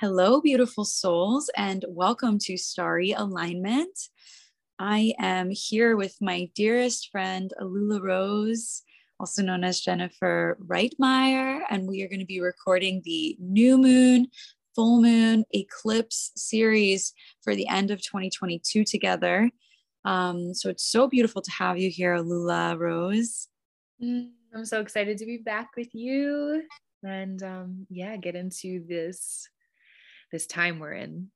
Hello, 0.00 0.40
beautiful 0.40 0.84
souls, 0.84 1.48
and 1.56 1.84
welcome 1.88 2.38
to 2.40 2.56
Starry 2.56 3.12
Alignment. 3.12 3.96
I 4.78 5.14
am 5.18 5.50
here 5.50 5.96
with 5.96 6.16
my 6.20 6.50
dearest 6.56 7.10
friend, 7.10 7.52
Alula 7.60 8.02
Rose, 8.02 8.82
also 9.20 9.42
known 9.42 9.62
as 9.62 9.80
Jennifer 9.80 10.58
Reitmeyer, 10.66 11.60
and 11.70 11.86
we 11.86 12.02
are 12.02 12.08
going 12.08 12.18
to 12.18 12.26
be 12.26 12.40
recording 12.40 13.02
the 13.04 13.36
new 13.38 13.78
moon, 13.78 14.26
full 14.74 15.00
moon, 15.00 15.44
eclipse 15.52 16.32
series 16.34 17.12
for 17.42 17.54
the 17.54 17.68
end 17.68 17.92
of 17.92 18.02
2022 18.02 18.84
together. 18.84 19.50
Um, 20.04 20.52
so 20.52 20.68
it's 20.68 20.84
so 20.84 21.06
beautiful 21.06 21.42
to 21.42 21.50
have 21.52 21.78
you 21.78 21.90
here, 21.90 22.16
Alula 22.16 22.76
Rose. 22.76 23.46
Mm, 24.02 24.30
I'm 24.52 24.64
so 24.64 24.80
excited 24.80 25.18
to 25.18 25.26
be 25.26 25.38
back 25.38 25.76
with 25.76 25.94
you 25.94 26.64
and 27.04 27.42
um, 27.42 27.86
yeah, 27.88 28.16
get 28.16 28.34
into 28.34 28.84
this 28.88 29.48
this 30.32 30.46
time 30.46 30.78
we're 30.78 30.94
in. 30.94 31.28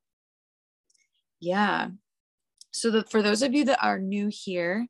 Yeah. 1.39 1.89
So 2.71 2.91
the, 2.91 3.03
for 3.03 3.21
those 3.21 3.41
of 3.41 3.53
you 3.53 3.65
that 3.65 3.83
are 3.83 3.99
new 3.99 4.29
here, 4.31 4.87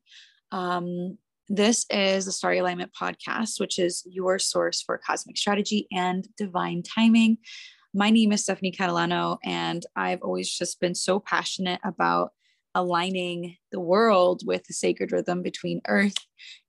um, 0.50 1.18
this 1.48 1.86
is 1.90 2.24
the 2.24 2.32
Starry 2.32 2.58
Alignment 2.58 2.92
podcast, 2.98 3.60
which 3.60 3.78
is 3.78 4.02
your 4.06 4.38
source 4.38 4.82
for 4.82 4.98
cosmic 4.98 5.36
strategy 5.36 5.86
and 5.92 6.26
divine 6.36 6.82
timing. 6.82 7.38
My 7.94 8.10
name 8.10 8.32
is 8.32 8.42
Stephanie 8.42 8.72
Catalano, 8.72 9.38
and 9.44 9.84
I've 9.96 10.20
always 10.22 10.50
just 10.50 10.80
been 10.80 10.94
so 10.94 11.20
passionate 11.20 11.80
about 11.84 12.32
aligning 12.74 13.56
the 13.72 13.80
world 13.80 14.42
with 14.44 14.64
the 14.64 14.74
sacred 14.74 15.10
rhythm 15.10 15.42
between 15.42 15.80
earth 15.88 16.16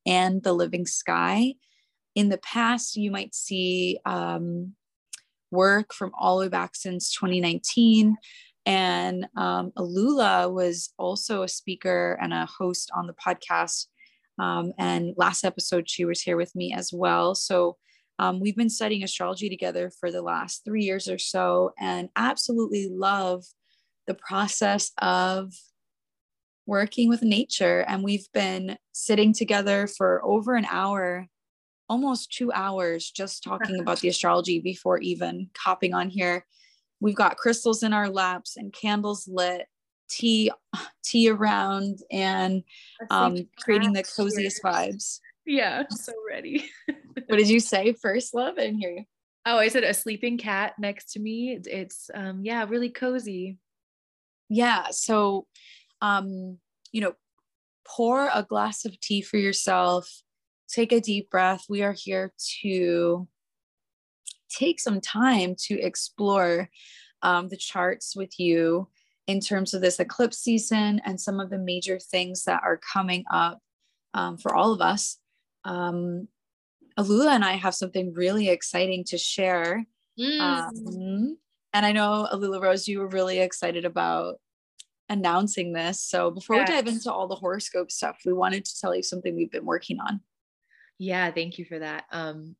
and 0.06 0.42
the 0.44 0.54
living 0.54 0.86
sky. 0.86 1.56
In 2.16 2.30
the 2.30 2.38
past, 2.38 2.96
you 2.96 3.12
might 3.12 3.36
see 3.36 4.00
um, 4.06 4.76
work 5.52 5.94
from 5.94 6.12
all 6.20 6.38
the 6.38 6.46
way 6.46 6.50
back 6.50 6.76
since 6.76 7.14
2019. 7.14 8.16
And 8.66 9.28
um, 9.36 9.72
Alula 9.78 10.54
was 10.54 10.94
also 10.98 11.44
a 11.44 11.48
speaker 11.48 12.18
and 12.22 12.34
a 12.34 12.46
host 12.46 12.92
on 12.96 13.08
the 13.08 13.14
podcast. 13.14 13.88
Um, 14.38 14.74
and 14.78 15.14
last 15.18 15.44
episode, 15.44 15.90
she 15.90 16.06
was 16.06 16.22
here 16.22 16.38
with 16.38 16.56
me 16.56 16.74
as 16.74 16.92
well. 16.94 17.36
So 17.36 17.78
um, 18.20 18.40
we've 18.40 18.56
been 18.56 18.70
studying 18.70 19.04
astrology 19.04 19.50
together 19.50 19.92
for 20.00 20.12
the 20.12 20.22
last 20.22 20.64
three 20.66 20.84
years 20.84 21.08
or 21.08 21.18
so 21.18 21.72
and 21.80 22.10
absolutely 22.16 22.90
love 22.92 23.46
the 24.08 24.14
process 24.14 24.92
of 24.98 25.54
working 26.66 27.10
with 27.10 27.24
nature. 27.24 27.86
And 27.88 28.04
we've 28.04 28.28
been 28.34 28.78
sitting 28.92 29.34
together 29.34 29.88
for 29.88 30.24
over 30.24 30.56
an 30.56 30.66
hour 30.70 31.28
almost 31.90 32.32
two 32.32 32.52
hours 32.52 33.10
just 33.10 33.44
talking 33.44 33.80
about 33.82 34.00
the 34.00 34.08
astrology 34.08 34.60
before 34.60 35.00
even 35.00 35.50
hopping 35.58 35.94
on 35.94 36.10
here. 36.10 36.46
We've 37.02 37.16
got 37.16 37.38
crystals 37.38 37.84
in 37.84 37.94
our 37.94 38.10
laps 38.10 38.58
and 38.58 38.74
candles 38.74 39.28
lit, 39.28 39.66
tea, 40.10 40.52
tea 41.04 41.30
around, 41.30 42.00
and 42.12 42.64
um, 43.10 43.48
creating 43.60 43.94
the 43.94 44.04
coziest 44.04 44.62
vibes. 44.64 45.20
Yeah, 45.46 45.84
so 45.90 46.14
ready. 46.30 46.70
what 47.28 47.38
did 47.38 47.50
you 47.50 47.60
say 47.60 47.94
first, 47.94 48.34
love? 48.34 48.56
I 48.58 48.62
didn't 48.62 48.80
hear 48.80 48.92
you. 48.92 49.04
Oh, 49.46 49.58
I 49.58 49.70
said 49.70 49.84
a 49.84 49.94
sleeping 49.94 50.38
cat 50.38 50.74
next 50.78 51.14
to 51.14 51.20
me. 51.20 51.58
It's 51.66 52.10
um, 52.14 52.42
yeah, 52.44 52.66
really 52.68 52.90
cozy. 52.90 53.58
Yeah. 54.50 54.88
So, 54.92 55.48
um, 56.02 56.58
you 56.92 57.02
know, 57.02 57.14
pour 57.88 58.30
a 58.34 58.44
glass 58.44 58.86
of 58.86 59.00
tea 59.00 59.22
for 59.22 59.38
yourself 59.38 60.22
take 60.70 60.92
a 60.92 61.02
deep 61.02 61.30
breath. 61.30 61.66
We 61.70 61.84
are 61.84 61.96
here 61.98 62.34
to 62.62 63.28
take 64.50 64.80
some 64.80 65.02
time 65.02 65.56
to 65.68 65.80
explore 65.80 66.70
um, 67.22 67.50
the 67.50 67.58
charts 67.58 68.16
with 68.16 68.40
you 68.40 68.88
in 69.28 69.40
terms 69.40 69.74
of 69.74 69.82
this 69.82 70.00
eclipse 70.00 70.40
season 70.40 71.02
and 71.06 71.20
some 71.20 71.40
of 71.40 71.50
the 71.50 71.58
major 71.58 72.00
things 72.00 72.44
that 72.46 72.62
are 72.64 72.80
coming 72.94 73.24
up 73.32 73.60
um, 74.14 74.38
for 74.38 74.56
all 74.56 74.74
of 74.74 74.82
us. 74.82 75.18
Um, 75.66 76.28
Alula 76.98 77.28
and 77.28 77.46
I 77.46 77.54
have 77.54 77.76
something 77.76 78.14
really 78.14 78.50
exciting 78.50 79.04
to 79.06 79.18
share. 79.18 79.86
Mm. 80.20 80.40
Um, 80.40 81.38
and 81.74 81.86
I 81.86 81.92
know, 81.92 82.28
Alula 82.34 82.62
Rose, 82.62 82.88
you 82.88 83.00
were 83.00 83.08
really 83.08 83.40
excited 83.40 83.86
about 83.86 84.36
announcing 85.10 85.74
this. 85.74 86.02
So 86.02 86.32
before 86.32 86.56
yes. 86.56 86.70
we 86.70 86.76
dive 86.76 86.88
into 86.88 87.12
all 87.12 87.28
the 87.28 87.36
horoscope 87.36 87.92
stuff, 87.92 88.18
we 88.26 88.34
wanted 88.34 88.66
to 88.66 88.80
tell 88.80 88.96
you 88.96 89.04
something 89.04 89.36
we've 89.36 89.52
been 89.52 89.66
working 89.66 90.00
on. 90.00 90.22
Yeah, 91.00 91.32
thank 91.32 91.58
you 91.58 91.66
for 91.66 91.80
that. 91.80 92.06
Um, 92.12 92.56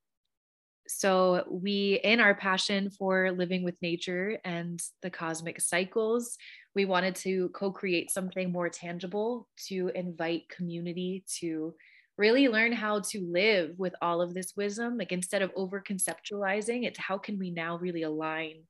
so, 0.88 1.46
we, 1.52 2.00
in 2.04 2.20
our 2.20 2.36
passion 2.36 2.90
for 2.92 3.32
living 3.32 3.64
with 3.64 3.76
nature 3.82 4.40
and 4.46 4.82
the 5.04 5.12
cosmic 5.12 5.62
cycles, 5.62 6.38
we 6.76 6.86
wanted 6.86 7.16
to 7.18 7.50
co 7.50 7.72
create 7.72 8.12
something 8.12 8.52
more 8.52 8.70
tangible 8.70 9.48
to 9.68 9.92
invite 9.96 10.50
community 10.50 11.26
to 11.40 11.76
really 12.18 12.50
learn 12.50 12.74
how 12.74 13.02
to 13.02 13.22
live 13.32 13.76
with 13.80 13.96
all 14.02 14.22
of 14.22 14.34
this 14.34 14.54
wisdom. 14.58 14.98
Like, 14.98 15.12
instead 15.14 15.42
of 15.44 15.52
over 15.56 15.82
conceptualizing, 15.82 16.86
it's 16.86 17.00
how 17.00 17.18
can 17.20 17.40
we 17.40 17.52
now 17.52 17.78
really 17.80 18.04
align 18.04 18.64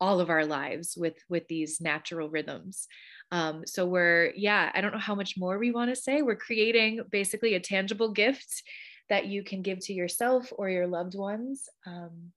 all 0.00 0.20
of 0.20 0.30
our 0.30 0.44
lives 0.44 0.96
with 0.96 1.16
with 1.28 1.46
these 1.48 1.80
natural 1.80 2.28
rhythms. 2.28 2.86
Um, 3.30 3.62
so 3.66 3.86
we're 3.86 4.32
yeah 4.36 4.70
i 4.74 4.80
don't 4.80 4.92
know 4.92 4.98
how 4.98 5.14
much 5.14 5.36
more 5.36 5.58
we 5.58 5.70
want 5.70 5.90
to 5.90 5.96
say. 6.00 6.22
We're 6.22 6.36
creating 6.36 7.00
basically 7.10 7.54
a 7.54 7.60
tangible 7.60 8.12
gift 8.12 8.62
that 9.08 9.26
you 9.26 9.42
can 9.42 9.62
give 9.62 9.80
to 9.80 9.92
yourself 9.92 10.52
or 10.56 10.70
your 10.70 10.86
loved 10.86 11.14
ones 11.14 11.68
um, 11.86 12.32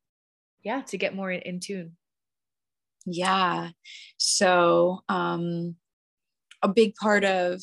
yeah 0.63 0.81
to 0.81 0.97
get 0.97 1.15
more 1.15 1.31
in, 1.31 1.41
in 1.41 1.59
tune. 1.59 1.95
Yeah. 3.05 3.69
So 4.17 4.99
um, 5.07 5.75
a 6.61 6.67
big 6.67 6.95
part 6.95 7.23
of 7.23 7.61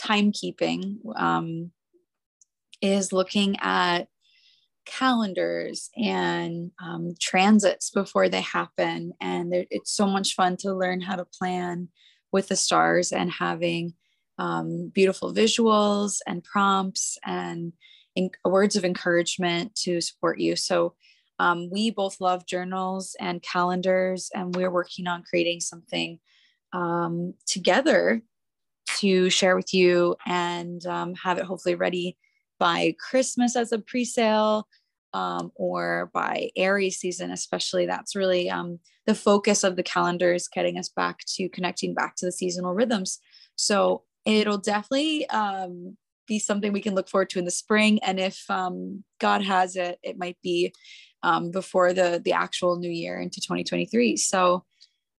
timekeeping 0.00 0.96
um, 1.14 1.72
is 2.80 3.12
looking 3.12 3.56
at 3.60 4.08
calendars 4.90 5.90
and 5.96 6.70
um, 6.82 7.14
transits 7.20 7.90
before 7.90 8.28
they 8.28 8.40
happen. 8.40 9.12
And 9.20 9.54
it's 9.70 9.92
so 9.92 10.06
much 10.06 10.34
fun 10.34 10.56
to 10.58 10.74
learn 10.74 11.00
how 11.00 11.16
to 11.16 11.24
plan 11.24 11.88
with 12.32 12.48
the 12.48 12.56
stars 12.56 13.12
and 13.12 13.30
having 13.30 13.94
um, 14.38 14.90
beautiful 14.94 15.32
visuals 15.32 16.18
and 16.26 16.42
prompts 16.42 17.18
and 17.24 17.72
in- 18.16 18.30
words 18.44 18.76
of 18.76 18.84
encouragement 18.84 19.74
to 19.76 20.00
support 20.00 20.40
you. 20.40 20.56
So 20.56 20.94
um, 21.38 21.70
we 21.70 21.90
both 21.90 22.20
love 22.20 22.46
journals 22.46 23.16
and 23.18 23.42
calendars, 23.42 24.30
and 24.34 24.54
we're 24.54 24.70
working 24.70 25.06
on 25.06 25.22
creating 25.22 25.60
something 25.60 26.18
um, 26.72 27.34
together 27.46 28.22
to 28.98 29.30
share 29.30 29.56
with 29.56 29.72
you 29.72 30.16
and 30.26 30.84
um, 30.86 31.14
have 31.14 31.38
it 31.38 31.44
hopefully 31.44 31.74
ready 31.74 32.18
by 32.58 32.94
Christmas 32.98 33.56
as 33.56 33.72
a 33.72 33.78
pre-sale 33.78 34.68
um, 35.12 35.52
or 35.54 36.10
by 36.12 36.50
Aries 36.56 36.98
season, 36.98 37.30
especially. 37.30 37.86
That's 37.86 38.14
really 38.14 38.50
um, 38.50 38.78
the 39.06 39.14
focus 39.14 39.64
of 39.64 39.76
the 39.76 39.82
calendar 39.82 40.32
is 40.32 40.48
getting 40.48 40.78
us 40.78 40.88
back 40.88 41.18
to 41.36 41.48
connecting 41.48 41.94
back 41.94 42.16
to 42.16 42.26
the 42.26 42.32
seasonal 42.32 42.74
rhythms. 42.74 43.18
So 43.56 44.04
it'll 44.24 44.58
definitely 44.58 45.28
um, 45.30 45.96
be 46.26 46.38
something 46.38 46.72
we 46.72 46.80
can 46.80 46.94
look 46.94 47.08
forward 47.08 47.30
to 47.30 47.38
in 47.38 47.44
the 47.44 47.50
spring. 47.50 47.98
And 48.02 48.20
if 48.20 48.48
um, 48.48 49.04
God 49.18 49.42
has 49.42 49.76
it, 49.76 49.98
it 50.02 50.18
might 50.18 50.38
be 50.42 50.72
um, 51.22 51.50
before 51.50 51.92
the 51.92 52.20
the 52.24 52.32
actual 52.32 52.78
new 52.78 52.90
year 52.90 53.20
into 53.20 53.40
2023. 53.40 54.16
So 54.16 54.64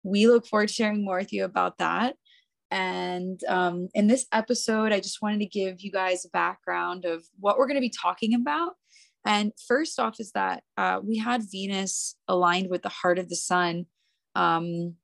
we 0.03 0.28
look 0.28 0.47
forward 0.47 0.69
to 0.69 0.73
sharing 0.73 1.03
more 1.03 1.18
with 1.18 1.34
you 1.34 1.46
about 1.46 1.78
that. 1.78 2.16
And 2.72 3.41
um, 3.50 3.90
in 3.94 4.08
this 4.08 4.25
episode, 4.31 4.94
I 4.94 5.02
just 5.02 5.22
wanted 5.22 5.40
to 5.40 5.46
give 5.46 5.81
you 5.81 5.91
guys 5.91 6.25
a 6.25 6.29
background 6.29 7.03
of 7.03 7.25
what 7.40 7.58
we're 7.58 7.68
going 7.68 7.75
to 7.75 7.81
be 7.81 7.90
talking 7.90 8.34
about. 8.34 8.75
And 9.25 9.51
first 9.67 9.99
off, 9.99 10.19
is 10.19 10.31
that 10.31 10.63
uh, 10.77 10.99
we 11.03 11.17
had 11.17 11.43
Venus 11.51 12.16
aligned 12.28 12.69
with 12.69 12.81
the 12.81 12.90
heart 12.90 13.19
of 13.19 13.29
the 13.29 13.35
sun. 13.35 13.85
Um, 14.35 14.96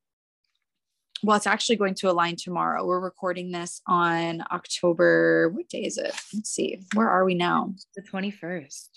well, 1.24 1.38
it's 1.38 1.48
actually 1.48 1.78
going 1.78 1.96
to 1.96 2.10
align 2.10 2.36
tomorrow. 2.36 2.86
We're 2.86 3.00
recording 3.00 3.52
this 3.52 3.82
on 3.88 4.44
October. 4.52 5.50
What 5.50 5.68
day 5.70 5.84
is 5.84 5.98
it? 5.98 6.14
Let's 6.34 6.52
see. 6.52 6.84
Where 6.94 7.10
are 7.10 7.26
we 7.26 7.34
now? 7.34 7.74
The 7.96 8.04
21st. 8.04 8.90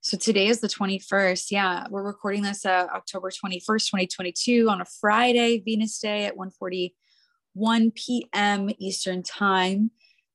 So 0.00 0.16
today 0.16 0.46
is 0.46 0.60
the 0.60 0.68
21st. 0.68 1.50
Yeah, 1.50 1.86
we're 1.90 2.02
recording 2.02 2.42
this 2.42 2.64
uh, 2.64 2.86
October 2.94 3.30
21st, 3.30 3.90
2022 3.90 4.70
on 4.70 4.80
a 4.80 4.86
Friday, 4.86 5.60
Venus 5.60 5.98
Day 5.98 6.24
at 6.24 6.36
1:41 6.36 7.94
p.m. 7.94 8.70
Eastern 8.78 9.22
Time. 9.22 9.90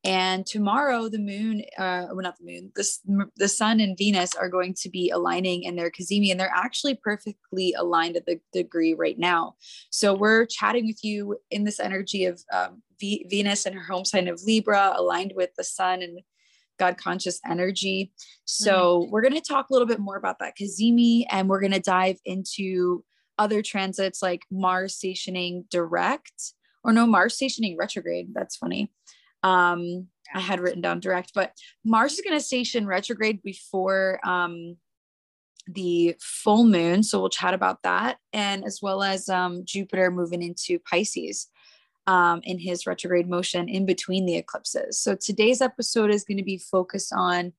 And 0.06 0.46
tomorrow, 0.46 1.08
the 1.08 1.20
moon, 1.20 1.64
uh, 1.78 2.08
well, 2.10 2.24
not 2.24 2.38
the 2.38 2.46
moon, 2.46 2.72
the, 2.76 3.30
the 3.38 3.48
sun 3.48 3.80
and 3.80 3.98
Venus 3.98 4.36
are 4.36 4.50
going 4.50 4.74
to 4.82 4.90
be 4.90 5.10
aligning 5.10 5.64
in 5.64 5.78
their 5.78 5.90
cazimi, 5.90 6.30
and 6.30 6.38
they're 6.38 6.52
actually 6.54 6.96
perfectly 6.96 7.74
aligned 7.78 8.18
at 8.18 8.26
the 8.26 8.40
degree 8.52 8.94
right 8.94 9.18
now. 9.18 9.56
So 9.92 10.14
we're 10.14 10.46
chatting 10.46 10.88
with 10.88 11.04
you 11.06 11.38
in 11.52 11.64
this 11.64 11.80
energy 11.80 12.26
of 12.26 12.42
um, 12.52 12.82
v- 13.00 13.26
Venus 13.30 13.66
and 13.66 13.76
her 13.76 13.84
home 13.84 14.04
sign 14.04 14.28
of 14.28 14.42
Libra, 14.44 14.94
aligned 14.96 15.34
with 15.38 15.52
the 15.58 15.64
sun 15.64 16.02
and 16.02 16.20
God 16.78 16.98
conscious 16.98 17.40
energy. 17.50 18.12
So 18.44 19.04
mm-hmm. 19.04 19.12
we're 19.12 19.22
going 19.22 19.36
to 19.36 19.42
talk 19.42 19.70
a 19.70 19.74
little 19.74 19.88
bit 19.88 20.00
more 20.00 20.18
about 20.18 20.40
that 20.40 20.58
Cazimi, 20.60 21.26
and 21.30 21.48
we're 21.48 21.62
going 21.62 21.72
to 21.72 21.80
dive 21.80 22.18
into 22.26 23.06
other 23.38 23.62
transits 23.62 24.22
like 24.22 24.42
Mars 24.52 24.96
stationing 24.96 25.66
direct 25.72 26.54
or 26.84 26.92
no 26.92 27.08
Mars 27.08 27.36
stationing 27.36 27.78
retrograde. 27.78 28.34
That's 28.34 28.58
funny. 28.58 28.92
Um, 29.44 30.08
I 30.34 30.40
had 30.40 30.60
written 30.60 30.82
down 30.82 31.00
direct, 31.00 31.32
but 31.36 31.52
Mars 31.86 32.14
is 32.14 32.22
going 32.22 32.38
to 32.38 32.44
station 32.44 32.88
retrograde 32.88 33.44
before 33.44 34.20
um, 34.26 34.78
the 35.68 36.16
full 36.20 36.66
moon. 36.66 37.04
So 37.04 37.20
we'll 37.20 37.30
chat 37.30 37.54
about 37.54 37.84
that, 37.84 38.18
and 38.32 38.66
as 38.66 38.80
well 38.82 39.04
as 39.04 39.30
um, 39.30 39.64
Jupiter 39.66 40.12
moving 40.12 40.42
into 40.42 40.80
Pisces 40.80 41.50
um, 42.08 42.42
in 42.44 42.60
his 42.60 42.86
retrograde 42.86 43.30
motion 43.30 43.70
in 43.70 43.86
between 43.86 44.26
the 44.26 44.36
eclipses. 44.36 45.00
So 45.00 45.16
today's 45.16 45.62
episode 45.62 46.12
is 46.12 46.24
going 46.24 46.38
to 46.38 46.44
be 46.44 46.58
focused 46.58 47.14
on 47.16 47.54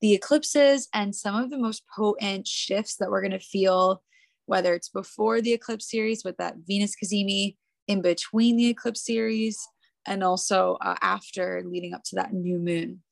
the 0.00 0.14
eclipses 0.14 0.88
and 0.94 1.14
some 1.14 1.36
of 1.36 1.50
the 1.50 1.58
most 1.58 1.82
potent 1.94 2.46
shifts 2.46 2.96
that 2.96 3.10
we're 3.10 3.20
going 3.20 3.32
to 3.32 3.38
feel, 3.38 4.02
whether 4.46 4.72
it's 4.74 4.88
before 4.88 5.40
the 5.40 5.52
eclipse 5.52 5.90
series 5.90 6.24
with 6.24 6.36
that 6.38 6.54
Venus 6.66 6.94
Cazimi, 7.02 7.56
in 7.86 8.00
between 8.00 8.56
the 8.56 8.68
eclipse 8.68 9.04
series, 9.04 9.58
and 10.06 10.24
also 10.24 10.76
uh, 10.80 10.96
after 11.02 11.62
leading 11.64 11.94
up 11.94 12.02
to 12.04 12.16
that 12.16 12.32
new 12.32 12.58
moon. 12.58 13.02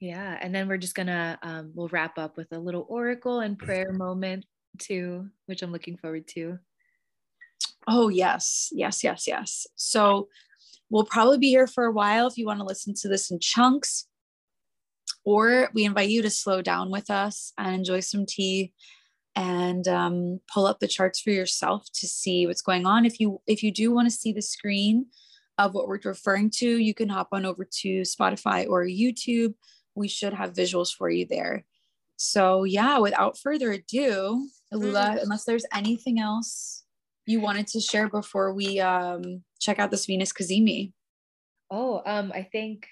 Yeah, 0.00 0.38
and 0.40 0.54
then 0.54 0.66
we're 0.68 0.78
just 0.78 0.94
gonna 0.94 1.38
um, 1.42 1.72
we'll 1.74 1.88
wrap 1.88 2.18
up 2.18 2.36
with 2.36 2.52
a 2.52 2.58
little 2.58 2.86
oracle 2.88 3.40
and 3.40 3.58
prayer 3.58 3.92
moment 3.92 4.46
too, 4.78 5.28
which 5.46 5.62
I'm 5.62 5.72
looking 5.72 5.96
forward 5.96 6.26
to. 6.28 6.58
Oh, 7.86 8.08
yes, 8.08 8.68
yes, 8.72 9.02
yes, 9.02 9.26
yes. 9.26 9.66
So 9.76 10.28
we'll 10.90 11.04
probably 11.04 11.38
be 11.38 11.48
here 11.48 11.66
for 11.66 11.84
a 11.84 11.92
while 11.92 12.26
if 12.26 12.36
you 12.36 12.46
want 12.46 12.60
to 12.60 12.66
listen 12.66 12.94
to 12.94 13.08
this 13.08 13.30
in 13.30 13.40
chunks, 13.40 14.06
or 15.24 15.70
we 15.74 15.84
invite 15.84 16.08
you 16.08 16.22
to 16.22 16.30
slow 16.30 16.62
down 16.62 16.90
with 16.90 17.10
us 17.10 17.52
and 17.58 17.74
enjoy 17.74 18.00
some 18.00 18.26
tea 18.26 18.72
and 19.36 19.86
um, 19.86 20.40
pull 20.52 20.66
up 20.66 20.80
the 20.80 20.88
charts 20.88 21.20
for 21.20 21.30
yourself 21.30 21.86
to 21.94 22.06
see 22.06 22.46
what's 22.46 22.62
going 22.62 22.86
on. 22.86 23.06
If 23.06 23.20
you 23.20 23.40
if 23.46 23.62
you 23.62 23.70
do 23.70 23.92
want 23.92 24.06
to 24.06 24.14
see 24.14 24.32
the 24.32 24.42
screen 24.42 25.06
of 25.66 25.74
what 25.74 25.88
we're 25.88 26.00
referring 26.04 26.50
to, 26.50 26.66
you 26.66 26.94
can 26.94 27.08
hop 27.08 27.28
on 27.32 27.44
over 27.44 27.64
to 27.64 28.02
Spotify 28.02 28.68
or 28.68 28.84
YouTube. 28.84 29.54
We 29.94 30.08
should 30.08 30.32
have 30.32 30.52
visuals 30.52 30.94
for 30.94 31.10
you 31.10 31.26
there. 31.26 31.64
So 32.16 32.64
yeah, 32.64 32.98
without 32.98 33.38
further 33.38 33.72
ado, 33.72 34.48
Lula, 34.72 35.00
mm-hmm. 35.00 35.18
unless 35.22 35.44
there's 35.44 35.64
anything 35.74 36.20
else 36.20 36.84
you 37.26 37.40
wanted 37.40 37.66
to 37.68 37.80
share 37.80 38.08
before 38.08 38.52
we 38.52 38.80
um, 38.80 39.42
check 39.60 39.78
out 39.78 39.90
this 39.90 40.06
Venus 40.06 40.32
Cazimi? 40.32 40.92
Oh, 41.70 42.02
um, 42.04 42.32
I 42.34 42.42
think, 42.42 42.86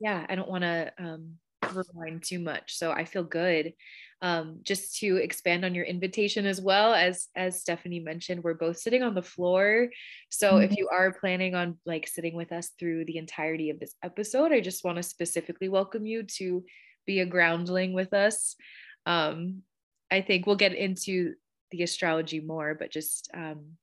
yeah, 0.00 0.24
I 0.28 0.34
don't 0.34 0.48
want 0.48 0.62
to 0.62 0.92
um, 0.98 1.34
rewind 1.72 2.22
too 2.22 2.38
much, 2.38 2.76
so 2.76 2.92
I 2.92 3.04
feel 3.04 3.24
good. 3.24 3.74
Um, 4.22 4.60
just 4.62 4.98
to 5.00 5.16
expand 5.16 5.64
on 5.64 5.74
your 5.74 5.84
invitation 5.84 6.46
as 6.46 6.58
well 6.60 6.94
as 6.94 7.28
as 7.36 7.60
Stephanie 7.60 8.00
mentioned, 8.00 8.42
we're 8.42 8.54
both 8.54 8.78
sitting 8.78 9.02
on 9.02 9.14
the 9.14 9.22
floor. 9.22 9.88
So 10.30 10.52
mm-hmm. 10.52 10.64
if 10.64 10.78
you 10.78 10.88
are 10.88 11.12
planning 11.12 11.54
on 11.54 11.76
like 11.84 12.08
sitting 12.08 12.34
with 12.34 12.50
us 12.50 12.70
through 12.78 13.04
the 13.04 13.18
entirety 13.18 13.68
of 13.70 13.78
this 13.78 13.94
episode, 14.02 14.52
I 14.52 14.60
just 14.60 14.84
want 14.84 14.96
to 14.96 15.02
specifically 15.02 15.68
welcome 15.68 16.06
you 16.06 16.22
to 16.38 16.64
be 17.06 17.20
a 17.20 17.26
groundling 17.26 17.92
with 17.92 18.14
us. 18.14 18.56
Um, 19.04 19.62
I 20.10 20.22
think 20.22 20.46
we'll 20.46 20.56
get 20.56 20.74
into 20.74 21.34
the 21.70 21.82
astrology 21.82 22.40
more, 22.40 22.74
but 22.74 22.90
just 22.90 23.30
um, 23.34 23.76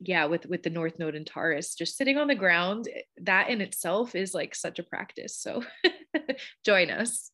yeah, 0.00 0.26
with 0.26 0.46
with 0.46 0.62
the 0.62 0.70
North 0.70 0.98
Node 0.98 1.14
and 1.14 1.26
Taurus, 1.26 1.74
just 1.74 1.96
sitting 1.96 2.18
on 2.18 2.28
the 2.28 2.34
ground, 2.34 2.88
eh, 2.92 3.00
that 3.22 3.48
in 3.48 3.60
itself 3.60 4.14
is 4.14 4.34
like 4.34 4.54
such 4.54 4.78
a 4.78 4.82
practice. 4.82 5.36
So 5.36 5.62
join 6.64 6.90
us. 6.90 7.30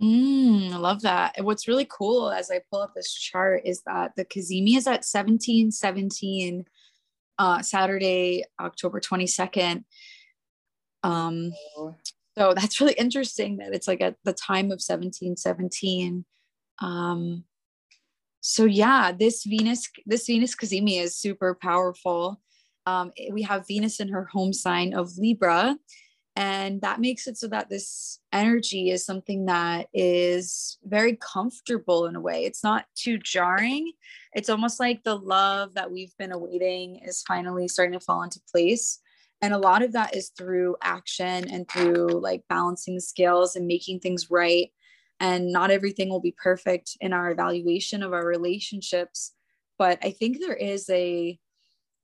Mm, 0.00 0.72
I 0.72 0.76
love 0.76 1.02
that. 1.02 1.34
And 1.36 1.46
what's 1.46 1.68
really 1.68 1.86
cool 1.90 2.30
as 2.30 2.50
I 2.50 2.60
pull 2.70 2.80
up 2.80 2.94
this 2.94 3.12
chart 3.12 3.62
is 3.64 3.82
that 3.86 4.12
the 4.16 4.24
Cazimi 4.24 4.76
is 4.76 4.86
at 4.86 5.04
1717 5.04 6.64
uh, 7.38 7.62
Saturday, 7.62 8.44
October 8.60 9.00
22nd. 9.00 9.84
Um, 11.02 11.52
oh. 11.76 11.94
so 12.38 12.54
that's 12.54 12.80
really 12.80 12.94
interesting 12.94 13.56
that 13.58 13.74
it's 13.74 13.88
like 13.88 14.00
at 14.00 14.16
the 14.24 14.32
time 14.32 14.66
of 14.66 14.80
1717. 14.80 16.24
Um, 16.80 17.44
so 18.42 18.64
yeah 18.64 19.12
this 19.12 19.44
venus 19.44 19.88
this 20.04 20.26
venus 20.26 20.54
cazimi 20.54 21.00
is 21.00 21.16
super 21.16 21.54
powerful 21.54 22.40
um, 22.86 23.12
we 23.30 23.42
have 23.42 23.66
venus 23.68 24.00
in 24.00 24.08
her 24.08 24.24
home 24.24 24.52
sign 24.52 24.92
of 24.92 25.16
libra 25.16 25.76
and 26.34 26.80
that 26.80 27.00
makes 27.00 27.26
it 27.26 27.36
so 27.36 27.46
that 27.48 27.68
this 27.68 28.18
energy 28.32 28.90
is 28.90 29.04
something 29.04 29.46
that 29.46 29.88
is 29.92 30.78
very 30.84 31.16
comfortable 31.16 32.06
in 32.06 32.16
a 32.16 32.20
way. 32.20 32.44
It's 32.44 32.64
not 32.64 32.86
too 32.94 33.18
jarring. 33.18 33.92
It's 34.32 34.48
almost 34.48 34.80
like 34.80 35.02
the 35.02 35.16
love 35.16 35.74
that 35.74 35.90
we've 35.90 36.16
been 36.18 36.32
awaiting 36.32 37.00
is 37.04 37.22
finally 37.22 37.68
starting 37.68 37.98
to 37.98 38.04
fall 38.04 38.22
into 38.22 38.40
place. 38.50 39.00
And 39.42 39.52
a 39.52 39.58
lot 39.58 39.82
of 39.82 39.92
that 39.92 40.16
is 40.16 40.30
through 40.30 40.76
action 40.82 41.50
and 41.50 41.68
through 41.68 42.08
like 42.08 42.44
balancing 42.48 42.94
the 42.94 43.00
scales 43.02 43.54
and 43.54 43.66
making 43.66 44.00
things 44.00 44.30
right. 44.30 44.70
And 45.20 45.52
not 45.52 45.70
everything 45.70 46.08
will 46.08 46.20
be 46.20 46.34
perfect 46.42 46.96
in 47.00 47.12
our 47.12 47.30
evaluation 47.30 48.02
of 48.02 48.12
our 48.12 48.24
relationships. 48.24 49.32
But 49.78 49.98
i 50.02 50.10
think 50.10 50.38
there 50.38 50.54
is 50.54 50.88
a 50.90 51.38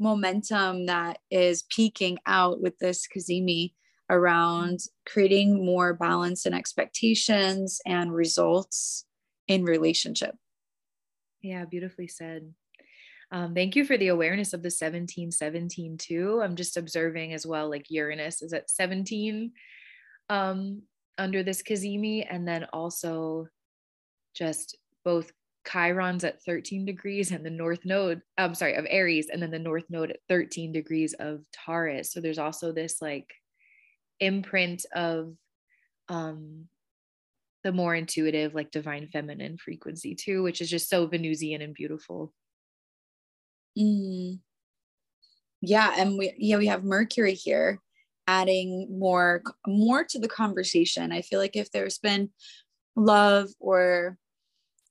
momentum 0.00 0.86
that 0.86 1.19
is 1.30 1.64
peaking 1.70 2.19
out 2.26 2.60
with 2.60 2.78
this 2.78 3.06
cazimi 3.06 3.72
around 4.10 4.81
creating 5.06 5.64
more 5.64 5.94
balance 5.94 6.46
and 6.46 6.55
expectations 6.55 7.81
and 7.87 8.12
results 8.12 9.05
in 9.46 9.64
relationship. 9.64 10.34
Yeah 11.43 11.64
beautifully 11.64 12.08
said. 12.08 12.52
Um, 13.31 13.55
thank 13.55 13.76
you 13.76 13.84
for 13.84 13.99
the 13.99 14.08
awareness 14.08 14.55
of 14.55 14.62
the 14.62 14.69
1717 14.69 15.99
too. 15.99 16.40
I'm 16.43 16.56
just 16.56 16.76
observing 16.76 17.34
as 17.34 17.46
well 17.46 17.69
like 17.69 17.90
uranus 17.90 18.40
is 18.40 18.55
at 18.55 18.70
17 18.70 19.52
um, 20.31 20.82
under 21.16 21.43
this 21.43 21.62
Cazimi, 21.62 22.26
and 22.28 22.46
then 22.46 22.66
also 22.72 23.49
just 24.34 24.76
both 25.04 25.32
Chirons 25.66 26.25
at 26.25 26.43
13 26.43 26.87
degrees 26.87 27.31
and 27.31 27.44
the 27.44 27.50
North 27.50 27.84
Node, 27.84 28.22
I'm 28.38 28.54
sorry, 28.54 28.75
of 28.75 28.87
Aries, 28.88 29.28
and 29.31 29.43
then 29.43 29.50
the 29.50 29.58
North 29.58 29.84
Node 29.90 30.11
at 30.11 30.20
13 30.28 30.72
degrees 30.72 31.14
of 31.14 31.40
Taurus. 31.52 32.12
So 32.12 32.20
there's 32.20 32.38
also 32.38 32.72
this 32.72 33.02
like 33.02 33.28
imprint 34.20 34.84
of 34.94 35.34
um 36.08 36.68
the 37.64 37.72
more 37.72 37.94
intuitive, 37.94 38.54
like 38.54 38.70
divine 38.70 39.08
feminine 39.08 39.58
frequency 39.58 40.14
too, 40.14 40.42
which 40.42 40.60
is 40.60 40.70
just 40.70 40.88
so 40.88 41.06
Venusian 41.06 41.60
and 41.60 41.75
beautiful. 41.75 42.32
Mm. 43.76 44.38
Yeah, 45.60 45.92
and 45.98 46.16
we 46.16 46.34
yeah, 46.38 46.56
we 46.56 46.66
have 46.66 46.84
Mercury 46.84 47.34
here 47.34 47.80
adding 48.28 48.87
more 48.90 49.42
more 49.66 50.04
to 50.04 50.18
the 50.18 50.28
conversation 50.28 51.10
i 51.12 51.22
feel 51.22 51.40
like 51.40 51.56
if 51.56 51.70
there's 51.72 51.98
been 51.98 52.28
love 52.94 53.48
or 53.58 54.18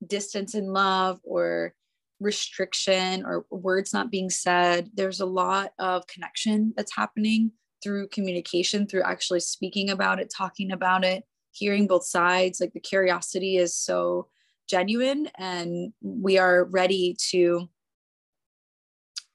distance 0.06 0.56
in 0.56 0.74
love 0.74 1.20
or 1.24 1.74
restriction 2.20 3.24
or 3.24 3.46
words 3.52 3.94
not 3.94 4.10
being 4.10 4.30
said 4.30 4.90
there's 4.96 5.20
a 5.20 5.26
lot 5.26 5.72
of 5.78 6.08
connection 6.08 6.74
that's 6.76 6.96
happening 6.96 7.52
through 7.88 8.08
communication 8.10 8.86
through 8.86 9.04
actually 9.04 9.40
speaking 9.40 9.90
about 9.90 10.20
it 10.20 10.34
talking 10.36 10.72
about 10.72 11.06
it 11.06 11.24
hearing 11.52 11.88
both 11.88 12.06
sides 12.06 12.60
like 12.60 12.74
the 12.74 12.80
curiosity 12.80 13.58
is 13.58 13.74
so 13.74 14.28
genuine 14.68 15.30
and 15.38 15.94
we 16.02 16.38
are 16.38 16.66
ready 16.66 17.16
to 17.18 17.70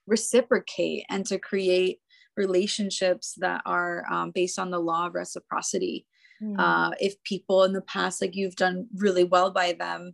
reciprocate 0.05 1.05
and 1.09 1.25
to 1.25 1.39
create 1.39 1.99
relationships 2.35 3.35
that 3.37 3.61
are 3.65 4.05
um, 4.11 4.31
based 4.31 4.59
on 4.59 4.71
the 4.71 4.79
law 4.79 5.07
of 5.07 5.15
reciprocity. 5.15 6.05
Mm. 6.41 6.59
Uh, 6.59 6.91
if 6.99 7.21
people 7.23 7.63
in 7.63 7.73
the 7.73 7.81
past, 7.81 8.21
like 8.21 8.35
you've 8.35 8.55
done 8.55 8.87
really 8.95 9.23
well 9.23 9.51
by 9.51 9.73
them, 9.73 10.13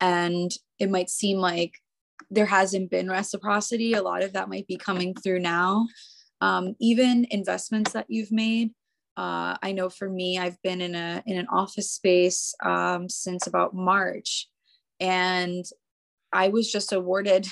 and 0.00 0.50
it 0.78 0.90
might 0.90 1.10
seem 1.10 1.38
like 1.38 1.74
there 2.30 2.46
hasn't 2.46 2.90
been 2.90 3.08
reciprocity, 3.08 3.94
a 3.94 4.02
lot 4.02 4.22
of 4.22 4.32
that 4.32 4.48
might 4.48 4.66
be 4.66 4.76
coming 4.76 5.14
through 5.14 5.40
now. 5.40 5.86
Um, 6.40 6.76
even 6.80 7.26
investments 7.30 7.92
that 7.92 8.06
you've 8.08 8.32
made. 8.32 8.70
Uh, 9.16 9.56
I 9.60 9.72
know 9.72 9.88
for 9.88 10.08
me, 10.08 10.38
I've 10.38 10.60
been 10.62 10.80
in 10.80 10.94
a 10.94 11.22
in 11.26 11.36
an 11.36 11.48
office 11.48 11.90
space 11.90 12.54
um, 12.64 13.08
since 13.08 13.46
about 13.48 13.74
March, 13.74 14.48
and 15.00 15.64
I 16.32 16.48
was 16.48 16.70
just 16.70 16.92
awarded 16.92 17.48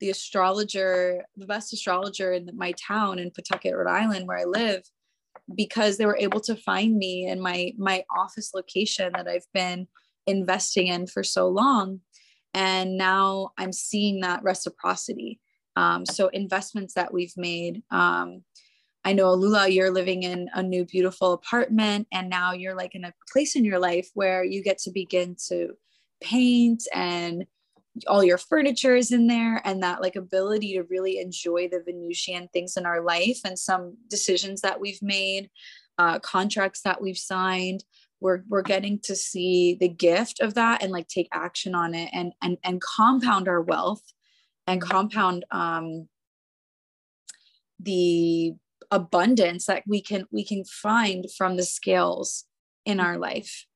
the 0.00 0.10
astrologer, 0.10 1.24
the 1.36 1.46
best 1.46 1.72
astrologer 1.72 2.32
in 2.32 2.50
my 2.54 2.72
town 2.72 3.18
in 3.18 3.30
Pawtucket, 3.30 3.74
Rhode 3.74 3.90
Island, 3.90 4.26
where 4.26 4.38
I 4.38 4.44
live, 4.44 4.82
because 5.54 5.96
they 5.96 6.06
were 6.06 6.16
able 6.18 6.40
to 6.40 6.56
find 6.56 6.96
me 6.96 7.26
in 7.26 7.40
my 7.40 7.72
my 7.78 8.04
office 8.14 8.52
location 8.54 9.12
that 9.14 9.28
I've 9.28 9.46
been 9.54 9.88
investing 10.26 10.88
in 10.88 11.06
for 11.06 11.22
so 11.22 11.48
long, 11.48 12.00
and 12.52 12.98
now 12.98 13.50
I'm 13.56 13.72
seeing 13.72 14.20
that 14.20 14.42
reciprocity. 14.42 15.40
Um, 15.76 16.04
so 16.04 16.28
investments 16.28 16.94
that 16.94 17.12
we've 17.12 17.36
made, 17.36 17.82
um, 17.90 18.42
I 19.04 19.12
know 19.12 19.32
Lula, 19.32 19.68
you're 19.68 19.90
living 19.90 20.24
in 20.24 20.48
a 20.52 20.62
new 20.62 20.84
beautiful 20.84 21.32
apartment, 21.32 22.06
and 22.12 22.28
now 22.28 22.52
you're 22.52 22.74
like 22.74 22.94
in 22.94 23.04
a 23.04 23.14
place 23.32 23.56
in 23.56 23.64
your 23.64 23.78
life 23.78 24.10
where 24.14 24.44
you 24.44 24.62
get 24.62 24.78
to 24.78 24.90
begin 24.90 25.36
to 25.48 25.74
paint 26.20 26.82
and 26.92 27.46
all 28.06 28.22
your 28.22 28.38
furniture 28.38 28.94
is 28.94 29.10
in 29.10 29.26
there 29.26 29.60
and 29.64 29.82
that 29.82 30.00
like 30.00 30.16
ability 30.16 30.74
to 30.74 30.84
really 30.84 31.18
enjoy 31.18 31.68
the 31.68 31.82
Venusian 31.84 32.48
things 32.52 32.76
in 32.76 32.86
our 32.86 33.02
life 33.02 33.40
and 33.44 33.58
some 33.58 33.96
decisions 34.08 34.60
that 34.60 34.80
we've 34.80 35.02
made, 35.02 35.50
uh, 35.98 36.18
contracts 36.20 36.82
that 36.82 37.00
we've 37.00 37.18
signed. 37.18 37.84
We're, 38.20 38.42
we're 38.48 38.62
getting 38.62 38.98
to 39.04 39.16
see 39.16 39.76
the 39.80 39.88
gift 39.88 40.40
of 40.40 40.54
that 40.54 40.82
and 40.82 40.92
like 40.92 41.08
take 41.08 41.28
action 41.32 41.74
on 41.74 41.94
it 41.94 42.10
and 42.12 42.34
and 42.42 42.58
and 42.62 42.78
compound 42.82 43.48
our 43.48 43.62
wealth 43.62 44.02
and 44.66 44.80
compound 44.80 45.44
um 45.50 46.08
the 47.78 48.52
abundance 48.90 49.66
that 49.66 49.82
we 49.86 50.02
can 50.02 50.24
we 50.30 50.44
can 50.44 50.64
find 50.64 51.26
from 51.36 51.56
the 51.56 51.62
scales 51.62 52.44
in 52.84 53.00
our 53.00 53.18
life 53.18 53.66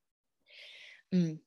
mm 1.15 1.39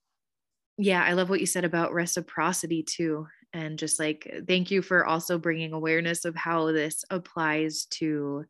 yeah, 0.77 1.03
I 1.03 1.13
love 1.13 1.29
what 1.29 1.39
you 1.39 1.45
said 1.45 1.65
about 1.65 1.93
reciprocity 1.93 2.83
too. 2.83 3.27
And 3.53 3.79
just 3.79 3.99
like, 3.99 4.43
thank 4.47 4.69
you 4.69 4.81
for 4.81 5.05
also 5.05 5.39
bringing 5.39 5.73
awareness 5.73 6.25
of 6.25 6.35
how 6.35 6.71
this 6.71 7.03
applies 7.09 7.85
to 7.91 8.45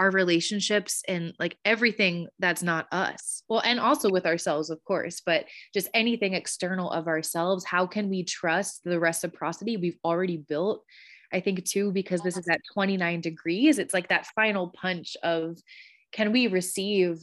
our 0.00 0.10
relationships 0.10 1.02
and 1.06 1.34
like 1.38 1.58
everything 1.66 2.26
that's 2.38 2.62
not 2.62 2.86
us. 2.90 3.42
Well, 3.50 3.60
and 3.62 3.78
also 3.78 4.08
with 4.08 4.24
ourselves, 4.24 4.70
of 4.70 4.82
course, 4.84 5.20
but 5.20 5.44
just 5.74 5.88
anything 5.92 6.32
external 6.32 6.90
of 6.90 7.06
ourselves. 7.06 7.66
How 7.66 7.86
can 7.86 8.08
we 8.08 8.24
trust 8.24 8.82
the 8.82 8.98
reciprocity 8.98 9.76
we've 9.76 9.98
already 10.02 10.38
built? 10.38 10.82
I 11.34 11.40
think 11.40 11.66
too, 11.66 11.92
because 11.92 12.22
this 12.22 12.38
is 12.38 12.48
at 12.48 12.62
29 12.72 13.20
degrees, 13.20 13.78
it's 13.78 13.92
like 13.92 14.08
that 14.08 14.26
final 14.34 14.68
punch 14.68 15.18
of 15.22 15.58
can 16.12 16.32
we 16.32 16.46
receive 16.46 17.18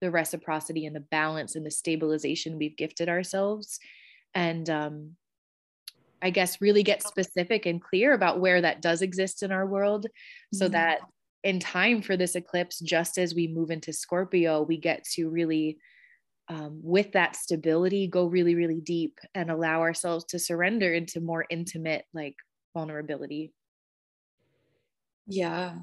the 0.00 0.10
reciprocity 0.10 0.86
and 0.86 0.96
the 0.96 1.00
balance 1.00 1.54
and 1.54 1.66
the 1.66 1.70
stabilization 1.70 2.56
we've 2.56 2.78
gifted 2.78 3.08
ourselves 3.08 3.78
and 4.34 4.68
um, 4.68 5.12
i 6.20 6.28
guess 6.28 6.60
really 6.60 6.82
get 6.82 7.04
specific 7.04 7.66
and 7.66 7.80
clear 7.80 8.12
about 8.12 8.40
where 8.40 8.60
that 8.60 8.82
does 8.82 9.00
exist 9.00 9.44
in 9.44 9.52
our 9.52 9.64
world 9.64 10.06
so 10.52 10.64
mm-hmm. 10.64 10.72
that 10.72 10.98
in 11.44 11.58
time 11.58 12.02
for 12.02 12.16
this 12.16 12.34
eclipse 12.36 12.78
just 12.80 13.18
as 13.18 13.34
we 13.34 13.48
move 13.48 13.70
into 13.70 13.92
scorpio 13.92 14.62
we 14.62 14.76
get 14.76 15.04
to 15.04 15.28
really 15.28 15.78
um, 16.48 16.80
with 16.82 17.12
that 17.12 17.36
stability 17.36 18.06
go 18.06 18.26
really 18.26 18.54
really 18.54 18.80
deep 18.80 19.18
and 19.34 19.50
allow 19.50 19.80
ourselves 19.80 20.24
to 20.26 20.38
surrender 20.38 20.92
into 20.92 21.20
more 21.20 21.44
intimate 21.50 22.04
like 22.12 22.36
vulnerability. 22.74 23.52
Yeah. 25.26 25.78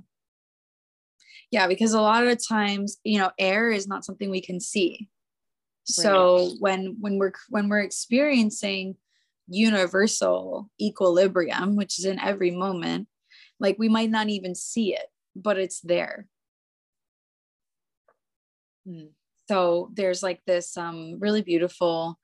Yeah 1.51 1.67
because 1.67 1.93
a 1.93 2.01
lot 2.01 2.27
of 2.27 2.37
times 2.47 2.97
you 3.03 3.19
know 3.19 3.31
air 3.39 3.71
is 3.71 3.87
not 3.87 4.05
something 4.05 4.29
we 4.29 4.41
can 4.41 4.59
see. 4.59 5.09
So 5.85 6.37
right. 6.37 6.55
when 6.59 6.97
when 6.99 7.17
we're 7.17 7.33
when 7.49 7.69
we're 7.69 7.79
experiencing 7.79 8.95
universal 9.47 10.69
equilibrium 10.79 11.75
which 11.75 11.97
is 11.97 12.05
in 12.05 12.19
every 12.19 12.51
moment 12.51 13.07
like 13.59 13.79
we 13.79 13.89
might 13.89 14.11
not 14.11 14.29
even 14.29 14.53
see 14.53 14.93
it 14.93 15.07
but 15.35 15.57
it's 15.57 15.79
there 15.81 16.27
hmm. 18.85 19.07
so 19.47 19.89
there's 19.93 20.23
like 20.23 20.41
this 20.45 20.77
um 20.77 21.17
really 21.19 21.41
beautiful 21.41 22.19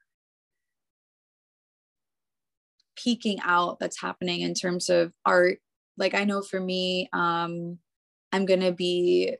peeking 2.95 3.39
out 3.43 3.79
that's 3.79 3.99
happening 3.99 4.41
in 4.41 4.53
terms 4.53 4.89
of 4.89 5.11
art 5.25 5.59
like 5.97 6.13
i 6.13 6.23
know 6.23 6.41
for 6.41 6.59
me 6.59 7.09
um 7.13 7.77
I'm 8.35 8.45
going 8.45 8.59
to 8.59 8.73
be 8.73 9.37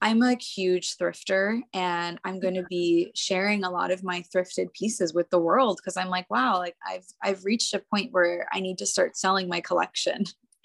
I'm 0.00 0.22
a 0.22 0.36
huge 0.36 0.96
thrifter 0.96 1.60
and 1.74 2.18
I'm 2.24 2.40
going 2.40 2.54
to 2.54 2.64
be 2.64 3.12
sharing 3.14 3.62
a 3.62 3.70
lot 3.70 3.90
of 3.90 4.02
my 4.02 4.24
thrifted 4.34 4.72
pieces 4.72 5.12
with 5.12 5.28
the 5.28 5.38
world 5.38 5.76
because 5.76 5.98
I'm 5.98 6.08
like 6.08 6.30
wow 6.30 6.56
like 6.56 6.74
I've 6.84 7.04
I've 7.22 7.44
reached 7.44 7.74
a 7.74 7.78
point 7.78 8.10
where 8.10 8.48
I 8.50 8.60
need 8.60 8.78
to 8.78 8.86
start 8.86 9.18
selling 9.18 9.48
my 9.48 9.60
collection. 9.60 10.24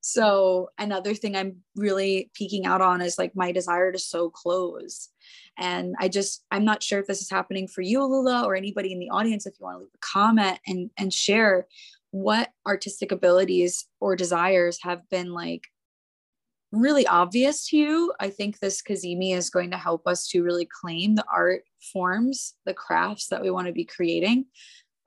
so 0.00 0.70
another 0.78 1.14
thing 1.14 1.36
I'm 1.36 1.56
really 1.76 2.30
peeking 2.34 2.66
out 2.66 2.80
on 2.80 3.00
is 3.00 3.18
like 3.18 3.34
my 3.34 3.52
desire 3.52 3.92
to 3.92 3.98
sew 3.98 4.30
clothes. 4.30 5.08
And 5.58 5.94
I 5.98 6.08
just 6.08 6.44
I'm 6.50 6.64
not 6.64 6.82
sure 6.82 7.00
if 7.00 7.06
this 7.06 7.20
is 7.20 7.30
happening 7.30 7.66
for 7.66 7.82
you 7.82 8.04
Lula 8.04 8.44
or 8.44 8.54
anybody 8.54 8.92
in 8.92 9.00
the 9.00 9.10
audience 9.10 9.46
if 9.46 9.54
you 9.58 9.64
want 9.64 9.76
to 9.76 9.80
leave 9.80 9.88
a 9.94 9.98
comment 9.98 10.60
and 10.66 10.90
and 10.96 11.12
share 11.12 11.66
what 12.10 12.50
artistic 12.66 13.12
abilities 13.12 13.86
or 14.00 14.16
desires 14.16 14.78
have 14.82 15.02
been 15.10 15.32
like 15.32 15.66
really 16.70 17.06
obvious 17.06 17.68
to 17.68 17.76
you, 17.76 18.12
I 18.20 18.30
think 18.30 18.58
this 18.58 18.82
Cazimi 18.82 19.34
is 19.34 19.50
going 19.50 19.70
to 19.70 19.78
help 19.78 20.06
us 20.06 20.28
to 20.28 20.42
really 20.42 20.68
claim 20.80 21.14
the 21.14 21.24
art 21.32 21.62
forms, 21.92 22.54
the 22.66 22.74
crafts 22.74 23.28
that 23.28 23.42
we 23.42 23.50
want 23.50 23.66
to 23.66 23.72
be 23.72 23.84
creating. 23.84 24.46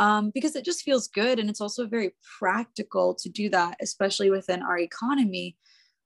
Um, 0.01 0.31
because 0.33 0.55
it 0.55 0.65
just 0.65 0.81
feels 0.81 1.07
good. 1.07 1.37
And 1.37 1.47
it's 1.47 1.61
also 1.61 1.85
very 1.85 2.15
practical 2.39 3.13
to 3.13 3.29
do 3.29 3.49
that, 3.49 3.77
especially 3.81 4.31
within 4.31 4.63
our 4.63 4.79
economy 4.79 5.57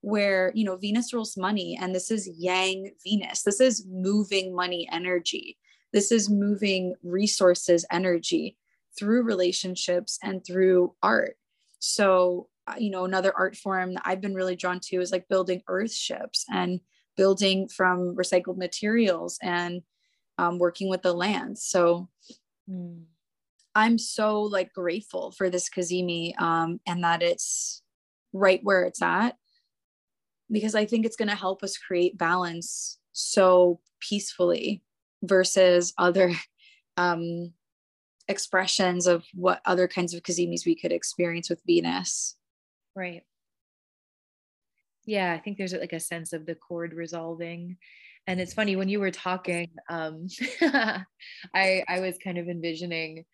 where, 0.01 0.51
you 0.53 0.65
know, 0.65 0.75
Venus 0.75 1.13
rules 1.13 1.37
money 1.37 1.79
and 1.81 1.95
this 1.95 2.11
is 2.11 2.29
Yang 2.37 2.91
Venus. 3.05 3.43
This 3.43 3.61
is 3.61 3.87
moving 3.89 4.53
money 4.53 4.85
energy. 4.91 5.57
This 5.93 6.11
is 6.11 6.29
moving 6.29 6.95
resources 7.03 7.85
energy 7.89 8.57
through 8.99 9.23
relationships 9.23 10.19
and 10.21 10.45
through 10.45 10.93
art. 11.01 11.37
So 11.79 12.49
uh, 12.67 12.75
you 12.79 12.89
know 12.89 13.05
another 13.05 13.31
art 13.37 13.55
form 13.55 13.93
that 13.93 14.01
i've 14.05 14.21
been 14.21 14.33
really 14.33 14.55
drawn 14.55 14.79
to 14.79 14.99
is 14.99 15.11
like 15.11 15.27
building 15.29 15.61
earth 15.67 15.93
ships 15.93 16.45
and 16.51 16.79
building 17.15 17.67
from 17.67 18.15
recycled 18.15 18.57
materials 18.57 19.37
and 19.43 19.83
um, 20.39 20.57
working 20.57 20.89
with 20.89 21.03
the 21.03 21.13
land 21.13 21.59
so 21.59 22.09
mm. 22.67 23.03
I'm 23.75 23.97
so 23.97 24.41
like 24.41 24.73
grateful 24.73 25.31
for 25.31 25.49
this 25.49 25.69
cazimi 25.69 26.39
um, 26.41 26.79
and 26.87 27.03
that 27.03 27.21
it's 27.21 27.81
right 28.33 28.59
where 28.63 28.83
it's 28.83 29.01
at 29.01 29.35
because 30.51 30.75
i 30.75 30.85
think 30.85 31.05
it's 31.05 31.15
going 31.15 31.29
to 31.29 31.35
help 31.35 31.63
us 31.63 31.77
create 31.77 32.17
balance 32.17 32.99
so 33.13 33.79
peacefully 34.01 34.83
versus 35.23 35.93
other 35.97 36.33
um, 36.97 37.53
expressions 38.27 39.07
of 39.07 39.23
what 39.33 39.61
other 39.65 39.87
kinds 39.87 40.13
of 40.13 40.21
cazimis 40.21 40.65
we 40.65 40.75
could 40.75 40.91
experience 40.91 41.49
with 41.49 41.61
venus 41.65 42.35
Right. 42.95 43.23
Yeah, 45.05 45.33
I 45.33 45.39
think 45.39 45.57
there's 45.57 45.73
like 45.73 45.93
a 45.93 45.99
sense 45.99 46.33
of 46.33 46.45
the 46.45 46.55
chord 46.55 46.93
resolving. 46.93 47.77
And 48.25 48.39
it's 48.39 48.53
funny 48.53 48.75
when 48.75 48.89
you 48.89 48.99
were 48.99 49.11
talking, 49.11 49.69
um, 49.89 50.27
I 50.61 51.83
I 51.87 51.99
was 51.99 52.17
kind 52.23 52.37
of 52.37 52.47
envisioning 52.47 53.25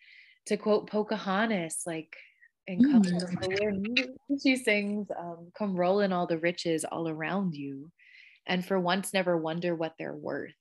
to 0.47 0.57
quote 0.57 0.89
Pocahontas, 0.89 1.83
like 1.85 2.15
and 2.67 2.83
come 2.83 3.01
mm. 3.01 4.07
she 4.41 4.55
sings, 4.55 5.07
um, 5.17 5.51
come 5.57 5.75
rolling 5.75 6.13
all 6.13 6.27
the 6.27 6.37
riches 6.37 6.85
all 6.85 7.07
around 7.07 7.55
you. 7.55 7.91
And 8.47 8.65
for 8.65 8.79
once 8.79 9.13
never 9.13 9.37
wonder 9.37 9.75
what 9.75 9.93
they're 9.97 10.15
worth. 10.15 10.53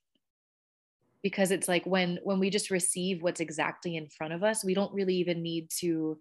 Because 1.22 1.50
it's 1.50 1.68
like 1.68 1.84
when 1.84 2.18
when 2.22 2.38
we 2.38 2.50
just 2.50 2.70
receive 2.70 3.22
what's 3.22 3.40
exactly 3.40 3.96
in 3.96 4.08
front 4.08 4.32
of 4.32 4.42
us, 4.42 4.64
we 4.64 4.74
don't 4.74 4.94
really 4.94 5.16
even 5.16 5.42
need 5.42 5.68
to 5.80 6.18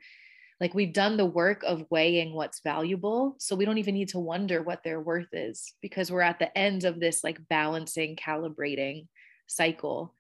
like 0.59 0.73
we've 0.73 0.93
done 0.93 1.15
the 1.15 1.25
work 1.25 1.63
of 1.63 1.85
weighing 1.89 2.33
what's 2.33 2.59
valuable 2.61 3.35
so 3.39 3.55
we 3.55 3.65
don't 3.65 3.77
even 3.77 3.93
need 3.93 4.09
to 4.09 4.19
wonder 4.19 4.61
what 4.61 4.83
their 4.83 4.99
worth 4.99 5.29
is 5.31 5.73
because 5.81 6.11
we're 6.11 6.21
at 6.21 6.39
the 6.39 6.57
end 6.57 6.83
of 6.83 6.99
this 6.99 7.23
like 7.23 7.39
balancing 7.47 8.15
calibrating 8.15 9.07
cycle 9.47 10.13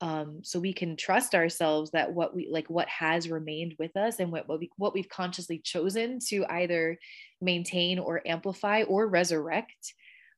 um, 0.00 0.40
so 0.42 0.60
we 0.60 0.74
can 0.74 0.96
trust 0.96 1.34
ourselves 1.34 1.90
that 1.92 2.12
what 2.12 2.34
we 2.34 2.48
like 2.50 2.68
what 2.68 2.88
has 2.88 3.30
remained 3.30 3.74
with 3.78 3.96
us 3.96 4.20
and 4.20 4.30
what, 4.30 4.48
what, 4.48 4.60
we, 4.60 4.70
what 4.76 4.92
we've 4.92 5.08
consciously 5.08 5.58
chosen 5.58 6.18
to 6.28 6.44
either 6.50 6.98
maintain 7.40 7.98
or 7.98 8.20
amplify 8.26 8.82
or 8.82 9.08
resurrect 9.08 9.94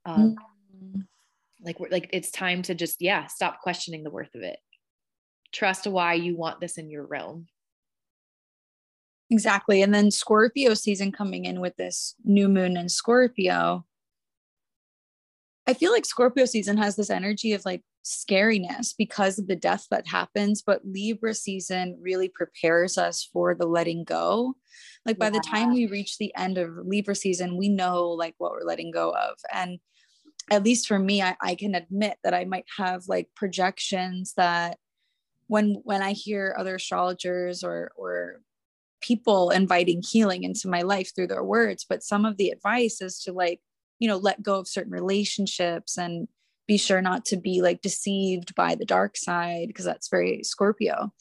um, 0.06 0.36
mm-hmm. 0.76 1.00
like 1.64 1.80
we're 1.80 1.90
like 1.90 2.08
it's 2.12 2.30
time 2.30 2.62
to 2.62 2.74
just 2.74 3.00
yeah 3.00 3.26
stop 3.26 3.60
questioning 3.60 4.04
the 4.04 4.10
worth 4.10 4.34
of 4.34 4.42
it 4.42 4.58
trust 5.52 5.86
why 5.86 6.14
you 6.14 6.36
want 6.36 6.60
this 6.60 6.78
in 6.78 6.90
your 6.90 7.06
realm 7.06 7.46
Exactly. 9.30 9.82
And 9.82 9.94
then 9.94 10.10
Scorpio 10.10 10.74
season 10.74 11.12
coming 11.12 11.44
in 11.44 11.60
with 11.60 11.76
this 11.76 12.14
new 12.24 12.48
moon 12.48 12.76
in 12.76 12.88
Scorpio. 12.88 13.84
I 15.66 15.74
feel 15.74 15.92
like 15.92 16.06
Scorpio 16.06 16.46
season 16.46 16.78
has 16.78 16.96
this 16.96 17.10
energy 17.10 17.52
of 17.52 17.64
like 17.66 17.82
scariness 18.08 18.94
because 18.96 19.38
of 19.38 19.48
the 19.48 19.56
death 19.56 19.86
that 19.90 20.06
happens, 20.06 20.62
but 20.62 20.80
Libra 20.84 21.34
season 21.34 21.98
really 22.00 22.28
prepares 22.28 22.96
us 22.96 23.28
for 23.30 23.54
the 23.54 23.66
letting 23.66 24.04
go. 24.04 24.54
Like 25.04 25.18
by 25.18 25.26
yeah. 25.26 25.32
the 25.32 25.44
time 25.46 25.74
we 25.74 25.86
reach 25.86 26.16
the 26.16 26.34
end 26.34 26.56
of 26.56 26.70
Libra 26.84 27.14
season, 27.14 27.58
we 27.58 27.68
know 27.68 28.08
like 28.08 28.34
what 28.38 28.52
we're 28.52 28.66
letting 28.66 28.90
go 28.90 29.10
of. 29.10 29.36
And 29.52 29.78
at 30.50 30.64
least 30.64 30.88
for 30.88 30.98
me, 30.98 31.20
I, 31.20 31.36
I 31.42 31.54
can 31.54 31.74
admit 31.74 32.16
that 32.24 32.32
I 32.32 32.46
might 32.46 32.64
have 32.78 33.02
like 33.08 33.28
projections 33.36 34.32
that 34.38 34.78
when 35.48 35.80
when 35.84 36.02
I 36.02 36.12
hear 36.12 36.54
other 36.58 36.76
astrologers 36.76 37.62
or 37.62 37.90
or 37.94 38.40
people 39.00 39.50
inviting 39.50 40.02
healing 40.02 40.44
into 40.44 40.66
my 40.66 40.82
life 40.82 41.14
through 41.14 41.28
their 41.28 41.44
words 41.44 41.86
but 41.88 42.02
some 42.02 42.24
of 42.24 42.36
the 42.36 42.48
advice 42.48 43.00
is 43.00 43.20
to 43.20 43.32
like 43.32 43.60
you 44.00 44.08
know 44.08 44.16
let 44.16 44.42
go 44.42 44.58
of 44.58 44.66
certain 44.66 44.90
relationships 44.92 45.96
and 45.96 46.26
be 46.68 46.76
sure 46.76 47.02
not 47.02 47.24
to 47.24 47.36
be 47.36 47.60
like 47.62 47.82
deceived 47.82 48.54
by 48.54 48.76
the 48.76 48.84
dark 48.84 49.16
side 49.16 49.66
because 49.66 49.84
that's 49.84 50.08
very 50.08 50.44
scorpio. 50.44 51.12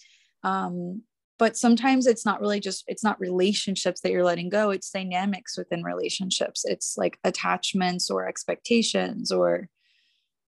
Um 0.44 1.02
but 1.40 1.56
sometimes 1.56 2.08
it's 2.08 2.26
not 2.26 2.42
really 2.42 2.60
just 2.60 2.84
it's 2.88 3.04
not 3.04 3.20
relationships 3.20 4.02
that 4.02 4.12
you're 4.12 4.24
letting 4.24 4.50
go 4.50 4.70
it's 4.70 4.92
dynamics 4.92 5.58
within 5.58 5.84
relationships. 5.84 6.64
It's 6.66 6.98
like 6.98 7.18
attachments 7.24 8.12
or 8.12 8.28
expectations 8.28 9.32
or 9.32 9.70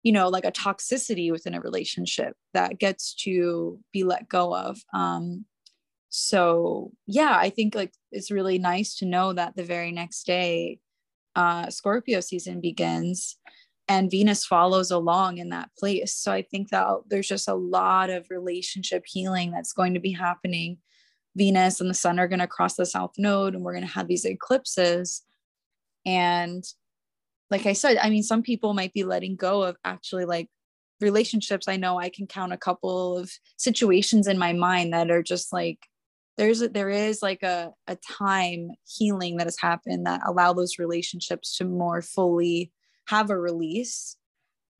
you 0.03 0.11
know 0.11 0.29
like 0.29 0.45
a 0.45 0.51
toxicity 0.51 1.31
within 1.31 1.55
a 1.55 1.61
relationship 1.61 2.35
that 2.53 2.77
gets 2.77 3.15
to 3.23 3.79
be 3.91 4.03
let 4.03 4.29
go 4.29 4.55
of. 4.55 4.77
Um 4.93 5.45
so 6.09 6.91
yeah 7.05 7.37
i 7.37 7.51
think 7.51 7.75
like 7.75 7.93
it's 8.11 8.31
really 8.31 8.57
nice 8.57 8.95
to 8.95 9.05
know 9.05 9.31
that 9.31 9.55
the 9.55 9.63
very 9.63 9.91
next 9.91 10.25
day 10.25 10.79
uh 11.35 11.69
scorpio 11.69 12.19
season 12.19 12.59
begins 12.59 13.37
and 13.89 14.11
venus 14.11 14.45
follows 14.45 14.91
along 14.91 15.39
in 15.39 15.49
that 15.49 15.71
place. 15.77 16.13
So 16.13 16.31
i 16.31 16.43
think 16.43 16.69
that 16.69 16.87
there's 17.09 17.27
just 17.27 17.49
a 17.49 17.55
lot 17.55 18.09
of 18.09 18.29
relationship 18.29 19.03
healing 19.05 19.51
that's 19.51 19.73
going 19.73 19.95
to 19.95 19.99
be 19.99 20.11
happening. 20.13 20.77
Venus 21.35 21.81
and 21.81 21.89
the 21.89 21.95
sun 21.95 22.19
are 22.19 22.27
going 22.27 22.39
to 22.39 22.47
cross 22.47 22.75
the 22.75 22.85
south 22.85 23.13
node 23.17 23.55
and 23.55 23.63
we're 23.63 23.73
going 23.73 23.85
to 23.85 23.93
have 23.93 24.07
these 24.07 24.25
eclipses. 24.25 25.23
And 26.05 26.63
like 27.51 27.65
i 27.65 27.73
said 27.73 27.97
i 27.97 28.09
mean 28.09 28.23
some 28.23 28.43
people 28.43 28.73
might 28.73 28.93
be 28.93 29.03
letting 29.03 29.35
go 29.35 29.63
of 29.63 29.75
actually 29.83 30.25
like 30.25 30.47
relationships. 31.01 31.67
I 31.67 31.77
know 31.77 31.99
i 31.99 32.09
can 32.09 32.27
count 32.27 32.53
a 32.53 32.57
couple 32.57 33.17
of 33.17 33.31
situations 33.57 34.27
in 34.27 34.37
my 34.37 34.53
mind 34.53 34.93
that 34.93 35.09
are 35.09 35.23
just 35.23 35.51
like 35.51 35.79
there's 36.37 36.61
a, 36.61 36.69
there 36.69 36.89
is 36.89 37.21
like 37.21 37.43
a, 37.43 37.73
a 37.87 37.97
time 37.97 38.71
healing 38.87 39.37
that 39.37 39.47
has 39.47 39.59
happened 39.59 40.05
that 40.05 40.21
allow 40.25 40.53
those 40.53 40.79
relationships 40.79 41.57
to 41.57 41.65
more 41.65 42.01
fully 42.01 42.71
have 43.09 43.29
a 43.29 43.37
release 43.37 44.15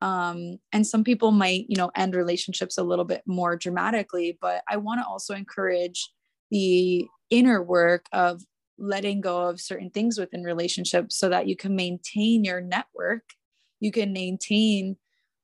um, 0.02 0.58
and 0.72 0.86
some 0.86 1.04
people 1.04 1.30
might 1.30 1.66
you 1.68 1.76
know 1.76 1.90
end 1.94 2.14
relationships 2.14 2.78
a 2.78 2.82
little 2.84 3.04
bit 3.04 3.22
more 3.26 3.56
dramatically 3.56 4.38
but 4.40 4.62
i 4.68 4.76
want 4.76 5.00
to 5.00 5.06
also 5.06 5.34
encourage 5.34 6.10
the 6.50 7.06
inner 7.30 7.62
work 7.62 8.06
of 8.12 8.42
letting 8.80 9.20
go 9.20 9.42
of 9.42 9.60
certain 9.60 9.90
things 9.90 10.18
within 10.18 10.42
relationships 10.42 11.16
so 11.16 11.28
that 11.28 11.46
you 11.46 11.54
can 11.54 11.76
maintain 11.76 12.44
your 12.44 12.60
network. 12.60 13.22
You 13.78 13.92
can 13.92 14.12
maintain 14.12 14.96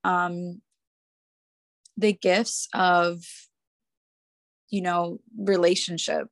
um, 0.03 0.63
the 1.97 2.13
gifts 2.13 2.69
of 2.75 3.23
you 4.69 4.83
know 4.83 5.21
relationship 5.39 6.29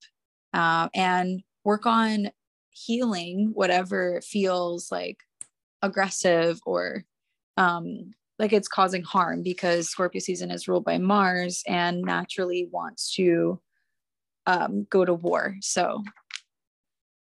uh, 0.52 0.88
and 0.94 1.42
work 1.64 1.86
on 1.86 2.30
healing 2.70 3.52
whatever 3.54 4.20
feels 4.22 4.90
like 4.90 5.18
aggressive 5.84 6.58
or 6.66 7.04
um, 7.56 8.12
like 8.38 8.52
it's 8.52 8.68
causing 8.68 9.02
harm 9.02 9.42
because 9.42 9.88
Scorpio 9.88 10.18
season 10.20 10.50
is 10.50 10.66
ruled 10.66 10.84
by 10.84 10.98
Mars 10.98 11.62
and 11.68 12.02
naturally 12.02 12.68
wants 12.72 13.14
to 13.14 13.60
um, 14.46 14.86
go 14.90 15.04
to 15.04 15.14
war. 15.14 15.56
So, 15.60 16.02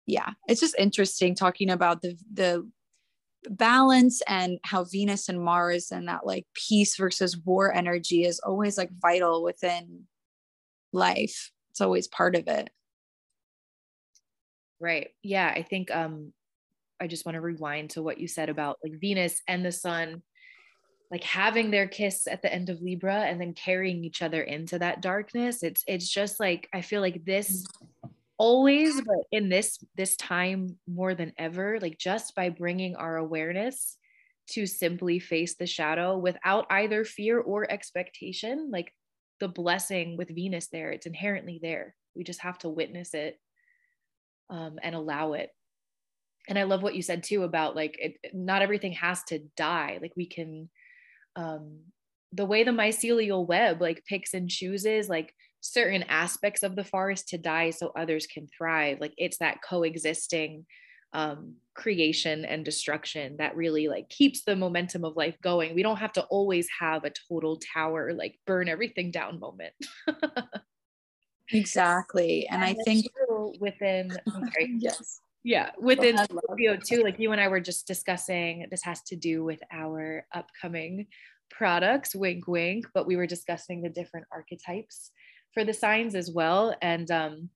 yeah, 0.06 0.30
it's 0.48 0.60
just 0.60 0.78
interesting 0.78 1.34
talking 1.34 1.70
about 1.70 2.02
the 2.02 2.16
the 2.32 2.68
balance 3.50 4.20
and 4.26 4.58
how 4.64 4.84
Venus 4.84 5.28
and 5.28 5.40
Mars 5.40 5.90
and 5.90 6.08
that 6.08 6.26
like 6.26 6.46
peace 6.54 6.96
versus 6.96 7.36
war 7.36 7.72
energy 7.72 8.24
is 8.24 8.40
always 8.40 8.76
like 8.76 8.90
vital 9.00 9.42
within 9.42 10.04
life. 10.92 11.52
It's 11.70 11.80
always 11.80 12.08
part 12.08 12.36
of 12.36 12.48
it. 12.48 12.70
Right. 14.80 15.08
Yeah, 15.22 15.52
I 15.54 15.62
think 15.62 15.90
um 15.94 16.32
I 17.00 17.06
just 17.06 17.24
want 17.24 17.36
to 17.36 17.40
rewind 17.40 17.90
to 17.90 18.02
what 18.02 18.18
you 18.18 18.28
said 18.28 18.48
about 18.48 18.78
like 18.82 19.00
Venus 19.00 19.40
and 19.46 19.64
the 19.64 19.72
sun 19.72 20.22
like 21.10 21.24
having 21.24 21.70
their 21.70 21.88
kiss 21.88 22.26
at 22.26 22.42
the 22.42 22.52
end 22.52 22.68
of 22.68 22.82
Libra 22.82 23.20
and 23.20 23.40
then 23.40 23.54
carrying 23.54 24.04
each 24.04 24.20
other 24.20 24.42
into 24.42 24.78
that 24.78 25.00
darkness. 25.00 25.62
It's 25.62 25.82
it's 25.86 26.08
just 26.08 26.38
like 26.38 26.68
I 26.72 26.82
feel 26.82 27.00
like 27.00 27.24
this 27.24 27.66
always 28.38 29.00
but 29.00 29.18
in 29.32 29.48
this 29.48 29.78
this 29.96 30.16
time 30.16 30.78
more 30.86 31.12
than 31.12 31.32
ever 31.38 31.78
like 31.80 31.98
just 31.98 32.36
by 32.36 32.48
bringing 32.48 32.94
our 32.94 33.16
awareness 33.16 33.96
to 34.48 34.64
simply 34.64 35.18
face 35.18 35.56
the 35.56 35.66
shadow 35.66 36.16
without 36.16 36.64
either 36.70 37.04
fear 37.04 37.40
or 37.40 37.70
expectation 37.70 38.70
like 38.70 38.94
the 39.40 39.48
blessing 39.48 40.16
with 40.16 40.32
venus 40.32 40.68
there 40.68 40.92
it's 40.92 41.06
inherently 41.06 41.58
there 41.60 41.96
we 42.14 42.22
just 42.22 42.40
have 42.40 42.56
to 42.56 42.68
witness 42.68 43.12
it 43.12 43.40
um, 44.50 44.78
and 44.84 44.94
allow 44.94 45.32
it 45.32 45.50
and 46.48 46.58
i 46.58 46.64
love 46.64 46.82
what 46.82 46.94
you 46.94 47.02
said 47.02 47.22
too 47.22 47.42
about 47.42 47.76
like 47.76 47.96
it, 47.98 48.16
not 48.32 48.62
everything 48.62 48.92
has 48.92 49.22
to 49.24 49.38
die 49.56 49.98
like 50.00 50.12
we 50.16 50.26
can 50.26 50.68
um, 51.36 51.78
the 52.32 52.44
way 52.44 52.64
the 52.64 52.72
mycelial 52.72 53.46
web 53.46 53.80
like 53.80 54.04
picks 54.06 54.34
and 54.34 54.50
chooses 54.50 55.08
like 55.08 55.32
certain 55.60 56.02
aspects 56.04 56.62
of 56.62 56.74
the 56.74 56.84
forest 56.84 57.28
to 57.28 57.38
die 57.38 57.70
so 57.70 57.92
others 57.96 58.26
can 58.26 58.48
thrive 58.56 58.98
like 59.00 59.14
it's 59.16 59.38
that 59.38 59.58
coexisting 59.62 60.64
um, 61.14 61.54
creation 61.74 62.44
and 62.44 62.64
destruction 62.64 63.36
that 63.38 63.56
really 63.56 63.88
like 63.88 64.08
keeps 64.10 64.44
the 64.44 64.54
momentum 64.54 65.06
of 65.06 65.16
life 65.16 65.36
going. 65.42 65.74
We 65.74 65.82
don't 65.82 65.96
have 65.96 66.12
to 66.12 66.22
always 66.24 66.68
have 66.80 67.04
a 67.04 67.12
total 67.30 67.58
tower 67.74 68.12
like 68.12 68.38
burn 68.46 68.68
everything 68.68 69.10
down 69.10 69.40
moment. 69.40 69.72
Exactly 71.50 72.46
and, 72.50 72.62
and 72.62 72.78
i 72.78 72.82
think 72.84 73.06
within 73.58 74.10
yes 74.78 75.20
yeah 75.44 75.70
within 75.80 76.16
Scorpio 76.18 76.76
too 76.76 77.02
like 77.02 77.18
you 77.18 77.32
and 77.32 77.40
I 77.40 77.48
were 77.48 77.60
just 77.60 77.86
discussing 77.86 78.66
this 78.70 78.82
has 78.82 79.02
to 79.02 79.16
do 79.16 79.44
with 79.44 79.60
our 79.70 80.26
upcoming 80.34 81.06
products 81.50 82.14
wink 82.14 82.46
wink 82.46 82.86
but 82.94 83.06
we 83.06 83.16
were 83.16 83.26
discussing 83.26 83.82
the 83.82 83.88
different 83.88 84.26
archetypes 84.32 85.10
for 85.54 85.64
the 85.64 85.74
signs 85.74 86.14
as 86.14 86.30
well 86.30 86.74
and 86.82 87.10
um 87.10 87.50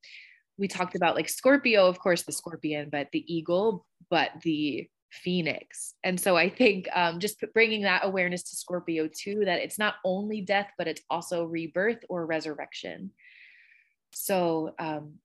we 0.57 0.67
talked 0.67 0.95
about 0.95 1.15
like 1.15 1.29
Scorpio 1.29 1.87
of 1.87 1.99
course 1.99 2.23
the 2.23 2.31
scorpion 2.31 2.89
but 2.91 3.07
the 3.11 3.23
eagle 3.33 3.85
but 4.09 4.31
the 4.43 4.87
phoenix 5.11 5.93
and 6.03 6.19
so 6.19 6.35
i 6.35 6.49
think 6.49 6.87
um, 6.91 7.19
just 7.19 7.43
bringing 7.53 7.83
that 7.83 8.03
awareness 8.03 8.41
to 8.41 8.55
scorpio 8.55 9.07
too 9.07 9.43
that 9.45 9.59
it's 9.59 9.77
not 9.77 9.95
only 10.03 10.41
death 10.41 10.71
but 10.75 10.87
it's 10.87 11.03
also 11.09 11.45
rebirth 11.45 12.03
or 12.09 12.25
resurrection. 12.25 13.11
So 14.13 14.73
um, 14.79 15.15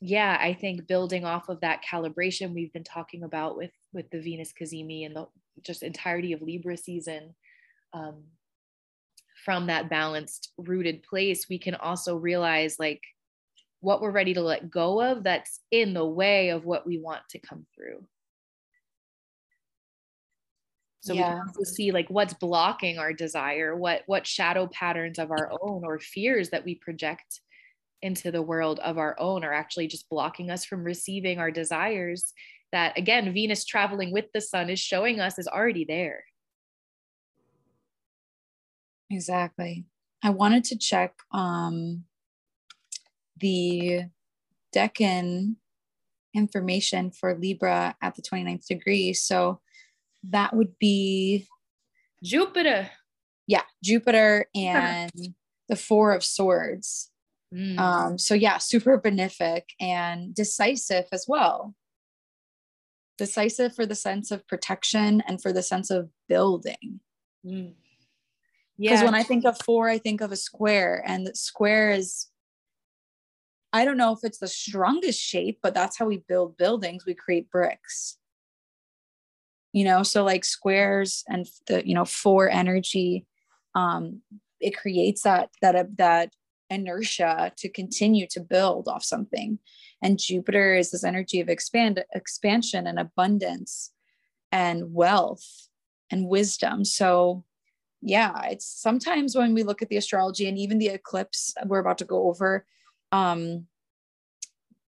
yeah, 0.00 0.36
I 0.40 0.54
think 0.54 0.86
building 0.86 1.24
off 1.24 1.48
of 1.48 1.60
that 1.60 1.82
calibration 1.88 2.52
we've 2.52 2.72
been 2.72 2.84
talking 2.84 3.22
about 3.22 3.56
with 3.56 3.70
with 3.92 4.10
the 4.10 4.20
Venus 4.20 4.52
cazimi 4.52 5.06
and 5.06 5.16
the 5.16 5.26
just 5.62 5.82
entirety 5.82 6.32
of 6.32 6.42
Libra 6.42 6.76
season, 6.76 7.34
um, 7.92 8.24
from 9.44 9.66
that 9.66 9.90
balanced, 9.90 10.52
rooted 10.58 11.02
place, 11.02 11.48
we 11.48 11.58
can 11.58 11.74
also 11.74 12.16
realize 12.16 12.78
like 12.78 13.02
what 13.80 14.00
we're 14.00 14.10
ready 14.10 14.34
to 14.34 14.40
let 14.40 14.70
go 14.70 15.00
of 15.00 15.22
that's 15.22 15.60
in 15.70 15.92
the 15.92 16.06
way 16.06 16.48
of 16.48 16.64
what 16.64 16.86
we 16.86 16.98
want 16.98 17.22
to 17.30 17.38
come 17.38 17.66
through. 17.74 18.02
So 21.00 21.12
yeah. 21.12 21.34
we 21.34 21.40
can 21.40 21.48
also 21.48 21.64
see 21.64 21.92
like 21.92 22.08
what's 22.08 22.32
blocking 22.32 22.98
our 22.98 23.12
desire, 23.12 23.76
what 23.76 24.02
what 24.06 24.26
shadow 24.26 24.66
patterns 24.68 25.18
of 25.18 25.30
our 25.30 25.52
own 25.60 25.84
or 25.84 25.98
fears 25.98 26.48
that 26.48 26.64
we 26.64 26.76
project 26.76 27.40
into 28.02 28.30
the 28.30 28.42
world 28.42 28.80
of 28.80 28.98
our 28.98 29.16
own 29.18 29.44
are 29.44 29.52
actually 29.52 29.86
just 29.86 30.08
blocking 30.08 30.50
us 30.50 30.64
from 30.64 30.84
receiving 30.84 31.38
our 31.38 31.50
desires 31.50 32.32
that 32.72 32.98
again 32.98 33.32
venus 33.32 33.64
traveling 33.64 34.12
with 34.12 34.26
the 34.34 34.40
sun 34.40 34.68
is 34.68 34.80
showing 34.80 35.20
us 35.20 35.38
is 35.38 35.46
already 35.46 35.84
there. 35.84 36.24
Exactly. 39.10 39.84
I 40.22 40.30
wanted 40.30 40.64
to 40.64 40.78
check 40.78 41.14
um 41.32 42.04
the 43.38 44.02
decan 44.74 45.56
information 46.34 47.10
for 47.10 47.38
libra 47.38 47.94
at 48.02 48.16
the 48.16 48.22
29th 48.22 48.66
degree. 48.66 49.12
So 49.12 49.60
that 50.30 50.54
would 50.54 50.78
be 50.78 51.46
jupiter. 52.22 52.90
Yeah 53.46 53.62
jupiter 53.82 54.46
and 54.54 55.12
the 55.68 55.76
four 55.76 56.12
of 56.12 56.24
swords 56.24 57.10
Mm. 57.54 57.78
Um, 57.78 58.18
so 58.18 58.34
yeah, 58.34 58.58
super 58.58 59.00
benefic 59.00 59.62
and 59.80 60.34
decisive 60.34 61.04
as 61.12 61.26
well. 61.28 61.74
Decisive 63.16 63.74
for 63.74 63.86
the 63.86 63.94
sense 63.94 64.30
of 64.30 64.46
protection 64.48 65.22
and 65.28 65.40
for 65.40 65.52
the 65.52 65.62
sense 65.62 65.90
of 65.90 66.10
building. 66.28 67.00
Mm. 67.46 67.74
Yeah. 68.76 68.90
Because 68.90 69.04
when 69.04 69.14
I 69.14 69.22
think 69.22 69.44
of 69.44 69.56
four, 69.64 69.88
I 69.88 69.98
think 69.98 70.20
of 70.20 70.32
a 70.32 70.36
square, 70.36 71.02
and 71.06 71.26
the 71.26 71.34
square 71.36 71.92
is 71.92 72.26
I 73.72 73.84
don't 73.84 73.96
know 73.96 74.12
if 74.12 74.20
it's 74.22 74.38
the 74.38 74.46
strongest 74.46 75.20
shape, 75.20 75.58
but 75.60 75.74
that's 75.74 75.98
how 75.98 76.06
we 76.06 76.24
build 76.28 76.56
buildings. 76.56 77.04
We 77.04 77.14
create 77.14 77.50
bricks. 77.50 78.18
You 79.72 79.84
know, 79.84 80.04
so 80.04 80.22
like 80.22 80.44
squares 80.44 81.24
and 81.28 81.46
the, 81.66 81.86
you 81.86 81.94
know, 81.94 82.04
four 82.04 82.48
energy, 82.48 83.26
um, 83.74 84.22
it 84.60 84.76
creates 84.76 85.22
that 85.22 85.50
that 85.60 85.96
that 85.96 86.32
inertia 86.70 87.52
to 87.56 87.68
continue 87.68 88.26
to 88.26 88.40
build 88.40 88.88
off 88.88 89.04
something 89.04 89.58
and 90.02 90.18
jupiter 90.18 90.74
is 90.74 90.90
this 90.90 91.04
energy 91.04 91.40
of 91.40 91.48
expand 91.48 92.04
expansion 92.14 92.86
and 92.86 92.98
abundance 92.98 93.92
and 94.54 94.94
wealth 94.94 95.68
and 96.10 96.28
wisdom. 96.28 96.84
So, 96.84 97.44
yeah, 98.00 98.46
it's 98.46 98.66
sometimes 98.66 99.34
when 99.34 99.52
we 99.52 99.64
look 99.64 99.82
at 99.82 99.88
the 99.88 99.96
astrology 99.96 100.48
and 100.48 100.56
even 100.56 100.78
the 100.78 100.88
eclipse 100.88 101.54
we're 101.66 101.80
about 101.80 101.98
to 101.98 102.04
go 102.04 102.28
over, 102.28 102.64
um, 103.10 103.66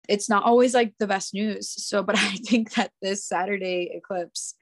it's 0.08 0.30
not 0.30 0.44
always 0.44 0.74
like 0.76 0.94
the 1.00 1.08
best 1.08 1.34
news. 1.34 1.70
So, 1.84 2.04
but 2.04 2.16
I 2.20 2.36
think 2.46 2.74
that 2.76 2.92
this 3.02 3.26
Saturday 3.26 3.92
eclipse 3.96 4.54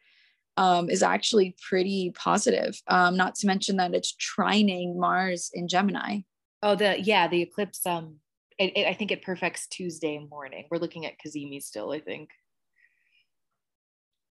um, 0.58 0.89
is 0.89 1.04
actually 1.04 1.56
pretty 1.70 2.13
positive. 2.15 2.82
Um, 2.88 3.18
not 3.18 3.36
to 3.36 3.48
mention 3.48 3.76
that 3.78 3.94
it's 3.94 4.15
trining 4.15 4.96
Mars 4.96 5.52
in 5.54 5.68
Gemini. 5.68 6.20
Oh, 6.63 6.76
the 6.76 7.00
yeah, 7.02 7.28
the 7.28 7.41
eclipse. 7.41 7.86
Um, 7.86 8.18
it, 8.58 8.78
it, 8.78 8.88
I 8.88 8.94
think 8.94 9.12
it 9.12 9.22
perfects 9.22 9.68
Tuesday 9.68 10.18
morning. 10.18 10.65
We're 10.72 10.78
looking 10.78 11.06
at 11.06 11.13
Cazimi 11.26 11.62
still. 11.62 11.91
I 11.91 12.00
think. 12.00 12.30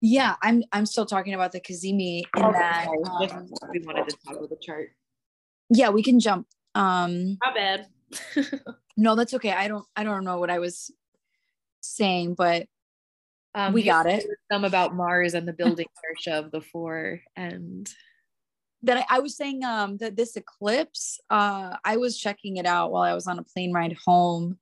Yeah, 0.01 0.37
I'm. 0.43 0.63
I'm 0.73 0.87
still 0.87 1.07
talking 1.07 1.35
about 1.35 1.53
the 1.53 1.61
Cazimi. 1.61 2.23
In 2.37 2.45
oh, 2.45 2.53
that 2.53 2.89
um, 2.89 3.51
we 3.73 3.81
wanted 3.81 4.09
to 4.09 4.17
talk 4.25 4.37
about 4.37 4.51
the 4.51 4.59
chart. 4.61 4.91
Yeah, 5.69 5.91
we 5.91 6.03
can 6.03 6.21
jump. 6.21 6.47
Um, 6.75 7.39
Not 7.45 7.55
bad. 7.55 7.87
no, 8.97 9.15
that's 9.15 9.35
okay. 9.35 9.53
I 9.53 9.69
don't. 9.69 9.87
I 9.97 10.05
don't 10.05 10.25
know 10.25 10.39
what 10.39 10.51
I 10.51 10.59
was 10.59 10.91
saying, 11.81 12.35
but 12.35 12.67
um, 13.55 13.73
we 13.73 13.83
got 13.83 14.07
it. 14.07 14.27
Some 14.51 14.65
about 14.65 14.95
Mars 14.95 15.35
and 15.35 15.47
the 15.47 15.53
building 15.53 15.87
inertia 16.05 16.45
of 16.45 16.51
the 16.51 16.61
four 16.61 17.21
and 17.37 17.93
that 18.83 18.99
I, 18.99 19.17
I, 19.17 19.21
was 19.21 19.37
saying 19.37 19.65
um 19.65 19.97
that 19.99 20.17
this 20.17 20.37
eclipse 20.37 21.21
uh 21.31 21.77
I 21.85 21.97
was 21.97 22.19
checking 22.19 22.57
it 22.57 22.67
out 22.67 22.91
while 22.91 23.03
I 23.03 23.15
was 23.15 23.27
on 23.27 23.39
a 23.39 23.45
plane 23.45 23.73
ride 23.73 23.97
home. 24.05 24.59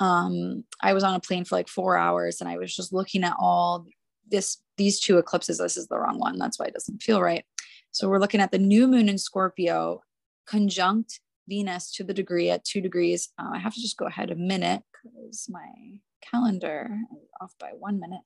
Um 0.00 0.64
I 0.80 0.92
was 0.92 1.04
on 1.04 1.14
a 1.14 1.20
plane 1.20 1.44
for 1.44 1.56
like 1.56 1.68
4 1.68 1.96
hours 1.96 2.40
and 2.40 2.48
I 2.48 2.58
was 2.58 2.74
just 2.74 2.92
looking 2.92 3.24
at 3.24 3.36
all 3.38 3.86
this 4.30 4.58
these 4.76 5.00
two 5.00 5.18
eclipses 5.18 5.58
this 5.58 5.76
is 5.76 5.86
the 5.88 5.98
wrong 5.98 6.18
one 6.18 6.38
that's 6.38 6.58
why 6.58 6.66
it 6.66 6.74
doesn't 6.74 7.02
feel 7.02 7.22
right. 7.22 7.44
So 7.90 8.08
we're 8.08 8.18
looking 8.18 8.40
at 8.40 8.50
the 8.50 8.58
new 8.58 8.86
moon 8.86 9.08
in 9.08 9.18
Scorpio 9.18 10.02
conjunct 10.46 11.20
Venus 11.48 11.92
to 11.92 12.04
the 12.04 12.14
degree 12.14 12.50
at 12.50 12.64
2 12.64 12.80
degrees. 12.80 13.28
Uh, 13.38 13.50
I 13.54 13.58
have 13.58 13.74
to 13.74 13.80
just 13.80 13.98
go 13.98 14.06
ahead 14.06 14.30
a 14.30 14.34
minute 14.34 14.82
cuz 15.02 15.46
my 15.48 16.00
calendar 16.30 16.88
off 17.40 17.54
by 17.58 17.70
one 17.78 18.00
minute. 18.00 18.22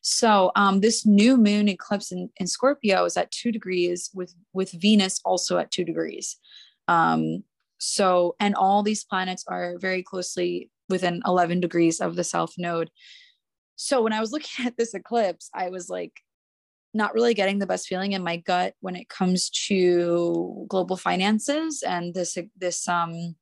So 0.00 0.52
um, 0.56 0.80
this 0.80 1.04
new 1.06 1.36
moon 1.36 1.68
eclipse 1.68 2.12
in, 2.12 2.30
in 2.38 2.46
Scorpio 2.46 3.04
is 3.04 3.16
at 3.16 3.30
two 3.30 3.52
degrees 3.52 4.10
with 4.14 4.34
with 4.52 4.72
Venus 4.72 5.20
also 5.24 5.58
at 5.58 5.70
two 5.70 5.84
degrees. 5.84 6.36
Um, 6.86 7.44
so 7.78 8.34
and 8.40 8.54
all 8.54 8.82
these 8.82 9.04
planets 9.04 9.44
are 9.48 9.78
very 9.78 10.02
closely 10.02 10.70
within 10.88 11.22
11 11.26 11.60
degrees 11.60 12.00
of 12.00 12.16
the 12.16 12.24
south 12.24 12.54
node. 12.58 12.90
So 13.76 14.02
when 14.02 14.12
I 14.12 14.20
was 14.20 14.32
looking 14.32 14.66
at 14.66 14.76
this 14.76 14.94
eclipse, 14.94 15.50
I 15.54 15.70
was 15.70 15.88
like 15.88 16.20
not 16.94 17.14
really 17.14 17.34
getting 17.34 17.58
the 17.58 17.66
best 17.66 17.86
feeling 17.86 18.12
in 18.12 18.24
my 18.24 18.36
gut 18.36 18.74
when 18.80 18.96
it 18.96 19.08
comes 19.08 19.50
to 19.50 20.64
global 20.68 20.96
finances 20.96 21.82
and 21.86 22.14
this 22.14 22.38
this 22.56 22.88
um 22.88 23.36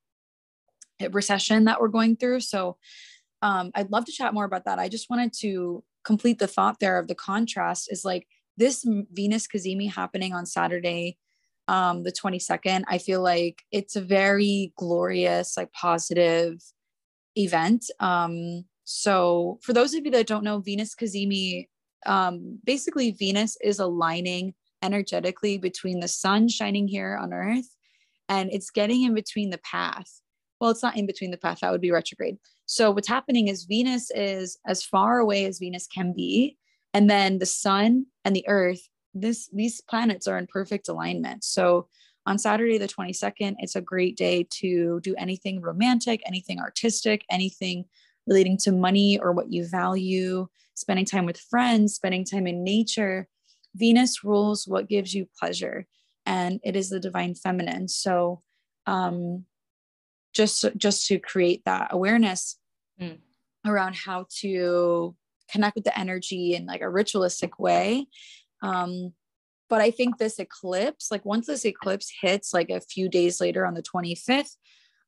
recession 1.10 1.64
that 1.64 1.80
we're 1.80 1.88
going 1.88 2.16
through. 2.16 2.40
So 2.40 2.76
um, 3.42 3.70
I'd 3.74 3.90
love 3.90 4.04
to 4.06 4.12
chat 4.12 4.34
more 4.34 4.44
about 4.44 4.64
that. 4.64 4.78
I 4.78 4.88
just 4.88 5.10
wanted 5.10 5.32
to 5.40 5.84
complete 6.04 6.38
the 6.38 6.46
thought 6.46 6.80
there 6.80 6.98
of 6.98 7.08
the 7.08 7.14
contrast 7.14 7.88
is 7.90 8.04
like 8.04 8.26
this 8.56 8.86
Venus 9.12 9.46
Cazimi 9.46 9.92
happening 9.92 10.32
on 10.32 10.46
Saturday, 10.46 11.18
um, 11.68 12.04
the 12.04 12.12
22nd. 12.12 12.84
I 12.88 12.98
feel 12.98 13.22
like 13.22 13.62
it's 13.70 13.96
a 13.96 14.00
very 14.00 14.72
glorious, 14.76 15.56
like 15.56 15.72
positive 15.72 16.62
event. 17.36 17.90
Um, 18.00 18.64
so 18.84 19.58
for 19.62 19.72
those 19.72 19.94
of 19.94 20.04
you 20.04 20.10
that 20.12 20.26
don't 20.26 20.44
know, 20.44 20.60
Venus 20.60 20.94
Cazimi, 20.94 21.68
um, 22.06 22.58
basically 22.64 23.10
Venus 23.10 23.58
is 23.62 23.78
aligning 23.78 24.54
energetically 24.82 25.58
between 25.58 26.00
the 26.00 26.08
sun 26.08 26.48
shining 26.48 26.86
here 26.86 27.18
on 27.20 27.32
Earth 27.32 27.68
and 28.28 28.50
it's 28.52 28.70
getting 28.70 29.02
in 29.02 29.14
between 29.14 29.50
the 29.50 29.58
path 29.58 30.20
well, 30.60 30.70
it's 30.70 30.82
not 30.82 30.96
in 30.96 31.06
between 31.06 31.30
the 31.30 31.36
path, 31.36 31.60
that 31.60 31.72
would 31.72 31.80
be 31.80 31.90
retrograde. 31.90 32.38
So 32.66 32.90
what's 32.90 33.08
happening 33.08 33.48
is 33.48 33.64
Venus 33.64 34.10
is 34.10 34.58
as 34.66 34.82
far 34.82 35.18
away 35.18 35.44
as 35.44 35.58
Venus 35.58 35.86
can 35.86 36.12
be. 36.12 36.56
And 36.94 37.10
then 37.10 37.38
the 37.38 37.46
sun 37.46 38.06
and 38.24 38.34
the 38.34 38.46
earth, 38.48 38.80
this 39.14 39.48
these 39.52 39.80
planets 39.82 40.26
are 40.26 40.38
in 40.38 40.46
perfect 40.46 40.88
alignment. 40.88 41.44
So 41.44 41.88
on 42.26 42.38
Saturday, 42.38 42.78
the 42.78 42.88
22nd, 42.88 43.54
it's 43.58 43.76
a 43.76 43.80
great 43.80 44.16
day 44.16 44.46
to 44.50 45.00
do 45.00 45.14
anything 45.16 45.60
romantic, 45.60 46.22
anything 46.26 46.58
artistic, 46.58 47.24
anything 47.30 47.84
relating 48.26 48.58
to 48.58 48.72
money 48.72 49.18
or 49.18 49.32
what 49.32 49.52
you 49.52 49.66
value, 49.66 50.48
spending 50.74 51.04
time 51.04 51.24
with 51.24 51.38
friends, 51.38 51.94
spending 51.94 52.24
time 52.24 52.46
in 52.46 52.64
nature. 52.64 53.28
Venus 53.76 54.24
rules 54.24 54.66
what 54.66 54.88
gives 54.88 55.14
you 55.14 55.28
pleasure, 55.38 55.86
and 56.24 56.58
it 56.64 56.74
is 56.74 56.88
the 56.88 56.98
divine 56.98 57.34
feminine. 57.34 57.86
So, 57.88 58.42
um, 58.86 59.44
just 60.36 60.64
just 60.76 61.06
to 61.06 61.18
create 61.18 61.62
that 61.64 61.88
awareness 61.90 62.58
mm. 63.00 63.18
around 63.66 63.94
how 63.94 64.26
to 64.40 65.14
connect 65.50 65.74
with 65.76 65.84
the 65.84 65.98
energy 65.98 66.54
in 66.54 66.66
like 66.66 66.80
a 66.80 66.90
ritualistic 66.90 67.58
way 67.58 68.06
um 68.62 69.12
but 69.68 69.80
i 69.80 69.90
think 69.90 70.18
this 70.18 70.38
eclipse 70.38 71.10
like 71.10 71.24
once 71.24 71.46
this 71.46 71.64
eclipse 71.64 72.12
hits 72.20 72.52
like 72.52 72.70
a 72.70 72.80
few 72.80 73.08
days 73.08 73.40
later 73.40 73.64
on 73.64 73.74
the 73.74 73.82
25th 73.82 74.56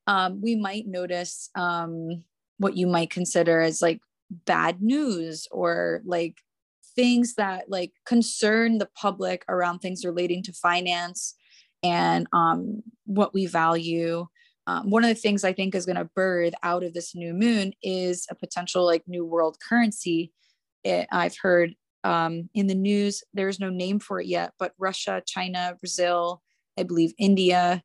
um 0.07 0.41
we 0.41 0.57
might 0.57 0.87
notice 0.87 1.51
um 1.55 2.25
what 2.59 2.77
you 2.77 2.87
might 2.87 3.11
consider 3.11 3.61
as 3.61 3.81
like 3.81 4.01
bad 4.31 4.83
news 4.83 5.47
or 5.51 6.03
like 6.05 6.37
things 6.95 7.35
that 7.35 7.71
like 7.71 7.93
concern 8.05 8.79
the 8.79 8.89
public 8.95 9.45
around 9.49 9.79
things 9.79 10.05
relating 10.05 10.43
to 10.43 10.53
finance 10.53 11.35
and 11.83 12.27
um, 12.33 12.83
what 13.05 13.33
we 13.33 13.47
value 13.47 14.27
um, 14.69 14.91
one 14.91 15.03
of 15.03 15.09
the 15.09 15.15
things 15.15 15.45
I 15.45 15.55
think 15.55 15.75
is 15.75 15.87
going 15.87 15.97
to 15.97 16.11
birth 16.15 16.53
out 16.63 16.85
of 16.85 16.93
this 16.93 17.15
new 17.15 17.33
moon 17.33 17.73
is 17.83 18.27
a 18.31 18.35
potential 18.35 18.85
like 18.85 19.03
new 19.07 19.25
world 19.25 19.57
currency. 19.67 20.31
It, 20.85 21.09
I've 21.11 21.39
heard 21.41 21.75
um, 22.05 22.51
in 22.53 22.67
the 22.67 22.75
news, 22.75 23.25
there's 23.33 23.59
no 23.59 23.71
name 23.71 23.99
for 23.99 24.21
it 24.21 24.27
yet, 24.27 24.53
but 24.59 24.75
Russia, 24.79 25.23
China, 25.27 25.75
Brazil, 25.81 26.43
I 26.79 26.83
believe 26.83 27.15
India, 27.19 27.83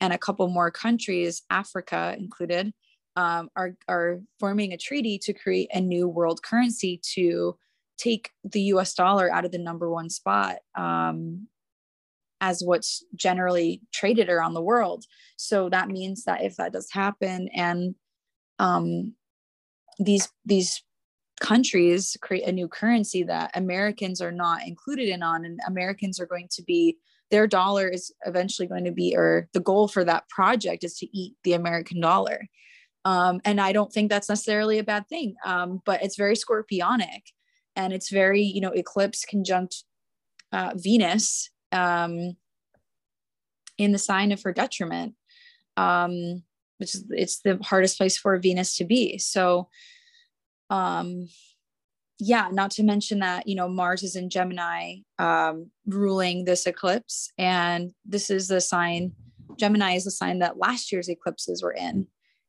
and 0.00 0.14
a 0.14 0.18
couple 0.18 0.48
more 0.48 0.70
countries, 0.70 1.42
Africa 1.50 2.16
included, 2.18 2.72
um, 3.14 3.50
are, 3.54 3.76
are 3.86 4.22
forming 4.40 4.72
a 4.72 4.78
treaty 4.78 5.18
to 5.24 5.34
create 5.34 5.68
a 5.74 5.82
new 5.82 6.08
world 6.08 6.42
currency 6.42 6.98
to 7.14 7.58
take 7.98 8.30
the 8.42 8.62
US 8.62 8.94
dollar 8.94 9.30
out 9.30 9.44
of 9.44 9.52
the 9.52 9.58
number 9.58 9.90
one 9.90 10.08
spot 10.08 10.56
um, 10.76 11.46
as 12.42 12.60
what's 12.62 13.04
generally 13.14 13.80
traded 13.94 14.28
around 14.28 14.52
the 14.52 14.60
world. 14.60 15.04
So 15.36 15.70
that 15.70 15.88
means 15.88 16.24
that 16.24 16.42
if 16.42 16.56
that 16.56 16.72
does 16.72 16.88
happen 16.92 17.48
and 17.54 17.94
um, 18.58 19.14
these 19.98 20.28
these 20.44 20.82
countries 21.40 22.16
create 22.20 22.46
a 22.46 22.52
new 22.52 22.68
currency 22.68 23.22
that 23.24 23.50
Americans 23.54 24.20
are 24.20 24.32
not 24.32 24.66
included 24.66 25.08
in 25.08 25.22
on, 25.22 25.44
and 25.44 25.58
Americans 25.66 26.20
are 26.20 26.26
going 26.26 26.48
to 26.52 26.62
be 26.62 26.98
their 27.30 27.46
dollar 27.46 27.88
is 27.88 28.12
eventually 28.26 28.68
going 28.68 28.84
to 28.84 28.92
be, 28.92 29.16
or 29.16 29.48
the 29.54 29.60
goal 29.60 29.88
for 29.88 30.04
that 30.04 30.28
project 30.28 30.84
is 30.84 30.98
to 30.98 31.06
eat 31.16 31.34
the 31.44 31.54
American 31.54 32.00
dollar. 32.00 32.42
Um, 33.04 33.40
and 33.44 33.60
I 33.60 33.72
don't 33.72 33.92
think 33.92 34.10
that's 34.10 34.28
necessarily 34.28 34.78
a 34.78 34.84
bad 34.84 35.08
thing, 35.08 35.34
um, 35.44 35.80
but 35.86 36.02
it's 36.02 36.16
very 36.16 36.34
scorpionic 36.34 37.22
and 37.74 37.92
it's 37.92 38.10
very, 38.10 38.42
you 38.42 38.60
know, 38.60 38.70
eclipse 38.70 39.24
conjunct 39.24 39.84
uh, 40.52 40.72
Venus 40.76 41.50
um, 41.72 42.36
in 43.78 43.92
the 43.92 43.98
sign 43.98 44.32
of 44.32 44.42
her 44.42 44.52
detriment, 44.52 45.14
um, 45.76 46.42
which 46.78 46.94
is 46.94 47.04
it's 47.10 47.40
the 47.40 47.58
hardest 47.62 47.98
place 47.98 48.18
for 48.18 48.36
Venus 48.38 48.76
to 48.76 48.84
be. 48.84 49.18
So, 49.18 49.68
um, 50.70 51.28
yeah, 52.18 52.48
not 52.52 52.70
to 52.72 52.82
mention 52.82 53.20
that 53.20 53.48
you 53.48 53.54
know 53.54 53.68
Mars 53.68 54.02
is 54.02 54.16
in 54.16 54.30
Gemini, 54.30 54.96
um, 55.18 55.70
ruling 55.86 56.44
this 56.44 56.66
eclipse, 56.66 57.30
and 57.38 57.92
this 58.04 58.30
is 58.30 58.48
the 58.48 58.60
sign. 58.60 59.12
Gemini 59.58 59.94
is 59.94 60.04
the 60.04 60.10
sign 60.10 60.38
that 60.38 60.58
last 60.58 60.92
year's 60.92 61.08
eclipses 61.08 61.62
were 61.62 61.74
in, 61.74 62.06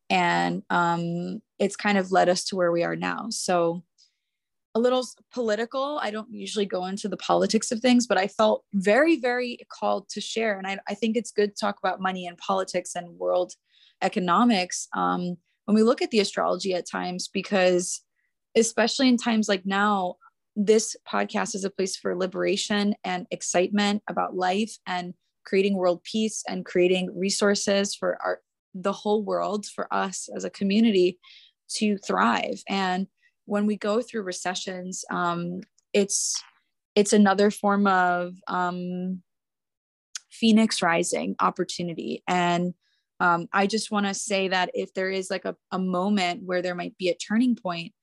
and 0.09 0.63
um, 0.69 1.41
it's 1.59 1.75
kind 1.75 1.97
of 1.97 2.11
led 2.11 2.29
us 2.29 2.43
to 2.45 2.55
where 2.55 2.71
we 2.71 2.83
are 2.83 2.95
now. 2.95 3.27
So 3.29 3.83
a 4.75 4.79
little 4.79 5.05
political. 5.31 5.99
I 6.01 6.09
don't 6.09 6.31
usually 6.31 6.65
go 6.65 6.85
into 6.85 7.07
the 7.07 7.17
politics 7.17 7.71
of 7.71 7.79
things, 7.79 8.07
but 8.07 8.17
I 8.17 8.27
felt 8.27 8.63
very, 8.73 9.19
very 9.19 9.59
called 9.71 10.09
to 10.09 10.21
share. 10.21 10.57
And 10.57 10.65
I, 10.65 10.79
I 10.87 10.95
think 10.95 11.15
it's 11.15 11.31
good 11.31 11.55
to 11.55 11.59
talk 11.59 11.77
about 11.77 12.01
money 12.01 12.25
and 12.25 12.37
politics 12.37 12.95
and 12.95 13.17
world 13.19 13.53
economics 14.01 14.87
um, 14.93 15.37
when 15.65 15.75
we 15.75 15.83
look 15.83 16.01
at 16.01 16.11
the 16.11 16.19
astrology 16.19 16.73
at 16.73 16.89
times, 16.89 17.27
because 17.27 18.01
especially 18.55 19.07
in 19.07 19.17
times 19.17 19.47
like 19.47 19.65
now, 19.65 20.15
this 20.55 20.95
podcast 21.11 21.55
is 21.55 21.63
a 21.63 21.69
place 21.69 21.95
for 21.95 22.15
liberation 22.15 22.95
and 23.03 23.25
excitement 23.31 24.03
about 24.07 24.35
life 24.35 24.77
and 24.85 25.13
creating 25.45 25.75
world 25.75 26.03
peace 26.03 26.43
and 26.47 26.65
creating 26.65 27.09
resources 27.17 27.95
for 27.95 28.17
our 28.23 28.39
the 28.75 28.91
whole 28.91 29.23
world 29.23 29.67
for 29.67 29.91
us 29.93 30.29
as 30.35 30.43
a 30.43 30.49
community 30.49 31.19
to 31.69 31.97
thrive 31.99 32.63
and 32.67 33.07
when 33.45 33.65
we 33.65 33.77
go 33.77 34.01
through 34.01 34.23
recessions, 34.23 35.03
um, 35.09 35.61
it's 35.93 36.41
it's 36.95 37.13
another 37.13 37.49
form 37.49 37.87
of 37.87 38.35
um, 38.47 39.21
phoenix 40.29 40.81
rising 40.81 41.35
opportunity. 41.39 42.23
And 42.27 42.73
um, 43.19 43.47
i 43.53 43.65
just 43.67 43.91
want 43.91 44.05
to 44.05 44.13
say 44.13 44.49
that 44.49 44.69
if 44.73 44.93
there 44.93 45.09
is 45.09 45.29
like 45.29 45.45
a, 45.45 45.55
a 45.71 45.79
moment 45.79 46.43
where 46.43 46.61
there 46.61 46.75
might 46.75 46.97
be 46.97 47.09
a 47.09 47.15
turning 47.15 47.55
point 47.55 47.93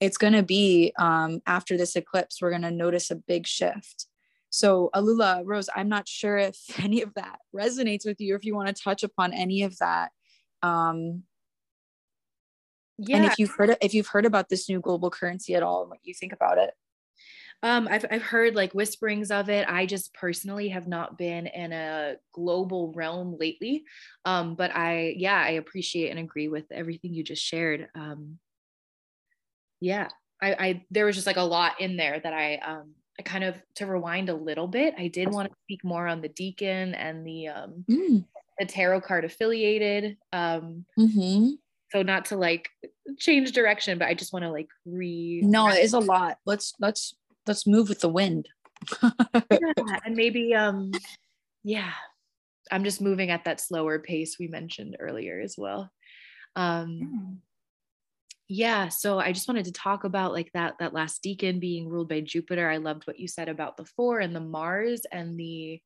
it's 0.00 0.18
going 0.18 0.34
to 0.34 0.42
be 0.42 0.92
um, 0.98 1.40
after 1.46 1.76
this 1.76 1.96
eclipse 1.96 2.40
we're 2.40 2.50
going 2.50 2.62
to 2.62 2.70
notice 2.70 3.10
a 3.10 3.16
big 3.16 3.46
shift. 3.46 4.06
So 4.50 4.90
alula 4.94 5.42
rose 5.44 5.68
i'm 5.74 5.88
not 5.88 6.08
sure 6.08 6.36
if 6.36 6.58
any 6.82 7.02
of 7.02 7.14
that 7.14 7.38
resonates 7.54 8.06
with 8.06 8.20
you 8.20 8.34
if 8.34 8.44
you 8.44 8.54
want 8.54 8.74
to 8.74 8.82
touch 8.82 9.02
upon 9.02 9.32
any 9.32 9.62
of 9.62 9.76
that 9.78 10.10
um, 10.62 11.22
yeah. 12.98 13.16
and 13.16 13.26
if 13.26 13.38
you've 13.38 13.50
heard 13.50 13.76
if 13.80 13.94
you've 13.94 14.06
heard 14.08 14.26
about 14.26 14.48
this 14.48 14.68
new 14.68 14.80
global 14.80 15.10
currency 15.10 15.54
at 15.54 15.62
all 15.62 15.82
and 15.82 15.90
what 15.90 16.00
you 16.02 16.14
think 16.14 16.32
about 16.32 16.58
it 16.58 16.70
um, 17.62 17.88
I've, 17.90 18.04
I've 18.10 18.22
heard 18.22 18.54
like 18.54 18.72
whisperings 18.72 19.30
of 19.30 19.48
it. 19.48 19.66
I 19.68 19.86
just 19.86 20.12
personally 20.14 20.68
have 20.68 20.86
not 20.86 21.16
been 21.16 21.46
in 21.46 21.72
a 21.72 22.16
global 22.32 22.92
realm 22.92 23.36
lately. 23.38 23.84
Um, 24.24 24.54
but 24.54 24.74
I, 24.74 25.14
yeah, 25.16 25.42
I 25.42 25.52
appreciate 25.52 26.10
and 26.10 26.18
agree 26.18 26.48
with 26.48 26.64
everything 26.70 27.14
you 27.14 27.24
just 27.24 27.42
shared. 27.42 27.88
Um, 27.94 28.38
yeah, 29.80 30.08
I, 30.42 30.52
I, 30.52 30.84
there 30.90 31.06
was 31.06 31.14
just 31.14 31.26
like 31.26 31.38
a 31.38 31.42
lot 31.42 31.80
in 31.80 31.96
there 31.96 32.20
that 32.20 32.32
I, 32.32 32.56
um, 32.56 32.92
I 33.18 33.22
kind 33.22 33.44
of 33.44 33.60
to 33.76 33.86
rewind 33.86 34.28
a 34.28 34.34
little 34.34 34.68
bit. 34.68 34.94
I 34.98 35.08
did 35.08 35.32
want 35.32 35.48
to 35.50 35.56
speak 35.64 35.82
more 35.82 36.06
on 36.06 36.20
the 36.20 36.28
decan 36.28 36.94
and 36.96 37.26
the, 37.26 37.48
um, 37.48 37.84
mm. 37.90 38.24
the 38.58 38.66
tarot 38.66 39.00
card 39.00 39.24
affiliated. 39.24 40.18
Um, 40.32 40.84
mm-hmm 40.98 41.54
so 41.92 42.02
not 42.02 42.26
to 42.26 42.36
like 42.36 42.68
change 43.18 43.52
direction 43.52 43.98
but 43.98 44.08
i 44.08 44.14
just 44.14 44.32
want 44.32 44.44
to 44.44 44.50
like 44.50 44.68
re 44.84 45.40
no 45.44 45.68
it 45.68 45.82
is 45.82 45.92
a 45.92 45.98
lot 45.98 46.38
let's 46.44 46.74
let's 46.80 47.14
let's 47.46 47.66
move 47.66 47.88
with 47.88 48.00
the 48.00 48.08
wind. 48.08 48.48
yeah, 49.02 49.10
and 50.04 50.16
maybe 50.16 50.54
um 50.54 50.92
yeah, 51.62 51.92
I'm 52.70 52.84
just 52.84 53.00
moving 53.00 53.30
at 53.30 53.44
that 53.44 53.60
slower 53.60 53.98
pace 53.98 54.36
we 54.38 54.48
mentioned 54.48 54.96
earlier 55.00 55.40
as 55.40 55.56
well. 55.56 55.90
Um 56.54 57.40
yeah, 58.48 58.88
so 58.88 59.18
I 59.18 59.32
just 59.32 59.48
wanted 59.48 59.64
to 59.64 59.72
talk 59.72 60.04
about 60.04 60.32
like 60.32 60.52
that 60.52 60.74
that 60.78 60.94
last 60.94 61.22
decan 61.22 61.58
being 61.60 61.88
ruled 61.88 62.08
by 62.08 62.20
Jupiter. 62.20 62.68
I 62.68 62.76
loved 62.76 63.06
what 63.06 63.18
you 63.18 63.26
said 63.26 63.48
about 63.48 63.76
the 63.76 63.84
4 63.84 64.20
and 64.20 64.34
the 64.34 64.40
Mars 64.40 65.02
and 65.10 65.38
the 65.38 65.80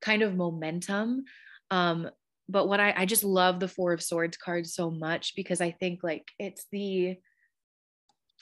kind 0.00 0.22
of 0.22 0.34
momentum. 0.34 1.24
Um 1.70 2.10
but 2.48 2.68
what 2.68 2.80
I 2.80 2.94
I 2.96 3.06
just 3.06 3.24
love 3.24 3.60
the 3.60 3.68
4 3.68 3.92
of 3.92 4.02
swords 4.02 4.36
card 4.36 4.66
so 4.66 4.90
much 4.90 5.34
because 5.36 5.60
I 5.60 5.70
think 5.72 6.00
like 6.02 6.28
it's 6.38 6.66
the 6.70 7.16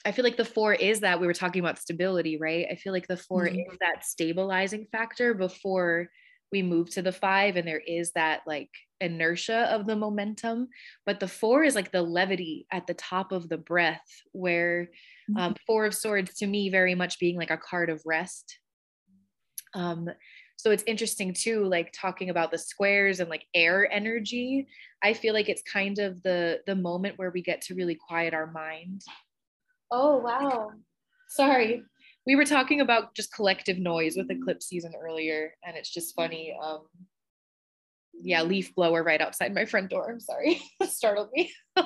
I 0.05 0.11
feel 0.11 0.25
like 0.25 0.37
the 0.37 0.45
four 0.45 0.75
is 0.75 1.01
that 1.01 1.21
we 1.21 1.29
were 1.29 1.33
talking 1.33 1.61
about 1.61 1.79
stability, 1.79 2.37
right? 2.37 2.67
I 2.69 2.75
feel 2.75 2.93
like 2.93 3.07
the 3.07 3.17
4 3.17 3.47
mm-hmm. 3.47 3.73
is 3.73 3.79
that 3.81 4.05
stabilizing 4.05 4.89
factor 4.91 5.33
before 5.33 6.09
we 6.53 6.63
move 6.63 6.91
to 6.91 7.03
the 7.03 7.13
five, 7.13 7.57
and 7.57 7.67
there 7.67 7.83
is 7.85 8.13
that 8.13 8.43
like 8.47 8.69
inertia 9.01 9.73
of 9.73 9.87
the 9.87 9.97
momentum. 9.97 10.69
But 11.07 11.19
the 11.19 11.27
four 11.27 11.65
is 11.65 11.75
like 11.75 11.91
the 11.91 12.03
levity 12.03 12.67
at 12.71 12.87
the 12.87 12.95
top 12.95 13.33
of 13.33 13.49
the 13.49 13.57
breath, 13.57 14.07
where 14.33 14.91
mm-hmm. 15.31 15.39
um, 15.39 15.57
Four 15.67 15.87
of 15.87 15.95
Swords 15.95 16.35
to 16.37 16.47
me 16.47 16.69
very 16.69 16.95
much 16.95 17.19
being 17.19 17.37
like 17.37 17.51
a 17.51 17.57
card 17.57 17.91
of 17.91 18.03
rest. 18.05 18.59
Um, 19.75 20.09
so 20.63 20.71
it's 20.71 20.85
interesting 20.87 21.35
too, 21.35 21.65
like 21.65 21.93
talking 21.93 22.31
about 22.31 22.53
the 22.53 22.59
squares 22.59 23.19
and 23.19 23.29
like 23.29 23.47
air 23.53 23.91
energy. 23.93 24.69
I 25.03 25.13
feel 25.13 25.35
like 25.35 25.49
it's 25.49 25.63
kind 25.63 25.99
of 25.99 26.23
the 26.23 26.61
the 26.67 26.77
moment 26.77 27.19
where 27.19 27.33
we 27.33 27.43
get 27.43 27.63
to 27.63 27.75
really 27.75 27.97
quiet 27.97 28.33
our 28.33 28.47
mind 28.47 29.03
Oh, 29.93 30.17
wow. 30.17 30.73
Sorry. 31.29 31.83
We 32.27 32.35
were 32.35 32.47
talking 32.47 32.81
about 32.81 33.15
just 33.15 33.35
collective 33.35 33.79
noise 33.79 34.17
with 34.17 34.31
eclipse 34.31 34.67
season 34.67 34.93
earlier, 34.99 35.55
and 35.65 35.77
it's 35.77 35.93
just 35.93 36.15
funny. 36.15 36.57
Um, 36.61 36.87
yeah, 38.15 38.43
leaf 38.43 38.75
blower 38.75 39.03
right 39.03 39.21
outside 39.21 39.55
my 39.55 39.67
front 39.67 39.91
door. 39.91 40.11
I'm 40.11 40.21
sorry, 40.21 40.63
startled 40.89 41.29
me. 41.35 41.53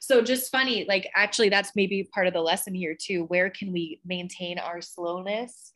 so 0.00 0.22
just 0.22 0.52
funny, 0.52 0.84
like 0.88 1.08
actually, 1.16 1.48
that's 1.48 1.72
maybe 1.74 2.08
part 2.14 2.28
of 2.28 2.32
the 2.32 2.40
lesson 2.40 2.74
here 2.74 2.96
too. 3.00 3.24
Where 3.24 3.50
can 3.50 3.72
we 3.72 4.00
maintain 4.04 4.58
our 4.58 4.80
slowness 4.80 5.72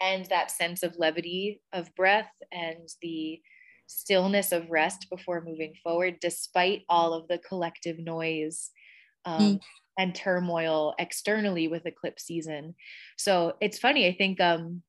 and 0.00 0.26
that 0.26 0.50
sense 0.50 0.82
of 0.82 0.96
levity 0.98 1.60
of 1.72 1.94
breath 1.94 2.30
and 2.52 2.88
the 3.02 3.40
stillness 3.86 4.52
of 4.52 4.70
rest 4.70 5.06
before 5.10 5.44
moving 5.44 5.74
forward, 5.82 6.18
despite 6.20 6.82
all 6.88 7.14
of 7.14 7.26
the 7.28 7.38
collective 7.38 7.98
noise 7.98 8.70
um, 9.24 9.40
mm 9.40 9.60
and 10.00 10.14
turmoil 10.14 10.94
externally 11.00 11.66
with 11.66 11.84
eclipse 11.84 12.22
season. 12.22 12.76
So 13.16 13.56
it's 13.60 13.80
funny, 13.80 14.06
I 14.06 14.14
think 14.14 14.40
um 14.40 14.82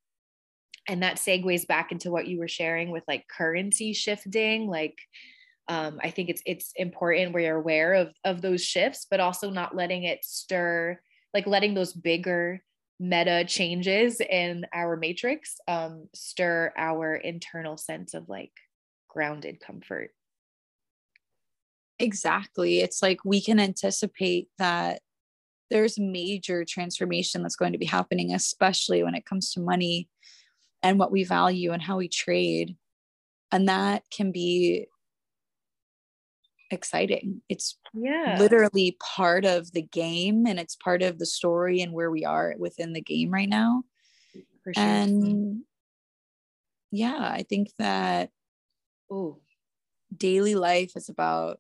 and 0.88 1.02
that 1.02 1.16
segues 1.16 1.66
back 1.66 1.92
into 1.92 2.12
what 2.12 2.28
you 2.28 2.38
were 2.38 2.48
sharing 2.48 2.92
with 2.92 3.04
like 3.08 3.26
currency 3.28 3.94
shifting 3.94 4.68
like 4.68 5.00
um, 5.70 6.00
I 6.04 6.10
think 6.10 6.30
it's 6.30 6.42
it's 6.46 6.72
important 6.76 7.34
we're 7.34 7.56
aware 7.56 7.94
of 7.94 8.14
of 8.26 8.42
those 8.42 8.66
shifts, 8.66 9.06
but 9.10 9.20
also 9.20 9.52
not 9.52 9.76
letting 9.76 10.04
it 10.04 10.26
stir, 10.26 11.00
like 11.34 11.46
letting 11.46 11.76
those 11.76 11.94
bigger 11.94 12.64
meta 13.00 13.46
changes 13.48 14.20
in 14.20 14.66
our 14.74 14.98
matrix 14.98 15.56
um, 15.68 16.08
stir 16.14 16.74
our 16.78 17.16
internal 17.16 17.78
sense 17.78 18.14
of 18.14 18.28
like 18.28 18.52
grounded 19.08 19.60
comfort. 19.60 20.12
Exactly. 21.98 22.80
It's 22.80 23.02
like 23.02 23.20
we 23.26 23.42
can 23.42 23.60
anticipate 23.60 24.48
that 24.58 25.02
there's 25.70 26.00
major 26.00 26.66
transformation 26.66 27.42
that's 27.42 27.56
going 27.56 27.74
to 27.74 27.78
be 27.78 27.86
happening, 27.86 28.34
especially 28.34 29.04
when 29.04 29.16
it 29.16 29.26
comes 29.26 29.52
to 29.54 29.60
money 29.60 30.10
and 30.82 30.98
what 30.98 31.12
we 31.12 31.24
value 31.24 31.72
and 31.72 31.82
how 31.82 31.98
we 31.98 32.08
trade. 32.08 32.76
And 33.52 33.68
that 33.68 34.04
can 34.12 34.32
be 34.32 34.88
exciting. 36.72 37.42
It's 37.50 37.78
yeah. 37.94 38.38
literally 38.40 38.98
part 39.00 39.46
of 39.46 39.72
the 39.72 39.82
game 39.82 40.46
and 40.46 40.60
it's 40.60 40.76
part 40.76 41.02
of 41.02 41.20
the 41.20 41.26
story 41.26 41.82
and 41.82 41.94
where 41.94 42.12
we 42.12 42.26
are 42.26 42.56
within 42.58 42.94
the 42.94 43.02
game 43.02 43.32
right 43.32 43.50
now. 43.50 43.84
Sure. 44.66 44.74
And 44.76 45.62
yeah, 46.92 47.18
I 47.20 47.44
think 47.44 47.70
that 47.80 48.30
oh, 49.12 49.40
daily 50.16 50.56
life 50.56 50.94
is 50.96 51.10
about 51.10 51.60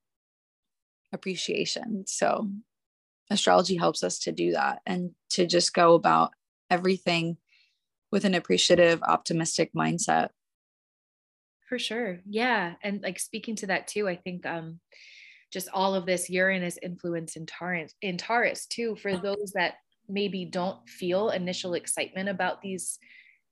appreciation. 1.11 2.05
So 2.07 2.49
astrology 3.29 3.75
helps 3.75 4.03
us 4.03 4.19
to 4.19 4.31
do 4.31 4.51
that 4.51 4.81
and 4.85 5.11
to 5.31 5.45
just 5.45 5.73
go 5.73 5.93
about 5.93 6.33
everything 6.69 7.37
with 8.11 8.25
an 8.25 8.35
appreciative, 8.35 9.01
optimistic 9.03 9.71
mindset. 9.73 10.29
For 11.69 11.79
sure. 11.79 12.19
Yeah. 12.27 12.73
And 12.81 13.01
like 13.01 13.19
speaking 13.19 13.55
to 13.57 13.67
that 13.67 13.87
too, 13.87 14.07
I 14.07 14.15
think 14.15 14.45
um 14.45 14.79
just 15.51 15.69
all 15.73 15.95
of 15.95 16.05
this 16.05 16.29
Uranus 16.29 16.77
influence 16.81 17.35
in 17.35 17.45
Taurus 17.45 17.93
in 18.01 18.17
Taurus 18.17 18.65
too, 18.65 18.95
for 18.95 19.15
those 19.15 19.53
that 19.55 19.75
maybe 20.07 20.45
don't 20.45 20.87
feel 20.89 21.29
initial 21.29 21.75
excitement 21.75 22.27
about 22.27 22.61
these 22.61 22.97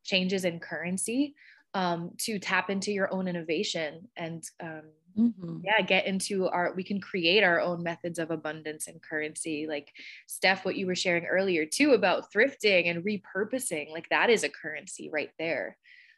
changes 0.03 0.45
in 0.45 0.59
currency, 0.59 1.35
um, 1.73 2.11
to 2.19 2.39
tap 2.39 2.71
into 2.71 2.91
your 2.91 3.13
own 3.13 3.27
innovation 3.27 4.07
and 4.15 4.43
um, 4.61 4.81
mm-hmm. 5.17 5.57
yeah 5.63 5.81
get 5.81 6.07
into 6.07 6.47
our 6.47 6.73
we 6.75 6.83
can 6.83 6.99
create 6.99 7.43
our 7.43 7.59
own 7.59 7.83
methods 7.83 8.17
of 8.17 8.31
abundance 8.31 8.87
and 8.87 9.01
currency 9.01 9.67
like 9.67 9.91
steph 10.27 10.65
what 10.65 10.75
you 10.75 10.87
were 10.87 10.95
sharing 10.95 11.25
earlier 11.25 11.65
too 11.65 11.91
about 11.91 12.31
thrifting 12.33 12.89
and 12.89 13.03
repurposing 13.03 13.91
like 13.91 14.09
that 14.09 14.29
is 14.29 14.43
a 14.43 14.49
currency 14.49 15.09
right 15.11 15.31
there 15.37 15.77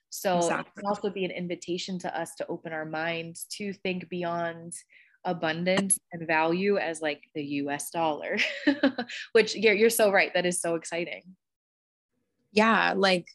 so 0.10 0.38
exactly. 0.38 0.72
it 0.76 0.80
can 0.80 0.88
also 0.88 1.10
be 1.10 1.26
an 1.26 1.32
invitation 1.32 2.00
to 2.00 2.20
us 2.20 2.36
to 2.36 2.48
open 2.48 2.74
our 2.74 2.86
minds 2.86 3.46
to 3.58 3.74
think 3.74 4.10
beyond 4.10 4.74
abundance 5.26 6.00
and 6.12 6.26
value 6.28 6.78
as 6.78 7.02
like 7.02 7.24
the 7.36 7.44
US 7.44 7.90
dollar, 7.92 8.38
which 9.34 9.56
you're, 9.56 9.74
you're 9.74 9.90
so 9.90 10.12
right. 10.12 10.34
That 10.34 10.46
is 10.46 10.62
so 10.62 10.76
exciting. 10.76 11.36
Yeah. 12.52 12.94
Like 12.96 13.28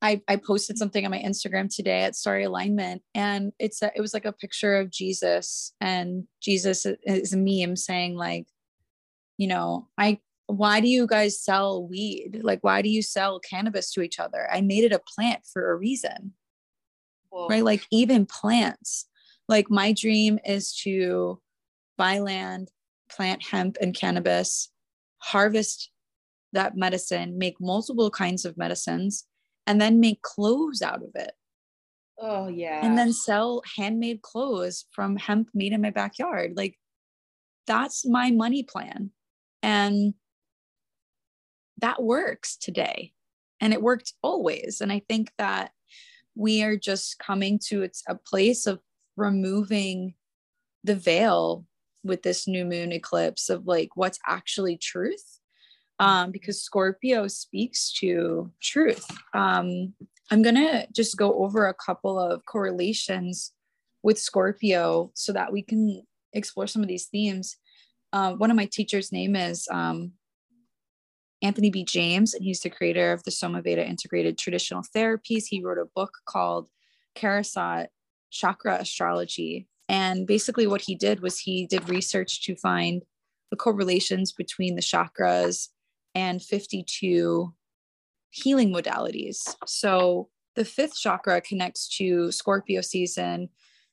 I, 0.00 0.22
I 0.28 0.36
posted 0.36 0.78
something 0.78 1.04
on 1.04 1.10
my 1.10 1.18
Instagram 1.18 1.74
today 1.74 2.02
at 2.02 2.14
Starry 2.14 2.44
Alignment, 2.44 3.02
and 3.14 3.52
it's 3.58 3.82
a, 3.82 3.90
it 3.96 4.00
was 4.00 4.14
like 4.14 4.24
a 4.24 4.32
picture 4.32 4.76
of 4.76 4.90
Jesus, 4.90 5.72
and 5.80 6.28
Jesus 6.40 6.86
is 7.02 7.32
a 7.32 7.36
meme 7.36 7.74
saying 7.74 8.14
like, 8.14 8.46
you 9.38 9.48
know, 9.48 9.88
I 9.98 10.20
why 10.48 10.80
do 10.80 10.88
you 10.88 11.06
guys 11.06 11.38
sell 11.38 11.86
weed? 11.86 12.40
Like, 12.42 12.60
why 12.62 12.80
do 12.80 12.88
you 12.88 13.02
sell 13.02 13.38
cannabis 13.38 13.92
to 13.92 14.00
each 14.00 14.18
other? 14.18 14.48
I 14.50 14.62
made 14.62 14.82
it 14.82 14.92
a 14.92 14.98
plant 15.00 15.40
for 15.52 15.70
a 15.70 15.76
reason, 15.76 16.32
Whoa. 17.28 17.48
right? 17.48 17.62
Like 17.62 17.86
even 17.92 18.24
plants. 18.24 19.06
Like 19.46 19.70
my 19.70 19.92
dream 19.92 20.38
is 20.46 20.74
to 20.84 21.40
buy 21.98 22.18
land, 22.18 22.70
plant 23.10 23.44
hemp 23.44 23.76
and 23.80 23.94
cannabis, 23.94 24.70
harvest 25.18 25.90
that 26.54 26.76
medicine, 26.76 27.36
make 27.36 27.60
multiple 27.60 28.10
kinds 28.10 28.46
of 28.46 28.56
medicines 28.56 29.26
and 29.66 29.78
then 29.78 30.00
make 30.00 30.22
clothes 30.22 30.80
out 30.80 31.02
of 31.02 31.10
it. 31.14 31.32
Oh, 32.18 32.48
yeah. 32.48 32.84
And 32.84 32.96
then 32.96 33.12
sell 33.12 33.62
handmade 33.76 34.22
clothes 34.22 34.86
from 34.92 35.16
hemp 35.16 35.50
made 35.52 35.74
in 35.74 35.82
my 35.82 35.90
backyard. 35.90 36.54
Like, 36.56 36.78
that's 37.66 38.06
my 38.06 38.30
money 38.30 38.62
plan. 38.62 39.10
And 39.62 40.14
that 41.78 42.02
works 42.02 42.56
today. 42.56 43.12
And 43.60 43.72
it 43.72 43.82
worked 43.82 44.12
always. 44.22 44.80
And 44.80 44.92
i 44.92 45.02
think 45.08 45.32
that 45.38 45.72
we 46.34 46.62
are 46.62 46.76
just 46.76 47.18
coming 47.18 47.58
to 47.66 47.82
it's 47.82 48.02
a 48.08 48.14
place 48.14 48.66
of 48.66 48.80
removing 49.16 50.14
the 50.84 50.94
veil 50.94 51.66
with 52.04 52.22
this 52.22 52.46
new 52.46 52.64
moon 52.64 52.92
eclipse 52.92 53.50
of 53.50 53.66
like 53.66 53.90
what's 53.96 54.20
actually 54.26 54.76
truth 54.76 55.40
um, 55.98 56.30
because 56.30 56.62
scorpio 56.62 57.26
speaks 57.26 57.92
to 57.94 58.52
truth. 58.62 59.04
Um, 59.34 59.94
i'm 60.30 60.42
gonna 60.42 60.86
just 60.94 61.16
go 61.16 61.34
over 61.42 61.66
a 61.66 61.74
couple 61.74 62.18
of 62.18 62.44
correlations 62.44 63.52
with 64.02 64.18
scorpio 64.18 65.10
so 65.14 65.32
that 65.32 65.52
we 65.52 65.62
can 65.62 66.02
explore 66.32 66.66
some 66.66 66.82
of 66.82 66.88
these 66.88 67.06
themes. 67.06 67.56
Uh, 68.12 68.32
one 68.34 68.50
of 68.50 68.56
my 68.56 68.66
teachers 68.66 69.12
name 69.12 69.34
is 69.36 69.66
um, 69.70 70.12
Anthony 71.42 71.70
B. 71.70 71.84
James, 71.84 72.34
and 72.34 72.44
he's 72.44 72.60
the 72.60 72.70
creator 72.70 73.12
of 73.12 73.22
the 73.24 73.30
Somaveda 73.30 73.86
Integrated 73.86 74.38
Traditional 74.38 74.82
Therapies. 74.82 75.44
He 75.48 75.62
wrote 75.62 75.78
a 75.78 75.90
book 75.94 76.12
called 76.26 76.68
Karasat 77.16 77.88
Chakra 78.30 78.78
Astrology. 78.80 79.68
And 79.88 80.26
basically, 80.26 80.66
what 80.66 80.82
he 80.82 80.94
did 80.94 81.20
was 81.20 81.38
he 81.38 81.66
did 81.66 81.88
research 81.88 82.42
to 82.42 82.56
find 82.56 83.02
the 83.50 83.56
correlations 83.56 84.32
between 84.32 84.74
the 84.74 84.82
chakras 84.82 85.68
and 86.14 86.42
52 86.42 87.54
healing 88.30 88.72
modalities. 88.72 89.38
So, 89.66 90.28
the 90.56 90.64
fifth 90.64 90.96
chakra 90.96 91.40
connects 91.40 91.88
to 91.98 92.32
Scorpio 92.32 92.80
season 92.80 93.48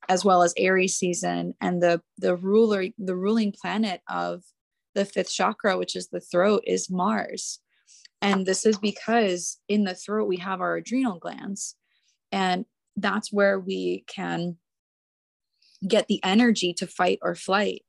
as 0.09 0.23
well 0.23 0.43
as 0.43 0.53
Aries 0.57 0.95
season, 0.95 1.53
and 1.61 1.81
the 1.81 2.01
the 2.17 2.35
ruler, 2.35 2.85
the 2.97 3.15
ruling 3.15 3.51
planet 3.51 4.01
of 4.09 4.43
the 4.95 5.05
fifth 5.05 5.31
chakra, 5.31 5.77
which 5.77 5.95
is 5.95 6.07
the 6.07 6.19
throat, 6.19 6.63
is 6.65 6.89
Mars. 6.89 7.59
And 8.21 8.45
this 8.45 8.65
is 8.65 8.77
because 8.77 9.59
in 9.67 9.83
the 9.83 9.93
throat, 9.93 10.27
we 10.27 10.37
have 10.37 10.61
our 10.61 10.77
adrenal 10.77 11.19
glands. 11.19 11.75
And 12.31 12.65
that's 12.95 13.31
where 13.31 13.59
we 13.59 14.03
can 14.07 14.57
get 15.87 16.07
the 16.07 16.23
energy 16.23 16.73
to 16.73 16.87
fight 16.87 17.19
or 17.21 17.35
flight. 17.35 17.83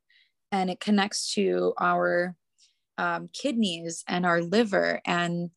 And 0.53 0.69
it 0.69 0.81
connects 0.81 1.33
to 1.35 1.73
our 1.81 2.37
um, 2.99 3.31
kidneys 3.33 4.05
and 4.09 4.27
our 4.27 4.43
liver 4.43 5.01
and 5.07 5.51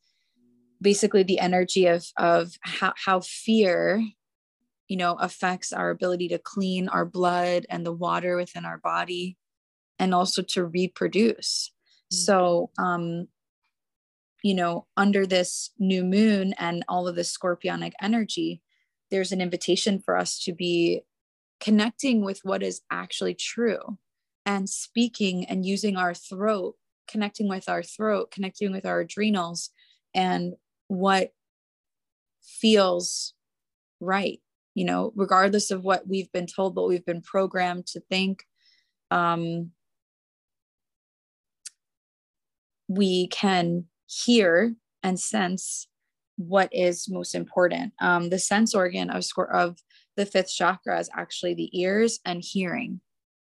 basically 0.82 1.24
the 1.24 1.40
energy 1.40 1.88
of, 1.88 2.06
of 2.18 2.54
how, 2.62 2.94
how 3.06 3.20
fear 3.22 4.02
you 4.88 4.98
know 4.98 5.14
affects 5.16 5.72
our 5.72 5.92
ability 5.92 6.28
to 6.30 6.40
clean 6.40 6.90
our 6.90 7.06
blood 7.06 7.66
and 7.70 7.86
the 7.86 7.94
water 7.94 8.36
within 8.36 8.66
our 8.66 8.80
body 8.80 9.38
and 10.00 10.16
also 10.16 10.42
to 10.42 10.66
reproduce. 10.66 11.72
Mm-hmm. 12.12 12.16
So, 12.16 12.72
um, 12.80 13.28
you 14.42 14.56
know, 14.56 14.88
under 14.96 15.26
this 15.26 15.72
new 15.78 16.04
moon 16.04 16.54
and 16.58 16.84
all 16.88 17.08
of 17.08 17.16
this 17.16 17.36
scorpionic 17.36 17.92
energy, 18.02 18.62
there's 19.12 19.32
an 19.32 19.42
invitation 19.42 20.00
for 20.00 20.18
us 20.18 20.40
to 20.44 20.54
be 20.54 21.02
connecting 21.60 22.24
with 22.24 22.40
what 22.44 22.64
is 22.64 22.82
actually 22.90 23.34
true 23.34 23.98
and 24.46 24.70
speaking 24.70 25.46
and 25.46 25.66
using 25.66 25.98
our 25.98 26.14
throat, 26.14 26.76
connecting 27.08 27.50
with 27.50 27.68
our 27.68 27.84
throat, 27.84 28.32
connecting 28.32 28.72
with 28.72 28.86
our 28.86 29.02
adrenals 29.02 29.72
and 30.16 30.54
what 30.88 31.34
feels 32.42 33.34
right, 34.00 34.40
you 34.74 34.86
know, 34.86 35.12
regardless 35.16 35.70
of 35.70 35.84
what 35.84 36.08
we've 36.08 36.32
been 36.32 36.48
told, 36.48 36.76
what 36.76 36.88
we've 36.88 37.06
been 37.06 37.22
programmed 37.22 37.86
to 37.88 38.00
think. 38.10 38.44
Um, 39.12 39.72
we 42.90 43.28
can 43.28 43.86
hear 44.08 44.76
and 45.04 45.18
sense 45.18 45.88
what 46.36 46.70
is 46.74 47.08
most 47.10 47.36
important. 47.36 47.94
Um, 48.02 48.30
the 48.30 48.40
sense 48.40 48.74
organ 48.74 49.10
of, 49.10 49.26
of 49.54 49.78
the 50.18 50.26
fifth 50.26 50.52
chakra 50.54 51.00
is 51.00 51.10
actually 51.16 51.54
the 51.54 51.80
ears 51.80 52.20
and 52.26 52.44
hearing. 52.44 53.00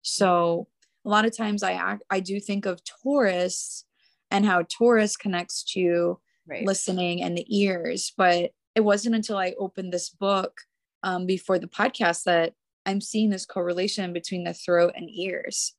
So 0.02 0.68
a 1.04 1.10
lot 1.10 1.26
of 1.26 1.36
times 1.36 1.62
I 1.62 1.74
act, 1.74 2.04
I 2.10 2.22
do 2.22 2.40
think 2.40 2.66
of 2.66 2.82
Taurus 2.84 3.86
and 4.32 4.46
how 4.46 4.64
Taurus 4.64 5.18
connects 5.18 5.64
to 5.74 6.20
right. 6.48 6.66
listening 6.66 7.22
and 7.22 7.38
the 7.38 7.46
ears, 7.56 8.14
but 8.18 8.52
it 8.74 8.82
wasn't 8.82 9.16
until 9.16 9.38
I 9.38 9.54
opened 9.60 9.92
this 9.92 10.10
book 10.10 10.62
um, 11.04 11.26
before 11.26 11.60
the 11.60 11.68
podcast 11.68 12.24
that 12.24 12.54
I'm 12.86 13.02
seeing 13.02 13.30
this 13.30 13.46
correlation 13.46 14.14
between 14.14 14.44
the 14.44 14.54
throat 14.54 14.94
and 14.96 15.10
ears 15.10 15.74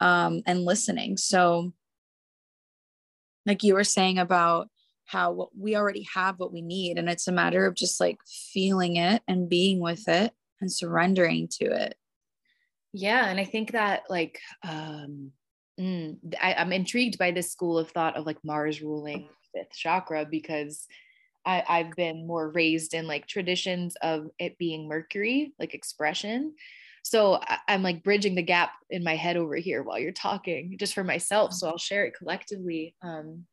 um, 0.00 0.42
and 0.46 0.64
listening. 0.64 1.16
So 1.16 1.72
like 3.46 3.62
you 3.62 3.74
were 3.74 3.84
saying 3.84 4.18
about 4.18 4.68
how 5.06 5.48
we 5.58 5.74
already 5.74 6.06
have 6.14 6.38
what 6.38 6.52
we 6.52 6.60
need 6.60 6.98
and 6.98 7.08
it's 7.08 7.28
a 7.28 7.32
matter 7.32 7.64
of 7.64 7.74
just 7.74 7.98
like 7.98 8.18
feeling 8.52 8.96
it 8.96 9.22
and 9.26 9.48
being 9.48 9.80
with 9.80 10.06
it 10.06 10.32
and 10.60 10.70
surrendering 10.70 11.48
to 11.48 11.64
it. 11.64 11.94
Yeah 12.92 13.26
and 13.26 13.38
i 13.38 13.44
think 13.44 13.72
that 13.72 14.04
like 14.08 14.40
um 14.66 15.32
mm, 15.78 16.16
I, 16.40 16.54
i'm 16.54 16.72
intrigued 16.72 17.18
by 17.18 17.30
this 17.30 17.52
school 17.52 17.78
of 17.78 17.90
thought 17.90 18.16
of 18.16 18.26
like 18.26 18.38
mars 18.42 18.82
ruling 18.82 19.28
fifth 19.54 19.76
chakra 19.76 20.24
because 20.24 20.86
I, 21.44 21.62
i've 21.68 21.92
been 21.92 22.26
more 22.26 22.50
raised 22.50 22.94
in 22.94 23.06
like 23.06 23.26
traditions 23.26 23.96
of 24.02 24.28
it 24.38 24.58
being 24.58 24.88
mercury 24.88 25.52
like 25.58 25.74
expression 25.74 26.54
so 27.08 27.40
i'm 27.66 27.82
like 27.82 28.02
bridging 28.02 28.34
the 28.34 28.42
gap 28.42 28.72
in 28.90 29.02
my 29.02 29.16
head 29.16 29.36
over 29.36 29.56
here 29.56 29.82
while 29.82 29.98
you're 29.98 30.12
talking 30.12 30.76
just 30.78 30.94
for 30.94 31.04
myself 31.04 31.52
so 31.52 31.68
i'll 31.68 31.78
share 31.78 32.04
it 32.04 32.14
collectively 32.16 32.94
um, 33.02 33.44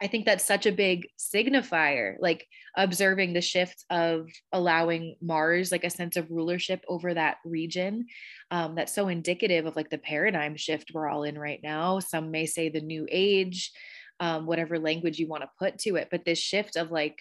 i 0.00 0.06
think 0.06 0.24
that's 0.24 0.46
such 0.46 0.66
a 0.66 0.72
big 0.72 1.06
signifier 1.18 2.14
like 2.20 2.46
observing 2.76 3.32
the 3.32 3.40
shift 3.40 3.84
of 3.90 4.28
allowing 4.52 5.16
mars 5.20 5.72
like 5.72 5.84
a 5.84 5.90
sense 5.90 6.16
of 6.16 6.30
rulership 6.30 6.84
over 6.88 7.12
that 7.12 7.36
region 7.44 8.06
um, 8.52 8.74
that's 8.74 8.94
so 8.94 9.08
indicative 9.08 9.64
of 9.64 9.76
like 9.76 9.88
the 9.88 9.98
paradigm 9.98 10.56
shift 10.56 10.92
we're 10.92 11.08
all 11.08 11.22
in 11.24 11.38
right 11.38 11.60
now. 11.62 11.98
Some 12.00 12.30
may 12.30 12.44
say 12.44 12.68
the 12.68 12.82
new 12.82 13.06
age 13.10 13.72
um, 14.20 14.44
whatever 14.44 14.78
language 14.78 15.18
you 15.18 15.26
want 15.26 15.42
to 15.42 15.50
put 15.58 15.78
to 15.80 15.96
it 15.96 16.08
but 16.10 16.24
this 16.24 16.38
shift 16.38 16.76
of 16.76 16.90
like 16.90 17.18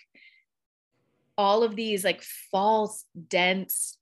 all 1.37 1.63
of 1.63 1.75
these 1.75 2.03
like 2.03 2.21
false 2.51 3.05
dense 3.29 3.97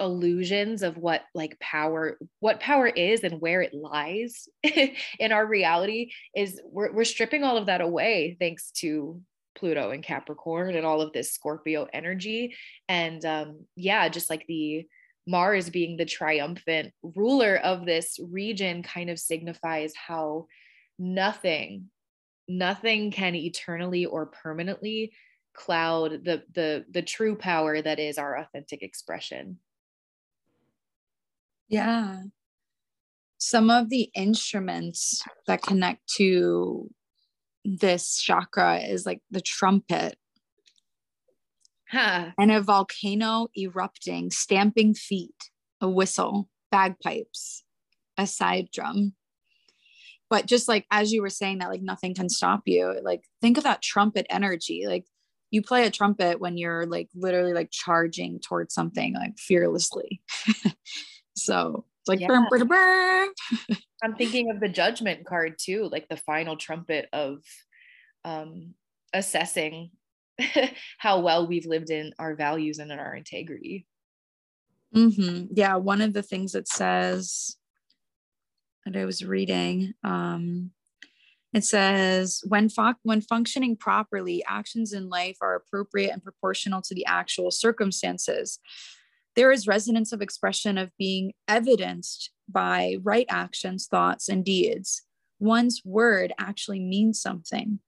illusions 0.00 0.82
of 0.82 0.96
what 0.96 1.22
like 1.34 1.58
power 1.60 2.18
what 2.40 2.58
power 2.58 2.88
is 2.88 3.22
and 3.22 3.40
where 3.40 3.62
it 3.62 3.72
lies 3.72 4.48
in 4.62 5.30
our 5.30 5.46
reality 5.46 6.10
is 6.34 6.60
we're, 6.64 6.92
we're 6.92 7.04
stripping 7.04 7.44
all 7.44 7.56
of 7.56 7.66
that 7.66 7.80
away 7.80 8.36
thanks 8.40 8.72
to 8.72 9.20
pluto 9.54 9.90
and 9.90 10.02
capricorn 10.02 10.74
and 10.74 10.84
all 10.84 11.00
of 11.00 11.12
this 11.12 11.32
scorpio 11.32 11.86
energy. 11.92 12.54
And 12.88 13.24
um 13.24 13.66
yeah 13.76 14.08
just 14.08 14.30
like 14.30 14.44
the 14.46 14.86
mars 15.26 15.70
being 15.70 15.96
the 15.96 16.04
triumphant 16.04 16.92
ruler 17.02 17.56
of 17.56 17.86
this 17.86 18.18
region 18.30 18.82
kind 18.82 19.10
of 19.10 19.18
signifies 19.18 19.92
how 19.94 20.46
nothing 20.98 21.88
nothing 22.46 23.10
can 23.10 23.34
eternally 23.34 24.04
or 24.04 24.26
permanently 24.26 25.12
cloud 25.54 26.24
the 26.24 26.42
the 26.52 26.84
the 26.90 27.00
true 27.00 27.36
power 27.36 27.80
that 27.80 27.98
is 27.98 28.18
our 28.18 28.36
authentic 28.36 28.82
expression 28.82 29.58
yeah. 31.74 32.22
Some 33.38 33.68
of 33.68 33.90
the 33.90 34.08
instruments 34.14 35.22
that 35.48 35.62
connect 35.62 36.06
to 36.16 36.88
this 37.64 38.18
chakra 38.18 38.78
is 38.78 39.04
like 39.04 39.20
the 39.30 39.40
trumpet 39.40 40.16
huh. 41.90 42.30
and 42.38 42.52
a 42.52 42.60
volcano 42.60 43.48
erupting, 43.58 44.30
stamping 44.30 44.94
feet, 44.94 45.50
a 45.80 45.90
whistle, 45.90 46.48
bagpipes, 46.70 47.64
a 48.16 48.26
side 48.26 48.68
drum. 48.72 49.14
But 50.30 50.46
just 50.46 50.68
like 50.68 50.86
as 50.92 51.12
you 51.12 51.22
were 51.22 51.28
saying 51.28 51.58
that, 51.58 51.70
like 51.70 51.82
nothing 51.82 52.14
can 52.14 52.28
stop 52.28 52.62
you, 52.66 53.00
like 53.02 53.24
think 53.40 53.58
of 53.58 53.64
that 53.64 53.82
trumpet 53.82 54.26
energy. 54.30 54.84
Like 54.86 55.06
you 55.50 55.60
play 55.60 55.86
a 55.86 55.90
trumpet 55.90 56.40
when 56.40 56.56
you're 56.56 56.86
like 56.86 57.08
literally 57.16 57.52
like 57.52 57.70
charging 57.72 58.38
towards 58.38 58.74
something 58.74 59.14
like 59.14 59.38
fearlessly. 59.38 60.22
So 61.36 61.84
it's 62.00 62.08
like, 62.08 62.20
yeah. 62.20 62.28
I'm 64.02 64.14
thinking 64.14 64.50
of 64.50 64.60
the 64.60 64.68
judgment 64.68 65.24
card 65.24 65.54
too, 65.58 65.88
like 65.90 66.08
the 66.08 66.16
final 66.16 66.56
trumpet 66.56 67.08
of 67.12 67.38
um, 68.24 68.74
assessing 69.12 69.90
how 70.98 71.20
well 71.20 71.46
we've 71.46 71.66
lived 71.66 71.90
in 71.90 72.12
our 72.18 72.34
values 72.34 72.78
and 72.78 72.92
in 72.92 72.98
our 72.98 73.14
integrity. 73.14 73.86
Mm-hmm. 74.94 75.46
Yeah, 75.54 75.76
one 75.76 76.00
of 76.00 76.12
the 76.12 76.22
things 76.22 76.52
that 76.52 76.68
says 76.68 77.56
that 78.84 78.96
I 78.96 79.04
was 79.04 79.24
reading, 79.24 79.94
um, 80.04 80.70
it 81.52 81.64
says 81.64 82.42
when 82.46 82.68
fo- 82.68 82.94
when 83.02 83.20
functioning 83.20 83.76
properly, 83.76 84.44
actions 84.46 84.92
in 84.92 85.08
life 85.08 85.38
are 85.40 85.54
appropriate 85.54 86.10
and 86.10 86.22
proportional 86.22 86.82
to 86.82 86.94
the 86.94 87.06
actual 87.06 87.50
circumstances 87.50 88.58
there 89.36 89.52
is 89.52 89.66
resonance 89.66 90.12
of 90.12 90.22
expression 90.22 90.78
of 90.78 90.90
being 90.98 91.32
evidenced 91.48 92.30
by 92.48 92.96
right 93.02 93.26
actions, 93.28 93.86
thoughts, 93.86 94.28
and 94.28 94.44
deeds. 94.44 95.02
one's 95.40 95.82
word 95.84 96.32
actually 96.38 96.80
means 96.80 97.20
something. 97.20 97.80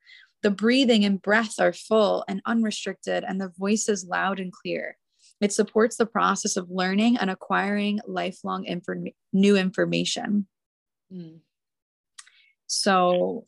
The 0.42 0.50
breathing 0.50 1.04
and 1.04 1.22
breath 1.22 1.54
are 1.58 1.72
full 1.72 2.24
and 2.28 2.42
unrestricted, 2.44 3.24
and 3.24 3.40
the 3.40 3.52
voice 3.56 3.88
is 3.88 4.04
loud 4.04 4.40
and 4.40 4.52
clear. 4.52 4.96
It 5.40 5.52
supports 5.52 5.96
the 5.96 6.06
process 6.06 6.56
of 6.56 6.70
learning 6.70 7.16
and 7.18 7.30
acquiring 7.30 8.00
lifelong 8.06 8.64
inform- 8.64 9.08
new 9.32 9.56
information. 9.56 10.46
Mm. 11.12 11.40
So 12.66 13.44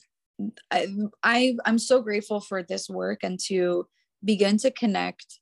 I, 0.70 0.86
I 1.22 1.56
I'm 1.64 1.78
so 1.78 2.00
grateful 2.00 2.40
for 2.40 2.62
this 2.62 2.88
work 2.88 3.20
and 3.22 3.38
to 3.46 3.86
begin 4.24 4.58
to 4.58 4.70
connect 4.70 5.40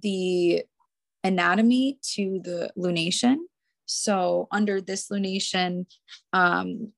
the 0.00 0.64
anatomy 1.28 1.98
to 2.14 2.40
the 2.42 2.70
lunation. 2.76 3.36
So 3.86 4.48
under 4.50 4.80
this 4.80 5.08
lunation, 5.08 5.86
um, 6.32 6.92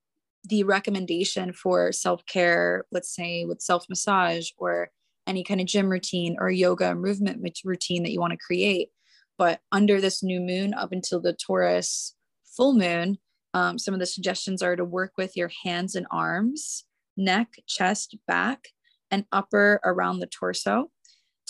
the 0.49 0.65
recommendation 0.65 1.53
for 1.53 1.93
self-care, 1.93 2.85
let's 2.91 3.15
say 3.15 3.45
with 3.45 3.61
self-massage 3.61 4.49
or 4.57 4.91
any 5.27 5.45
kind 5.45 5.61
of 5.61 5.67
gym 5.67 5.89
routine 5.89 6.37
or 6.41 6.51
yoga 6.51 6.95
movement 6.95 7.39
routine 7.65 8.03
that 8.03 8.13
you 8.13 8.21
want 8.21 8.33
to 8.33 8.47
create. 8.49 8.89
But 9.37 9.61
under 9.71 10.01
this 10.01 10.23
new 10.23 10.41
moon 10.41 10.75
up 10.75 10.93
until 10.93 11.21
the 11.21 11.35
Taurus 11.35 12.15
full 12.57 12.75
moon, 12.75 13.19
um, 13.53 13.79
some 13.79 13.95
of 13.95 14.01
the 14.01 14.07
suggestions 14.07 14.63
are 14.63 14.77
to 14.77 14.85
work 14.85 15.13
with 15.17 15.37
your 15.37 15.51
hands 15.65 15.95
and 15.95 16.07
arms, 16.11 16.85
neck, 17.17 17.49
chest, 17.67 18.17
back, 18.27 18.69
and 19.11 19.25
upper 19.33 19.81
around 19.85 20.21
the 20.21 20.27
torso. 20.27 20.91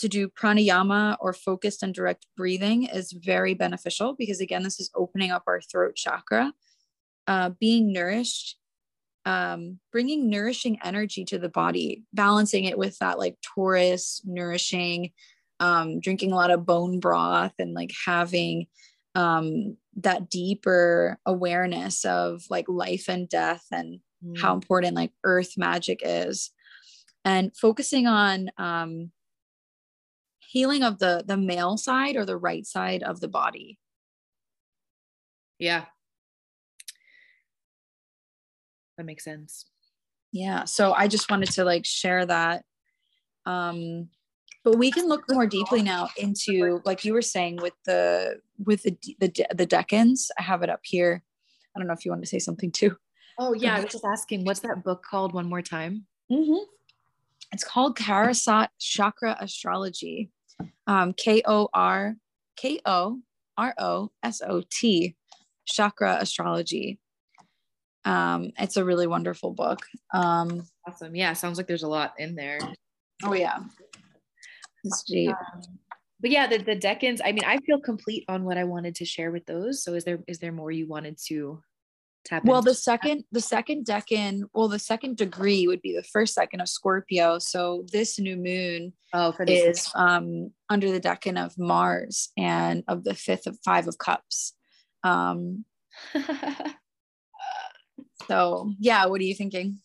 To 0.01 0.09
do 0.09 0.29
pranayama 0.29 1.17
or 1.21 1.33
focused 1.33 1.83
and 1.83 1.95
direct 1.95 2.27
breathing 2.37 2.85
is 2.85 3.13
very 3.13 3.55
beneficial 3.55 4.15
because, 4.19 4.41
again, 4.41 4.63
this 4.63 4.81
is 4.81 4.91
opening 4.95 5.31
up 5.31 5.45
our 5.47 5.61
throat 5.61 5.95
chakra. 5.95 6.55
Uh, 7.27 7.51
being 7.61 7.93
nourished 7.93 8.57
um, 9.27 9.79
bringing 9.93 10.31
nourishing 10.31 10.79
energy 10.83 11.25
to 11.27 11.39
the 11.39 11.49
body, 11.49 12.05
balancing 12.13 12.65
it 12.65 12.79
with 12.79 12.99
that 12.99 13.19
like 13.19 13.37
Taurus 13.43 14.23
nourishing, 14.25 15.13
um, 15.61 16.01
drinking 16.01 16.33
a 16.33 16.37
lot 16.37 16.51
of 16.51 16.67
bone 16.67 17.01
broth 17.01 17.53
and 17.59 17.75
like 17.75 17.93
having 18.07 18.67
um, 19.15 19.77
that 19.97 20.31
deeper 20.31 21.19
awareness 21.27 22.05
of 22.05 22.43
like 22.49 22.67
life 22.69 23.09
and 23.09 23.29
death 23.29 23.65
and 23.71 24.01
mm. 24.25 24.41
how 24.41 24.55
important 24.55 24.97
like 24.97 25.13
earth 25.25 25.55
magic 25.59 26.01
is 26.03 26.51
and 27.25 27.55
focusing 27.55 28.07
on 28.07 28.51
um, 28.57 29.11
healing 30.51 30.83
of 30.83 30.99
the 30.99 31.23
the 31.27 31.37
male 31.37 31.77
side 31.77 32.17
or 32.17 32.25
the 32.25 32.37
right 32.37 32.67
side 32.67 33.03
of 33.03 33.21
the 33.21 33.29
body? 33.29 33.79
Yeah. 35.59 35.85
That 38.97 39.05
makes 39.05 39.25
sense. 39.25 39.67
Yeah 40.33 40.65
so 40.65 40.93
i 40.93 41.09
just 41.09 41.31
wanted 41.31 41.51
to 41.53 41.65
like 41.65 41.87
share 41.87 42.27
that. 42.27 42.65
Um 43.47 44.09
but 44.63 44.77
we 44.77 44.91
can 44.91 45.09
look 45.09 45.25
more 45.31 45.47
deeply 45.47 45.83
now 45.83 46.09
into 46.19 46.81
like 46.85 47.05
you 47.05 47.15
were 47.15 47.23
saying 47.23 47.57
with 47.57 47.75
the 47.87 48.41
with 48.65 48.83
the 48.83 48.97
the, 49.21 49.29
the 49.55 49.67
decans. 49.67 50.29
I 50.39 50.43
have 50.43 50.63
it 50.63 50.71
up 50.71 50.81
here. 50.83 51.23
I 51.75 51.79
don't 51.79 51.87
know 51.87 51.95
if 51.95 52.05
you 52.05 52.11
want 52.11 52.23
to 52.23 52.29
say 52.29 52.39
something 52.41 52.73
too. 52.73 52.97
Oh 53.39 53.55
yeah 53.55 53.77
i 53.77 53.81
was 53.81 53.93
just 53.93 54.05
asking 54.05 54.45
what's 54.45 54.61
that 54.61 54.85
book 54.85 55.03
called 55.09 55.33
one 55.33 55.49
more 55.49 55.63
time? 55.63 56.07
Mm-hmm. 56.31 56.63
it's 57.53 57.65
called 57.65 57.97
karasat 57.99 58.69
chakra 58.79 59.37
astrology 59.41 60.31
um, 60.87 61.13
k-o-r 61.15 62.17
k-o-r-o-s-o-t 62.57 63.17
chakra 65.67 66.19
astrology. 66.21 66.99
Um 68.05 68.51
it's 68.59 68.77
a 68.77 68.85
really 68.85 69.07
wonderful 69.07 69.53
book. 69.53 69.81
Um 70.13 70.67
awesome. 70.87 71.15
Yeah 71.15 71.33
sounds 71.35 71.59
like 71.59 71.67
there's 71.67 71.83
a 71.83 71.89
lot 71.89 72.15
in 72.19 72.35
there. 72.35 72.59
Oh 73.23 73.35
yeah. 73.35 73.59
It's 74.85 75.03
deep. 75.05 75.31
Um, 75.31 75.63
but 76.21 76.31
yeah 76.31 76.47
the, 76.47 76.59
the 76.59 76.77
decans 76.77 77.21
i 77.25 77.33
mean 77.33 77.45
i 77.47 77.59
feel 77.59 77.81
complete 77.81 78.25
on 78.29 78.45
what 78.45 78.59
i 78.59 78.65
wanted 78.65 78.95
to 78.97 79.05
share 79.05 79.31
with 79.31 79.47
those. 79.47 79.83
So 79.83 79.95
is 79.95 80.05
there 80.05 80.21
is 80.27 80.39
there 80.39 80.53
more 80.53 80.71
you 80.71 80.87
wanted 80.87 81.19
to 81.29 81.63
tap 82.25 82.45
well 82.45 82.63
the 82.63 82.75
second 82.75 83.25
the 83.33 83.41
second 83.41 83.87
decan 83.87 84.43
well 84.53 84.69
the 84.69 84.79
second 84.79 85.17
degree 85.17 85.67
would 85.67 85.83
be 85.83 85.95
the 85.95 86.03
first 86.03 86.35
second 86.35 86.61
of 86.61 86.69
scorpio. 86.69 87.39
So 87.39 87.85
this 87.93 88.19
new 88.19 88.37
moon 88.37 88.93
oh, 89.13 89.33
for 89.33 89.45
is 89.45 89.91
um 89.95 90.53
under 90.69 90.91
the 90.91 91.01
decan 91.01 91.43
of 91.43 91.59
mars 91.59 92.31
and 92.37 92.85
of 92.89 93.05
the 93.05 93.15
fifth 93.15 93.47
of 93.47 93.59
five 93.65 93.89
of 93.89 93.99
cups. 93.99 94.55
Um 95.03 95.65
So 98.31 98.73
yeah, 98.79 99.07
what 99.07 99.21
are 99.21 99.25
you 99.25 99.35
thinking? 99.35 99.81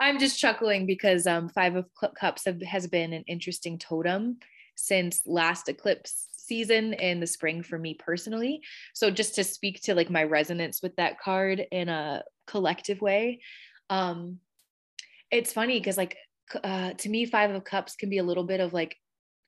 I'm 0.00 0.18
just 0.18 0.40
chuckling 0.40 0.86
because 0.86 1.26
um, 1.26 1.48
Five 1.48 1.76
of 1.76 1.86
Cups 2.18 2.46
have, 2.46 2.60
has 2.62 2.86
been 2.86 3.12
an 3.12 3.22
interesting 3.26 3.78
totem 3.78 4.38
since 4.76 5.20
last 5.26 5.68
eclipse 5.68 6.26
season 6.46 6.92
in 6.94 7.20
the 7.20 7.26
spring 7.26 7.62
for 7.62 7.78
me 7.78 7.94
personally. 7.94 8.62
So 8.94 9.10
just 9.10 9.34
to 9.36 9.44
speak 9.44 9.82
to 9.82 9.94
like 9.94 10.10
my 10.10 10.24
resonance 10.24 10.82
with 10.82 10.96
that 10.96 11.20
card 11.20 11.64
in 11.70 11.88
a 11.88 12.22
collective 12.46 13.00
way, 13.00 13.40
um, 13.90 14.38
it's 15.30 15.52
funny 15.52 15.78
because 15.78 15.96
like 15.96 16.16
uh, 16.62 16.92
to 16.92 17.08
me, 17.08 17.26
Five 17.26 17.50
of 17.50 17.64
Cups 17.64 17.96
can 17.96 18.08
be 18.08 18.18
a 18.18 18.24
little 18.24 18.44
bit 18.44 18.60
of 18.60 18.72
like 18.72 18.96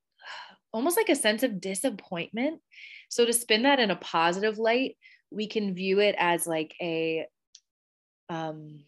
almost 0.73 0.97
like 0.97 1.09
a 1.09 1.15
sense 1.15 1.43
of 1.43 1.61
disappointment. 1.61 2.61
So 3.09 3.25
to 3.25 3.33
spin 3.33 3.63
that 3.63 3.81
in 3.81 3.91
a 3.91 3.97
positive 3.97 4.59
light, 4.59 4.97
we 5.31 5.47
can 5.47 5.75
view 5.75 6.01
it 6.01 6.15
as 6.19 6.47
like 6.47 6.75
a 6.81 7.27
um 8.31 8.81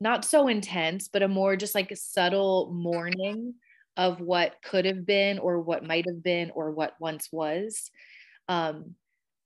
not 0.00 0.24
so 0.24 0.48
intense 0.48 1.08
but 1.08 1.22
a 1.22 1.28
more 1.28 1.56
just 1.56 1.74
like 1.74 1.90
a 1.90 1.96
subtle 1.96 2.70
mourning 2.72 3.54
of 3.96 4.20
what 4.20 4.56
could 4.64 4.84
have 4.84 5.04
been 5.04 5.38
or 5.38 5.60
what 5.60 5.84
might 5.84 6.06
have 6.06 6.22
been 6.22 6.50
or 6.54 6.70
what 6.70 6.94
once 7.00 7.28
was 7.32 7.90
um 8.48 8.94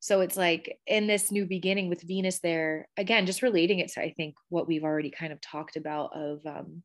so 0.00 0.20
it's 0.20 0.36
like 0.36 0.78
in 0.86 1.06
this 1.06 1.32
new 1.32 1.46
beginning 1.46 1.88
with 1.88 2.02
venus 2.02 2.38
there 2.40 2.88
again 2.96 3.26
just 3.26 3.42
relating 3.42 3.78
it 3.78 3.88
to 3.88 4.00
i 4.00 4.10
think 4.12 4.34
what 4.48 4.68
we've 4.68 4.84
already 4.84 5.10
kind 5.10 5.32
of 5.32 5.40
talked 5.40 5.76
about 5.76 6.10
of 6.14 6.40
um, 6.46 6.82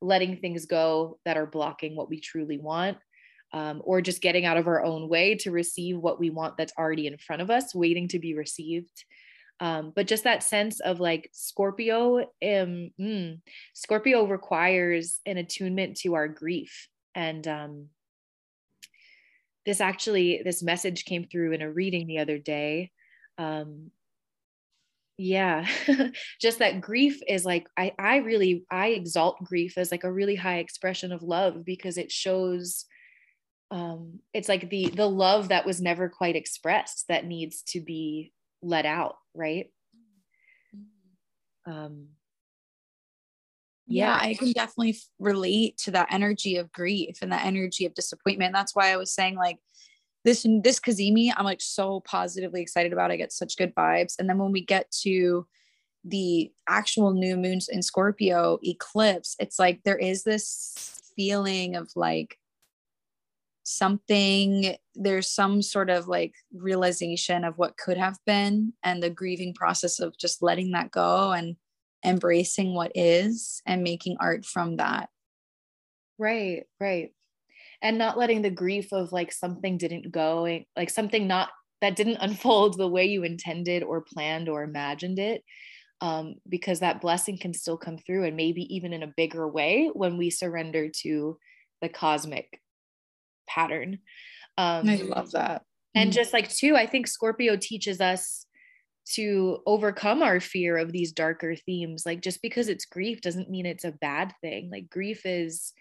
letting 0.00 0.36
things 0.36 0.66
go 0.66 1.18
that 1.24 1.36
are 1.36 1.46
blocking 1.46 1.94
what 1.96 2.08
we 2.08 2.18
truly 2.20 2.58
want 2.58 2.96
um, 3.54 3.82
or 3.84 4.00
just 4.00 4.22
getting 4.22 4.46
out 4.46 4.56
of 4.56 4.66
our 4.66 4.82
own 4.82 5.08
way 5.08 5.34
to 5.34 5.50
receive 5.50 5.98
what 5.98 6.18
we 6.18 6.30
want 6.30 6.56
that's 6.56 6.72
already 6.78 7.06
in 7.06 7.18
front 7.18 7.42
of 7.42 7.50
us 7.50 7.74
waiting 7.74 8.08
to 8.08 8.18
be 8.18 8.34
received 8.34 9.04
um, 9.62 9.92
but 9.94 10.08
just 10.08 10.24
that 10.24 10.42
sense 10.42 10.80
of 10.80 10.98
like 10.98 11.30
Scorpio, 11.32 12.18
um, 12.18 12.90
mm, 13.00 13.40
Scorpio 13.74 14.26
requires 14.26 15.20
an 15.24 15.36
attunement 15.36 15.98
to 15.98 16.14
our 16.14 16.26
grief. 16.26 16.88
And 17.14 17.46
um, 17.46 17.88
this 19.66 19.80
actually, 19.80 20.42
this 20.44 20.62
message 20.62 21.04
came 21.04 21.24
through 21.24 21.52
in 21.52 21.62
a 21.62 21.70
reading 21.70 22.06
the 22.06 22.18
other 22.18 22.38
day. 22.38 22.90
Um, 23.38 23.90
yeah, 25.18 25.66
just 26.40 26.58
that 26.58 26.80
grief 26.80 27.20
is 27.28 27.44
like, 27.44 27.66
I, 27.76 27.92
I 27.98 28.16
really, 28.16 28.64
I 28.70 28.88
exalt 28.88 29.44
grief 29.44 29.78
as 29.78 29.90
like 29.90 30.04
a 30.04 30.12
really 30.12 30.36
high 30.36 30.58
expression 30.58 31.12
of 31.12 31.22
love 31.22 31.64
because 31.64 31.98
it 31.98 32.10
shows 32.10 32.86
um, 33.72 34.20
it's 34.34 34.50
like 34.50 34.68
the 34.68 34.90
the 34.90 35.08
love 35.08 35.48
that 35.48 35.64
was 35.64 35.80
never 35.80 36.10
quite 36.10 36.36
expressed 36.36 37.08
that 37.08 37.24
needs 37.24 37.62
to 37.68 37.80
be 37.80 38.32
let 38.60 38.84
out 38.84 39.16
right 39.34 39.70
um 41.66 42.08
yeah, 43.92 44.20
yeah. 44.22 44.28
I 44.30 44.34
can 44.34 44.52
definitely 44.52 44.98
relate 45.18 45.78
to 45.78 45.90
that 45.92 46.08
energy 46.10 46.56
of 46.56 46.72
grief 46.72 47.18
and 47.22 47.32
that 47.32 47.44
energy 47.44 47.86
of 47.86 47.94
disappointment. 47.94 48.52
That's 48.52 48.74
why 48.74 48.92
i 48.92 48.96
was 48.96 49.12
saying 49.12 49.36
like 49.36 49.58
this 50.24 50.46
this 50.62 50.78
cazimi 50.78 51.32
i'm 51.36 51.44
like 51.44 51.60
so 51.60 52.00
positively 52.00 52.62
excited 52.62 52.92
about. 52.92 53.10
I 53.10 53.16
get 53.16 53.32
such 53.32 53.56
good 53.56 53.74
vibes. 53.74 54.14
And 54.18 54.28
then 54.28 54.38
when 54.38 54.52
we 54.52 54.64
get 54.64 54.90
to 55.02 55.46
the 56.04 56.50
actual 56.68 57.12
new 57.12 57.36
moons 57.36 57.68
in 57.68 57.80
scorpio 57.80 58.58
eclipse 58.64 59.36
it's 59.38 59.56
like 59.60 59.80
there 59.84 59.96
is 59.96 60.24
this 60.24 61.00
feeling 61.16 61.76
of 61.76 61.88
like 61.94 62.36
something 63.64 64.76
there's 64.94 65.30
some 65.30 65.62
sort 65.62 65.90
of 65.90 66.08
like 66.08 66.34
realization 66.52 67.44
of 67.44 67.56
what 67.56 67.76
could 67.76 67.96
have 67.96 68.18
been 68.26 68.72
and 68.82 69.02
the 69.02 69.10
grieving 69.10 69.54
process 69.54 70.00
of 70.00 70.16
just 70.18 70.42
letting 70.42 70.72
that 70.72 70.90
go. 70.90 71.32
And 71.32 71.56
embracing 72.04 72.74
what 72.74 72.92
is 72.94 73.62
and 73.66 73.82
making 73.82 74.16
art 74.20 74.44
from 74.44 74.76
that 74.76 75.08
right 76.18 76.64
right 76.80 77.12
and 77.80 77.98
not 77.98 78.18
letting 78.18 78.42
the 78.42 78.50
grief 78.50 78.92
of 78.92 79.12
like 79.12 79.32
something 79.32 79.78
didn't 79.78 80.10
go 80.10 80.62
like 80.76 80.90
something 80.90 81.26
not 81.26 81.50
that 81.80 81.96
didn't 81.96 82.16
unfold 82.20 82.76
the 82.76 82.88
way 82.88 83.06
you 83.06 83.22
intended 83.22 83.82
or 83.82 84.00
planned 84.00 84.48
or 84.48 84.62
imagined 84.62 85.18
it 85.18 85.42
um, 86.02 86.34
because 86.48 86.80
that 86.80 87.00
blessing 87.00 87.38
can 87.38 87.54
still 87.54 87.76
come 87.76 87.96
through 87.96 88.24
and 88.24 88.36
maybe 88.36 88.62
even 88.74 88.92
in 88.92 89.04
a 89.04 89.12
bigger 89.16 89.48
way 89.48 89.88
when 89.92 90.18
we 90.18 90.30
surrender 90.30 90.88
to 91.02 91.38
the 91.80 91.88
cosmic 91.88 92.60
pattern. 93.48 94.00
Um, 94.58 94.88
I 94.88 94.96
love 94.96 95.30
that. 95.30 95.62
And 95.94 96.10
mm-hmm. 96.10 96.16
just 96.16 96.32
like, 96.32 96.50
too, 96.50 96.74
I 96.74 96.86
think 96.86 97.06
Scorpio 97.06 97.56
teaches 97.56 98.00
us 98.00 98.46
to 99.04 99.58
overcome 99.66 100.22
our 100.22 100.40
fear 100.40 100.76
of 100.76 100.92
these 100.92 101.12
darker 101.12 101.56
themes. 101.56 102.04
Like 102.06 102.20
just 102.20 102.40
because 102.42 102.68
it's 102.68 102.84
grief 102.84 103.20
doesn't 103.20 103.50
mean 103.50 103.66
it's 103.66 103.84
a 103.84 103.92
bad 103.92 104.32
thing. 104.40 104.70
Like 104.70 104.88
grief 104.88 105.26
is 105.26 105.72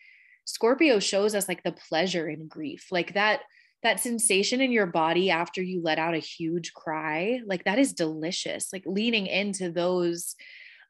Scorpio 0.46 1.00
shows 1.00 1.36
us 1.36 1.48
like 1.48 1.64
the 1.64 1.72
pleasure 1.72 2.28
in 2.28 2.48
grief. 2.48 2.88
Like 2.92 3.14
that 3.14 3.42
that 3.84 4.00
sensation 4.00 4.62
in 4.62 4.72
your 4.72 4.86
body 4.86 5.32
after 5.32 5.62
you 5.62 5.82
let 5.82 5.98
out 5.98 6.14
a 6.14 6.20
huge 6.20 6.74
cry, 6.74 7.42
like 7.46 7.64
that 7.64 7.80
is 7.80 7.94
delicious. 7.94 8.72
Like 8.72 8.84
leaning 8.86 9.28
into 9.28 9.72
those 9.72 10.36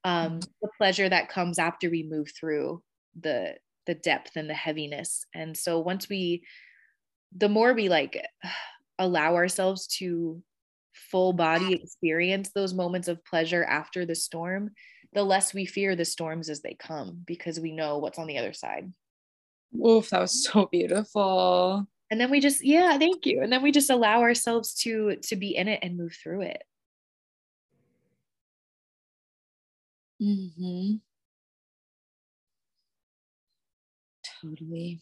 um 0.03 0.27
mm-hmm. 0.27 0.39
the 0.61 0.69
pleasure 0.77 1.09
that 1.09 1.29
comes 1.29 1.59
after 1.59 1.89
we 1.89 2.03
move 2.03 2.29
through 2.37 2.81
the 3.19 3.55
the 3.87 3.95
depth 3.95 4.35
and 4.35 4.49
the 4.49 4.53
heaviness. 4.53 5.25
And 5.35 5.55
so 5.55 5.79
once 5.79 6.07
we 6.07 6.43
the 7.35 7.49
more 7.49 7.73
we 7.73 7.89
like 7.89 8.25
allow 8.99 9.35
ourselves 9.35 9.87
to 9.87 10.43
full 10.93 11.33
body 11.33 11.73
experience 11.73 12.51
those 12.53 12.73
moments 12.73 13.07
of 13.07 13.23
pleasure 13.25 13.63
after 13.63 14.05
the 14.05 14.15
storm, 14.15 14.71
the 15.13 15.23
less 15.23 15.53
we 15.53 15.65
fear 15.65 15.95
the 15.95 16.05
storms 16.05 16.49
as 16.49 16.61
they 16.61 16.73
come 16.73 17.21
because 17.25 17.59
we 17.59 17.71
know 17.71 17.97
what's 17.97 18.19
on 18.19 18.27
the 18.27 18.37
other 18.37 18.53
side. 18.53 18.91
Oof, 19.75 20.09
that 20.09 20.21
was 20.21 20.43
so 20.43 20.67
beautiful. 20.71 21.87
And 22.09 22.19
then 22.19 22.29
we 22.29 22.41
just, 22.41 22.63
yeah, 22.63 22.97
thank 22.97 23.25
you. 23.25 23.41
And 23.41 23.51
then 23.51 23.63
we 23.63 23.71
just 23.71 23.89
allow 23.89 24.21
ourselves 24.21 24.73
to 24.83 25.15
to 25.23 25.35
be 25.35 25.55
in 25.55 25.67
it 25.67 25.79
and 25.81 25.97
move 25.97 26.13
through 26.21 26.41
it. 26.41 26.63
Mm-hmm. 30.21 30.95
Totally. 34.41 34.99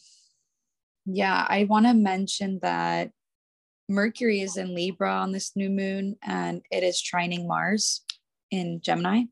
Yeah, 1.06 1.46
I 1.48 1.64
want 1.64 1.88
to 1.88 1.94
mention 1.94 2.60
that 2.62 3.12
Mercury 3.90 4.42
is 4.42 4.56
in 4.56 4.76
Libra 4.76 5.12
on 5.12 5.32
this 5.32 5.52
new 5.56 5.70
moon 5.70 6.16
and 6.24 6.62
it 6.72 6.84
is 6.84 7.02
trining 7.02 7.48
Mars 7.48 8.02
in 8.52 8.80
Gemini. 8.82 9.24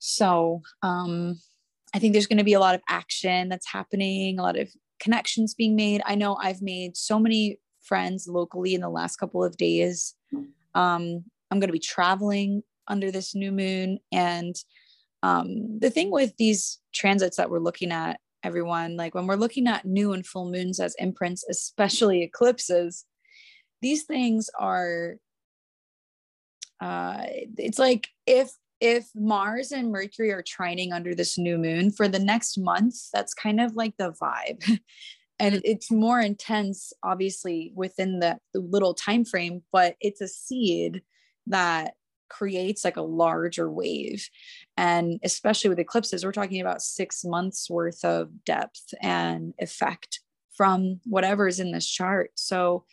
So 0.00 0.62
um, 0.82 1.40
I 1.94 2.00
think 2.00 2.12
there's 2.12 2.26
going 2.26 2.38
to 2.38 2.44
be 2.44 2.54
a 2.54 2.60
lot 2.60 2.74
of 2.74 2.82
action 2.88 3.48
that's 3.48 3.70
happening, 3.70 4.38
a 4.38 4.42
lot 4.42 4.58
of 4.58 4.68
connections 4.98 5.54
being 5.54 5.76
made. 5.76 6.02
I 6.04 6.16
know 6.16 6.36
I've 6.36 6.60
made 6.60 6.96
so 6.96 7.18
many 7.18 7.60
friends 7.82 8.26
locally 8.28 8.74
in 8.74 8.80
the 8.80 8.90
last 8.90 9.16
couple 9.16 9.44
of 9.44 9.56
days. 9.56 10.14
Um, 10.74 11.24
I'm 11.50 11.60
going 11.60 11.68
to 11.68 11.72
be 11.72 11.78
traveling 11.78 12.62
under 12.88 13.10
this 13.10 13.34
new 13.34 13.52
moon. 13.52 13.98
And 14.10 14.56
um, 15.22 15.78
the 15.78 15.90
thing 15.90 16.10
with 16.10 16.36
these 16.36 16.80
transits 16.92 17.36
that 17.36 17.50
we're 17.50 17.58
looking 17.60 17.92
at, 17.92 18.18
everyone, 18.42 18.96
like 18.96 19.14
when 19.14 19.26
we're 19.26 19.36
looking 19.36 19.66
at 19.66 19.84
new 19.84 20.12
and 20.12 20.26
full 20.26 20.50
moons 20.50 20.80
as 20.80 20.94
imprints, 20.98 21.44
especially 21.48 22.22
eclipses, 22.22 23.04
these 23.82 24.04
things 24.04 24.50
are 24.58 25.16
uh 26.80 27.24
it's 27.56 27.78
like 27.78 28.08
if 28.26 28.50
if 28.80 29.08
mars 29.14 29.72
and 29.72 29.92
mercury 29.92 30.32
are 30.32 30.42
trining 30.42 30.92
under 30.92 31.14
this 31.14 31.36
new 31.36 31.58
moon 31.58 31.90
for 31.90 32.08
the 32.08 32.18
next 32.18 32.58
month 32.58 32.94
that's 33.12 33.34
kind 33.34 33.60
of 33.60 33.74
like 33.74 33.94
the 33.98 34.12
vibe. 34.20 34.78
And 35.42 35.62
it's 35.64 35.90
more 35.90 36.20
intense 36.20 36.92
obviously 37.02 37.72
within 37.74 38.18
the, 38.20 38.36
the 38.52 38.60
little 38.60 38.92
time 38.92 39.24
frame 39.24 39.62
but 39.72 39.96
it's 40.00 40.20
a 40.20 40.28
seed 40.28 41.00
that 41.46 41.94
creates 42.28 42.84
like 42.84 42.98
a 42.98 43.02
larger 43.02 43.70
wave. 43.70 44.28
And 44.76 45.18
especially 45.24 45.70
with 45.70 45.78
eclipses 45.78 46.26
we're 46.26 46.32
talking 46.32 46.60
about 46.60 46.82
six 46.82 47.24
months 47.24 47.70
worth 47.70 48.04
of 48.04 48.44
depth 48.44 48.92
and 49.00 49.54
effect 49.58 50.20
from 50.54 51.00
whatever 51.06 51.48
is 51.48 51.58
in 51.58 51.72
this 51.72 51.88
chart. 51.88 52.32
So 52.34 52.84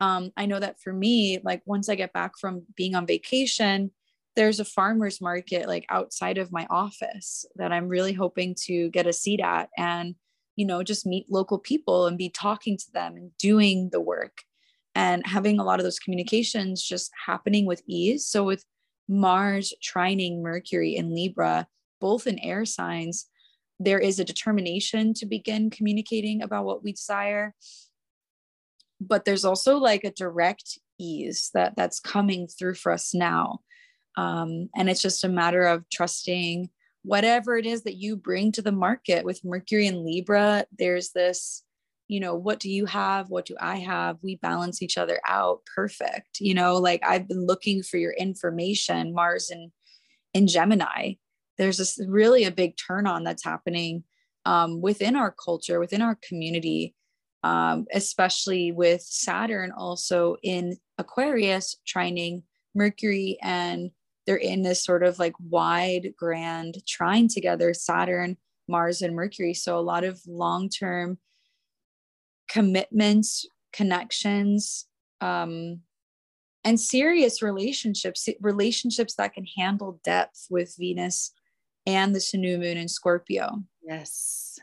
um, 0.00 0.32
I 0.36 0.46
know 0.46 0.58
that 0.58 0.80
for 0.80 0.92
me, 0.92 1.40
like 1.44 1.62
once 1.66 1.88
I 1.88 1.94
get 1.94 2.12
back 2.12 2.38
from 2.38 2.62
being 2.76 2.94
on 2.94 3.06
vacation, 3.06 3.90
there's 4.36 4.60
a 4.60 4.64
farmer's 4.64 5.20
market 5.20 5.68
like 5.68 5.84
outside 5.90 6.38
of 6.38 6.52
my 6.52 6.66
office 6.70 7.44
that 7.56 7.72
I'm 7.72 7.88
really 7.88 8.12
hoping 8.12 8.54
to 8.66 8.88
get 8.90 9.06
a 9.06 9.12
seat 9.12 9.40
at 9.40 9.68
and, 9.76 10.14
you 10.56 10.64
know, 10.64 10.82
just 10.82 11.06
meet 11.06 11.30
local 11.30 11.58
people 11.58 12.06
and 12.06 12.16
be 12.16 12.30
talking 12.30 12.76
to 12.78 12.92
them 12.92 13.16
and 13.16 13.30
doing 13.38 13.90
the 13.92 14.00
work 14.00 14.38
and 14.94 15.26
having 15.26 15.58
a 15.58 15.64
lot 15.64 15.78
of 15.78 15.84
those 15.84 15.98
communications 15.98 16.82
just 16.82 17.10
happening 17.26 17.66
with 17.66 17.82
ease. 17.86 18.26
So 18.26 18.44
with 18.44 18.64
Mars 19.08 19.74
trining 19.82 20.40
Mercury 20.40 20.96
in 20.96 21.14
Libra, 21.14 21.66
both 22.00 22.26
in 22.26 22.38
air 22.38 22.64
signs, 22.64 23.26
there 23.78 23.98
is 23.98 24.18
a 24.18 24.24
determination 24.24 25.14
to 25.14 25.26
begin 25.26 25.70
communicating 25.70 26.42
about 26.42 26.64
what 26.64 26.82
we 26.84 26.92
desire 26.92 27.54
but 29.00 29.24
there's 29.24 29.44
also 29.44 29.78
like 29.78 30.04
a 30.04 30.12
direct 30.12 30.78
ease 30.98 31.50
that 31.54 31.74
that's 31.76 31.98
coming 31.98 32.46
through 32.46 32.74
for 32.74 32.92
us 32.92 33.14
now. 33.14 33.60
Um, 34.16 34.68
and 34.76 34.90
it's 34.90 35.02
just 35.02 35.24
a 35.24 35.28
matter 35.28 35.64
of 35.64 35.88
trusting 35.90 36.68
whatever 37.02 37.56
it 37.56 37.64
is 37.64 37.84
that 37.84 37.96
you 37.96 38.16
bring 38.16 38.52
to 38.52 38.62
the 38.62 38.72
market. 38.72 39.24
With 39.24 39.44
mercury 39.44 39.86
and 39.86 40.04
libra 40.04 40.66
there's 40.78 41.10
this 41.10 41.64
you 42.08 42.18
know 42.18 42.34
what 42.34 42.58
do 42.58 42.68
you 42.68 42.86
have? 42.86 43.30
What 43.30 43.46
do 43.46 43.56
i 43.60 43.76
have? 43.76 44.18
We 44.22 44.36
balance 44.36 44.82
each 44.82 44.98
other 44.98 45.20
out. 45.28 45.60
Perfect. 45.74 46.40
You 46.40 46.54
know 46.54 46.76
like 46.76 47.00
i've 47.06 47.28
been 47.28 47.46
looking 47.46 47.82
for 47.82 47.96
your 47.96 48.12
information 48.12 49.14
mars 49.14 49.50
and 49.50 49.70
in 50.34 50.46
gemini. 50.46 51.14
There's 51.56 51.78
this 51.78 52.00
really 52.06 52.44
a 52.44 52.50
big 52.50 52.76
turn 52.76 53.06
on 53.06 53.24
that's 53.24 53.44
happening 53.44 54.04
um, 54.46 54.80
within 54.80 55.16
our 55.16 55.30
culture 55.30 55.78
within 55.78 56.02
our 56.02 56.18
community 56.26 56.94
um, 57.42 57.86
especially 57.92 58.72
with 58.72 59.02
Saturn 59.02 59.72
also 59.72 60.36
in 60.42 60.76
Aquarius 60.98 61.76
trining 61.86 62.42
Mercury 62.74 63.38
and 63.42 63.90
they're 64.26 64.36
in 64.36 64.62
this 64.62 64.84
sort 64.84 65.02
of 65.02 65.18
like 65.18 65.32
wide 65.40 66.12
grand 66.16 66.86
trine 66.86 67.28
together 67.28 67.72
Saturn, 67.74 68.36
Mars, 68.68 69.02
and 69.02 69.16
Mercury. 69.16 69.54
So 69.54 69.78
a 69.78 69.80
lot 69.80 70.04
of 70.04 70.20
long 70.26 70.68
term 70.68 71.18
commitments, 72.48 73.46
connections, 73.72 74.86
um, 75.20 75.80
and 76.62 76.78
serious 76.78 77.42
relationships, 77.42 78.28
relationships 78.40 79.14
that 79.14 79.32
can 79.32 79.46
handle 79.56 79.98
depth 80.04 80.46
with 80.50 80.74
Venus 80.78 81.32
and 81.86 82.14
the 82.14 82.22
new 82.34 82.58
moon 82.58 82.76
in 82.76 82.88
Scorpio. 82.88 83.64
Yes. 83.82 84.58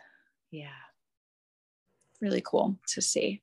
Yeah 0.51 0.86
really 2.21 2.41
cool 2.45 2.77
to 2.89 3.01
see. 3.01 3.41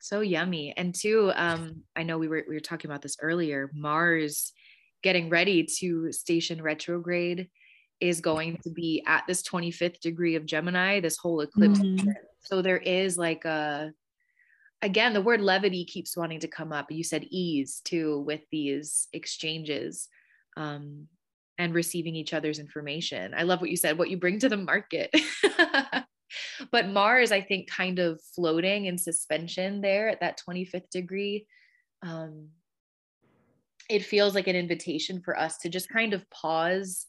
So 0.00 0.20
yummy. 0.20 0.74
And 0.76 0.94
two, 0.94 1.32
um, 1.34 1.82
I 1.96 2.02
know 2.02 2.18
we 2.18 2.28
were 2.28 2.44
we 2.46 2.54
were 2.54 2.60
talking 2.60 2.90
about 2.90 3.02
this 3.02 3.16
earlier. 3.22 3.70
Mars 3.74 4.52
getting 5.02 5.30
ready 5.30 5.64
to 5.78 6.12
station 6.12 6.62
retrograde 6.62 7.48
is 8.00 8.20
going 8.20 8.58
to 8.64 8.70
be 8.70 9.02
at 9.06 9.24
this 9.26 9.42
25th 9.42 10.00
degree 10.00 10.34
of 10.34 10.44
Gemini, 10.44 11.00
this 11.00 11.16
whole 11.16 11.40
eclipse. 11.40 11.78
Mm-hmm. 11.78 12.10
So 12.40 12.60
there 12.60 12.78
is 12.78 13.16
like 13.16 13.44
a 13.44 13.92
again, 14.82 15.14
the 15.14 15.22
word 15.22 15.40
levity 15.40 15.86
keeps 15.86 16.16
wanting 16.16 16.40
to 16.40 16.48
come 16.48 16.72
up. 16.72 16.90
You 16.90 17.02
said 17.02 17.24
ease 17.30 17.80
too 17.84 18.20
with 18.20 18.42
these 18.50 19.08
exchanges. 19.12 20.08
Um, 20.56 21.08
and 21.58 21.74
receiving 21.74 22.16
each 22.16 22.34
other's 22.34 22.58
information. 22.58 23.32
I 23.34 23.44
love 23.44 23.60
what 23.60 23.70
you 23.70 23.76
said, 23.76 23.96
what 23.96 24.10
you 24.10 24.16
bring 24.16 24.40
to 24.40 24.48
the 24.48 24.56
market. 24.56 25.14
but 26.70 26.88
Mars, 26.88 27.32
I 27.32 27.40
think, 27.40 27.68
kind 27.68 27.98
of 27.98 28.20
floating 28.34 28.86
in 28.86 28.98
suspension 28.98 29.80
there 29.80 30.08
at 30.08 30.20
that 30.20 30.40
25th 30.46 30.90
degree. 30.90 31.46
Um, 32.02 32.48
it 33.88 34.04
feels 34.04 34.34
like 34.34 34.48
an 34.48 34.56
invitation 34.56 35.20
for 35.20 35.38
us 35.38 35.58
to 35.58 35.68
just 35.68 35.88
kind 35.88 36.14
of 36.14 36.28
pause 36.30 37.06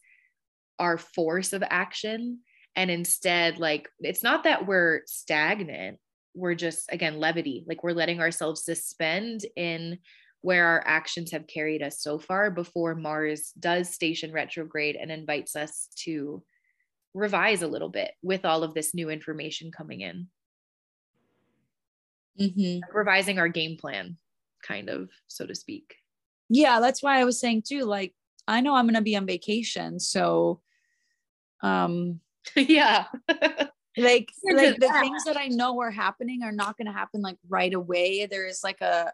our 0.78 0.98
force 0.98 1.52
of 1.52 1.62
action 1.68 2.40
and 2.76 2.90
instead, 2.90 3.58
like, 3.58 3.88
it's 4.00 4.22
not 4.22 4.44
that 4.44 4.66
we're 4.66 5.00
stagnant, 5.06 5.98
we're 6.34 6.54
just, 6.54 6.92
again, 6.92 7.18
levity, 7.18 7.64
like, 7.66 7.82
we're 7.82 7.92
letting 7.92 8.20
ourselves 8.20 8.64
suspend 8.64 9.46
in 9.56 9.98
where 10.42 10.66
our 10.66 10.82
actions 10.86 11.32
have 11.32 11.46
carried 11.46 11.82
us 11.82 12.02
so 12.02 12.18
far 12.18 12.50
before 12.50 12.94
Mars 12.94 13.52
does 13.58 13.88
station 13.88 14.30
retrograde 14.30 14.94
and 14.94 15.10
invites 15.10 15.56
us 15.56 15.88
to 15.96 16.42
revise 17.16 17.62
a 17.62 17.66
little 17.66 17.88
bit 17.88 18.12
with 18.22 18.44
all 18.44 18.62
of 18.62 18.74
this 18.74 18.94
new 18.94 19.08
information 19.08 19.72
coming 19.72 20.02
in. 20.02 20.28
Mm-hmm. 22.38 22.82
Like 22.82 22.94
revising 22.94 23.38
our 23.38 23.48
game 23.48 23.78
plan, 23.78 24.18
kind 24.62 24.90
of, 24.90 25.08
so 25.26 25.46
to 25.46 25.54
speak. 25.54 25.94
Yeah, 26.50 26.78
that's 26.78 27.02
why 27.02 27.18
I 27.18 27.24
was 27.24 27.40
saying 27.40 27.62
too, 27.66 27.84
like, 27.84 28.14
I 28.46 28.60
know 28.60 28.74
I'm 28.74 28.84
going 28.84 28.94
to 28.94 29.00
be 29.00 29.16
on 29.16 29.26
vacation. 29.26 29.98
So, 29.98 30.60
um, 31.62 32.20
yeah. 32.54 33.06
like, 33.28 34.30
like 34.44 34.78
the 34.78 34.94
things 35.00 35.24
that 35.24 35.38
I 35.38 35.48
know 35.48 35.80
are 35.80 35.90
happening 35.90 36.42
are 36.42 36.52
not 36.52 36.76
going 36.76 36.86
to 36.86 36.92
happen 36.92 37.22
like 37.22 37.38
right 37.48 37.72
away. 37.72 38.26
There 38.26 38.46
is 38.46 38.60
like 38.62 38.82
a, 38.82 39.12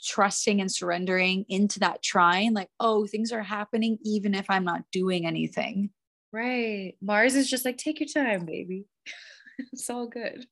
trusting 0.00 0.60
and 0.60 0.70
surrendering 0.70 1.44
into 1.48 1.80
that 1.80 2.00
trying 2.00 2.54
like 2.54 2.68
oh 2.78 3.04
things 3.04 3.32
are 3.32 3.42
happening 3.42 3.98
even 4.04 4.32
if 4.32 4.48
i'm 4.48 4.64
not 4.64 4.84
doing 4.92 5.26
anything 5.26 5.90
Right. 6.32 6.94
Mars 7.00 7.34
is 7.34 7.48
just 7.48 7.64
like, 7.64 7.78
take 7.78 8.00
your 8.00 8.08
time, 8.08 8.44
baby. 8.44 8.86
it's 9.72 9.88
all 9.88 10.06
good. 10.06 10.46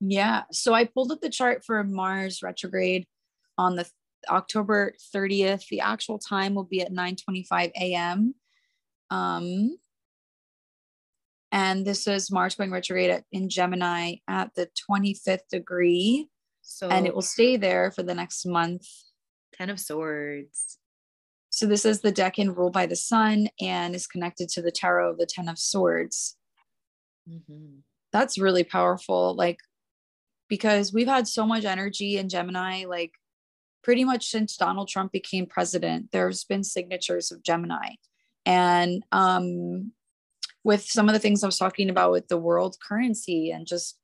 Yeah. 0.00 0.44
So 0.52 0.74
I 0.74 0.84
pulled 0.84 1.12
up 1.12 1.20
the 1.20 1.30
chart 1.30 1.64
for 1.64 1.82
Mars 1.82 2.42
retrograde 2.42 3.06
on 3.56 3.76
the 3.76 3.88
October 4.28 4.94
30th. 5.14 5.68
The 5.68 5.80
actual 5.80 6.18
time 6.18 6.54
will 6.54 6.64
be 6.64 6.80
at 6.82 6.92
9:25 6.92 7.72
a.m. 7.80 8.34
Um, 9.10 9.78
and 11.50 11.86
this 11.86 12.06
is 12.06 12.30
Mars 12.30 12.54
going 12.54 12.70
retrograde 12.70 13.10
at, 13.10 13.24
in 13.32 13.48
Gemini 13.48 14.16
at 14.28 14.54
the 14.54 14.68
25th 14.90 15.48
degree. 15.50 16.28
So 16.62 16.88
and 16.88 17.06
it 17.06 17.14
will 17.14 17.22
stay 17.22 17.56
there 17.56 17.90
for 17.90 18.02
the 18.02 18.14
next 18.14 18.44
month. 18.44 18.86
Ten 19.54 19.70
of 19.70 19.80
Swords. 19.80 20.77
So 21.58 21.66
this 21.66 21.84
is 21.84 22.02
the 22.02 22.12
decan 22.12 22.56
ruled 22.56 22.72
by 22.72 22.86
the 22.86 22.94
sun 22.94 23.48
and 23.60 23.92
is 23.92 24.06
connected 24.06 24.48
to 24.50 24.62
the 24.62 24.70
tarot 24.70 25.10
of 25.10 25.18
the 25.18 25.26
Ten 25.26 25.48
of 25.48 25.58
Swords. 25.58 26.36
Mm-hmm. 27.28 27.80
That's 28.12 28.38
really 28.38 28.62
powerful. 28.62 29.34
Like 29.34 29.58
because 30.48 30.92
we've 30.92 31.08
had 31.08 31.26
so 31.26 31.44
much 31.44 31.64
energy 31.64 32.16
in 32.16 32.28
Gemini, 32.28 32.84
like 32.84 33.10
pretty 33.82 34.04
much 34.04 34.28
since 34.28 34.56
Donald 34.56 34.86
Trump 34.86 35.10
became 35.10 35.46
president, 35.46 36.10
there's 36.12 36.44
been 36.44 36.62
signatures 36.62 37.32
of 37.32 37.42
Gemini. 37.42 37.94
And 38.46 39.02
um, 39.10 39.90
with 40.62 40.84
some 40.84 41.08
of 41.08 41.12
the 41.12 41.18
things 41.18 41.42
I 41.42 41.48
was 41.48 41.58
talking 41.58 41.90
about 41.90 42.12
with 42.12 42.28
the 42.28 42.38
world 42.38 42.76
currency 42.88 43.50
and 43.50 43.66
just, 43.66 43.98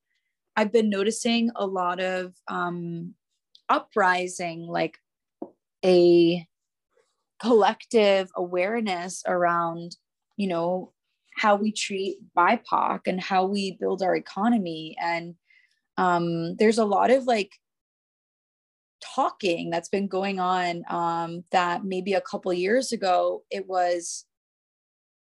I've 0.57 0.73
been 0.73 0.91
noticing 0.91 1.53
a 1.55 1.67
lot 1.67 2.01
of 2.01 2.35
um, 2.49 3.15
uprising, 3.69 4.67
like 4.67 4.99
a 5.85 6.49
collective 7.45 8.31
awareness 8.37 9.23
around, 9.27 9.97
you 10.37 10.49
know, 10.49 10.93
how 11.37 11.57
we 11.57 11.73
treat 11.73 12.17
BIPOC 12.37 13.01
and 13.07 13.21
how 13.21 13.45
we 13.45 13.73
build 13.73 14.03
our 14.03 14.17
economy. 14.17 14.97
And 15.01 15.35
um, 15.99 16.57
there's 16.57 16.79
a 16.79 16.87
lot 16.87 17.11
of 17.11 17.25
like 17.25 17.53
talking 19.03 19.69
that's 19.69 19.91
been 19.91 20.09
going 20.09 20.41
on 20.41 20.85
um, 20.89 21.45
that 21.51 21.85
maybe 21.85 22.15
a 22.15 22.21
couple 22.21 22.53
years 22.53 22.93
ago 22.93 23.43
it 23.51 23.69
was 23.69 24.25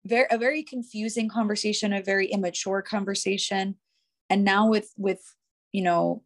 very 0.06 0.26
a 0.30 0.38
very 0.38 0.62
confusing 0.62 1.28
conversation 1.28 1.92
a 1.92 2.00
very 2.00 2.28
immature 2.28 2.82
conversation 2.82 3.74
and 4.30 4.44
now 4.44 4.68
with 4.68 4.92
with 4.96 5.20
you 5.72 5.82
know 5.82 6.22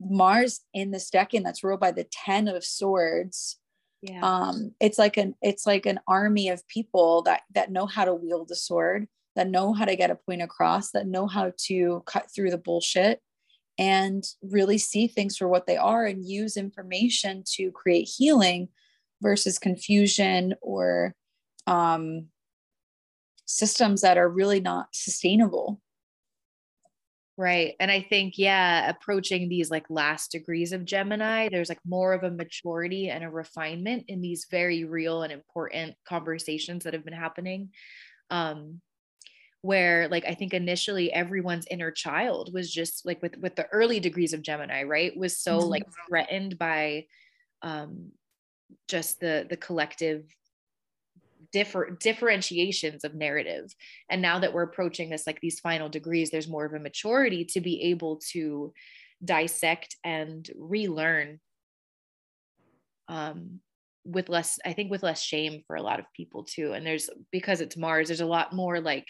mars 0.00 0.60
in 0.72 0.92
this 0.92 1.10
decan 1.10 1.42
that's 1.42 1.64
ruled 1.64 1.80
by 1.80 1.90
the 1.90 2.06
10 2.12 2.46
of 2.46 2.64
swords 2.64 3.58
yeah. 4.04 4.20
um 4.22 4.74
it's 4.80 4.98
like 4.98 5.16
an 5.16 5.34
it's 5.40 5.66
like 5.66 5.86
an 5.86 5.98
army 6.06 6.48
of 6.48 6.66
people 6.68 7.22
that 7.22 7.42
that 7.54 7.72
know 7.72 7.86
how 7.86 8.04
to 8.04 8.14
wield 8.14 8.50
a 8.50 8.54
sword 8.54 9.08
that 9.34 9.48
know 9.48 9.72
how 9.72 9.84
to 9.84 9.96
get 9.96 10.10
a 10.10 10.14
point 10.14 10.42
across 10.42 10.90
that 10.90 11.06
know 11.06 11.26
how 11.26 11.52
to 11.56 12.02
cut 12.06 12.26
through 12.34 12.50
the 12.50 12.58
bullshit 12.58 13.20
and 13.78 14.24
really 14.42 14.78
see 14.78 15.08
things 15.08 15.36
for 15.36 15.48
what 15.48 15.66
they 15.66 15.76
are 15.76 16.04
and 16.04 16.28
use 16.28 16.56
information 16.56 17.42
to 17.44 17.70
create 17.72 18.04
healing 18.04 18.68
versus 19.20 19.58
confusion 19.58 20.54
or 20.60 21.14
um, 21.66 22.26
systems 23.46 24.02
that 24.02 24.18
are 24.18 24.28
really 24.28 24.60
not 24.60 24.88
sustainable. 24.92 25.80
Right. 27.36 27.74
And 27.80 27.90
I 27.90 28.00
think, 28.00 28.34
yeah, 28.38 28.88
approaching 28.88 29.48
these 29.48 29.68
like 29.68 29.86
last 29.90 30.30
degrees 30.30 30.72
of 30.72 30.84
Gemini, 30.84 31.48
there's 31.48 31.68
like 31.68 31.80
more 31.84 32.12
of 32.12 32.22
a 32.22 32.30
maturity 32.30 33.10
and 33.10 33.24
a 33.24 33.28
refinement 33.28 34.04
in 34.06 34.20
these 34.20 34.46
very 34.48 34.84
real 34.84 35.24
and 35.24 35.32
important 35.32 35.96
conversations 36.06 36.84
that 36.84 36.94
have 36.94 37.04
been 37.04 37.12
happening. 37.12 37.70
Um, 38.30 38.80
where 39.64 40.08
like 40.08 40.26
i 40.26 40.34
think 40.34 40.52
initially 40.52 41.10
everyone's 41.10 41.66
inner 41.70 41.90
child 41.90 42.52
was 42.52 42.70
just 42.70 43.06
like 43.06 43.22
with 43.22 43.34
with 43.38 43.56
the 43.56 43.66
early 43.68 43.98
degrees 43.98 44.34
of 44.34 44.42
gemini 44.42 44.82
right 44.82 45.16
was 45.16 45.38
so 45.38 45.58
mm-hmm. 45.58 45.70
like 45.70 45.84
threatened 46.06 46.58
by 46.58 47.06
um 47.62 48.10
just 48.88 49.20
the 49.20 49.46
the 49.48 49.56
collective 49.56 50.26
different 51.54 52.00
differentiations 52.00 53.04
of 53.04 53.14
narrative. 53.14 53.72
And 54.10 54.20
now 54.20 54.40
that 54.40 54.52
we're 54.52 54.64
approaching 54.64 55.08
this 55.08 55.24
like 55.24 55.40
these 55.40 55.60
final 55.60 55.88
degrees 55.88 56.30
there's 56.30 56.48
more 56.48 56.64
of 56.64 56.74
a 56.74 56.80
maturity 56.80 57.44
to 57.44 57.60
be 57.60 57.80
able 57.92 58.20
to 58.32 58.72
dissect 59.24 59.96
and 60.02 60.50
relearn 60.58 61.38
um 63.08 63.60
with 64.04 64.28
less 64.28 64.58
i 64.66 64.72
think 64.72 64.90
with 64.90 65.02
less 65.02 65.22
shame 65.22 65.62
for 65.66 65.76
a 65.76 65.82
lot 65.82 66.00
of 66.00 66.12
people 66.16 66.42
too. 66.42 66.72
And 66.72 66.84
there's 66.84 67.08
because 67.30 67.60
it's 67.60 67.76
mars 67.76 68.08
there's 68.08 68.20
a 68.20 68.26
lot 68.26 68.52
more 68.52 68.80
like 68.80 69.06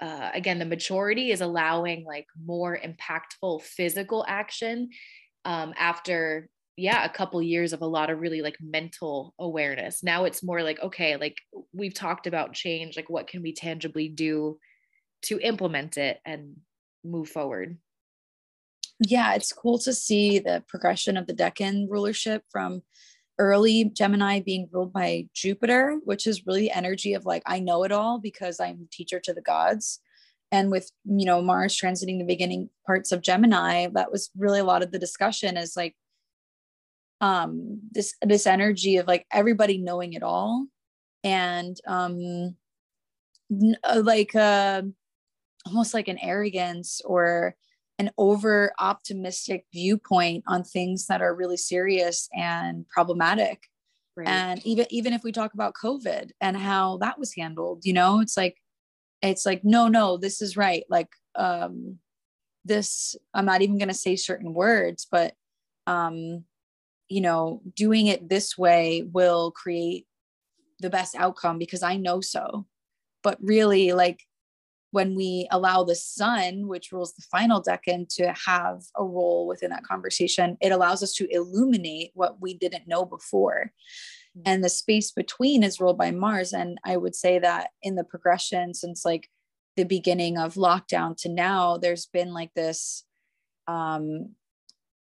uh, 0.00 0.30
again 0.34 0.58
the 0.58 0.64
maturity 0.64 1.30
is 1.30 1.40
allowing 1.40 2.04
like 2.04 2.26
more 2.44 2.76
impactful 2.76 3.62
physical 3.62 4.24
action 4.26 4.90
um, 5.44 5.72
after 5.78 6.48
yeah 6.76 7.04
a 7.04 7.08
couple 7.08 7.42
years 7.42 7.72
of 7.72 7.82
a 7.82 7.86
lot 7.86 8.10
of 8.10 8.20
really 8.20 8.42
like 8.42 8.56
mental 8.60 9.34
awareness 9.38 10.02
now 10.02 10.24
it's 10.24 10.42
more 10.42 10.62
like 10.62 10.80
okay 10.80 11.16
like 11.16 11.36
we've 11.72 11.94
talked 11.94 12.26
about 12.26 12.54
change 12.54 12.96
like 12.96 13.10
what 13.10 13.26
can 13.26 13.42
we 13.42 13.52
tangibly 13.52 14.08
do 14.08 14.58
to 15.22 15.38
implement 15.40 15.96
it 15.98 16.20
and 16.24 16.56
move 17.04 17.28
forward 17.28 17.76
yeah 19.00 19.34
it's 19.34 19.52
cool 19.52 19.78
to 19.78 19.92
see 19.92 20.38
the 20.38 20.62
progression 20.68 21.16
of 21.16 21.26
the 21.26 21.34
decan 21.34 21.86
rulership 21.88 22.42
from 22.50 22.82
early 23.38 23.84
Gemini 23.84 24.40
being 24.40 24.68
ruled 24.70 24.92
by 24.92 25.26
Jupiter, 25.34 25.98
which 26.04 26.26
is 26.26 26.46
really 26.46 26.62
the 26.62 26.70
energy 26.70 27.14
of 27.14 27.24
like, 27.24 27.42
I 27.46 27.60
know 27.60 27.82
it 27.84 27.92
all 27.92 28.18
because 28.18 28.60
I'm 28.60 28.88
teacher 28.92 29.20
to 29.20 29.34
the 29.34 29.40
gods. 29.40 30.00
And 30.50 30.70
with, 30.70 30.90
you 31.04 31.24
know, 31.24 31.40
Mars 31.40 31.76
transiting 31.76 32.18
the 32.18 32.26
beginning 32.26 32.68
parts 32.86 33.10
of 33.10 33.22
Gemini, 33.22 33.88
that 33.94 34.12
was 34.12 34.30
really 34.36 34.60
a 34.60 34.64
lot 34.64 34.82
of 34.82 34.92
the 34.92 34.98
discussion 34.98 35.56
is 35.56 35.76
like, 35.76 35.96
um, 37.22 37.80
this, 37.90 38.14
this 38.20 38.46
energy 38.46 38.98
of 38.98 39.06
like 39.06 39.26
everybody 39.32 39.78
knowing 39.78 40.12
it 40.12 40.22
all. 40.22 40.66
And, 41.24 41.76
um, 41.86 42.56
uh, 43.84 44.02
like, 44.04 44.34
uh, 44.34 44.82
almost 45.66 45.94
like 45.94 46.08
an 46.08 46.18
arrogance 46.18 47.00
or 47.04 47.54
an 47.98 48.10
over 48.18 48.72
optimistic 48.78 49.64
viewpoint 49.72 50.44
on 50.46 50.64
things 50.64 51.06
that 51.06 51.22
are 51.22 51.34
really 51.34 51.56
serious 51.56 52.28
and 52.34 52.88
problematic 52.88 53.68
right. 54.16 54.26
and 54.28 54.66
even 54.66 54.86
even 54.90 55.12
if 55.12 55.22
we 55.22 55.30
talk 55.30 55.54
about 55.54 55.74
covid 55.74 56.30
and 56.40 56.56
how 56.56 56.96
that 56.98 57.18
was 57.18 57.34
handled 57.34 57.84
you 57.84 57.92
know 57.92 58.20
it's 58.20 58.36
like 58.36 58.56
it's 59.20 59.46
like 59.46 59.62
no 59.64 59.88
no 59.88 60.16
this 60.16 60.42
is 60.42 60.56
right 60.56 60.84
like 60.88 61.08
um 61.36 61.98
this 62.64 63.14
i'm 63.34 63.44
not 63.44 63.62
even 63.62 63.78
going 63.78 63.88
to 63.88 63.94
say 63.94 64.16
certain 64.16 64.54
words 64.54 65.06
but 65.10 65.34
um 65.86 66.44
you 67.12 67.20
know 67.20 67.60
doing 67.76 68.06
it 68.06 68.28
this 68.28 68.56
way 68.56 69.04
will 69.12 69.50
create 69.50 70.06
the 70.80 70.90
best 70.90 71.14
outcome 71.14 71.58
because 71.58 71.82
i 71.82 71.96
know 71.96 72.20
so 72.20 72.66
but 73.22 73.38
really 73.40 73.92
like 73.92 74.20
when 74.92 75.14
we 75.14 75.48
allow 75.50 75.82
the 75.82 75.94
sun, 75.94 76.68
which 76.68 76.92
rules 76.92 77.14
the 77.14 77.22
final 77.22 77.62
decan, 77.62 78.06
to 78.16 78.32
have 78.46 78.82
a 78.96 79.02
role 79.02 79.46
within 79.46 79.70
that 79.70 79.84
conversation, 79.84 80.58
it 80.60 80.70
allows 80.70 81.02
us 81.02 81.14
to 81.14 81.26
illuminate 81.30 82.10
what 82.12 82.40
we 82.42 82.52
didn't 82.54 82.86
know 82.86 83.06
before. 83.06 83.72
Mm-hmm. 84.36 84.42
And 84.44 84.62
the 84.62 84.68
space 84.68 85.10
between 85.10 85.62
is 85.62 85.80
ruled 85.80 85.96
by 85.96 86.10
Mars. 86.10 86.52
And 86.52 86.78
I 86.84 86.98
would 86.98 87.14
say 87.14 87.38
that 87.38 87.70
in 87.82 87.94
the 87.94 88.04
progression 88.04 88.74
since 88.74 89.02
like 89.02 89.30
the 89.76 89.84
beginning 89.84 90.36
of 90.36 90.54
lockdown 90.54 91.16
to 91.22 91.30
now, 91.30 91.78
there's 91.78 92.04
been 92.04 92.34
like 92.34 92.52
this 92.54 93.04
um, 93.66 94.34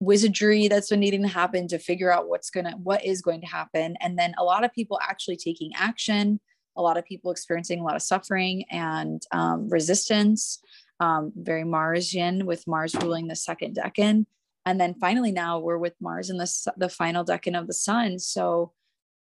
wizardry 0.02 0.68
that's 0.68 0.90
been 0.90 1.00
needing 1.00 1.22
to 1.22 1.28
happen 1.28 1.68
to 1.68 1.80
figure 1.80 2.12
out 2.12 2.28
what's 2.28 2.50
gonna 2.50 2.72
what 2.72 3.06
is 3.06 3.22
going 3.22 3.40
to 3.40 3.48
happen 3.48 3.96
and 4.02 4.18
then 4.18 4.34
a 4.38 4.44
lot 4.44 4.64
of 4.64 4.74
people 4.74 5.00
actually 5.02 5.38
taking 5.38 5.72
action 5.76 6.40
a 6.78 6.82
lot 6.82 6.98
of 6.98 7.06
people 7.06 7.32
experiencing 7.32 7.80
a 7.80 7.84
lot 7.84 7.96
of 7.96 8.02
suffering 8.02 8.66
and 8.70 9.22
um, 9.32 9.70
resistance, 9.70 10.60
um, 11.00 11.32
very 11.36 11.64
Marsian 11.64 12.44
with 12.44 12.68
Mars 12.68 12.96
ruling 12.96 13.28
the 13.28 13.36
second 13.36 13.76
decan. 13.76 14.26
And 14.66 14.80
then 14.80 14.94
finally, 14.96 15.32
now 15.32 15.60
we're 15.60 15.78
with 15.78 15.96
Mars 16.00 16.30
in 16.30 16.38
the, 16.38 16.72
the 16.78 16.90
final 16.90 17.26
decan 17.26 17.60
of 17.60 17.68
the 17.68 17.74
sun. 17.74 18.20
So 18.20 18.72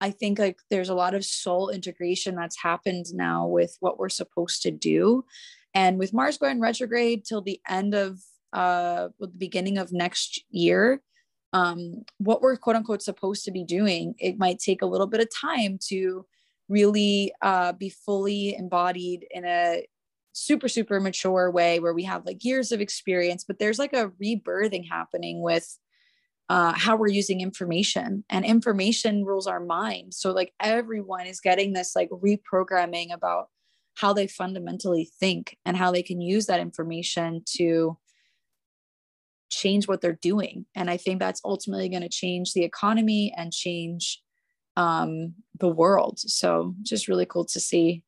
I 0.01 0.11
think 0.11 0.39
like 0.39 0.59
there's 0.69 0.89
a 0.89 0.95
lot 0.95 1.13
of 1.13 1.23
soul 1.23 1.69
integration 1.69 2.35
that's 2.35 2.61
happened 2.61 3.05
now 3.13 3.47
with 3.47 3.77
what 3.79 3.99
we're 3.99 4.09
supposed 4.09 4.61
to 4.63 4.71
do. 4.71 5.25
And 5.73 5.99
with 5.99 6.13
Mars 6.13 6.37
going 6.37 6.59
retrograde 6.59 7.23
till 7.23 7.41
the 7.41 7.59
end 7.69 7.93
of 7.93 8.19
uh 8.57 9.09
with 9.19 9.31
the 9.31 9.37
beginning 9.37 9.77
of 9.77 9.91
next 9.91 10.43
year, 10.49 11.01
um, 11.53 12.03
what 12.17 12.41
we're 12.41 12.57
quote 12.57 12.75
unquote 12.75 13.01
supposed 13.01 13.45
to 13.45 13.51
be 13.51 13.63
doing, 13.63 14.15
it 14.19 14.37
might 14.37 14.59
take 14.59 14.81
a 14.81 14.85
little 14.93 15.07
bit 15.07 15.21
of 15.21 15.29
time 15.33 15.77
to 15.89 16.25
really 16.69 17.33
uh, 17.41 17.71
be 17.71 17.89
fully 17.89 18.55
embodied 18.55 19.25
in 19.31 19.45
a 19.45 19.85
super 20.33 20.67
super 20.67 20.99
mature 20.99 21.49
way 21.49 21.79
where 21.79 21.93
we 21.93 22.03
have 22.03 22.23
like 22.23 22.45
years 22.45 22.71
of 22.71 22.79
experience 22.79 23.43
but 23.43 23.57
there's 23.57 23.79
like 23.79 23.93
a 23.93 24.11
rebirthing 24.21 24.87
happening 24.87 25.41
with 25.41 25.79
uh, 26.49 26.73
how 26.75 26.95
we're 26.95 27.07
using 27.07 27.41
information. 27.41 28.23
And 28.29 28.45
information 28.45 29.25
rules 29.25 29.47
our 29.47 29.59
mind. 29.59 30.13
So 30.13 30.31
like 30.31 30.53
everyone 30.59 31.27
is 31.27 31.41
getting 31.41 31.73
this 31.73 31.95
like 31.95 32.09
reprogramming 32.09 33.13
about 33.13 33.49
how 33.95 34.13
they 34.13 34.27
fundamentally 34.27 35.09
think 35.19 35.57
and 35.65 35.75
how 35.75 35.91
they 35.91 36.03
can 36.03 36.21
use 36.21 36.45
that 36.45 36.59
information 36.59 37.41
to 37.57 37.97
change 39.49 39.87
what 39.87 40.01
they're 40.01 40.19
doing. 40.21 40.65
And 40.75 40.89
I 40.89 40.97
think 40.97 41.19
that's 41.19 41.41
ultimately 41.43 41.89
going 41.89 42.01
to 42.01 42.09
change 42.09 42.53
the 42.53 42.63
economy 42.63 43.33
and 43.35 43.51
change 43.51 44.21
um, 44.75 45.33
the 45.59 45.69
world. 45.69 46.19
So 46.19 46.75
just 46.83 47.07
really 47.07 47.25
cool 47.25 47.45
to 47.45 47.59
see. 47.59 48.03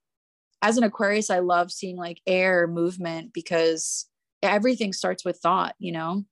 As 0.62 0.78
an 0.78 0.84
Aquarius, 0.84 1.30
I 1.30 1.40
love 1.40 1.72
seeing 1.72 1.98
like 1.98 2.22
air 2.28 2.68
movement 2.68 3.34
because 3.34 4.08
everything 4.44 4.94
starts 4.94 5.24
with 5.24 5.38
thought, 5.38 5.76
you 5.80 5.92
know? 5.92 6.26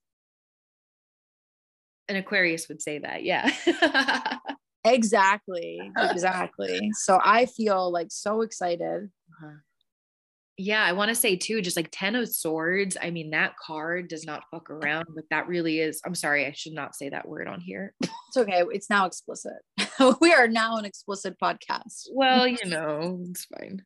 An 2.10 2.18
Aquarius 2.18 2.68
would 2.68 2.82
say 2.82 3.00
that. 3.00 3.24
Yeah. 3.24 3.50
exactly. 4.86 5.80
Exactly. 5.98 6.92
So 6.94 7.20
I 7.24 7.46
feel 7.46 7.92
like 7.92 8.08
so 8.10 8.42
excited. 8.42 9.10
Uh-huh 9.32 9.58
yeah, 10.58 10.84
I 10.84 10.92
want 10.94 11.10
to 11.10 11.16
say 11.16 11.36
too, 11.36 11.62
just 11.62 11.78
like 11.78 11.90
10 11.92 12.16
of 12.16 12.28
swords. 12.28 12.98
I 13.00 13.12
mean, 13.12 13.30
that 13.30 13.56
card 13.58 14.08
does 14.08 14.26
not 14.26 14.44
fuck 14.50 14.72
around, 14.72 15.06
but 15.14 15.26
that 15.30 15.48
really 15.48 15.80
is. 15.80 16.02
I'm 16.04 16.16
sorry, 16.16 16.48
I 16.48 16.52
should 16.52 16.74
not 16.74 16.96
say 16.96 17.10
that 17.10 17.28
word 17.28 17.48
on 17.48 17.62
here. 17.62 17.94
It's 18.02 18.38
okay. 18.38 18.64
It's 18.72 18.90
now 18.90 19.06
explicit. 19.06 19.54
we 20.20 20.34
are 20.34 20.48
now 20.48 20.78
an 20.78 20.86
explicit 20.86 21.38
podcast. 21.42 22.08
Well, 22.12 22.48
you 22.48 22.66
know, 22.66 23.24
it's 23.30 23.46
fine. 23.46 23.84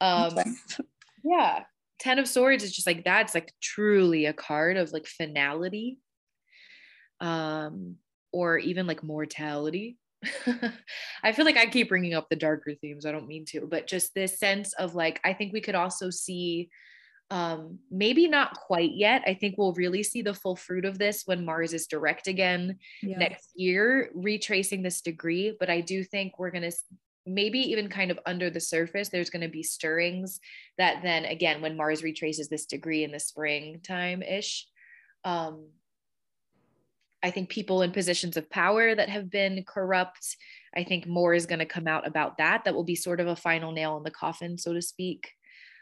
Um, 0.00 0.38
yeah. 1.24 1.64
10 1.98 2.20
of 2.20 2.28
swords 2.28 2.62
is 2.62 2.72
just 2.72 2.86
like 2.86 3.04
that's 3.04 3.34
like 3.34 3.52
truly 3.60 4.26
a 4.26 4.32
card 4.32 4.76
of 4.76 4.92
like 4.92 5.06
finality. 5.06 5.98
Um, 7.20 7.96
or 8.32 8.58
even 8.58 8.86
like 8.86 9.02
mortality 9.02 9.96
I 11.22 11.32
feel 11.32 11.44
like 11.44 11.56
I 11.56 11.66
keep 11.66 11.88
bringing 11.88 12.14
up 12.14 12.28
the 12.28 12.36
darker 12.36 12.74
themes. 12.74 13.06
I 13.06 13.12
don't 13.12 13.28
mean 13.28 13.44
to, 13.46 13.66
but 13.66 13.86
just 13.86 14.14
this 14.14 14.38
sense 14.38 14.72
of 14.74 14.94
like, 14.94 15.20
I 15.24 15.32
think 15.32 15.52
we 15.52 15.60
could 15.60 15.74
also 15.74 16.10
see, 16.10 16.70
um, 17.30 17.78
maybe 17.90 18.28
not 18.28 18.54
quite 18.54 18.92
yet. 18.92 19.22
I 19.26 19.34
think 19.34 19.56
we'll 19.56 19.72
really 19.72 20.02
see 20.02 20.22
the 20.22 20.34
full 20.34 20.56
fruit 20.56 20.84
of 20.84 20.98
this 20.98 21.22
when 21.24 21.44
Mars 21.44 21.72
is 21.72 21.86
direct 21.86 22.26
again 22.26 22.78
yeah. 23.02 23.18
next 23.18 23.50
year, 23.54 24.10
retracing 24.14 24.82
this 24.82 25.00
degree. 25.00 25.56
But 25.58 25.70
I 25.70 25.80
do 25.80 26.04
think 26.04 26.38
we're 26.38 26.50
going 26.50 26.70
to 26.70 26.76
maybe 27.26 27.58
even 27.58 27.88
kind 27.88 28.10
of 28.10 28.18
under 28.26 28.50
the 28.50 28.60
surface, 28.60 29.08
there's 29.08 29.30
going 29.30 29.42
to 29.42 29.48
be 29.48 29.62
stirrings 29.62 30.40
that 30.78 31.02
then 31.02 31.24
again, 31.24 31.62
when 31.62 31.76
Mars 31.76 32.02
retraces 32.02 32.48
this 32.48 32.66
degree 32.66 33.04
in 33.04 33.12
the 33.12 33.20
springtime 33.20 34.22
ish, 34.22 34.66
um, 35.24 35.68
I 37.24 37.30
think 37.30 37.48
people 37.48 37.80
in 37.80 37.90
positions 37.90 38.36
of 38.36 38.50
power 38.50 38.94
that 38.94 39.08
have 39.08 39.30
been 39.30 39.64
corrupt. 39.66 40.36
I 40.76 40.84
think 40.84 41.06
more 41.06 41.32
is 41.32 41.46
going 41.46 41.60
to 41.60 41.64
come 41.64 41.88
out 41.88 42.06
about 42.06 42.36
that. 42.36 42.64
That 42.64 42.74
will 42.74 42.84
be 42.84 42.94
sort 42.94 43.18
of 43.18 43.28
a 43.28 43.34
final 43.34 43.72
nail 43.72 43.96
in 43.96 44.02
the 44.02 44.10
coffin, 44.10 44.58
so 44.58 44.74
to 44.74 44.82
speak. 44.82 45.30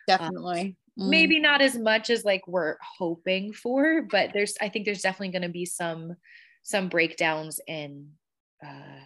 Definitely. 0.06 0.76
Um, 1.00 1.06
mm. 1.06 1.10
Maybe 1.10 1.40
not 1.40 1.60
as 1.60 1.76
much 1.76 2.10
as 2.10 2.24
like 2.24 2.46
we're 2.46 2.76
hoping 2.96 3.52
for, 3.52 4.02
but 4.02 4.30
there's 4.32 4.54
I 4.60 4.68
think 4.68 4.84
there's 4.84 5.02
definitely 5.02 5.32
going 5.32 5.42
to 5.42 5.48
be 5.48 5.66
some 5.66 6.14
some 6.62 6.88
breakdowns 6.88 7.60
in 7.66 8.10
uh 8.64 9.00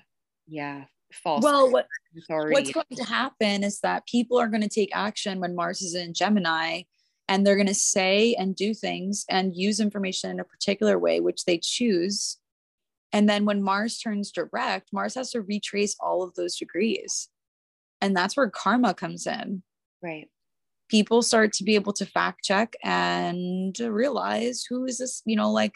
yeah, 0.46 0.84
false. 1.14 1.42
Well, 1.42 1.72
what, 1.72 1.86
what's 2.28 2.70
going 2.70 2.84
to 2.96 3.04
happen 3.04 3.64
is 3.64 3.80
that 3.80 4.06
people 4.06 4.38
are 4.38 4.48
going 4.48 4.62
to 4.62 4.68
take 4.68 4.94
action 4.94 5.40
when 5.40 5.54
Mars 5.54 5.80
is 5.80 5.94
in 5.94 6.12
Gemini 6.12 6.82
and 7.28 7.44
they're 7.44 7.56
going 7.56 7.66
to 7.66 7.74
say 7.74 8.34
and 8.34 8.54
do 8.54 8.72
things 8.72 9.24
and 9.28 9.56
use 9.56 9.80
information 9.80 10.30
in 10.30 10.40
a 10.40 10.44
particular 10.44 10.98
way 10.98 11.20
which 11.20 11.44
they 11.44 11.58
choose. 11.58 12.38
And 13.12 13.28
then 13.28 13.44
when 13.44 13.62
mars 13.62 13.98
turns 13.98 14.30
direct 14.30 14.92
mars 14.92 15.14
has 15.14 15.30
to 15.32 15.42
retrace 15.42 15.96
all 16.00 16.22
of 16.22 16.34
those 16.34 16.56
degrees. 16.56 17.28
And 18.00 18.16
that's 18.16 18.36
where 18.36 18.50
karma 18.50 18.94
comes 18.94 19.26
in. 19.26 19.62
Right. 20.02 20.28
People 20.88 21.22
start 21.22 21.52
to 21.54 21.64
be 21.64 21.74
able 21.74 21.92
to 21.94 22.06
fact 22.06 22.44
check 22.44 22.74
and 22.84 23.76
realize 23.78 24.64
who 24.68 24.84
is 24.84 24.98
this 24.98 25.22
you 25.24 25.36
know 25.36 25.50
like 25.50 25.74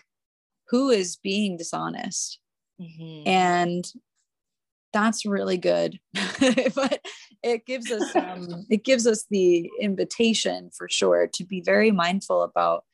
who 0.68 0.90
is 0.90 1.16
being 1.16 1.56
dishonest. 1.56 2.38
Mm-hmm. 2.80 3.28
and 3.28 3.84
that's 4.92 5.26
really 5.26 5.58
good. 5.58 5.98
But 6.74 7.04
it 7.42 7.66
gives 7.66 7.90
us 7.90 8.14
um, 8.14 8.66
it 8.70 8.84
gives 8.84 9.06
us 9.06 9.24
the 9.30 9.70
invitation 9.80 10.70
for 10.76 10.88
sure 10.88 11.26
to 11.34 11.44
be 11.44 11.60
very 11.60 11.90
mindful 11.90 12.42
about 12.42 12.84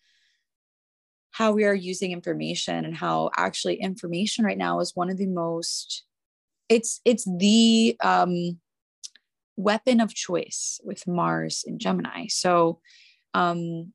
how 1.33 1.53
we 1.53 1.65
are 1.65 1.75
using 1.75 2.13
information 2.13 2.85
and 2.85 2.97
how 2.97 3.31
actually 3.37 3.77
information 3.77 4.45
right 4.45 4.57
now 4.57 4.81
is 4.81 4.97
one 4.97 5.11
of 5.11 5.19
the 5.19 5.27
most 5.27 6.05
it's 6.69 7.01
it's 7.05 7.29
the 7.39 7.97
um, 8.03 8.59
weapon 9.57 10.01
of 10.01 10.15
choice 10.15 10.81
with 10.85 11.07
mars 11.07 11.65
in 11.67 11.79
gemini. 11.79 12.27
So 12.29 12.81
um, 13.35 13.93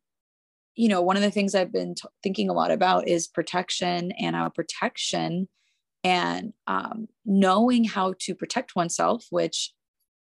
you 0.75 0.87
know 0.87 1.01
one 1.01 1.17
of 1.17 1.23
the 1.23 1.31
things 1.31 1.53
i've 1.53 1.71
been 1.71 1.95
t- 1.95 2.07
thinking 2.23 2.49
a 2.49 2.53
lot 2.53 2.71
about 2.71 3.07
is 3.07 3.27
protection 3.27 4.11
and 4.13 4.35
our 4.35 4.49
protection 4.49 5.47
and 6.03 6.53
um, 6.67 7.07
knowing 7.25 7.83
how 7.83 8.13
to 8.19 8.33
protect 8.33 8.75
oneself 8.75 9.25
which 9.29 9.73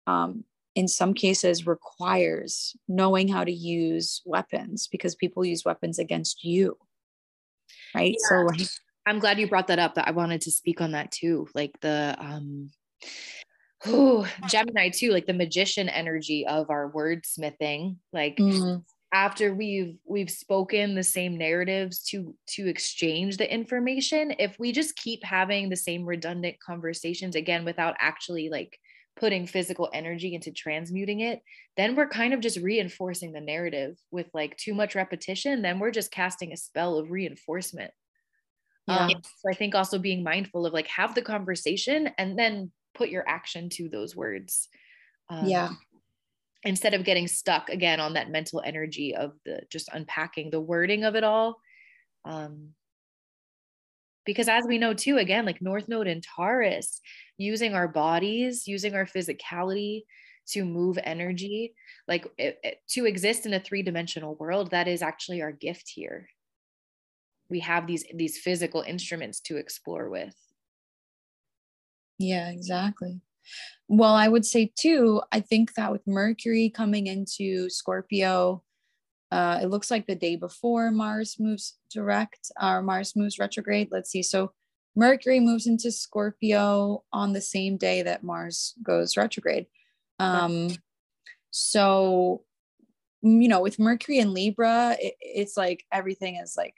um, 0.06 0.44
in 0.74 0.88
some 0.88 1.14
cases 1.14 1.66
requires 1.66 2.76
knowing 2.88 3.28
how 3.28 3.44
to 3.44 3.52
use 3.52 4.22
weapons 4.24 4.88
because 4.90 5.14
people 5.14 5.44
use 5.44 5.64
weapons 5.64 5.98
against 5.98 6.44
you 6.44 6.76
right 7.94 8.16
yeah. 8.18 8.28
so 8.28 8.34
like 8.42 8.60
i'm 9.06 9.18
glad 9.18 9.38
you 9.38 9.48
brought 9.48 9.68
that 9.68 9.78
up 9.78 9.94
that 9.94 10.08
i 10.08 10.10
wanted 10.10 10.40
to 10.40 10.50
speak 10.50 10.80
on 10.80 10.92
that 10.92 11.10
too 11.10 11.46
like 11.54 11.72
the 11.80 12.14
um 12.18 12.70
oh 13.86 14.26
gemini 14.48 14.88
too 14.88 15.10
like 15.10 15.26
the 15.26 15.32
magician 15.32 15.88
energy 15.88 16.46
of 16.46 16.70
our 16.70 16.90
wordsmithing 16.90 17.96
like 18.12 18.36
mm-hmm. 18.36 18.80
after 19.12 19.54
we've 19.54 19.96
we've 20.04 20.30
spoken 20.30 20.94
the 20.94 21.02
same 21.02 21.36
narratives 21.36 22.02
to 22.02 22.34
to 22.46 22.66
exchange 22.66 23.36
the 23.36 23.52
information 23.52 24.34
if 24.38 24.58
we 24.58 24.72
just 24.72 24.96
keep 24.96 25.22
having 25.22 25.68
the 25.68 25.76
same 25.76 26.04
redundant 26.04 26.56
conversations 26.60 27.36
again 27.36 27.64
without 27.64 27.94
actually 28.00 28.48
like 28.48 28.78
putting 29.16 29.46
physical 29.46 29.88
energy 29.92 30.34
into 30.34 30.50
transmuting 30.50 31.20
it, 31.20 31.40
then 31.76 31.94
we're 31.94 32.08
kind 32.08 32.34
of 32.34 32.40
just 32.40 32.58
reinforcing 32.58 33.32
the 33.32 33.40
narrative 33.40 33.96
with 34.10 34.26
like 34.34 34.56
too 34.56 34.74
much 34.74 34.94
repetition. 34.94 35.62
Then 35.62 35.78
we're 35.78 35.92
just 35.92 36.10
casting 36.10 36.52
a 36.52 36.56
spell 36.56 36.98
of 36.98 37.10
reinforcement. 37.10 37.92
Yeah. 38.86 39.06
Um, 39.06 39.10
so 39.10 39.50
I 39.50 39.54
think 39.54 39.74
also 39.74 39.98
being 39.98 40.22
mindful 40.22 40.66
of 40.66 40.72
like 40.72 40.88
have 40.88 41.14
the 41.14 41.22
conversation 41.22 42.10
and 42.18 42.38
then 42.38 42.72
put 42.94 43.08
your 43.08 43.26
action 43.28 43.68
to 43.70 43.88
those 43.88 44.14
words. 44.14 44.68
Um, 45.30 45.46
yeah. 45.46 45.70
Instead 46.64 46.94
of 46.94 47.04
getting 47.04 47.28
stuck 47.28 47.68
again 47.68 48.00
on 48.00 48.14
that 48.14 48.30
mental 48.30 48.62
energy 48.64 49.14
of 49.14 49.32
the 49.44 49.60
just 49.70 49.88
unpacking 49.92 50.50
the 50.50 50.60
wording 50.60 51.04
of 51.04 51.14
it 51.14 51.24
all. 51.24 51.60
Um, 52.24 52.70
because 54.24 54.48
as 54.48 54.64
we 54.66 54.78
know 54.78 54.94
too 54.94 55.18
again 55.18 55.44
like 55.44 55.60
north 55.62 55.88
node 55.88 56.06
and 56.06 56.22
taurus 56.22 57.00
using 57.36 57.74
our 57.74 57.88
bodies 57.88 58.66
using 58.66 58.94
our 58.94 59.06
physicality 59.06 60.02
to 60.46 60.64
move 60.64 60.98
energy 61.02 61.74
like 62.06 62.26
it, 62.38 62.58
it, 62.62 62.78
to 62.88 63.06
exist 63.06 63.46
in 63.46 63.54
a 63.54 63.60
three-dimensional 63.60 64.34
world 64.36 64.70
that 64.70 64.88
is 64.88 65.02
actually 65.02 65.40
our 65.42 65.52
gift 65.52 65.88
here. 65.88 66.28
We 67.48 67.60
have 67.60 67.86
these 67.86 68.04
these 68.14 68.38
physical 68.38 68.82
instruments 68.82 69.40
to 69.40 69.56
explore 69.56 70.08
with. 70.08 70.34
Yeah 72.18 72.50
exactly. 72.50 73.20
Well 73.88 74.14
i 74.14 74.28
would 74.28 74.46
say 74.46 74.72
too 74.74 75.20
i 75.30 75.40
think 75.40 75.74
that 75.74 75.92
with 75.92 76.06
mercury 76.06 76.70
coming 76.70 77.06
into 77.06 77.68
scorpio 77.68 78.62
uh, 79.30 79.60
it 79.62 79.66
looks 79.66 79.90
like 79.90 80.06
the 80.06 80.14
day 80.14 80.36
before 80.36 80.90
Mars 80.90 81.36
moves 81.38 81.78
direct 81.90 82.52
or 82.60 82.82
Mars 82.82 83.16
moves 83.16 83.38
retrograde. 83.38 83.88
Let's 83.90 84.10
see. 84.10 84.22
So 84.22 84.52
Mercury 84.96 85.40
moves 85.40 85.66
into 85.66 85.90
Scorpio 85.90 87.02
on 87.12 87.32
the 87.32 87.40
same 87.40 87.76
day 87.76 88.02
that 88.02 88.22
Mars 88.22 88.74
goes 88.82 89.16
retrograde. 89.16 89.66
Um, 90.20 90.70
so, 91.50 92.42
you 93.22 93.48
know, 93.48 93.60
with 93.60 93.78
Mercury 93.78 94.20
and 94.20 94.32
Libra, 94.32 94.96
it, 95.00 95.14
it's 95.20 95.56
like 95.56 95.84
everything 95.90 96.36
is 96.36 96.54
like 96.56 96.74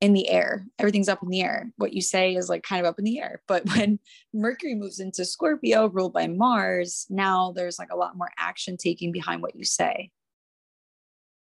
in 0.00 0.14
the 0.14 0.28
air. 0.28 0.66
Everything's 0.80 1.08
up 1.08 1.22
in 1.22 1.28
the 1.28 1.42
air. 1.42 1.70
What 1.76 1.92
you 1.92 2.00
say 2.00 2.34
is 2.34 2.48
like 2.48 2.64
kind 2.64 2.84
of 2.84 2.90
up 2.90 2.98
in 2.98 3.04
the 3.04 3.20
air. 3.20 3.40
But 3.46 3.64
when 3.76 4.00
Mercury 4.34 4.74
moves 4.74 4.98
into 4.98 5.24
Scorpio, 5.24 5.88
ruled 5.88 6.12
by 6.12 6.26
Mars, 6.26 7.06
now 7.08 7.52
there's 7.52 7.78
like 7.78 7.92
a 7.92 7.96
lot 7.96 8.16
more 8.16 8.30
action 8.36 8.76
taking 8.76 9.12
behind 9.12 9.42
what 9.42 9.54
you 9.54 9.64
say. 9.64 10.10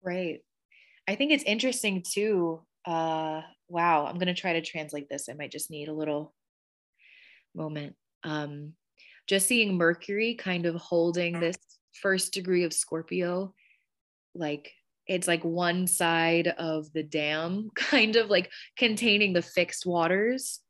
Right. 0.02 0.40
I 1.06 1.14
think 1.14 1.32
it's 1.32 1.44
interesting 1.44 2.02
too. 2.08 2.60
Uh, 2.86 3.42
wow, 3.68 4.06
I'm 4.06 4.16
going 4.16 4.26
to 4.28 4.34
try 4.34 4.54
to 4.54 4.62
translate 4.62 5.08
this. 5.08 5.28
I 5.28 5.34
might 5.34 5.52
just 5.52 5.70
need 5.70 5.88
a 5.88 5.94
little 5.94 6.34
moment. 7.54 7.96
Um, 8.24 8.74
just 9.26 9.46
seeing 9.46 9.76
Mercury 9.76 10.34
kind 10.34 10.66
of 10.66 10.76
holding 10.76 11.38
this 11.38 11.56
first 12.00 12.32
degree 12.32 12.64
of 12.64 12.72
Scorpio, 12.72 13.54
like 14.34 14.72
it's 15.06 15.28
like 15.28 15.44
one 15.44 15.86
side 15.86 16.48
of 16.48 16.92
the 16.92 17.02
dam, 17.02 17.70
kind 17.74 18.16
of 18.16 18.30
like 18.30 18.50
containing 18.76 19.32
the 19.32 19.42
fixed 19.42 19.86
waters. 19.86 20.60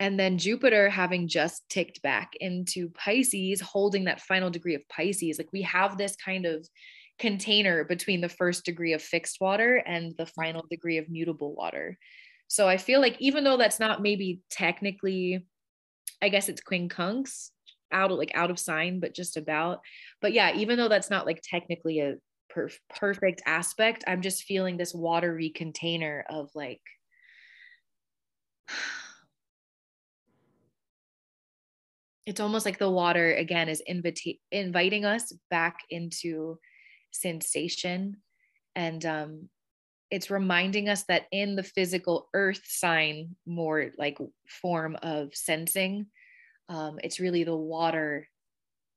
And 0.00 0.18
then 0.18 0.38
Jupiter 0.38 0.90
having 0.90 1.28
just 1.28 1.68
ticked 1.68 2.02
back 2.02 2.32
into 2.40 2.90
Pisces, 2.90 3.60
holding 3.60 4.04
that 4.04 4.20
final 4.20 4.50
degree 4.50 4.74
of 4.74 4.88
Pisces. 4.88 5.38
Like 5.38 5.52
we 5.52 5.62
have 5.62 5.96
this 5.96 6.16
kind 6.16 6.44
of 6.44 6.66
container 7.18 7.84
between 7.84 8.20
the 8.20 8.28
first 8.28 8.64
degree 8.64 8.92
of 8.92 9.02
fixed 9.02 9.40
water 9.40 9.76
and 9.76 10.14
the 10.16 10.26
final 10.26 10.64
degree 10.70 10.98
of 10.98 11.08
mutable 11.08 11.54
water. 11.54 11.98
So 12.48 12.68
I 12.68 12.76
feel 12.76 13.00
like 13.00 13.16
even 13.20 13.44
though 13.44 13.56
that's 13.56 13.80
not 13.80 14.02
maybe 14.02 14.40
technically, 14.50 15.46
I 16.20 16.28
guess 16.28 16.48
it's 16.48 16.60
quincunx 16.62 17.50
out 17.90 18.10
of 18.10 18.18
like 18.18 18.32
out 18.34 18.50
of 18.50 18.58
sign, 18.58 19.00
but 19.00 19.14
just 19.14 19.36
about. 19.36 19.80
But 20.20 20.32
yeah, 20.32 20.54
even 20.56 20.76
though 20.76 20.88
that's 20.88 21.10
not 21.10 21.26
like 21.26 21.40
technically 21.42 22.00
a 22.00 22.16
perf- 22.54 22.78
perfect 22.98 23.42
aspect, 23.46 24.04
I'm 24.06 24.22
just 24.22 24.44
feeling 24.44 24.76
this 24.76 24.94
watery 24.94 25.50
container 25.50 26.24
of 26.28 26.50
like 26.54 26.80
it's 32.26 32.40
almost 32.40 32.64
like 32.66 32.78
the 32.78 32.90
water 32.90 33.34
again 33.34 33.68
is 33.68 33.82
invita- 33.86 34.38
inviting 34.50 35.04
us 35.04 35.32
back 35.50 35.80
into 35.90 36.58
sensation 37.12 38.16
and 38.74 39.04
um, 39.04 39.48
it's 40.10 40.30
reminding 40.30 40.88
us 40.88 41.04
that 41.04 41.24
in 41.32 41.56
the 41.56 41.62
physical 41.62 42.28
earth 42.34 42.62
sign 42.64 43.36
more 43.46 43.90
like 43.98 44.18
form 44.48 44.96
of 45.02 45.34
sensing 45.34 46.06
um, 46.68 46.98
it's 47.02 47.20
really 47.20 47.44
the 47.44 47.56
water 47.56 48.28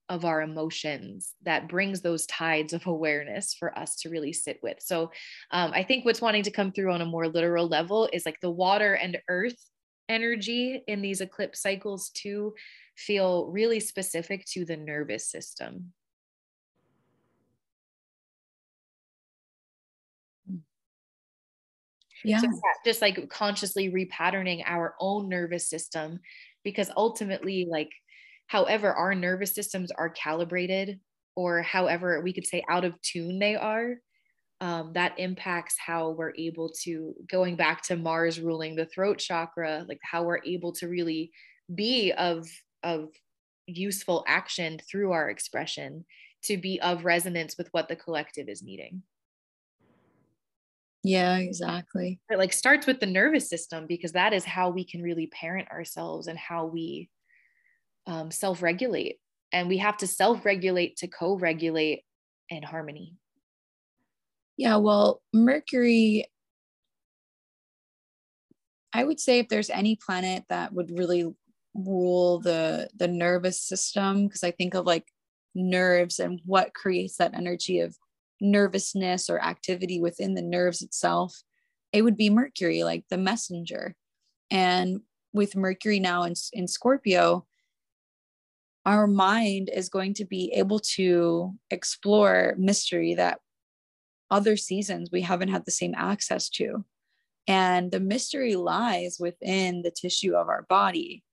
of 0.08 0.24
our 0.24 0.42
emotions 0.42 1.34
that 1.44 1.68
brings 1.68 2.02
those 2.02 2.28
tides 2.28 2.74
of 2.74 2.86
awareness 2.86 3.56
for 3.56 3.78
us 3.78 3.96
to 3.96 4.10
really 4.10 4.34
sit 4.34 4.60
with 4.62 4.78
so 4.80 5.12
um, 5.52 5.72
i 5.74 5.84
think 5.84 6.06
what's 6.06 6.22
wanting 6.22 6.44
to 6.44 6.52
come 6.52 6.72
through 6.72 6.92
on 6.92 7.02
a 7.02 7.06
more 7.06 7.28
literal 7.28 7.68
level 7.68 8.08
is 8.14 8.26
like 8.26 8.40
the 8.42 8.50
water 8.50 8.94
and 8.94 9.18
earth 9.30 9.58
energy 10.10 10.84
in 10.88 11.02
these 11.02 11.22
eclipse 11.22 11.62
cycles 11.62 12.10
too 12.10 12.54
feel 12.96 13.48
really 13.48 13.80
specific 13.80 14.46
to 14.46 14.66
the 14.66 14.78
nervous 14.78 15.30
system. 15.30 15.94
Yeah. 22.24 22.40
So 22.40 22.48
just 22.86 23.02
like 23.02 23.30
consciously 23.30 23.92
repatterning 23.92 24.64
our 24.66 24.96
own 25.00 25.30
nervous 25.30 25.70
system 25.70 26.20
because 26.64 26.90
ultimately 26.96 27.68
like 27.70 27.92
however 28.48 28.94
our 28.94 29.16
nervous 29.16 29.54
systems 29.54 29.92
are 29.92 30.10
calibrated 30.10 31.00
or 31.36 31.62
however 31.62 32.22
we 32.22 32.34
could 32.34 32.46
say 32.46 32.64
out 32.70 32.86
of 32.86 33.00
tune 33.02 33.40
they 33.40 33.56
are 33.56 33.96
um, 34.62 34.94
that 34.94 35.20
impacts 35.20 35.76
how 35.78 36.12
we're 36.12 36.34
able 36.38 36.70
to 36.84 37.14
going 37.30 37.56
back 37.56 37.82
to 37.84 37.96
mars 37.96 38.40
ruling 38.40 38.76
the 38.76 38.86
throat 38.86 39.18
chakra 39.18 39.86
like 39.88 40.00
how 40.04 40.24
we're 40.24 40.44
able 40.46 40.72
to 40.74 40.88
really 40.88 41.32
be 41.74 42.12
of 42.14 42.48
of 42.84 43.10
useful 43.68 44.24
action 44.28 44.80
through 44.90 45.12
our 45.12 45.30
expression 45.30 46.06
to 46.44 46.58
be 46.58 46.80
of 46.82 47.04
resonance 47.04 47.58
with 47.58 47.68
what 47.72 47.88
the 47.88 47.96
collective 47.96 48.48
is 48.48 48.62
needing 48.62 49.02
yeah 51.06 51.38
exactly. 51.38 52.20
It 52.30 52.38
like 52.38 52.54
starts 52.54 52.88
with 52.88 53.00
the 53.00 53.06
nervous 53.06 53.50
system 53.50 53.86
because 53.88 54.14
that 54.14 54.34
is 54.34 54.44
how 54.44 54.70
we 54.70 54.84
can 54.84 55.02
really 55.02 55.28
parent 55.28 55.70
ourselves 55.72 56.28
and 56.28 56.38
how 56.38 56.66
we 56.66 57.10
um, 58.08 58.32
self-regulate. 58.32 59.18
And 59.52 59.68
we 59.68 59.78
have 59.78 59.98
to 59.98 60.08
self-regulate 60.08 60.98
to 60.98 61.08
co-regulate 61.08 62.04
in 62.50 62.64
harmony. 62.64 63.16
Yeah 64.58 64.78
well 64.78 65.22
mercury 65.34 66.26
i 68.94 69.04
would 69.04 69.20
say 69.20 69.40
if 69.40 69.50
there's 69.50 69.70
any 69.70 69.98
planet 69.98 70.44
that 70.50 70.72
would 70.72 70.98
really 70.98 71.28
rule 71.74 72.40
the 72.40 72.90
the 72.96 73.08
nervous 73.08 73.60
system 73.60 74.28
because 74.28 74.44
i 74.44 74.52
think 74.52 74.74
of 74.74 74.86
like 74.86 75.06
nerves 75.54 76.20
and 76.20 76.40
what 76.46 76.74
creates 76.74 77.18
that 77.18 77.34
energy 77.34 77.82
of 77.82 77.96
nervousness 78.42 79.30
or 79.30 79.42
activity 79.42 80.00
within 80.00 80.34
the 80.34 80.42
nerves 80.42 80.82
itself 80.82 81.44
it 81.96 82.02
would 82.02 82.18
be 82.18 82.30
mercury 82.30 82.84
like 82.84 83.06
the 83.10 83.18
messenger. 83.18 83.96
And 84.52 85.00
with 85.32 85.56
mercury 85.56 86.00
now 86.02 86.24
in, 86.24 86.34
in 86.52 86.68
scorpio 86.68 87.46
our 88.86 89.08
mind 89.08 89.72
is 89.74 89.90
going 89.90 90.14
to 90.14 90.26
be 90.26 90.52
able 90.54 90.80
to 90.80 91.52
explore 91.72 92.54
mystery 92.56 93.16
that 93.16 93.40
other 94.30 94.56
seasons 94.58 95.10
we 95.12 95.22
haven't 95.22 95.48
had 95.50 95.66
the 95.66 95.72
same 95.72 95.96
access 95.98 96.50
to. 96.50 96.86
And 97.48 97.92
the 97.92 98.00
mystery 98.00 98.56
lies 98.56 99.18
within 99.20 99.82
the 99.82 99.90
tissue 99.90 100.36
of 100.36 100.50
our 100.50 100.68
body 100.70 101.24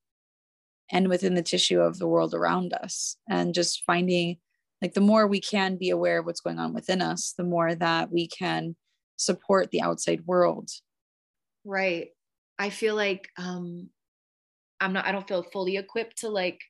and 0.90 1.08
within 1.08 1.34
the 1.34 1.42
tissue 1.42 1.80
of 1.80 1.98
the 1.98 2.06
world 2.06 2.32
around 2.32 2.72
us. 2.72 3.16
And 3.28 3.52
just 3.52 3.82
finding 3.84 4.38
like 4.82 4.94
the 4.94 5.00
more 5.00 5.26
we 5.26 5.40
can 5.40 5.76
be 5.76 5.90
aware 5.90 6.18
of 6.18 6.26
what's 6.26 6.40
going 6.40 6.58
on 6.58 6.74
within 6.74 7.00
us 7.00 7.34
the 7.38 7.44
more 7.44 7.74
that 7.74 8.10
we 8.10 8.28
can 8.28 8.76
support 9.16 9.70
the 9.70 9.80
outside 9.80 10.22
world. 10.26 10.68
Right. 11.64 12.08
I 12.58 12.70
feel 12.70 12.94
like 12.94 13.28
um 13.38 13.88
i'm 14.80 14.92
not 14.92 15.06
i 15.06 15.12
don't 15.12 15.26
feel 15.26 15.42
fully 15.42 15.76
equipped 15.76 16.18
to 16.18 16.28
like 16.28 16.60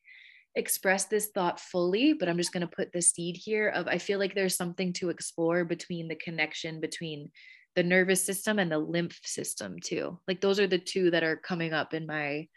express 0.55 1.07
this 1.07 1.29
thought 1.35 1.59
fully 1.59 2.13
but 2.13 2.29
i'm 2.29 2.37
just 2.37 2.53
going 2.53 2.61
to 2.61 2.77
put 2.77 2.93
the 2.93 3.01
seed 3.01 3.37
here 3.37 3.69
of 3.69 3.89
i 3.89 3.97
feel 3.97 4.19
like 4.19 4.35
there's 4.35 4.57
something 4.57 4.93
to 4.93 5.09
explore 5.09 5.65
between 5.65 6.09
the 6.09 6.15
connection 6.15 6.79
between 6.79 7.31
the 7.75 7.83
nervous 7.83 8.25
system 8.25 8.59
and 8.59 8.71
the 8.71 8.79
lymph 8.79 9.19
system 9.25 9.77
too. 9.83 10.19
Like 10.29 10.41
those 10.41 10.61
are 10.61 10.67
the 10.67 10.79
two 10.79 11.11
that 11.11 11.23
are 11.23 11.37
coming 11.37 11.73
up 11.73 11.95
in 11.95 12.07
my 12.07 12.49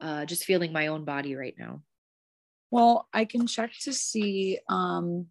uh, 0.00 0.24
just 0.26 0.44
feeling 0.44 0.72
my 0.72 0.88
own 0.88 1.04
body 1.04 1.34
right 1.34 1.54
now. 1.58 1.82
Well, 2.70 3.08
I 3.12 3.24
can 3.24 3.46
check 3.46 3.72
to 3.82 3.92
see 3.92 4.58
um, 4.68 5.26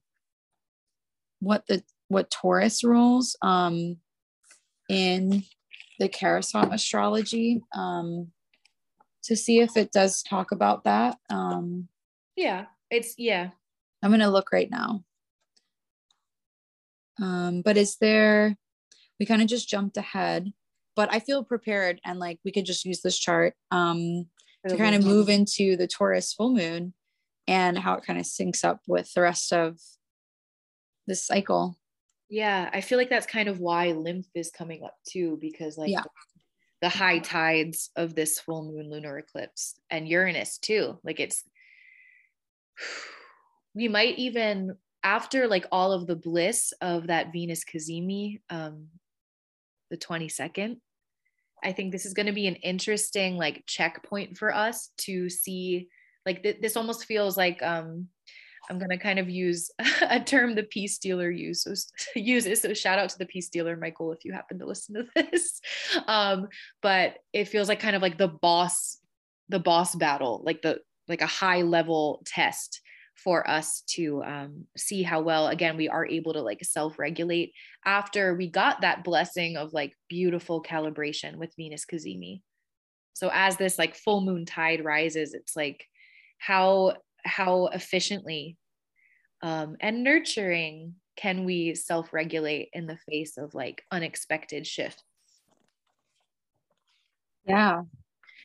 what 1.39 1.67
the 1.67 1.83
what 2.07 2.31
Taurus 2.31 2.83
rules 2.83 3.35
um, 3.41 3.97
in 4.89 5.43
the 5.99 6.09
Kerassot 6.09 6.73
astrology 6.73 7.61
um, 7.75 8.31
to 9.23 9.35
see 9.35 9.59
if 9.59 9.75
it 9.75 9.91
does 9.91 10.23
talk 10.23 10.51
about 10.51 10.83
that. 10.83 11.17
Um, 11.29 11.87
yeah, 12.35 12.65
it's 12.89 13.15
yeah. 13.17 13.49
I'm 14.01 14.11
gonna 14.11 14.29
look 14.29 14.51
right 14.51 14.69
now. 14.69 15.03
Um, 17.21 17.61
but 17.61 17.77
is 17.77 17.97
there? 17.97 18.57
We 19.19 19.25
kind 19.25 19.41
of 19.41 19.47
just 19.47 19.69
jumped 19.69 19.95
ahead, 19.95 20.51
but 20.95 21.13
I 21.13 21.19
feel 21.19 21.43
prepared 21.43 22.01
and 22.03 22.19
like 22.19 22.39
we 22.43 22.51
could 22.51 22.65
just 22.65 22.85
use 22.85 23.01
this 23.01 23.17
chart. 23.17 23.55
Um, 23.71 24.27
to 24.67 24.77
kind 24.77 24.95
of 24.95 25.05
move 25.05 25.29
into 25.29 25.77
the 25.77 25.85
Taurus 25.85 26.33
full 26.33 26.51
moon 26.51 26.95
and 27.47 27.77
how 27.77 27.95
it 27.95 28.05
kind 28.05 28.19
of 28.19 28.25
syncs 28.25 28.63
up 28.63 28.81
with 28.87 29.13
the 29.13 29.21
rest 29.21 29.53
of 29.53 29.79
this 31.07 31.25
cycle. 31.25 31.77
Yeah, 32.29 32.69
I 32.73 32.81
feel 32.81 32.97
like 32.97 33.09
that's 33.09 33.27
kind 33.27 33.47
of 33.47 33.59
why 33.59 33.91
lymph 33.91 34.27
is 34.33 34.49
coming 34.49 34.83
up 34.83 34.95
too, 35.07 35.37
because 35.39 35.77
like 35.77 35.91
yeah. 35.91 36.03
the 36.81 36.89
high 36.89 37.19
tides 37.19 37.91
of 37.95 38.15
this 38.15 38.39
full 38.39 38.63
moon 38.63 38.89
lunar 38.89 39.17
eclipse 39.17 39.75
and 39.89 40.07
Uranus 40.07 40.57
too. 40.57 40.99
Like 41.03 41.19
it's, 41.19 41.43
we 43.75 43.87
might 43.87 44.17
even, 44.17 44.75
after 45.03 45.47
like 45.47 45.67
all 45.71 45.91
of 45.91 46.07
the 46.07 46.15
bliss 46.15 46.73
of 46.81 47.07
that 47.07 47.31
Venus 47.31 47.63
Cazimi, 47.63 48.41
um, 48.49 48.87
the 49.91 49.97
22nd, 49.97 50.77
I 51.63 51.73
think 51.73 51.91
this 51.91 52.05
is 52.05 52.13
going 52.13 52.25
to 52.25 52.31
be 52.31 52.47
an 52.47 52.55
interesting 52.55 53.37
like 53.37 53.63
checkpoint 53.67 54.37
for 54.37 54.53
us 54.53 54.89
to 54.99 55.29
see 55.29 55.89
like 56.25 56.43
th- 56.43 56.61
this 56.61 56.77
almost 56.77 57.05
feels 57.05 57.37
like 57.37 57.61
um 57.61 58.07
I'm 58.69 58.79
going 58.79 58.89
to 58.89 58.97
kind 58.97 59.19
of 59.19 59.29
use 59.29 59.69
a 60.09 60.19
term 60.19 60.55
the 60.55 60.63
peace 60.63 60.97
dealer 60.97 61.29
uses 61.29 61.91
uses. 62.15 62.61
So 62.61 62.73
shout 62.73 62.99
out 62.99 63.09
to 63.09 63.17
the 63.17 63.25
peace 63.25 63.49
dealer 63.49 63.75
Michael 63.75 64.11
if 64.11 64.25
you 64.25 64.33
happen 64.33 64.59
to 64.59 64.65
listen 64.65 64.95
to 64.95 65.05
this. 65.31 65.61
Um 66.07 66.47
but 66.81 67.17
it 67.33 67.47
feels 67.47 67.69
like 67.69 67.79
kind 67.79 67.95
of 67.95 68.01
like 68.01 68.17
the 68.17 68.27
boss 68.27 68.97
the 69.49 69.59
boss 69.59 69.95
battle 69.95 70.41
like 70.43 70.61
the 70.61 70.79
like 71.07 71.21
a 71.21 71.27
high 71.27 71.61
level 71.61 72.23
test 72.25 72.81
for 73.15 73.49
us 73.49 73.81
to 73.87 74.21
um, 74.23 74.65
see 74.75 75.01
how 75.01 75.21
well 75.21 75.47
again 75.47 75.77
we 75.77 75.87
are 75.87 76.05
able 76.05 76.33
to 76.33 76.41
like 76.41 76.63
self-regulate 76.63 77.53
after 77.85 78.35
we 78.35 78.47
got 78.49 78.81
that 78.81 79.03
blessing 79.03 79.55
of 79.55 79.73
like 79.73 79.93
beautiful 80.09 80.61
calibration 80.61 81.37
with 81.37 81.53
venus 81.55 81.85
cazimi 81.85 82.41
so 83.13 83.29
as 83.33 83.55
this 83.55 83.79
like 83.79 83.95
full 83.95 84.21
moon 84.21 84.45
tide 84.45 84.83
rises 84.83 85.33
it's 85.33 85.55
like 85.55 85.85
how 86.45 86.93
how 87.23 87.67
efficiently 87.67 88.57
um, 89.41 89.77
and 89.79 90.03
nurturing 90.03 90.95
can 91.15 91.45
we 91.45 91.75
self-regulate 91.75 92.69
in 92.73 92.87
the 92.87 92.97
face 93.09 93.37
of 93.37 93.55
like 93.55 93.83
unexpected 93.91 94.67
shifts? 94.67 95.01
Yeah. 97.47 97.83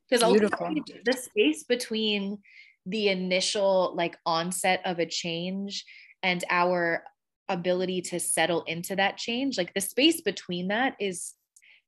Because 0.09 0.23
ultimately 0.23 0.83
the 1.05 1.13
space 1.13 1.65
between 1.65 2.39
the 2.87 3.09
initial 3.09 3.93
like 3.97 4.17
onset 4.25 4.81
of 4.85 4.99
a 4.99 5.07
change 5.07 5.85
and 6.23 6.45
our 6.51 7.05
ability 7.49 8.01
to 8.01 8.21
settle 8.21 8.63
into 8.65 8.95
that 8.97 9.17
change 9.17 9.59
like 9.59 9.75
the 9.75 9.81
space 9.81 10.21
between 10.21 10.69
that 10.69 10.95
is 11.01 11.35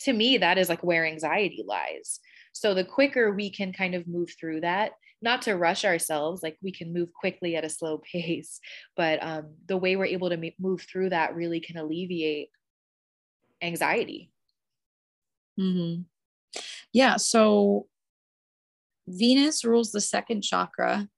to 0.01 0.13
me 0.13 0.39
that 0.39 0.59
is 0.59 0.69
like 0.69 0.83
where 0.83 1.07
anxiety 1.07 1.65
lies. 1.67 2.21
So 2.53 2.75
the 2.75 2.85
quicker 2.85 3.33
we 3.33 3.51
can 3.51 3.73
kind 3.73 3.95
of 3.95 4.07
move 4.07 4.31
through 4.39 4.63
that 4.63 4.93
not 5.23 5.43
to 5.43 5.57
rush 5.57 5.85
ourselves 5.85 6.43
like 6.43 6.57
we 6.63 6.73
can 6.73 6.93
move 6.93 7.13
quickly 7.13 7.57
at 7.57 7.65
a 7.65 7.71
slow 7.71 7.99
pace 8.13 8.61
but 8.97 9.23
um, 9.23 9.55
the 9.67 9.77
way 9.77 9.97
we're 9.97 10.05
able 10.05 10.31
to 10.31 10.53
move 10.59 10.83
through 10.83 11.11
that 11.11 11.35
really 11.35 11.61
can 11.61 11.77
alleviate 11.77 12.51
anxiety. 13.63 14.31
Mm-hmm. 15.61 16.03
yeah 16.93 17.17
so 17.17 17.87
venus 19.07 19.65
rules 19.65 19.93
the 19.93 20.01
second 20.01 20.43
chakra 20.43 21.09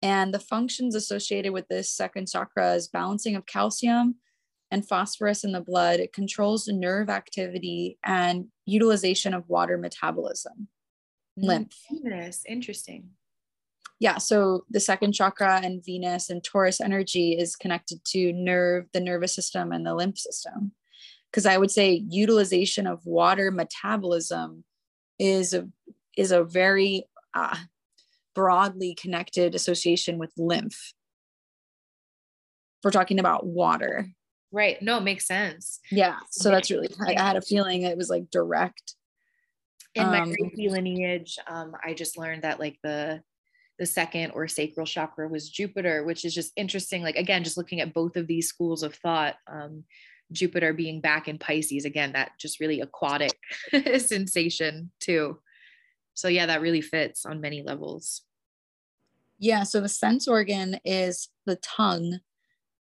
and 0.00 0.32
the 0.32 0.38
functions 0.38 0.94
associated 0.94 1.52
with 1.52 1.66
this 1.68 1.90
second 1.90 2.28
chakra 2.28 2.74
is 2.74 2.88
balancing 2.88 3.36
of 3.36 3.46
calcium 3.46 4.16
and 4.70 4.86
phosphorus 4.86 5.44
in 5.44 5.52
the 5.52 5.60
blood. 5.60 5.98
It 5.98 6.12
controls 6.12 6.66
the 6.66 6.72
nerve 6.72 7.08
activity 7.08 7.98
and 8.04 8.48
utilization 8.66 9.32
of 9.32 9.48
water 9.48 9.78
metabolism. 9.78 10.68
Lymph. 11.36 11.74
Venus, 11.90 12.42
interesting 12.46 13.08
yeah 14.00 14.18
so 14.18 14.64
the 14.70 14.80
second 14.80 15.12
chakra 15.12 15.60
and 15.62 15.84
venus 15.84 16.30
and 16.30 16.42
taurus 16.42 16.80
energy 16.80 17.32
is 17.32 17.56
connected 17.56 18.04
to 18.04 18.32
nerve 18.32 18.86
the 18.92 19.00
nervous 19.00 19.34
system 19.34 19.72
and 19.72 19.86
the 19.86 19.94
lymph 19.94 20.18
system. 20.18 20.72
Because 21.30 21.46
i 21.46 21.58
would 21.58 21.70
say 21.70 22.02
utilization 22.08 22.86
of 22.86 23.04
water 23.04 23.50
metabolism 23.50 24.64
is 25.18 25.54
a 25.54 25.68
is 26.16 26.32
a 26.32 26.44
very 26.44 27.04
uh, 27.34 27.56
broadly 28.34 28.94
connected 28.94 29.54
association 29.54 30.18
with 30.18 30.32
lymph. 30.36 30.92
We're 32.84 32.92
talking 32.92 33.18
about 33.18 33.46
water. 33.46 34.08
Right. 34.52 34.80
No 34.80 34.98
it 34.98 35.02
makes 35.02 35.26
sense. 35.26 35.80
Yeah 35.90 36.16
so 36.30 36.50
that's 36.50 36.70
really 36.70 36.88
i 37.06 37.20
had 37.20 37.36
a 37.36 37.42
feeling 37.42 37.82
it 37.82 37.96
was 37.96 38.10
like 38.10 38.30
direct 38.30 38.94
in 39.94 40.06
my 40.08 40.20
um, 40.20 40.34
lineage, 40.56 41.38
um, 41.46 41.76
I 41.82 41.94
just 41.94 42.18
learned 42.18 42.42
that 42.42 42.58
like 42.58 42.78
the 42.82 43.22
the 43.78 43.86
second 43.86 44.30
or 44.32 44.46
sacral 44.46 44.86
chakra 44.86 45.28
was 45.28 45.48
Jupiter, 45.50 46.04
which 46.04 46.24
is 46.24 46.34
just 46.34 46.52
interesting. 46.56 47.02
Like 47.02 47.16
again, 47.16 47.44
just 47.44 47.56
looking 47.56 47.80
at 47.80 47.94
both 47.94 48.16
of 48.16 48.26
these 48.26 48.48
schools 48.48 48.82
of 48.82 48.94
thought, 48.94 49.36
um, 49.46 49.84
Jupiter 50.32 50.72
being 50.72 51.00
back 51.00 51.28
in 51.28 51.38
Pisces, 51.38 51.84
again, 51.84 52.12
that 52.12 52.32
just 52.38 52.60
really 52.60 52.80
aquatic 52.80 53.36
sensation 53.98 54.90
too. 55.00 55.38
So 56.14 56.28
yeah, 56.28 56.46
that 56.46 56.60
really 56.60 56.80
fits 56.80 57.26
on 57.26 57.40
many 57.40 57.62
levels. 57.62 58.22
Yeah. 59.38 59.64
So 59.64 59.80
the 59.80 59.88
sense 59.88 60.28
organ 60.28 60.78
is 60.84 61.28
the 61.44 61.56
tongue, 61.56 62.20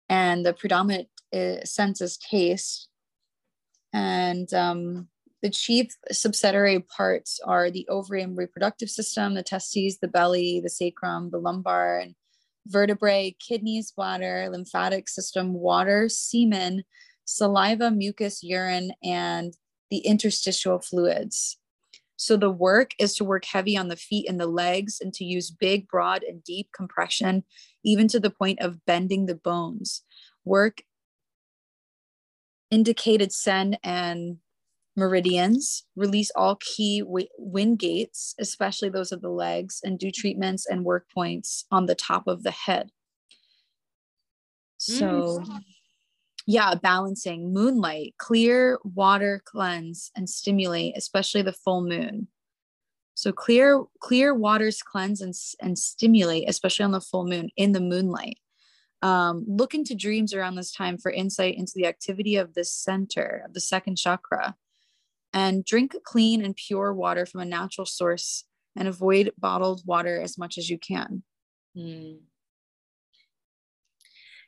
and 0.09 0.45
the 0.45 0.53
predominant 0.53 1.07
uh, 1.33 1.63
sense 1.63 2.01
is 2.01 2.17
taste. 2.17 2.89
And 3.93 4.53
um, 4.53 5.07
the 5.41 5.49
chief 5.49 5.87
subsidiary 6.11 6.79
parts 6.79 7.39
are 7.45 7.71
the 7.71 7.87
ovary 7.89 8.21
and 8.21 8.37
reproductive 8.37 8.89
system, 8.89 9.33
the 9.33 9.43
testes, 9.43 9.97
the 9.99 10.07
belly, 10.07 10.59
the 10.63 10.69
sacrum, 10.69 11.29
the 11.31 11.39
lumbar, 11.39 11.99
and 11.99 12.15
vertebrae, 12.67 13.35
kidneys, 13.39 13.91
bladder, 13.91 14.47
lymphatic 14.51 15.09
system, 15.09 15.53
water, 15.53 16.07
semen, 16.09 16.83
saliva, 17.25 17.89
mucus, 17.89 18.43
urine, 18.43 18.91
and 19.03 19.55
the 19.89 19.99
interstitial 19.99 20.79
fluids. 20.79 21.57
So 22.17 22.37
the 22.37 22.51
work 22.51 22.91
is 22.99 23.15
to 23.15 23.23
work 23.23 23.45
heavy 23.45 23.75
on 23.75 23.87
the 23.87 23.95
feet 23.95 24.29
and 24.29 24.39
the 24.39 24.45
legs 24.45 24.99
and 25.01 25.11
to 25.15 25.25
use 25.25 25.49
big, 25.49 25.87
broad, 25.87 26.21
and 26.21 26.43
deep 26.43 26.69
compression, 26.71 27.43
even 27.83 28.07
to 28.09 28.19
the 28.19 28.29
point 28.29 28.59
of 28.61 28.85
bending 28.85 29.25
the 29.25 29.33
bones. 29.33 30.03
Work 30.45 30.83
indicated 32.69 33.33
sen 33.33 33.77
and 33.83 34.37
meridians, 34.95 35.85
release 35.95 36.31
all 36.35 36.57
key 36.59 37.03
wind 37.05 37.79
gates, 37.79 38.35
especially 38.39 38.89
those 38.89 39.11
of 39.11 39.21
the 39.21 39.29
legs, 39.29 39.79
and 39.83 39.97
do 39.97 40.11
treatments 40.11 40.65
and 40.65 40.83
work 40.83 41.07
points 41.13 41.65
on 41.71 41.85
the 41.85 41.95
top 41.95 42.27
of 42.27 42.43
the 42.43 42.51
head. 42.51 42.89
So, 44.77 45.39
mm. 45.39 45.59
yeah, 46.47 46.73
balancing 46.75 47.53
moonlight, 47.53 48.15
clear 48.17 48.79
water 48.83 49.41
cleanse 49.45 50.11
and 50.15 50.29
stimulate, 50.29 50.97
especially 50.97 51.43
the 51.43 51.53
full 51.53 51.81
moon. 51.81 52.27
So 53.13 53.31
clear 53.31 53.83
clear 53.99 54.33
waters 54.33 54.81
cleanse 54.81 55.21
and, 55.21 55.35
and 55.61 55.77
stimulate, 55.77 56.49
especially 56.49 56.85
on 56.85 56.91
the 56.91 57.01
full 57.01 57.27
moon 57.27 57.49
in 57.55 57.73
the 57.73 57.79
moonlight. 57.79 58.37
Um, 59.03 59.45
look 59.47 59.73
into 59.73 59.95
dreams 59.95 60.33
around 60.33 60.55
this 60.55 60.71
time 60.71 60.97
for 60.97 61.11
insight 61.11 61.55
into 61.55 61.73
the 61.75 61.87
activity 61.87 62.35
of 62.35 62.53
this 62.53 62.73
center 62.73 63.43
of 63.45 63.53
the 63.53 63.59
second 63.59 63.97
chakra 63.97 64.55
and 65.33 65.65
drink 65.65 65.95
clean 66.03 66.43
and 66.43 66.55
pure 66.55 66.93
water 66.93 67.25
from 67.25 67.41
a 67.41 67.45
natural 67.45 67.85
source 67.85 68.45
and 68.75 68.87
avoid 68.87 69.31
bottled 69.37 69.81
water 69.85 70.19
as 70.21 70.37
much 70.37 70.57
as 70.57 70.69
you 70.69 70.77
can. 70.77 71.23
Mm. 71.77 72.19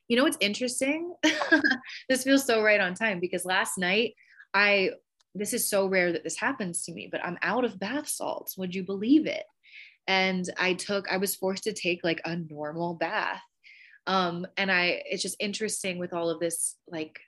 You 0.08 0.18
know 0.18 0.24
what's 0.24 0.38
interesting? 0.40 1.14
this 2.10 2.24
feels 2.24 2.46
so 2.46 2.62
right 2.62 2.80
on 2.80 2.94
time 2.94 3.20
because 3.20 3.46
last 3.46 3.78
night 3.78 4.14
I 4.54 4.92
this 5.36 5.54
is 5.54 5.68
so 5.68 5.88
rare 5.88 6.12
that 6.12 6.24
this 6.24 6.38
happens 6.38 6.84
to 6.84 6.94
me, 6.94 7.10
but 7.12 7.26
I'm 7.26 7.40
out 7.42 7.66
of 7.66 7.80
bath 7.80 8.08
salts. 8.08 8.56
Would 8.56 8.76
you 8.76 8.84
believe 8.84 9.26
it? 9.26 9.44
And 10.06 10.48
I 10.60 10.74
took 10.74 11.12
I 11.12 11.18
was 11.18 11.36
forced 11.36 11.64
to 11.64 11.74
take 11.74 12.02
like 12.04 12.22
a 12.26 12.36
normal 12.36 12.96
bath. 12.96 13.42
Um 14.06 14.46
and 14.58 14.72
I 14.72 15.04
it's 15.06 15.24
just 15.24 15.38
interesting 15.40 15.98
with 15.98 16.14
all 16.14 16.30
of 16.30 16.40
this 16.40 16.76
like 16.88 17.20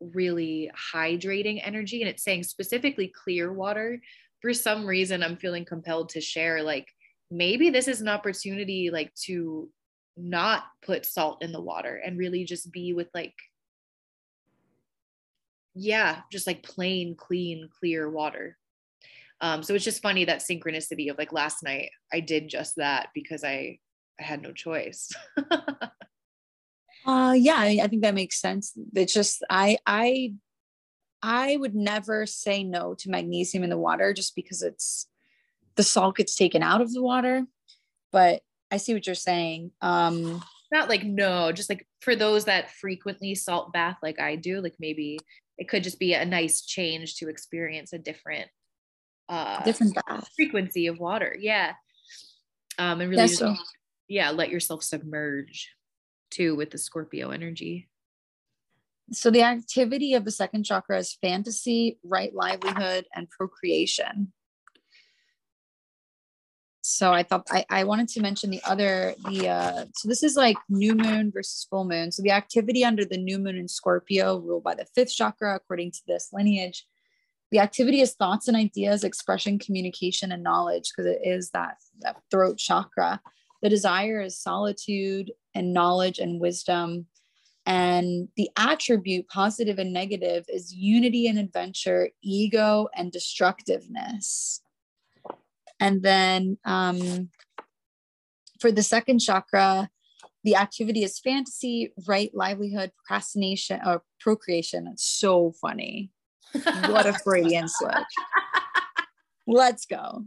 really 0.00 0.70
hydrating 0.94 1.60
energy 1.62 2.02
and 2.02 2.08
it's 2.08 2.22
saying 2.22 2.42
specifically 2.42 3.08
clear 3.08 3.52
water. 3.52 4.00
For 4.42 4.52
some 4.52 4.86
reason 4.86 5.22
i'm 5.24 5.36
feeling 5.36 5.64
compelled 5.64 6.10
to 6.10 6.20
share 6.20 6.62
like 6.62 6.86
maybe 7.30 7.70
this 7.70 7.88
is 7.88 8.00
an 8.00 8.08
opportunity 8.08 8.90
like 8.90 9.12
to 9.14 9.68
not 10.16 10.64
put 10.84 11.04
salt 11.04 11.42
in 11.42 11.52
the 11.52 11.60
water 11.60 12.00
and 12.04 12.18
really 12.18 12.44
just 12.44 12.72
be 12.72 12.92
with 12.92 13.08
like 13.14 13.34
yeah 15.74 16.20
just 16.32 16.46
like 16.46 16.62
plain 16.62 17.14
clean 17.14 17.68
clear 17.78 18.08
water. 18.08 18.56
Um 19.40 19.62
so 19.62 19.74
it's 19.74 19.84
just 19.84 20.02
funny 20.02 20.24
that 20.24 20.40
synchronicity 20.40 21.10
of 21.10 21.18
like 21.18 21.32
last 21.32 21.62
night 21.62 21.90
i 22.12 22.20
did 22.20 22.48
just 22.48 22.76
that 22.76 23.08
because 23.14 23.44
i 23.44 23.78
i 24.18 24.22
had 24.22 24.42
no 24.42 24.52
choice 24.52 25.10
Uh, 27.06 27.34
yeah, 27.36 27.56
I, 27.56 27.80
I 27.82 27.86
think 27.86 28.02
that 28.02 28.14
makes 28.14 28.40
sense. 28.40 28.72
It's 28.94 29.12
just 29.12 29.44
I 29.48 29.78
I 29.86 30.34
I 31.22 31.56
would 31.56 31.74
never 31.74 32.26
say 32.26 32.64
no 32.64 32.94
to 32.94 33.10
magnesium 33.10 33.64
in 33.64 33.70
the 33.70 33.78
water 33.78 34.12
just 34.12 34.34
because 34.34 34.62
it's 34.62 35.06
the 35.76 35.82
salt 35.82 36.16
gets 36.16 36.34
taken 36.34 36.62
out 36.62 36.80
of 36.80 36.92
the 36.92 37.02
water. 37.02 37.46
But 38.12 38.42
I 38.70 38.78
see 38.78 38.92
what 38.92 39.06
you're 39.06 39.14
saying. 39.14 39.70
Um, 39.80 40.42
not 40.72 40.88
like 40.88 41.04
no, 41.04 41.52
just 41.52 41.70
like 41.70 41.86
for 42.00 42.16
those 42.16 42.46
that 42.46 42.70
frequently 42.70 43.34
salt 43.34 43.72
bath 43.72 43.98
like 44.02 44.20
I 44.20 44.36
do, 44.36 44.60
like 44.60 44.74
maybe 44.80 45.18
it 45.58 45.68
could 45.68 45.84
just 45.84 45.98
be 45.98 46.14
a 46.14 46.24
nice 46.24 46.62
change 46.62 47.16
to 47.16 47.28
experience 47.28 47.92
a 47.92 47.98
different 47.98 48.48
uh 49.28 49.62
different 49.64 49.94
bath 49.94 50.28
frequency 50.36 50.88
of 50.88 50.98
water. 50.98 51.36
Yeah. 51.38 51.74
Um 52.78 53.00
and 53.00 53.10
really 53.10 53.28
just, 53.28 53.42
yeah, 54.08 54.30
let 54.30 54.50
yourself 54.50 54.82
submerge 54.82 55.70
too 56.30 56.56
with 56.56 56.70
the 56.70 56.78
Scorpio 56.78 57.30
energy. 57.30 57.88
So 59.12 59.30
the 59.30 59.42
activity 59.42 60.14
of 60.14 60.24
the 60.24 60.32
second 60.32 60.64
chakra 60.64 60.98
is 60.98 61.16
fantasy, 61.20 61.98
right 62.02 62.34
livelihood, 62.34 63.06
and 63.14 63.30
procreation. 63.30 64.32
So 66.88 67.12
I 67.12 67.24
thought 67.24 67.48
I, 67.50 67.64
I 67.68 67.82
wanted 67.82 68.08
to 68.10 68.20
mention 68.20 68.50
the 68.50 68.62
other 68.64 69.14
the 69.28 69.48
uh 69.48 69.86
so 69.94 70.08
this 70.08 70.22
is 70.22 70.36
like 70.36 70.56
new 70.68 70.94
moon 70.94 71.32
versus 71.32 71.66
full 71.68 71.84
moon. 71.84 72.12
So 72.12 72.22
the 72.22 72.30
activity 72.30 72.84
under 72.84 73.04
the 73.04 73.16
new 73.16 73.38
moon 73.38 73.56
in 73.56 73.66
Scorpio 73.66 74.38
ruled 74.38 74.62
by 74.62 74.76
the 74.76 74.86
fifth 74.94 75.12
chakra 75.12 75.56
according 75.56 75.90
to 75.92 76.00
this 76.06 76.28
lineage. 76.32 76.86
The 77.50 77.58
activity 77.58 78.02
is 78.02 78.14
thoughts 78.14 78.46
and 78.46 78.56
ideas, 78.56 79.02
expression, 79.02 79.58
communication, 79.58 80.30
and 80.30 80.44
knowledge 80.44 80.90
because 80.90 81.10
it 81.10 81.20
is 81.24 81.50
that 81.50 81.76
that 82.00 82.22
throat 82.30 82.58
chakra. 82.58 83.20
The 83.62 83.68
desire 83.68 84.20
is 84.20 84.38
solitude 84.38 85.32
and 85.54 85.72
knowledge 85.72 86.18
and 86.18 86.40
wisdom. 86.40 87.06
And 87.64 88.28
the 88.36 88.48
attribute, 88.56 89.28
positive 89.28 89.78
and 89.78 89.92
negative, 89.92 90.44
is 90.48 90.72
unity 90.72 91.26
and 91.26 91.38
adventure, 91.38 92.10
ego 92.22 92.88
and 92.94 93.10
destructiveness. 93.10 94.60
And 95.80 96.02
then 96.02 96.58
um, 96.64 97.30
for 98.60 98.70
the 98.70 98.82
second 98.82 99.18
chakra, 99.18 99.90
the 100.44 100.54
activity 100.54 101.02
is 101.02 101.18
fantasy, 101.18 101.92
right 102.06 102.30
livelihood, 102.32 102.92
procrastination, 102.96 103.80
or 103.84 104.02
procreation. 104.20 104.86
It's 104.86 105.04
so 105.04 105.52
funny. 105.60 106.12
what 106.52 107.06
a 107.06 107.12
Freudian 107.24 107.66
switch. 107.68 107.92
Let's 109.48 109.86
go. 109.86 110.24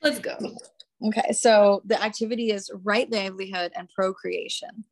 Let's 0.00 0.20
go. 0.20 0.38
Okay, 1.04 1.32
so 1.32 1.82
the 1.84 2.02
activity 2.02 2.50
is 2.50 2.70
right 2.82 3.10
livelihood 3.10 3.72
and 3.76 3.88
procreation. 3.88 4.84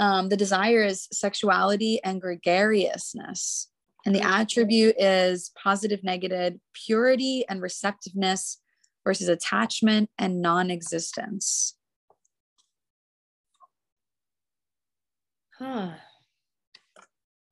Um, 0.00 0.30
the 0.30 0.36
desire 0.36 0.82
is 0.82 1.08
sexuality 1.12 2.00
and 2.02 2.20
gregariousness. 2.20 3.68
And 4.04 4.14
the 4.14 4.22
attribute 4.22 4.96
is 4.98 5.52
positive, 5.62 6.02
negative, 6.02 6.54
purity 6.86 7.44
and 7.48 7.62
receptiveness 7.62 8.60
versus 9.04 9.28
attachment 9.28 10.10
and 10.18 10.42
non 10.42 10.70
existence. 10.70 11.76
Huh. 15.58 15.92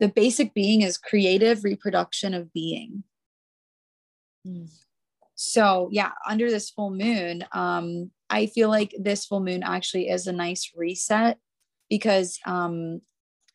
The 0.00 0.08
basic 0.08 0.54
being 0.54 0.80
is 0.80 0.96
creative 0.96 1.62
reproduction 1.62 2.34
of 2.34 2.52
being. 2.52 3.04
Hmm. 4.44 4.64
So, 5.42 5.88
yeah, 5.90 6.10
under 6.28 6.50
this 6.50 6.68
full 6.68 6.90
moon, 6.90 7.46
um, 7.52 8.10
I 8.28 8.44
feel 8.44 8.68
like 8.68 8.94
this 8.98 9.24
full 9.24 9.40
moon 9.40 9.62
actually 9.62 10.10
is 10.10 10.26
a 10.26 10.32
nice 10.32 10.70
reset 10.76 11.38
because 11.88 12.38
um, 12.44 13.00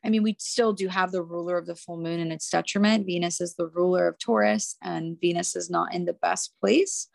I 0.04 0.10
mean, 0.10 0.24
we 0.24 0.36
still 0.40 0.74
do 0.74 0.88
have 0.88 1.12
the 1.12 1.22
ruler 1.22 1.60
of 1.60 1.68
the 1.68 1.76
full 1.76 1.98
moon 1.98 2.20
and 2.20 2.34
its 2.34 2.50
detriment. 2.50 3.06
Venus 3.06 3.40
is 3.40 3.54
the 3.54 3.68
ruler 3.68 4.08
of 4.08 4.18
Taurus, 4.18 4.78
and 4.82 5.22
Venus 5.22 5.56
is 5.56 5.70
not 5.70 5.94
in 5.94 6.06
the 6.06 6.14
best 6.14 6.56
place. 6.60 7.08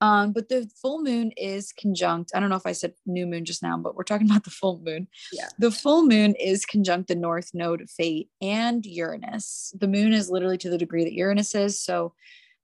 Um, 0.00 0.32
but 0.32 0.48
the 0.48 0.70
full 0.80 1.02
moon 1.02 1.32
is 1.36 1.72
conjunct. 1.72 2.30
I 2.36 2.38
don't 2.38 2.50
know 2.50 2.56
if 2.56 2.66
I 2.66 2.72
said 2.72 2.94
new 3.06 3.26
moon 3.26 3.44
just 3.44 3.64
now, 3.64 3.76
but 3.76 3.96
we're 3.96 4.04
talking 4.04 4.26
about 4.30 4.44
the 4.44 4.50
full 4.50 4.80
moon. 4.84 5.08
Yeah. 5.32 5.48
The 5.58 5.72
full 5.72 6.06
moon 6.06 6.36
is 6.36 6.64
conjunct 6.64 7.08
the 7.08 7.16
north 7.16 7.50
node 7.52 7.90
fate 7.90 8.30
and 8.40 8.86
Uranus. 8.86 9.74
The 9.76 9.88
moon 9.88 10.12
is 10.12 10.30
literally 10.30 10.58
to 10.58 10.70
the 10.70 10.78
degree 10.78 11.02
that 11.02 11.14
Uranus 11.14 11.52
is. 11.56 11.80
So 11.80 12.14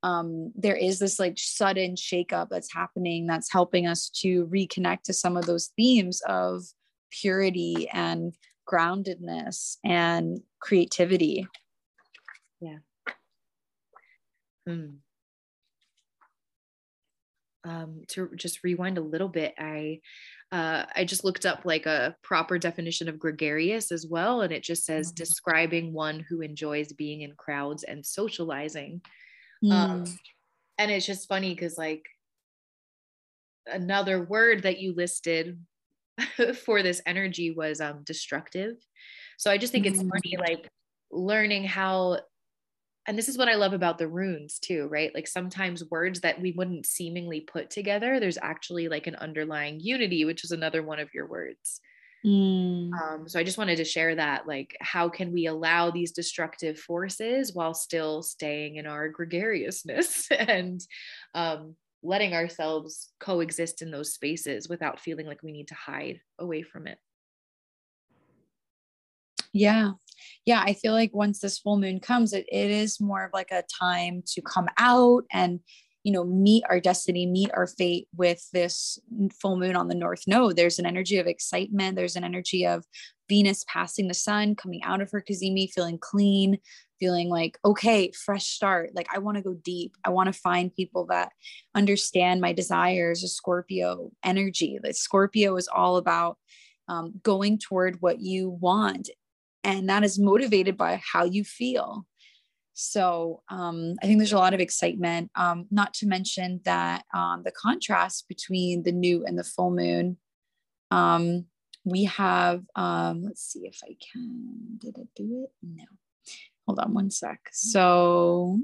um, 0.03 0.53
there 0.57 0.77
is 0.77 0.99
this 0.99 1.19
like 1.19 1.35
sudden 1.37 1.95
shakeup 1.95 2.49
that's 2.51 2.73
happening 2.73 3.27
that's 3.27 3.53
helping 3.53 3.87
us 3.87 4.09
to 4.21 4.47
reconnect 4.47 5.03
to 5.05 5.13
some 5.13 5.37
of 5.37 5.47
those 5.47 5.71
themes 5.77 6.23
of 6.27 6.63
purity 7.11 7.89
and 7.93 8.35
groundedness 8.71 9.77
and 9.85 10.41
creativity. 10.61 11.47
Yeah. 12.61 12.79
Hmm. 14.67 14.87
Um, 17.63 18.03
to 18.09 18.31
just 18.37 18.65
rewind 18.65 18.97
a 18.97 19.03
little 19.03 19.29
bit, 19.29 19.55
I 19.59 20.01
uh, 20.51 20.85
I 20.97 21.05
just 21.05 21.25
looked 21.25 21.47
up 21.47 21.65
like 21.65 21.87
a 21.87 22.17
proper 22.23 22.59
definition 22.59 23.09
of 23.09 23.19
gregarious 23.19 23.93
as 23.93 24.07
well, 24.09 24.41
and 24.41 24.53
it 24.53 24.65
just 24.65 24.85
says 24.85 25.09
mm-hmm. 25.09 25.17
describing 25.17 25.93
one 25.93 26.25
who 26.29 26.41
enjoys 26.41 26.93
being 26.93 27.21
in 27.21 27.35
crowds 27.37 27.85
and 27.85 28.05
socializing. 28.05 29.03
Mm. 29.65 29.73
Um, 29.73 30.05
and 30.79 30.91
it's 30.91 31.07
just 31.07 31.29
funny 31.29 31.55
because 31.55 31.77
like 31.77 32.07
another 33.67 34.23
word 34.23 34.63
that 34.63 34.79
you 34.79 34.95
listed 34.95 35.59
for 36.65 36.83
this 36.83 37.03
energy 37.07 37.51
was 37.51 37.81
um, 37.81 38.03
destructive. 38.05 38.77
So 39.39 39.51
I 39.51 39.59
just 39.59 39.73
think 39.73 39.87
it's 39.87 39.99
funny, 39.99 40.37
mm. 40.37 40.41
like 40.41 40.69
learning 41.11 41.65
how, 41.65 42.21
and 43.07 43.17
this 43.17 43.29
is 43.29 43.39
what 43.39 43.49
I 43.49 43.55
love 43.55 43.73
about 43.73 43.99
the 43.99 44.09
runes 44.09 44.59
too, 44.59 44.87
right? 44.89 45.15
Like 45.15 45.27
sometimes 45.27 45.85
words 45.91 46.21
that 46.21 46.41
we 46.41 46.53
wouldn't 46.53 46.87
seemingly 46.87 47.41
put 47.41 47.71
together, 47.71 48.21
there's 48.21 48.39
actually 48.41 48.89
like 48.89 49.07
an 49.07 49.17
underlying 49.17 49.81
unity, 49.81 50.25
which 50.25 50.45
is 50.45 50.53
another 50.53 50.83
one 50.83 50.99
of 50.99 51.13
your 51.15 51.27
words. 51.27 51.81
Mm. 52.25 52.93
Um, 52.93 53.29
so 53.29 53.39
I 53.39 53.45
just 53.45 53.59
wanted 53.59 53.77
to 53.77 53.85
share 53.85 54.15
that, 54.15 54.47
like, 54.47 54.77
how 54.81 55.09
can 55.09 55.33
we 55.33 55.47
allow 55.47 55.91
these 55.91 56.13
destructive 56.13 56.79
forces 56.79 57.55
while 57.55 57.73
still 57.73 58.23
staying 58.23 58.77
in 58.77 58.87
our 58.87 59.09
gregariousness 59.09 60.29
and 60.39 60.81
um, 61.35 61.77
letting 62.03 62.35
ourselves 62.35 63.11
coexist 63.21 63.83
in 63.83 63.91
those 63.91 64.13
spaces 64.13 64.69
without 64.69 65.01
feeling 65.01 65.27
like 65.27 65.43
we 65.43 65.53
need 65.53 65.69
to 65.69 65.75
hide 65.75 66.21
away 66.39 66.63
from 66.63 66.87
it. 66.87 66.99
Yeah. 69.53 69.93
Yeah. 70.45 70.63
I 70.65 70.75
feel 70.75 70.93
like 70.93 71.15
once 71.15 71.41
this 71.41 71.59
full 71.59 71.79
moon 71.79 72.01
comes, 72.01 72.33
it, 72.33 72.47
it 72.51 72.71
is 72.71 73.01
more 73.01 73.25
of 73.25 73.33
like 73.33 73.51
a 73.51 73.65
time 73.81 74.23
to 74.35 74.43
come 74.43 74.69
out 74.79 75.25
and, 75.33 75.61
you 76.05 76.13
know, 76.13 76.25
meet 76.25 76.65
our 76.69 76.81
destiny, 76.81 77.27
meet 77.27 77.51
our 77.55 77.67
fate 77.67 78.09
with 78.17 78.49
this 78.53 78.99
full 79.41 79.57
moon 79.57 79.77
on 79.77 79.89
the 79.89 79.95
north 79.95 80.23
node. 80.27 80.57
There's 80.57 80.79
an 80.79 80.87
energy 80.87 81.19
of 81.19 81.27
excitement. 81.27 81.97
There's 81.97 82.17
an 82.17 82.25
energy 82.25 82.67
of 82.67 82.85
Venus 83.29 83.65
passing 83.69 84.09
the 84.09 84.15
sun, 84.15 84.57
coming 84.57 84.83
out 84.83 85.01
of 85.01 85.11
her 85.11 85.23
cazimi, 85.23 85.71
feeling 85.71 85.99
clean, 85.99 86.59
feeling 86.99 87.29
like, 87.29 87.59
okay, 87.65 88.11
fresh 88.13 88.47
start. 88.47 88.91
Like, 88.95 89.09
I 89.15 89.19
want 89.19 89.37
to 89.37 89.43
go 89.43 89.55
deep. 89.55 89.97
I 90.05 90.11
want 90.11 90.27
to 90.33 90.39
find 90.39 90.75
people 90.75 91.07
that 91.07 91.33
understand 91.75 92.41
my 92.41 92.53
desires, 92.53 93.23
a 93.23 93.29
Scorpio 93.29 94.11
energy. 94.25 94.79
Like, 94.83 94.97
Scorpio 94.97 95.57
is 95.57 95.69
all 95.69 95.97
about 95.97 96.39
um, 96.89 97.21
going 97.23 97.59
toward 97.59 98.01
what 98.01 98.21
you 98.21 98.51
want. 98.51 99.11
And 99.63 99.89
that 99.89 100.03
is 100.03 100.19
motivated 100.19 100.77
by 100.77 101.01
how 101.13 101.25
you 101.25 101.45
feel. 101.45 102.07
So 102.75 103.43
um, 103.51 103.97
I 104.03 104.07
think 104.07 104.19
there's 104.19 104.33
a 104.33 104.39
lot 104.39 104.55
of 104.55 104.61
excitement, 104.61 105.31
um, 105.35 105.67
not 105.71 105.93
to 105.95 106.07
mention 106.07 106.61
that 106.65 107.05
um, 107.15 107.43
the 107.45 107.53
contrast 107.53 108.27
between 108.29 108.83
the 108.83 108.93
new 108.93 109.25
and 109.25 109.39
the 109.39 109.45
full 109.45 109.71
moon. 109.71 110.17
Um, 110.91 111.47
we 111.85 112.05
have, 112.05 112.63
um, 112.77 113.23
let's 113.23 113.43
see 113.43 113.61
if 113.61 113.81
I 113.85 113.97
can, 114.13 114.79
did 114.79 114.99
it 114.99 115.09
do 115.15 115.45
it? 115.45 115.53
No. 115.63 115.85
Hold 116.67 116.79
on 116.79 116.95
one 116.95 117.11
sec. 117.11 117.41
So, 117.53 118.61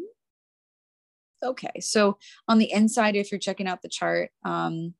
okay. 1.42 1.80
So 1.80 2.18
on 2.48 2.58
the 2.58 2.70
inside, 2.70 3.16
if 3.16 3.32
you're 3.32 3.38
checking 3.38 3.66
out 3.66 3.82
the 3.82 3.88
chart, 3.88 4.30
um, 4.44 4.94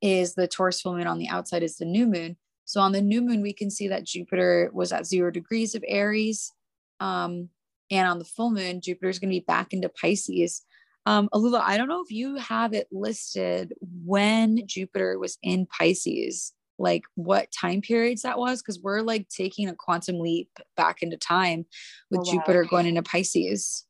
is 0.00 0.34
the 0.34 0.48
Taurus 0.48 0.80
full 0.80 0.96
moon. 0.96 1.06
On 1.06 1.18
the 1.18 1.28
outside 1.28 1.62
is 1.62 1.76
the 1.76 1.84
new 1.84 2.06
moon. 2.06 2.36
So 2.64 2.80
on 2.80 2.92
the 2.92 3.02
new 3.02 3.20
moon, 3.20 3.42
we 3.42 3.52
can 3.52 3.70
see 3.70 3.88
that 3.88 4.04
Jupiter 4.04 4.70
was 4.72 4.92
at 4.92 5.06
zero 5.06 5.30
degrees 5.30 5.74
of 5.74 5.84
Aries. 5.86 6.52
Um, 7.00 7.48
and 7.90 8.06
on 8.06 8.18
the 8.18 8.24
full 8.24 8.50
moon, 8.50 8.80
Jupiter 8.80 9.08
is 9.08 9.18
going 9.18 9.30
to 9.30 9.40
be 9.40 9.44
back 9.44 9.72
into 9.72 9.88
Pisces. 9.88 10.62
Um, 11.06 11.28
Alula, 11.32 11.60
I 11.60 11.76
don't 11.76 11.88
know 11.88 12.02
if 12.02 12.10
you 12.10 12.36
have 12.36 12.72
it 12.72 12.86
listed 12.92 13.72
when 13.80 14.66
Jupiter 14.66 15.18
was 15.18 15.38
in 15.42 15.66
Pisces 15.66 16.52
like 16.80 17.04
what 17.14 17.52
time 17.52 17.82
periods 17.82 18.22
that 18.22 18.38
was 18.38 18.62
because 18.62 18.80
we're 18.80 19.02
like 19.02 19.28
taking 19.28 19.68
a 19.68 19.74
quantum 19.74 20.18
leap 20.18 20.48
back 20.76 21.02
into 21.02 21.16
time 21.16 21.66
with 22.10 22.20
oh, 22.20 22.24
wow. 22.26 22.32
Jupiter 22.32 22.64
going 22.64 22.86
into 22.86 23.02
Pisces. 23.02 23.84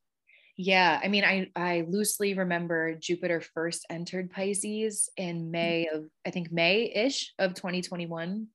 Yeah, 0.57 1.01
I 1.03 1.09
mean, 1.09 1.25
I 1.25 1.51
I 1.57 1.87
loosely 1.89 2.35
remember 2.35 2.95
Jupiter 2.95 3.41
first 3.41 3.87
entered 3.89 4.31
Pisces 4.31 5.09
in 5.17 5.51
May 5.51 5.87
of 5.87 6.05
I 6.27 6.31
think 6.31 6.53
May 6.53 6.93
ish 6.95 7.33
of 7.39 7.55
2021, 7.55 8.49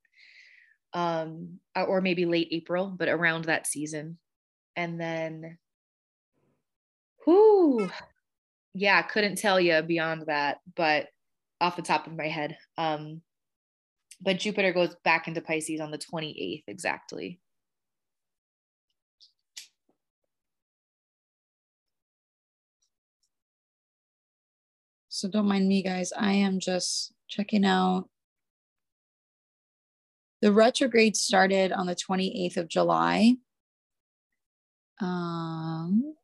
um, 0.92 1.58
or 1.74 2.00
maybe 2.00 2.26
late 2.26 2.48
April, 2.52 2.94
but 2.96 3.08
around 3.08 3.46
that 3.46 3.66
season, 3.66 4.18
and 4.76 5.00
then, 5.00 5.58
whoo, 7.26 7.90
yeah, 8.74 9.02
couldn't 9.02 9.38
tell 9.38 9.58
you 9.58 9.82
beyond 9.82 10.24
that, 10.26 10.58
but 10.74 11.08
off 11.60 11.76
the 11.76 11.82
top 11.82 12.06
of 12.06 12.14
my 12.14 12.28
head, 12.28 12.56
um, 12.76 13.22
but 14.20 14.38
Jupiter 14.38 14.72
goes 14.72 14.94
back 15.04 15.28
into 15.28 15.40
Pisces 15.40 15.80
on 15.80 15.90
the 15.90 15.98
28th 15.98 16.64
exactly. 16.66 17.40
So 25.08 25.28
don't 25.28 25.48
mind 25.48 25.66
me, 25.66 25.82
guys. 25.82 26.12
I 26.14 26.34
am 26.34 26.60
just 26.60 27.14
checking 27.26 27.64
out. 27.64 28.10
The 30.42 30.52
retrograde 30.52 31.16
started 31.16 31.72
on 31.72 31.86
the 31.86 31.96
28th 31.96 32.58
of 32.58 32.68
July. 32.68 33.36
Um, 35.00 36.14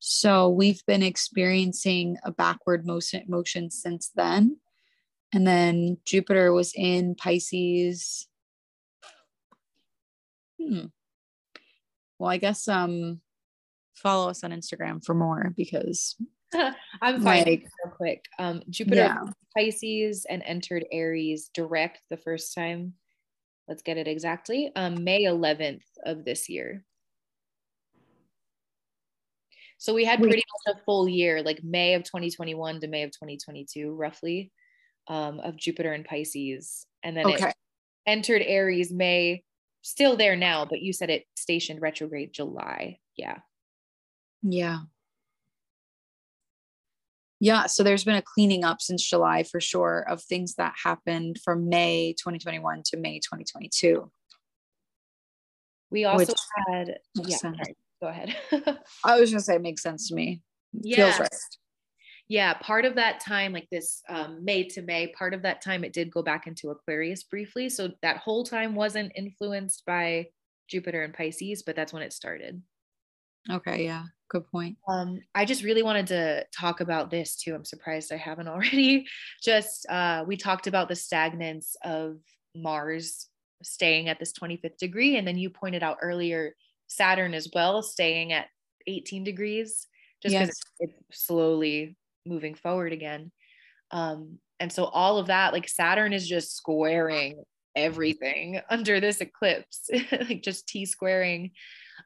so 0.00 0.48
we've 0.48 0.84
been 0.86 1.02
experiencing 1.02 2.16
a 2.24 2.32
backward 2.32 2.86
motion, 2.86 3.22
motion 3.28 3.70
since 3.70 4.10
then. 4.14 4.56
And 5.32 5.46
then 5.46 5.98
Jupiter 6.04 6.52
was 6.52 6.72
in 6.74 7.14
Pisces. 7.14 8.26
Hmm. 10.60 10.86
Well, 12.18 12.30
I 12.30 12.38
guess 12.38 12.66
um 12.66 13.20
follow 13.94 14.30
us 14.30 14.42
on 14.42 14.50
Instagram 14.52 15.04
for 15.04 15.14
more 15.14 15.52
because 15.54 16.16
I'm 16.54 17.22
finding 17.22 17.60
like, 17.60 17.70
real 17.84 17.94
quick. 17.94 18.24
Um 18.38 18.62
Jupiter 18.70 18.96
yeah. 18.96 19.22
Pisces 19.56 20.26
and 20.28 20.42
entered 20.44 20.86
Aries 20.90 21.50
direct 21.52 22.00
the 22.08 22.16
first 22.16 22.54
time. 22.54 22.94
Let's 23.68 23.82
get 23.82 23.98
it 23.98 24.08
exactly. 24.08 24.72
Um 24.74 25.04
May 25.04 25.24
11th 25.24 25.84
of 26.04 26.24
this 26.24 26.48
year. 26.48 26.84
So 29.80 29.94
we 29.94 30.04
had 30.04 30.20
pretty 30.20 30.42
much 30.66 30.76
a 30.76 30.84
full 30.84 31.08
year, 31.08 31.42
like 31.42 31.64
May 31.64 31.94
of 31.94 32.04
2021 32.04 32.80
to 32.80 32.86
May 32.86 33.02
of 33.02 33.12
2022, 33.12 33.94
roughly 33.94 34.52
um, 35.08 35.40
of 35.40 35.56
Jupiter 35.56 35.92
and 35.92 36.04
Pisces. 36.04 36.84
And 37.02 37.16
then 37.16 37.24
okay. 37.24 37.48
it 37.48 37.54
entered 38.06 38.42
Aries 38.42 38.92
May, 38.92 39.42
still 39.80 40.18
there 40.18 40.36
now, 40.36 40.66
but 40.66 40.82
you 40.82 40.92
said 40.92 41.08
it 41.08 41.24
stationed 41.34 41.80
retrograde 41.80 42.34
July. 42.34 42.98
Yeah. 43.16 43.38
Yeah. 44.42 44.80
Yeah, 47.40 47.64
so 47.64 47.82
there's 47.82 48.04
been 48.04 48.16
a 48.16 48.22
cleaning 48.22 48.64
up 48.64 48.82
since 48.82 49.02
July 49.02 49.44
for 49.44 49.62
sure 49.62 50.04
of 50.06 50.22
things 50.22 50.56
that 50.56 50.74
happened 50.84 51.38
from 51.42 51.70
May 51.70 52.12
2021 52.18 52.82
to 52.88 52.98
May 52.98 53.18
2022. 53.18 54.10
We 55.90 56.04
also 56.04 56.34
had 56.68 56.98
yeah, 57.14 57.36
sorry, 57.38 57.76
go 58.00 58.08
ahead. 58.08 58.36
I 59.04 59.20
was 59.20 59.30
gonna 59.30 59.40
say 59.40 59.56
it 59.56 59.62
makes 59.62 59.82
sense 59.82 60.08
to 60.08 60.14
me. 60.14 60.42
Yeah. 60.72 60.96
Feels 60.96 61.20
right 61.20 61.34
yeah, 62.30 62.54
part 62.54 62.84
of 62.84 62.94
that 62.94 63.18
time, 63.18 63.52
like 63.52 63.66
this 63.72 64.04
um, 64.08 64.44
May 64.44 64.62
to 64.68 64.82
May, 64.82 65.08
part 65.08 65.34
of 65.34 65.42
that 65.42 65.60
time, 65.60 65.82
it 65.82 65.92
did 65.92 66.12
go 66.12 66.22
back 66.22 66.46
into 66.46 66.70
Aquarius 66.70 67.24
briefly. 67.24 67.68
So 67.68 67.90
that 68.02 68.18
whole 68.18 68.44
time 68.44 68.76
wasn't 68.76 69.10
influenced 69.16 69.84
by 69.84 70.28
Jupiter 70.68 71.02
and 71.02 71.12
Pisces, 71.12 71.64
but 71.64 71.74
that's 71.74 71.92
when 71.92 72.04
it 72.04 72.12
started. 72.12 72.62
Okay, 73.50 73.84
yeah, 73.84 74.04
good 74.28 74.46
point. 74.46 74.76
Um, 74.86 75.18
I 75.34 75.44
just 75.44 75.64
really 75.64 75.82
wanted 75.82 76.06
to 76.06 76.46
talk 76.56 76.80
about 76.80 77.10
this 77.10 77.34
too. 77.34 77.52
I'm 77.52 77.64
surprised 77.64 78.12
I 78.12 78.16
haven't 78.16 78.46
already. 78.54 79.08
Just 79.42 79.84
uh, 79.90 80.22
we 80.24 80.36
talked 80.36 80.68
about 80.68 80.86
the 80.86 80.94
stagnance 80.94 81.74
of 81.82 82.18
Mars 82.54 83.26
staying 83.64 84.08
at 84.08 84.20
this 84.20 84.32
25th 84.32 84.76
degree, 84.78 85.16
and 85.16 85.26
then 85.26 85.36
you 85.36 85.50
pointed 85.50 85.82
out 85.82 85.98
earlier 86.00 86.54
Saturn 86.90 87.34
as 87.34 87.48
well 87.54 87.82
staying 87.82 88.32
at 88.32 88.48
18 88.86 89.24
degrees, 89.24 89.86
just 90.22 90.34
because 90.34 90.48
yes. 90.80 90.90
it's 91.10 91.26
slowly 91.26 91.96
moving 92.26 92.54
forward 92.54 92.92
again. 92.92 93.30
Um, 93.92 94.38
and 94.58 94.72
so 94.72 94.84
all 94.84 95.18
of 95.18 95.28
that, 95.28 95.52
like 95.52 95.68
Saturn 95.68 96.12
is 96.12 96.28
just 96.28 96.56
squaring 96.56 97.42
everything 97.76 98.60
under 98.70 99.00
this 99.00 99.20
eclipse, 99.20 99.88
like 100.12 100.42
just 100.42 100.66
T 100.68 100.84
squaring. 100.84 101.52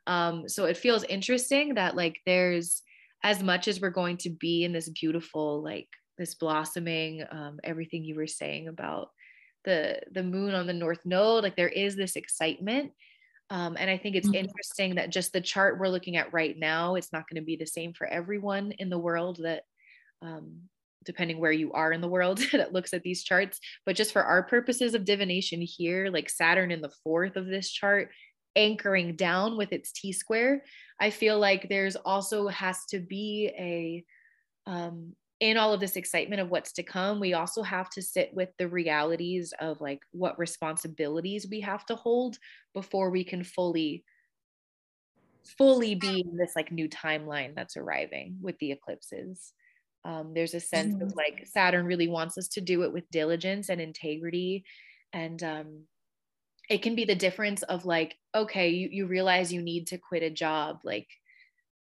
Um, 0.06 0.48
so 0.48 0.66
it 0.66 0.76
feels 0.76 1.02
interesting 1.04 1.74
that 1.74 1.96
like 1.96 2.20
there's 2.26 2.82
as 3.22 3.42
much 3.42 3.68
as 3.68 3.80
we're 3.80 3.90
going 3.90 4.18
to 4.18 4.30
be 4.30 4.64
in 4.64 4.72
this 4.72 4.90
beautiful, 4.90 5.62
like 5.62 5.88
this 6.18 6.34
blossoming, 6.34 7.24
um, 7.30 7.58
everything 7.64 8.04
you 8.04 8.16
were 8.16 8.26
saying 8.26 8.68
about 8.68 9.08
the 9.64 9.98
the 10.12 10.22
moon 10.22 10.54
on 10.54 10.66
the 10.66 10.74
north 10.74 11.00
node, 11.06 11.42
like 11.42 11.56
there 11.56 11.68
is 11.68 11.96
this 11.96 12.16
excitement. 12.16 12.92
Um, 13.50 13.76
and 13.78 13.90
I 13.90 13.98
think 13.98 14.16
it's 14.16 14.26
mm-hmm. 14.26 14.46
interesting 14.46 14.94
that 14.94 15.10
just 15.10 15.32
the 15.32 15.40
chart 15.40 15.78
we're 15.78 15.88
looking 15.88 16.16
at 16.16 16.32
right 16.32 16.58
now, 16.58 16.94
it's 16.94 17.12
not 17.12 17.28
going 17.28 17.40
to 17.40 17.46
be 17.46 17.56
the 17.56 17.66
same 17.66 17.92
for 17.92 18.06
everyone 18.06 18.72
in 18.72 18.88
the 18.88 18.98
world 18.98 19.40
that 19.42 19.64
um, 20.22 20.62
depending 21.04 21.38
where 21.38 21.52
you 21.52 21.72
are 21.72 21.92
in 21.92 22.00
the 22.00 22.08
world 22.08 22.38
that 22.52 22.72
looks 22.72 22.92
at 22.92 23.02
these 23.02 23.22
charts. 23.22 23.60
But 23.86 23.96
just 23.96 24.12
for 24.12 24.22
our 24.22 24.42
purposes 24.42 24.94
of 24.94 25.04
divination 25.04 25.60
here, 25.60 26.10
like 26.10 26.30
Saturn 26.30 26.70
in 26.70 26.80
the 26.80 26.92
fourth 27.02 27.36
of 27.36 27.46
this 27.46 27.70
chart, 27.70 28.10
anchoring 28.56 29.16
down 29.16 29.56
with 29.56 29.72
its 29.72 29.92
T 29.92 30.12
square, 30.12 30.64
I 31.00 31.10
feel 31.10 31.38
like 31.38 31.68
there's 31.68 31.96
also 31.96 32.48
has 32.48 32.84
to 32.86 33.00
be 33.00 33.52
a, 33.58 34.04
um, 34.70 35.14
in 35.44 35.58
all 35.58 35.74
of 35.74 35.80
this 35.80 35.96
excitement 35.96 36.40
of 36.40 36.50
what's 36.50 36.72
to 36.72 36.82
come, 36.82 37.20
we 37.20 37.34
also 37.34 37.62
have 37.62 37.90
to 37.90 38.00
sit 38.00 38.32
with 38.32 38.48
the 38.58 38.66
realities 38.66 39.52
of 39.60 39.78
like 39.80 40.00
what 40.12 40.38
responsibilities 40.38 41.46
we 41.50 41.60
have 41.60 41.84
to 41.86 41.94
hold 41.94 42.38
before 42.72 43.10
we 43.10 43.24
can 43.24 43.44
fully 43.44 44.04
fully 45.58 45.94
be 45.94 46.24
in 46.26 46.38
this 46.38 46.56
like 46.56 46.72
new 46.72 46.88
timeline 46.88 47.54
that's 47.54 47.76
arriving 47.76 48.38
with 48.40 48.58
the 48.60 48.72
eclipses 48.72 49.52
um, 50.04 50.32
there's 50.34 50.54
a 50.54 50.60
sense 50.60 50.94
mm-hmm. 50.94 51.06
of 51.06 51.16
like 51.16 51.46
Saturn 51.46 51.86
really 51.86 52.08
wants 52.08 52.36
us 52.36 52.48
to 52.48 52.60
do 52.60 52.82
it 52.82 52.92
with 52.92 53.10
diligence 53.10 53.70
and 53.70 53.80
integrity. 53.80 54.64
And 55.12 55.42
um, 55.42 55.82
it 56.68 56.82
can 56.82 56.94
be 56.94 57.04
the 57.04 57.14
difference 57.14 57.62
of 57.62 57.86
like, 57.86 58.16
okay, 58.34 58.68
you, 58.70 58.88
you 58.90 59.06
realize 59.06 59.52
you 59.52 59.62
need 59.62 59.86
to 59.88 59.98
quit 59.98 60.22
a 60.22 60.30
job. 60.30 60.80
Like 60.84 61.08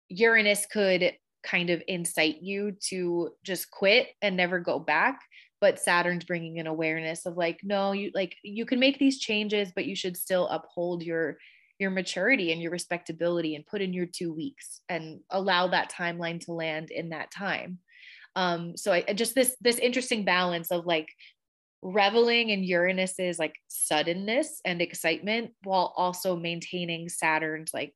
Uranus 0.10 0.66
could 0.66 1.14
kind 1.48 1.70
of 1.70 1.82
incite 1.88 2.42
you 2.42 2.74
to 2.90 3.32
just 3.44 3.72
quit 3.72 4.08
and 4.22 4.36
never 4.36 4.60
go 4.60 4.80
back. 4.80 5.22
But 5.60 5.80
Saturn's 5.80 6.26
bringing 6.26 6.60
an 6.60 6.68
awareness 6.68 7.26
of 7.26 7.38
like, 7.38 7.60
no, 7.64 7.94
you 7.94 8.12
like 8.14 8.36
you 8.44 8.66
can 8.66 8.80
make 8.80 9.00
these 9.00 9.20
changes, 9.20 9.72
but 9.76 9.86
you 9.86 9.96
should 9.96 10.18
still 10.18 10.48
uphold 10.50 11.02
your 11.02 11.38
your 11.80 11.92
maturity 11.92 12.52
and 12.52 12.62
your 12.62 12.72
respectability 12.72 13.56
and 13.56 13.66
put 13.66 13.82
in 13.82 13.94
your 13.94 14.06
two 14.06 14.34
weeks 14.34 14.82
and 14.90 15.20
allow 15.30 15.68
that 15.68 15.92
timeline 15.92 16.40
to 16.40 16.54
land 16.54 16.92
in 16.92 17.10
that 17.10 17.32
time 17.32 17.80
um 18.36 18.76
so 18.76 18.92
i 18.92 19.02
just 19.14 19.36
this 19.36 19.56
this 19.62 19.78
interesting 19.78 20.26
balance 20.26 20.72
of 20.72 20.86
like 20.86 21.10
reveling 21.84 22.50
in 22.50 22.64
uranus's 22.64 23.38
like 23.38 23.56
suddenness 23.68 24.60
and 24.66 24.82
excitement 24.82 25.52
while 25.64 25.94
also 25.96 26.36
maintaining 26.36 27.08
saturn's 27.10 27.72
like 27.74 27.94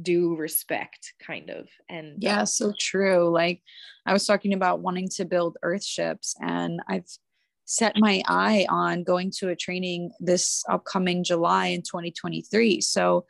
due 0.00 0.34
respect 0.36 1.12
kind 1.20 1.50
of 1.50 1.68
and 1.88 2.22
yeah 2.22 2.44
so 2.44 2.72
true 2.78 3.28
like 3.28 3.60
i 4.06 4.12
was 4.12 4.26
talking 4.26 4.54
about 4.54 4.80
wanting 4.80 5.08
to 5.08 5.24
build 5.24 5.58
earth 5.62 5.84
ships 5.84 6.34
and 6.40 6.80
i've 6.88 7.06
set 7.64 7.96
my 7.96 8.22
eye 8.26 8.66
on 8.70 9.04
going 9.04 9.30
to 9.30 9.50
a 9.50 9.56
training 9.56 10.10
this 10.18 10.64
upcoming 10.70 11.22
july 11.22 11.66
in 11.66 11.82
2023 11.82 12.80
so 12.80 13.26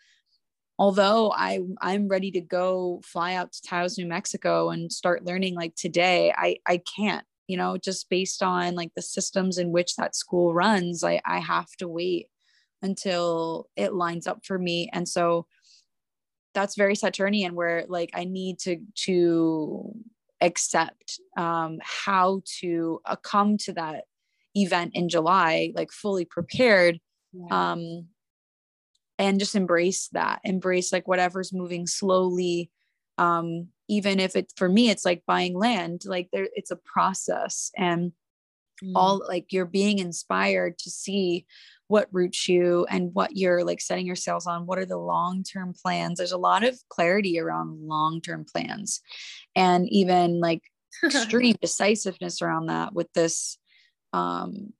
although 0.78 1.30
I 1.30 1.60
I'm 1.80 2.08
ready 2.08 2.32
to 2.32 2.40
go 2.40 3.00
fly 3.04 3.34
out 3.34 3.52
to 3.52 3.62
Taos, 3.62 3.98
New 3.98 4.06
Mexico 4.06 4.70
and 4.70 4.92
start 4.92 5.24
learning 5.24 5.54
like 5.54 5.76
today, 5.76 6.34
I 6.36 6.56
I 6.66 6.82
can't, 6.96 7.24
you 7.46 7.56
know, 7.56 7.76
just 7.76 8.08
based 8.10 8.42
on 8.42 8.74
like 8.74 8.90
the 8.96 9.02
systems 9.02 9.58
in 9.58 9.70
which 9.70 9.94
that 9.96 10.16
school 10.16 10.52
runs, 10.54 11.04
I 11.04 11.20
I 11.24 11.38
have 11.38 11.70
to 11.78 11.86
wait 11.86 12.28
until 12.82 13.68
it 13.76 13.94
lines 13.94 14.26
up 14.26 14.44
for 14.44 14.58
me. 14.58 14.90
And 14.92 15.08
so 15.08 15.46
that's 16.54 16.76
very 16.76 16.94
Saturnian 16.94 17.54
where 17.54 17.84
like 17.88 18.10
I 18.14 18.24
need 18.24 18.58
to 18.60 18.78
to 19.06 19.94
accept 20.40 21.20
um 21.36 21.78
how 21.82 22.42
to 22.60 23.00
uh, 23.04 23.16
come 23.16 23.56
to 23.56 23.72
that 23.72 24.04
event 24.54 24.92
in 24.94 25.08
July 25.08 25.72
like 25.74 25.92
fully 25.92 26.24
prepared 26.24 26.98
yeah. 27.32 27.72
um 27.72 28.06
and 29.18 29.38
just 29.38 29.54
embrace 29.54 30.08
that 30.12 30.40
embrace 30.44 30.92
like 30.92 31.06
whatever's 31.06 31.52
moving 31.52 31.86
slowly 31.86 32.70
um 33.18 33.68
even 33.88 34.18
if 34.18 34.36
it 34.36 34.52
for 34.56 34.68
me 34.68 34.90
it's 34.90 35.04
like 35.04 35.22
buying 35.26 35.56
land 35.56 36.02
like 36.06 36.28
there 36.32 36.48
it's 36.54 36.70
a 36.70 36.76
process 36.76 37.70
and 37.76 38.12
mm. 38.82 38.92
all 38.94 39.22
like 39.26 39.52
you're 39.52 39.64
being 39.64 39.98
inspired 39.98 40.78
to 40.78 40.90
see 40.90 41.46
what 41.92 42.08
roots 42.10 42.48
you 42.48 42.86
and 42.88 43.12
what 43.12 43.36
you're 43.36 43.64
like 43.64 43.78
setting 43.78 44.06
your 44.06 44.16
sails 44.16 44.46
on 44.46 44.64
what 44.64 44.78
are 44.78 44.86
the 44.86 44.96
long-term 44.96 45.74
plans? 45.74 46.16
There's 46.16 46.32
a 46.32 46.38
lot 46.38 46.64
of 46.64 46.74
clarity 46.88 47.38
around 47.38 47.86
long-term 47.86 48.46
plans 48.50 49.02
and 49.54 49.86
even 49.90 50.40
like 50.40 50.62
extreme 51.04 51.54
decisiveness 51.60 52.40
around 52.40 52.66
that 52.66 52.94
with 52.94 53.12
this 53.12 53.58
um 54.14 54.72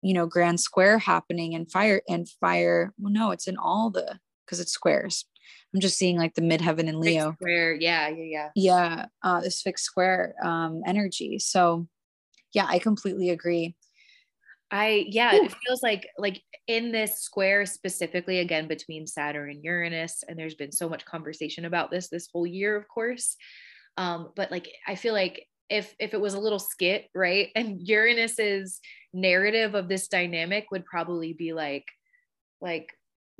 you 0.00 0.14
know 0.14 0.26
grand 0.26 0.60
square 0.60 0.98
happening 0.98 1.54
and 1.54 1.70
fire 1.70 2.00
and 2.08 2.26
fire 2.40 2.94
well 2.98 3.12
no 3.12 3.32
it's 3.32 3.46
in 3.46 3.58
all 3.58 3.90
the 3.90 4.18
because 4.46 4.60
it's 4.60 4.72
squares. 4.72 5.26
I'm 5.74 5.80
just 5.80 5.98
seeing 5.98 6.16
like 6.16 6.34
the 6.34 6.40
midheaven 6.40 6.88
and 6.88 7.00
leo. 7.00 7.34
square 7.34 7.74
yeah 7.74 8.08
yeah 8.08 8.24
yeah. 8.24 8.48
Yeah 8.54 9.06
uh 9.22 9.40
this 9.42 9.60
fixed 9.60 9.84
square 9.84 10.34
um 10.42 10.80
energy. 10.86 11.38
So 11.38 11.86
yeah 12.54 12.64
i 12.66 12.78
completely 12.78 13.28
agree 13.28 13.74
I 14.70 15.06
yeah, 15.08 15.34
Ooh. 15.34 15.44
it 15.44 15.54
feels 15.66 15.82
like 15.82 16.06
like 16.18 16.42
in 16.66 16.92
this 16.92 17.20
square 17.20 17.66
specifically 17.66 18.38
again 18.38 18.68
between 18.68 19.06
Saturn 19.06 19.50
and 19.50 19.64
Uranus 19.64 20.22
and 20.28 20.38
there's 20.38 20.54
been 20.54 20.72
so 20.72 20.88
much 20.88 21.04
conversation 21.04 21.64
about 21.64 21.90
this 21.90 22.08
this 22.08 22.28
whole 22.32 22.46
year 22.46 22.76
of 22.76 22.86
course. 22.88 23.36
Um 23.96 24.30
but 24.36 24.50
like 24.50 24.68
I 24.86 24.94
feel 24.94 25.12
like 25.12 25.46
if 25.68 25.94
if 25.98 26.14
it 26.14 26.20
was 26.20 26.34
a 26.34 26.40
little 26.40 26.58
skit, 26.58 27.06
right? 27.14 27.48
And 27.56 27.80
Uranus's 27.86 28.80
narrative 29.12 29.74
of 29.74 29.88
this 29.88 30.08
dynamic 30.08 30.66
would 30.70 30.84
probably 30.84 31.32
be 31.32 31.52
like 31.52 31.84
like 32.60 32.92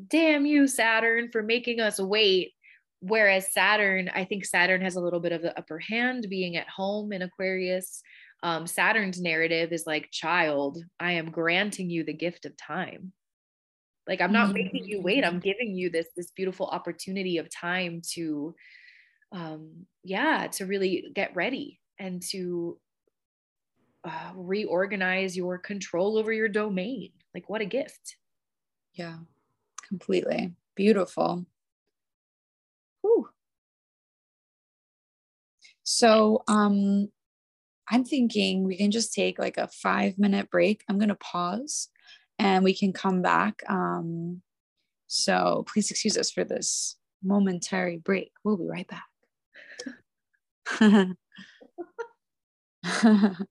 damn 0.08 0.46
you 0.46 0.66
saturn 0.66 1.28
for 1.30 1.42
making 1.42 1.80
us 1.80 2.00
wait 2.00 2.52
whereas 3.00 3.52
saturn 3.52 4.10
i 4.14 4.24
think 4.24 4.44
saturn 4.44 4.80
has 4.80 4.96
a 4.96 5.00
little 5.00 5.20
bit 5.20 5.32
of 5.32 5.42
the 5.42 5.56
upper 5.58 5.78
hand 5.78 6.26
being 6.28 6.56
at 6.56 6.68
home 6.68 7.12
in 7.12 7.22
aquarius 7.22 8.02
um, 8.42 8.66
saturn's 8.66 9.20
narrative 9.20 9.72
is 9.72 9.86
like 9.86 10.10
child 10.10 10.78
i 10.98 11.12
am 11.12 11.30
granting 11.30 11.90
you 11.90 12.04
the 12.04 12.12
gift 12.12 12.46
of 12.46 12.56
time 12.56 13.12
like 14.06 14.20
i'm 14.20 14.32
not 14.32 14.52
making 14.52 14.84
you 14.84 15.00
wait 15.00 15.24
i'm 15.24 15.40
giving 15.40 15.74
you 15.74 15.90
this 15.90 16.06
this 16.16 16.30
beautiful 16.30 16.66
opportunity 16.66 17.38
of 17.38 17.48
time 17.50 18.00
to 18.12 18.54
um 19.32 19.86
yeah 20.02 20.46
to 20.48 20.64
really 20.64 21.10
get 21.14 21.34
ready 21.36 21.78
and 21.98 22.22
to 22.22 22.78
uh, 24.04 24.32
reorganize 24.34 25.36
your 25.36 25.58
control 25.58 26.16
over 26.16 26.32
your 26.32 26.48
domain. 26.48 27.10
Like, 27.34 27.48
what 27.48 27.60
a 27.60 27.66
gift. 27.66 28.16
Yeah, 28.94 29.18
completely. 29.86 30.54
Beautiful. 30.74 31.46
Whew. 33.02 33.28
So, 35.82 36.42
um, 36.48 37.10
I'm 37.90 38.04
thinking 38.04 38.64
we 38.64 38.76
can 38.76 38.90
just 38.90 39.12
take 39.12 39.38
like 39.38 39.58
a 39.58 39.68
five 39.68 40.18
minute 40.18 40.50
break. 40.50 40.84
I'm 40.88 40.98
going 40.98 41.08
to 41.08 41.14
pause 41.16 41.88
and 42.38 42.64
we 42.64 42.74
can 42.74 42.92
come 42.92 43.22
back. 43.22 43.62
Um, 43.68 44.42
so 45.06 45.64
please 45.66 45.90
excuse 45.90 46.16
us 46.16 46.30
for 46.30 46.44
this 46.44 46.96
momentary 47.22 47.98
break. 47.98 48.32
We'll 48.44 48.56
be 48.56 48.68
right 48.68 48.88
back. 48.88 49.04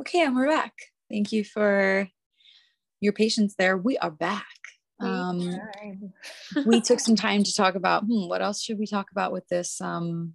Okay, 0.00 0.22
and 0.22 0.34
we're 0.34 0.48
back. 0.48 0.72
Thank 1.10 1.30
you 1.30 1.44
for 1.44 2.08
your 3.02 3.12
patience 3.12 3.54
there. 3.58 3.76
We 3.76 3.98
are 3.98 4.10
back. 4.10 4.46
Um, 5.00 5.58
we 6.66 6.80
took 6.80 7.00
some 7.06 7.16
time 7.16 7.42
to 7.44 7.54
talk 7.54 7.74
about 7.74 8.04
hmm, 8.04 8.28
what 8.28 8.42
else 8.42 8.62
should 8.62 8.78
we 8.78 8.86
talk 8.86 9.10
about 9.10 9.32
with 9.32 9.46
this 9.48 9.80
um, 9.80 10.34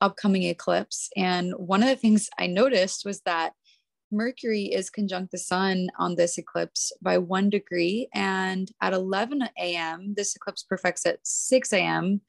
upcoming 0.00 0.44
eclipse. 0.44 1.08
And 1.16 1.52
one 1.56 1.82
of 1.82 1.88
the 1.88 1.96
things 1.96 2.28
I 2.38 2.46
noticed 2.46 3.04
was 3.04 3.20
that 3.22 3.52
Mercury 4.12 4.64
is 4.64 4.88
conjunct 4.88 5.32
the 5.32 5.38
sun 5.38 5.88
on 5.98 6.14
this 6.14 6.38
eclipse 6.38 6.92
by 7.02 7.18
one 7.18 7.50
degree. 7.50 8.08
And 8.14 8.70
at 8.80 8.92
11 8.92 9.48
a.m., 9.58 10.14
this 10.16 10.36
eclipse 10.36 10.62
perfects 10.62 11.06
at 11.06 11.18
6 11.24 11.72
a.m. 11.72 12.20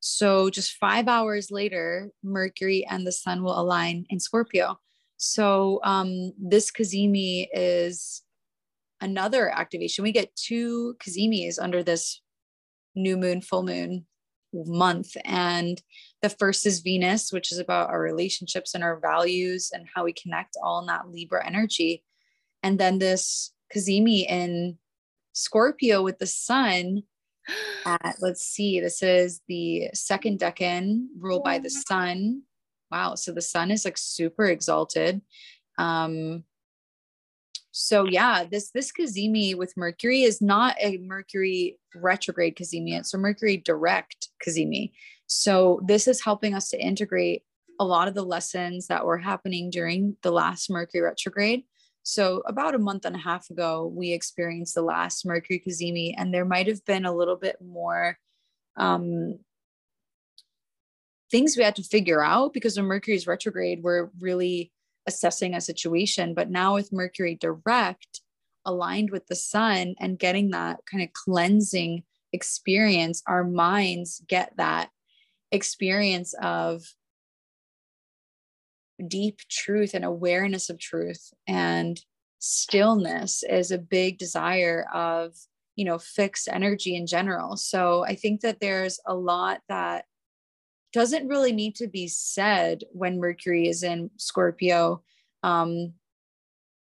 So 0.00 0.50
just 0.50 0.72
five 0.72 1.08
hours 1.08 1.50
later, 1.50 2.10
Mercury 2.24 2.86
and 2.88 3.06
the 3.06 3.12
sun 3.12 3.42
will 3.42 3.58
align 3.58 4.06
in 4.10 4.18
Scorpio. 4.18 4.78
So 5.18 5.80
um, 5.84 6.32
this 6.38 6.70
Cazimi 6.70 7.46
is 7.52 8.22
another 9.00 9.50
activation. 9.50 10.02
We 10.02 10.12
get 10.12 10.34
two 10.36 10.96
Cazimis 10.98 11.58
under 11.60 11.82
this 11.82 12.20
new 12.94 13.16
moon, 13.16 13.40
full 13.40 13.62
moon 13.62 14.06
month. 14.52 15.16
And 15.24 15.80
the 16.22 16.28
first 16.28 16.66
is 16.66 16.80
Venus, 16.80 17.32
which 17.32 17.52
is 17.52 17.58
about 17.58 17.90
our 17.90 18.00
relationships 18.00 18.74
and 18.74 18.82
our 18.82 18.98
values 18.98 19.70
and 19.72 19.86
how 19.94 20.04
we 20.04 20.12
connect 20.12 20.56
all 20.62 20.80
in 20.80 20.86
that 20.86 21.08
Libra 21.08 21.46
energy. 21.46 22.02
And 22.62 22.78
then 22.78 22.98
this 22.98 23.52
Cazimi 23.74 24.28
in 24.28 24.78
Scorpio 25.32 26.02
with 26.02 26.18
the 26.18 26.26
sun 26.26 27.04
at, 27.86 28.16
let's 28.20 28.42
see, 28.42 28.80
this 28.80 29.02
is 29.02 29.40
the 29.48 29.88
second 29.94 30.40
decan 30.40 31.06
ruled 31.18 31.44
by 31.44 31.58
the 31.58 31.70
sun. 31.70 32.42
Wow. 32.90 33.14
So 33.14 33.32
the 33.32 33.40
sun 33.40 33.70
is 33.70 33.84
like 33.84 33.96
super 33.96 34.46
exalted. 34.46 35.22
Um, 35.78 36.44
so 37.72 38.04
yeah, 38.04 38.44
this 38.50 38.70
this 38.70 38.92
Cazimi 38.92 39.56
with 39.56 39.76
Mercury 39.76 40.22
is 40.22 40.42
not 40.42 40.76
a 40.80 40.98
Mercury 40.98 41.78
retrograde 41.94 42.56
Cazimi; 42.56 42.98
it's 42.98 43.14
a 43.14 43.18
Mercury 43.18 43.56
direct 43.56 44.28
Cazimi. 44.44 44.92
So 45.26 45.80
this 45.86 46.08
is 46.08 46.24
helping 46.24 46.54
us 46.54 46.68
to 46.70 46.80
integrate 46.80 47.42
a 47.78 47.84
lot 47.84 48.08
of 48.08 48.14
the 48.14 48.24
lessons 48.24 48.88
that 48.88 49.06
were 49.06 49.18
happening 49.18 49.70
during 49.70 50.16
the 50.22 50.32
last 50.32 50.68
Mercury 50.68 51.02
retrograde. 51.02 51.62
So 52.02 52.42
about 52.46 52.74
a 52.74 52.78
month 52.78 53.04
and 53.04 53.14
a 53.14 53.20
half 53.20 53.48
ago, 53.50 53.86
we 53.94 54.12
experienced 54.12 54.74
the 54.74 54.82
last 54.82 55.24
Mercury 55.24 55.62
Cazimi, 55.64 56.14
and 56.16 56.34
there 56.34 56.44
might 56.44 56.66
have 56.66 56.84
been 56.84 57.04
a 57.04 57.14
little 57.14 57.36
bit 57.36 57.56
more 57.62 58.18
um, 58.76 59.38
things 61.30 61.56
we 61.56 61.62
had 61.62 61.76
to 61.76 61.82
figure 61.84 62.22
out 62.22 62.52
because 62.52 62.76
when 62.76 62.86
Mercury 62.86 63.16
is 63.16 63.28
retrograde, 63.28 63.82
we're 63.82 64.10
really 64.18 64.72
assessing 65.06 65.54
a 65.54 65.60
situation. 65.60 66.34
But 66.34 66.50
now 66.50 66.74
with 66.74 66.92
Mercury 66.92 67.36
direct, 67.40 68.20
aligned 68.64 69.10
with 69.10 69.26
the 69.26 69.36
sun 69.36 69.94
and 69.98 70.18
getting 70.18 70.50
that 70.50 70.80
kind 70.90 71.02
of 71.02 71.12
cleansing 71.12 72.02
experience, 72.32 73.22
our 73.26 73.44
minds 73.44 74.22
get 74.28 74.52
that 74.56 74.90
experience 75.52 76.34
of 76.40 76.84
deep 79.08 79.38
truth 79.48 79.94
and 79.94 80.04
awareness 80.04 80.68
of 80.70 80.78
truth 80.78 81.32
and 81.46 82.00
stillness 82.38 83.42
is 83.48 83.70
a 83.70 83.78
big 83.78 84.18
desire 84.18 84.86
of 84.94 85.34
you 85.76 85.84
know 85.84 85.98
fixed 85.98 86.48
energy 86.50 86.94
in 86.94 87.06
general 87.06 87.56
so 87.56 88.04
i 88.04 88.14
think 88.14 88.40
that 88.40 88.60
there's 88.60 88.98
a 89.06 89.14
lot 89.14 89.60
that 89.68 90.04
doesn't 90.92 91.28
really 91.28 91.52
need 91.52 91.76
to 91.76 91.88
be 91.88 92.08
said 92.08 92.82
when 92.92 93.20
Mercury 93.20 93.68
is 93.68 93.82
in 93.82 94.10
Scorpio. 94.16 95.02
Um, 95.42 95.94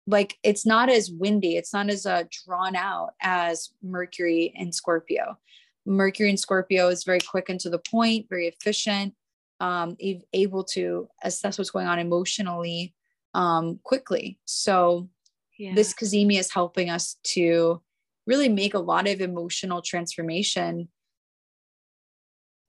like 0.07 0.37
it's 0.43 0.65
not 0.65 0.89
as 0.89 1.11
windy, 1.11 1.57
it's 1.57 1.73
not 1.73 1.89
as 1.89 2.05
uh, 2.05 2.23
drawn 2.45 2.75
out 2.75 3.09
as 3.21 3.71
Mercury 3.83 4.53
in 4.55 4.71
Scorpio. 4.71 5.37
Mercury 5.85 6.29
in 6.29 6.37
Scorpio 6.37 6.87
is 6.87 7.03
very 7.03 7.19
quick 7.19 7.49
and 7.49 7.59
to 7.61 7.69
the 7.69 7.79
point, 7.79 8.27
very 8.29 8.47
efficient, 8.47 9.13
um, 9.59 9.97
able 10.33 10.63
to 10.63 11.07
assess 11.23 11.57
what's 11.57 11.71
going 11.71 11.87
on 11.87 11.99
emotionally 11.99 12.93
um, 13.33 13.79
quickly. 13.83 14.39
So 14.45 15.09
yeah. 15.57 15.73
this 15.75 15.93
Cazimi 15.93 16.39
is 16.39 16.51
helping 16.51 16.89
us 16.89 17.17
to 17.23 17.81
really 18.25 18.49
make 18.49 18.73
a 18.73 18.79
lot 18.79 19.07
of 19.07 19.21
emotional 19.21 19.81
transformation 19.81 20.89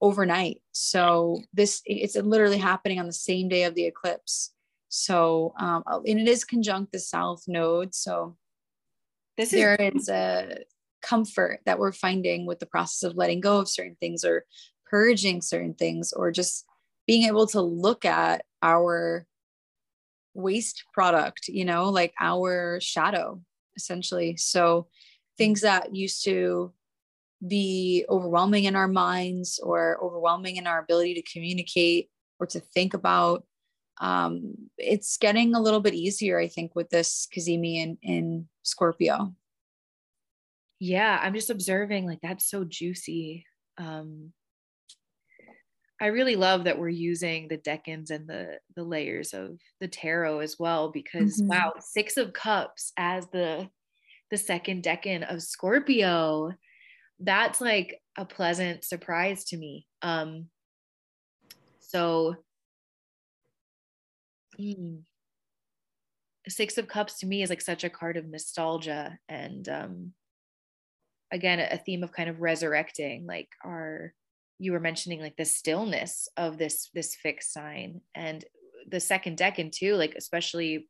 overnight. 0.01 0.61
So 0.71 1.41
this 1.53 1.81
it's 1.85 2.15
literally 2.15 2.57
happening 2.57 2.99
on 2.99 3.05
the 3.05 3.13
same 3.13 3.49
day 3.49 3.63
of 3.63 3.75
the 3.75 3.85
eclipse. 3.85 4.53
So 4.89 5.53
um, 5.59 5.83
uh, 5.85 5.99
and 6.05 6.19
it 6.19 6.27
is 6.27 6.43
conjunct 6.43 6.91
the 6.91 6.99
south 6.99 7.43
node. 7.47 7.93
So 7.93 8.37
this 9.37 9.51
there 9.51 9.75
is, 9.75 10.03
is 10.03 10.09
a 10.09 10.59
comfort 11.01 11.59
that 11.65 11.79
we're 11.79 11.91
finding 11.91 12.45
with 12.45 12.59
the 12.59 12.65
process 12.65 13.03
of 13.03 13.15
letting 13.15 13.39
go 13.39 13.59
of 13.59 13.69
certain 13.69 13.95
things 13.99 14.23
or 14.23 14.45
purging 14.85 15.41
certain 15.41 15.73
things 15.73 16.11
or 16.13 16.31
just 16.31 16.65
being 17.07 17.23
able 17.23 17.47
to 17.47 17.61
look 17.61 18.05
at 18.05 18.43
our 18.61 19.25
waste 20.33 20.83
product, 20.93 21.47
you 21.47 21.65
know, 21.65 21.89
like 21.89 22.13
our 22.19 22.79
shadow 22.81 23.41
essentially. 23.75 24.35
So 24.35 24.87
things 25.37 25.61
that 25.61 25.95
used 25.95 26.23
to 26.25 26.73
be 27.45 28.05
overwhelming 28.09 28.65
in 28.65 28.75
our 28.75 28.87
minds 28.87 29.59
or 29.63 29.97
overwhelming 30.03 30.57
in 30.57 30.67
our 30.67 30.79
ability 30.79 31.15
to 31.15 31.31
communicate 31.31 32.09
or 32.39 32.47
to 32.47 32.59
think 32.59 32.93
about. 32.93 33.45
Um, 34.01 34.53
it's 34.77 35.17
getting 35.17 35.55
a 35.55 35.61
little 35.61 35.81
bit 35.81 35.93
easier, 35.93 36.39
I 36.39 36.47
think, 36.47 36.75
with 36.75 36.89
this 36.89 37.27
Cazimi 37.35 37.77
in, 37.77 37.97
in 38.01 38.47
Scorpio. 38.63 39.33
Yeah, 40.79 41.19
I'm 41.21 41.33
just 41.33 41.49
observing 41.49 42.05
like 42.05 42.19
that's 42.21 42.49
so 42.49 42.63
juicy. 42.63 43.45
Um, 43.77 44.31
I 46.01 46.07
really 46.07 46.37
love 46.37 46.63
that 46.63 46.79
we're 46.79 46.87
using 46.87 47.49
the 47.49 47.57
decans 47.57 48.09
and 48.09 48.25
the 48.27 48.59
the 48.77 48.83
layers 48.83 49.33
of 49.33 49.59
the 49.81 49.89
tarot 49.89 50.39
as 50.39 50.55
well 50.57 50.89
because 50.89 51.41
mm-hmm. 51.41 51.49
wow, 51.49 51.73
six 51.79 52.15
of 52.15 52.31
cups 52.31 52.93
as 52.95 53.27
the 53.27 53.69
the 54.31 54.37
second 54.37 54.83
decan 54.83 55.29
of 55.29 55.41
Scorpio 55.41 56.51
that's 57.19 57.61
like 57.61 57.99
a 58.17 58.25
pleasant 58.25 58.83
surprise 58.83 59.45
to 59.45 59.57
me. 59.57 59.85
Um, 60.01 60.47
so, 61.79 62.35
mm, 64.59 65.01
Six 66.47 66.77
of 66.77 66.87
Cups 66.87 67.19
to 67.19 67.27
me 67.27 67.43
is 67.43 67.49
like 67.49 67.61
such 67.61 67.83
a 67.83 67.89
card 67.89 68.17
of 68.17 68.27
nostalgia 68.27 69.17
and 69.27 69.67
um, 69.69 70.13
again 71.31 71.59
a 71.59 71.77
theme 71.77 72.03
of 72.03 72.11
kind 72.11 72.29
of 72.29 72.41
resurrecting 72.41 73.25
like 73.25 73.49
our 73.63 74.13
you 74.57 74.71
were 74.71 74.79
mentioning 74.79 75.21
like 75.21 75.37
the 75.37 75.45
stillness 75.45 76.27
of 76.37 76.57
this 76.57 76.89
this 76.93 77.15
fixed 77.15 77.53
sign 77.53 78.01
and 78.15 78.43
the 78.89 78.99
second 78.99 79.37
decan 79.37 79.71
too 79.71 79.95
like 79.95 80.15
especially 80.15 80.87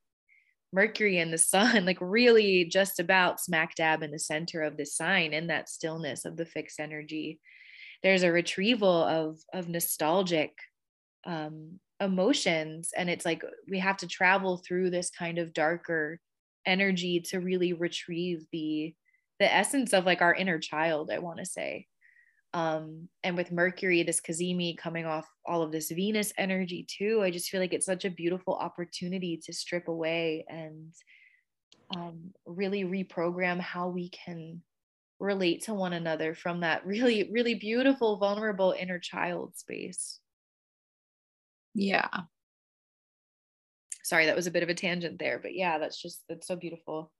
Mercury 0.71 1.17
and 1.17 1.33
the 1.33 1.37
sun, 1.37 1.85
like 1.85 1.97
really 1.99 2.65
just 2.65 2.99
about 2.99 3.39
smack 3.39 3.75
dab 3.75 4.03
in 4.03 4.11
the 4.11 4.19
center 4.19 4.61
of 4.61 4.77
the 4.77 4.85
sign 4.85 5.33
in 5.33 5.47
that 5.47 5.69
stillness 5.69 6.25
of 6.25 6.37
the 6.37 6.45
fixed 6.45 6.79
energy. 6.79 7.39
There's 8.03 8.23
a 8.23 8.31
retrieval 8.31 9.03
of 9.03 9.39
of 9.53 9.67
nostalgic 9.67 10.51
um, 11.25 11.79
emotions, 11.99 12.91
and 12.95 13.09
it's 13.09 13.25
like 13.25 13.43
we 13.69 13.79
have 13.79 13.97
to 13.97 14.07
travel 14.07 14.57
through 14.57 14.89
this 14.89 15.09
kind 15.09 15.37
of 15.37 15.53
darker 15.53 16.19
energy 16.65 17.19
to 17.19 17.39
really 17.39 17.73
retrieve 17.73 18.45
the 18.51 18.93
the 19.39 19.53
essence 19.53 19.93
of 19.93 20.05
like 20.05 20.21
our 20.21 20.33
inner 20.33 20.59
child. 20.59 21.09
I 21.11 21.19
want 21.19 21.39
to 21.39 21.45
say, 21.45 21.87
um, 22.53 23.07
and 23.23 23.37
with 23.37 23.51
Mercury, 23.51 24.03
this 24.03 24.21
Cazimi 24.21 24.77
coming 24.77 25.05
off 25.05 25.27
all 25.45 25.61
of 25.61 25.71
this 25.71 25.91
Venus 25.91 26.33
energy 26.37 26.85
too, 26.89 27.21
I 27.21 27.29
just 27.29 27.49
feel 27.49 27.59
like 27.59 27.73
it's 27.73 27.85
such 27.85 28.05
a 28.05 28.09
beautiful 28.09 28.55
opportunity 28.55 29.39
to 29.45 29.53
strip 29.53 29.87
away 29.87 30.45
and 30.49 30.93
um, 31.95 32.33
really 32.45 32.83
reprogram 32.83 33.59
how 33.59 33.89
we 33.89 34.09
can 34.09 34.61
relate 35.19 35.63
to 35.63 35.73
one 35.73 35.93
another 35.93 36.33
from 36.33 36.61
that 36.61 36.85
really, 36.85 37.29
really 37.31 37.55
beautiful, 37.55 38.17
vulnerable 38.17 38.73
inner 38.77 38.99
child 38.99 39.55
space. 39.55 40.19
Yeah. 41.75 42.07
Sorry, 44.03 44.25
that 44.25 44.35
was 44.35 44.47
a 44.47 44.51
bit 44.51 44.63
of 44.63 44.69
a 44.69 44.73
tangent 44.73 45.19
there, 45.19 45.37
but 45.37 45.53
yeah, 45.53 45.77
that's 45.77 46.01
just, 46.01 46.23
that's 46.27 46.47
so 46.47 46.55
beautiful. 46.55 47.11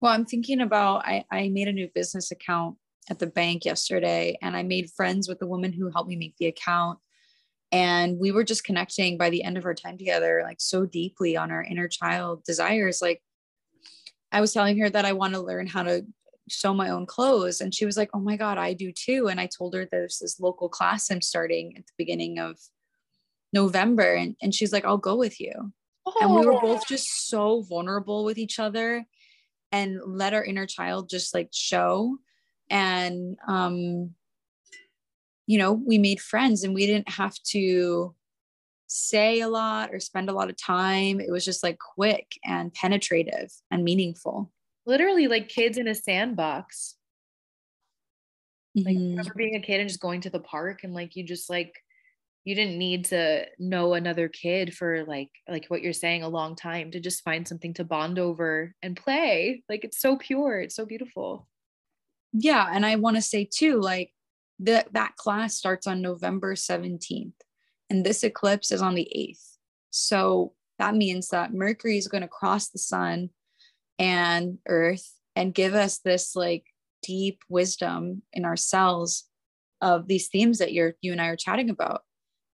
Well, 0.00 0.12
I'm 0.12 0.24
thinking 0.24 0.60
about, 0.60 1.04
I, 1.04 1.24
I 1.30 1.48
made 1.48 1.68
a 1.68 1.72
new 1.72 1.88
business 1.94 2.30
account 2.30 2.76
at 3.08 3.18
the 3.18 3.26
bank 3.26 3.64
yesterday 3.64 4.36
and 4.42 4.56
I 4.56 4.62
made 4.62 4.90
friends 4.90 5.28
with 5.28 5.38
the 5.38 5.46
woman 5.46 5.72
who 5.72 5.90
helped 5.90 6.08
me 6.08 6.16
make 6.16 6.36
the 6.38 6.46
account. 6.46 6.98
And 7.70 8.18
we 8.18 8.32
were 8.32 8.44
just 8.44 8.64
connecting 8.64 9.18
by 9.18 9.30
the 9.30 9.44
end 9.44 9.58
of 9.58 9.64
our 9.64 9.74
time 9.74 9.98
together, 9.98 10.42
like 10.44 10.60
so 10.60 10.86
deeply 10.86 11.36
on 11.36 11.50
our 11.50 11.62
inner 11.62 11.88
child 11.88 12.44
desires. 12.44 13.00
Like 13.02 13.22
I 14.32 14.40
was 14.40 14.52
telling 14.52 14.78
her 14.78 14.88
that 14.90 15.04
I 15.04 15.12
want 15.12 15.34
to 15.34 15.40
learn 15.40 15.66
how 15.66 15.82
to 15.82 16.06
sew 16.48 16.72
my 16.72 16.88
own 16.90 17.06
clothes. 17.06 17.60
And 17.60 17.74
she 17.74 17.84
was 17.84 17.96
like, 17.96 18.10
Oh 18.14 18.20
my 18.20 18.36
God, 18.36 18.58
I 18.58 18.72
do 18.72 18.92
too. 18.92 19.28
And 19.28 19.40
I 19.40 19.46
told 19.46 19.74
her 19.74 19.86
there's 19.86 20.18
this 20.18 20.40
local 20.40 20.68
class 20.68 21.10
I'm 21.10 21.20
starting 21.20 21.76
at 21.76 21.86
the 21.86 21.92
beginning 21.98 22.38
of 22.38 22.58
November. 23.52 24.14
And, 24.14 24.36
and 24.42 24.54
she's 24.54 24.72
like, 24.72 24.84
I'll 24.84 24.98
go 24.98 25.16
with 25.16 25.40
you. 25.40 25.72
Oh. 26.06 26.14
And 26.20 26.34
we 26.34 26.46
were 26.46 26.54
oh. 26.54 26.60
both 26.60 26.86
just 26.86 27.28
so 27.28 27.62
vulnerable 27.62 28.24
with 28.24 28.38
each 28.38 28.58
other 28.58 29.04
and 29.72 30.00
let 30.06 30.32
our 30.32 30.44
inner 30.44 30.66
child 30.66 31.10
just 31.10 31.34
like 31.34 31.50
show 31.52 32.16
and 32.70 33.36
um 33.46 34.10
you 35.46 35.58
know 35.58 35.72
we 35.72 35.98
made 35.98 36.20
friends 36.20 36.64
and 36.64 36.74
we 36.74 36.86
didn't 36.86 37.08
have 37.08 37.34
to 37.42 38.14
say 38.88 39.40
a 39.40 39.48
lot 39.48 39.90
or 39.92 40.00
spend 40.00 40.28
a 40.28 40.32
lot 40.32 40.50
of 40.50 40.56
time. 40.56 41.20
It 41.20 41.30
was 41.30 41.44
just 41.44 41.62
like 41.62 41.78
quick 41.78 42.38
and 42.44 42.72
penetrative 42.72 43.50
and 43.70 43.84
meaningful. 43.84 44.50
Literally 44.86 45.28
like 45.28 45.48
kids 45.48 45.78
in 45.78 45.88
a 45.88 45.94
sandbox. 45.94 46.96
Like 48.74 48.96
mm-hmm. 48.96 49.10
remember 49.10 49.34
being 49.36 49.56
a 49.56 49.60
kid 49.60 49.80
and 49.80 49.88
just 49.88 50.00
going 50.00 50.22
to 50.22 50.30
the 50.30 50.40
park 50.40 50.84
and 50.84 50.94
like 50.94 51.16
you 51.16 51.24
just 51.24 51.50
like 51.50 51.74
you 52.44 52.54
didn't 52.54 52.78
need 52.78 53.06
to 53.06 53.44
know 53.58 53.94
another 53.94 54.28
kid 54.28 54.74
for 54.74 55.04
like 55.04 55.30
like 55.48 55.66
what 55.68 55.82
you're 55.82 55.92
saying 55.92 56.22
a 56.22 56.28
long 56.28 56.56
time 56.56 56.90
to 56.92 57.00
just 57.00 57.24
find 57.24 57.46
something 57.46 57.74
to 57.74 57.84
bond 57.84 58.18
over 58.18 58.74
and 58.82 58.96
play. 58.96 59.62
Like 59.68 59.84
it's 59.84 60.00
so 60.00 60.16
pure. 60.16 60.60
It's 60.60 60.76
so 60.76 60.86
beautiful 60.86 61.46
yeah 62.32 62.68
and 62.72 62.84
i 62.84 62.96
want 62.96 63.16
to 63.16 63.22
say 63.22 63.48
too 63.50 63.80
like 63.80 64.12
that 64.58 64.92
that 64.92 65.16
class 65.16 65.54
starts 65.54 65.86
on 65.86 66.02
november 66.02 66.54
17th 66.54 67.32
and 67.90 68.04
this 68.04 68.24
eclipse 68.24 68.70
is 68.70 68.82
on 68.82 68.94
the 68.94 69.10
8th 69.16 69.56
so 69.90 70.52
that 70.78 70.94
means 70.94 71.28
that 71.28 71.54
mercury 71.54 71.98
is 71.98 72.08
going 72.08 72.22
to 72.22 72.28
cross 72.28 72.68
the 72.68 72.78
sun 72.78 73.30
and 73.98 74.58
earth 74.68 75.12
and 75.34 75.54
give 75.54 75.74
us 75.74 75.98
this 75.98 76.34
like 76.36 76.64
deep 77.02 77.40
wisdom 77.48 78.22
in 78.32 78.44
ourselves 78.44 79.24
of 79.80 80.08
these 80.08 80.28
themes 80.28 80.58
that 80.58 80.72
you're 80.72 80.94
you 81.00 81.12
and 81.12 81.20
I 81.20 81.28
are 81.28 81.36
chatting 81.36 81.70
about. 81.70 82.02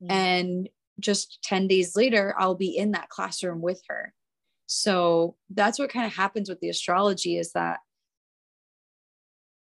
Mm-hmm. 0.04 0.12
And 0.12 0.70
just 1.00 1.40
10 1.44 1.68
days 1.68 1.96
later, 1.96 2.36
I'll 2.38 2.56
be 2.56 2.76
in 2.78 2.92
that 2.92 3.10
classroom 3.10 3.62
with 3.62 3.82
her. 3.88 4.14
So 4.68 5.36
that's 5.50 5.80
what 5.80 5.90
kind 5.90 6.06
of 6.06 6.14
happens 6.14 6.50
with 6.50 6.60
the 6.60 6.70
astrology 6.70 7.38
is 7.38 7.52
that 7.54 7.80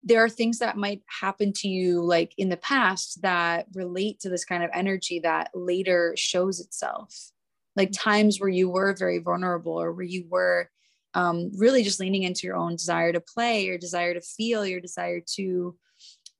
there 0.03 0.23
are 0.23 0.29
things 0.29 0.59
that 0.59 0.77
might 0.77 1.01
happen 1.07 1.53
to 1.53 1.67
you 1.67 2.01
like 2.01 2.33
in 2.37 2.49
the 2.49 2.57
past 2.57 3.21
that 3.21 3.67
relate 3.73 4.19
to 4.19 4.29
this 4.29 4.43
kind 4.43 4.63
of 4.63 4.69
energy 4.73 5.19
that 5.19 5.51
later 5.53 6.13
shows 6.17 6.59
itself 6.59 7.31
like 7.75 7.89
mm-hmm. 7.89 8.09
times 8.09 8.39
where 8.39 8.49
you 8.49 8.69
were 8.69 8.95
very 8.97 9.19
vulnerable 9.19 9.79
or 9.79 9.91
where 9.91 10.05
you 10.05 10.25
were 10.29 10.69
um, 11.13 11.51
really 11.57 11.83
just 11.83 11.99
leaning 11.99 12.23
into 12.23 12.47
your 12.47 12.55
own 12.55 12.75
desire 12.75 13.11
to 13.11 13.19
play, 13.19 13.65
your 13.65 13.77
desire 13.77 14.13
to 14.13 14.21
feel, 14.21 14.65
your 14.65 14.79
desire 14.79 15.21
to 15.35 15.75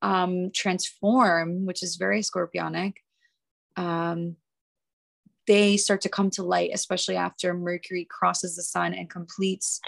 um, 0.02 0.50
transform, 0.54 1.66
which 1.66 1.84
is 1.84 1.98
very 1.98 2.22
scorpionic, 2.22 2.94
um, 3.76 4.36
they 5.48 5.76
start 5.76 6.02
to 6.02 6.10
come 6.10 6.30
to 6.32 6.44
light, 6.44 6.72
especially 6.74 7.16
after 7.16 7.54
Mercury 7.54 8.08
crosses 8.10 8.56
the 8.56 8.64
sun 8.64 8.94
and 8.94 9.10
completes. 9.10 9.82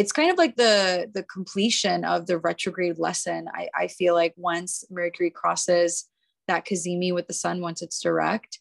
It's 0.00 0.12
kind 0.12 0.30
of 0.30 0.38
like 0.38 0.56
the 0.56 1.10
the 1.12 1.22
completion 1.24 2.04
of 2.04 2.26
the 2.26 2.38
retrograde 2.38 2.98
lesson. 2.98 3.48
I, 3.52 3.68
I 3.74 3.86
feel 3.88 4.14
like 4.14 4.32
once 4.36 4.82
Mercury 4.90 5.30
crosses 5.30 6.08
that 6.48 6.64
cazimi 6.64 7.12
with 7.12 7.26
the 7.26 7.34
sun, 7.34 7.60
once 7.60 7.82
it's 7.82 8.00
direct. 8.00 8.60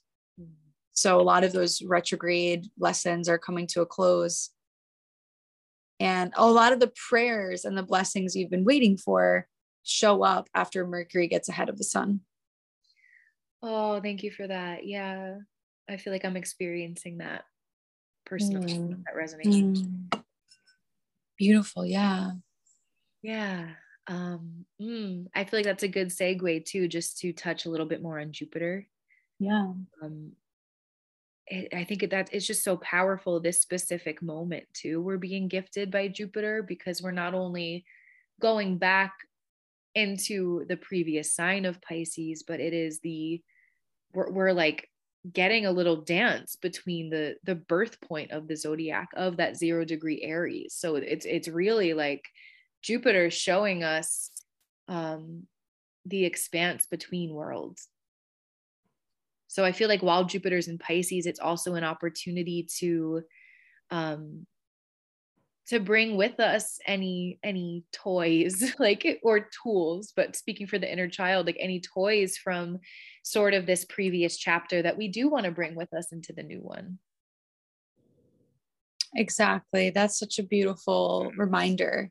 So 0.91 1.21
a 1.21 1.23
lot 1.23 1.45
of 1.45 1.53
those 1.53 1.81
retrograde 1.81 2.67
lessons 2.77 3.29
are 3.29 3.37
coming 3.37 3.67
to 3.67 3.79
a 3.79 3.85
close 3.85 4.49
and 5.99 6.33
a 6.35 6.45
lot 6.45 6.73
of 6.73 6.81
the 6.81 6.91
prayers 7.09 7.63
and 7.63 7.77
the 7.77 7.83
blessings 7.83 8.35
you've 8.35 8.49
been 8.49 8.65
waiting 8.65 8.97
for 8.97 9.47
show 9.83 10.23
up 10.23 10.49
after 10.53 10.85
Mercury 10.85 11.27
gets 11.27 11.47
ahead 11.47 11.69
of 11.69 11.77
the 11.77 11.85
sun. 11.85 12.19
Oh, 13.61 14.01
thank 14.01 14.23
you 14.23 14.31
for 14.31 14.45
that. 14.45 14.85
Yeah. 14.85 15.37
I 15.89 15.95
feel 15.95 16.13
like 16.13 16.25
I'm 16.25 16.37
experiencing 16.37 17.19
that 17.19 17.45
personally. 18.25 18.73
Mm. 18.73 19.03
That 19.05 19.15
resonates. 19.15 19.81
Mm. 19.81 20.18
Beautiful. 21.39 21.85
Yeah. 21.85 22.31
Yeah. 23.23 23.69
Um, 24.07 24.65
mm, 24.81 25.27
I 25.33 25.45
feel 25.45 25.59
like 25.59 25.65
that's 25.65 25.83
a 25.83 25.87
good 25.87 26.09
segue 26.09 26.65
too, 26.65 26.87
just 26.87 27.19
to 27.19 27.31
touch 27.31 27.65
a 27.65 27.69
little 27.69 27.85
bit 27.85 28.01
more 28.01 28.19
on 28.19 28.33
Jupiter. 28.33 28.85
Yeah. 29.39 29.71
Um, 30.01 30.33
it, 31.47 31.73
I 31.73 31.85
think 31.85 32.09
that 32.09 32.29
it's 32.33 32.45
just 32.45 32.63
so 32.63 32.77
powerful 32.77 33.39
this 33.39 33.61
specific 33.61 34.21
moment 34.21 34.65
too. 34.73 35.01
We're 35.01 35.17
being 35.17 35.47
gifted 35.47 35.91
by 35.91 36.09
Jupiter 36.09 36.61
because 36.61 37.01
we're 37.01 37.11
not 37.11 37.33
only 37.33 37.85
going 38.41 38.77
back 38.77 39.13
into 39.95 40.65
the 40.65 40.77
previous 40.77 41.33
sign 41.33 41.65
of 41.65 41.81
Pisces, 41.81 42.43
but 42.43 42.59
it 42.59 42.73
is 42.73 42.99
the 42.99 43.41
we're, 44.13 44.31
we're 44.31 44.53
like 44.53 44.88
getting 45.31 45.65
a 45.65 45.71
little 45.71 45.97
dance 45.97 46.55
between 46.55 47.09
the 47.09 47.35
the 47.43 47.55
birth 47.55 47.99
point 48.01 48.31
of 48.31 48.47
the 48.47 48.55
zodiac 48.55 49.09
of 49.15 49.37
that 49.37 49.57
zero 49.57 49.85
degree 49.85 50.21
Aries. 50.21 50.75
So 50.77 50.95
it's 50.95 51.25
it's 51.25 51.47
really 51.47 51.93
like 51.93 52.25
Jupiter 52.81 53.29
showing 53.29 53.83
us 53.83 54.31
um, 54.87 55.43
the 56.05 56.25
expanse 56.25 56.87
between 56.87 57.33
worlds 57.33 57.87
so 59.49 59.65
I 59.65 59.71
feel 59.71 59.89
like 59.89 60.03
while 60.03 60.25
Jupiter's 60.25 60.67
in 60.67 60.77
Pisces, 60.77 61.25
it's 61.25 61.39
also 61.39 61.73
an 61.73 61.83
opportunity 61.83 62.67
to 62.77 63.23
um 63.89 64.45
to 65.69 65.79
bring 65.79 66.17
with 66.17 66.39
us 66.39 66.79
any 66.85 67.39
any 67.43 67.83
toys 67.91 68.73
like 68.79 69.05
or 69.23 69.47
tools 69.63 70.13
but 70.15 70.35
speaking 70.35 70.67
for 70.67 70.79
the 70.79 70.91
inner 70.91 71.07
child 71.07 71.45
like 71.45 71.57
any 71.59 71.79
toys 71.79 72.37
from 72.37 72.79
sort 73.23 73.53
of 73.53 73.65
this 73.65 73.85
previous 73.85 74.37
chapter 74.37 74.81
that 74.81 74.97
we 74.97 75.07
do 75.07 75.29
want 75.29 75.45
to 75.45 75.51
bring 75.51 75.75
with 75.75 75.93
us 75.93 76.11
into 76.11 76.33
the 76.33 76.43
new 76.43 76.59
one 76.59 76.97
exactly 79.15 79.89
that's 79.89 80.19
such 80.19 80.39
a 80.39 80.43
beautiful 80.43 81.31
reminder 81.37 82.09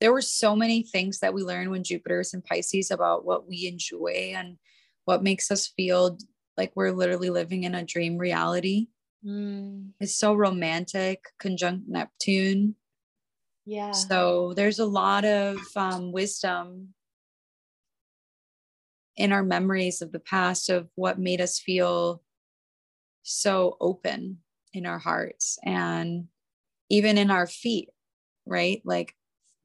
there 0.00 0.12
were 0.12 0.22
so 0.22 0.54
many 0.54 0.82
things 0.82 1.18
that 1.18 1.34
we 1.34 1.42
learned 1.42 1.70
when 1.70 1.84
jupiter 1.84 2.20
is 2.20 2.34
in 2.34 2.42
pisces 2.42 2.90
about 2.90 3.24
what 3.24 3.48
we 3.48 3.66
enjoy 3.66 4.32
and 4.34 4.58
what 5.04 5.22
makes 5.22 5.50
us 5.50 5.68
feel 5.68 6.18
like 6.58 6.72
we're 6.74 6.92
literally 6.92 7.30
living 7.30 7.62
in 7.62 7.74
a 7.74 7.84
dream 7.84 8.18
reality. 8.18 8.88
Mm. 9.24 9.92
It's 10.00 10.16
so 10.16 10.34
romantic, 10.34 11.24
conjunct 11.38 11.88
Neptune. 11.88 12.74
Yeah. 13.68 13.92
So 13.92 14.54
there's 14.54 14.78
a 14.78 14.86
lot 14.86 15.26
of 15.26 15.58
um, 15.76 16.10
wisdom 16.10 16.94
in 19.14 19.30
our 19.30 19.42
memories 19.42 20.00
of 20.00 20.10
the 20.10 20.20
past 20.20 20.70
of 20.70 20.88
what 20.94 21.18
made 21.18 21.42
us 21.42 21.58
feel 21.58 22.22
so 23.24 23.76
open 23.78 24.38
in 24.72 24.86
our 24.86 24.98
hearts 24.98 25.58
and 25.62 26.28
even 26.88 27.18
in 27.18 27.30
our 27.30 27.46
feet, 27.46 27.90
right? 28.46 28.80
Like 28.86 29.14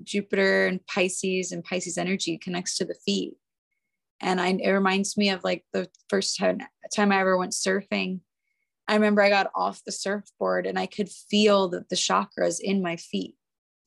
Jupiter 0.04 0.68
and 0.68 0.86
Pisces 0.86 1.54
and 1.54 1.64
Pisces 1.64 1.98
energy 1.98 2.38
connects 2.38 2.78
to 2.80 2.86
the 2.86 2.98
feet 3.06 3.36
and 4.20 4.42
I, 4.42 4.50
it 4.50 4.70
reminds 4.70 5.16
me 5.16 5.30
of 5.30 5.46
like 5.46 5.64
the 5.72 5.88
first 6.10 6.38
time, 6.38 6.60
time 6.94 7.14
I 7.14 7.22
ever 7.22 7.38
went 7.38 7.54
surfing. 7.54 8.20
I 8.86 8.96
remember 8.96 9.22
I 9.22 9.30
got 9.30 9.50
off 9.56 9.82
the 9.86 9.94
surfboard 9.94 10.66
and 10.66 10.78
I 10.78 10.88
could 10.88 11.10
feel 11.10 11.70
the, 11.70 11.86
the 11.90 11.96
chakras 11.96 12.60
in 12.62 12.82
my 12.82 12.98
feet. 12.98 13.36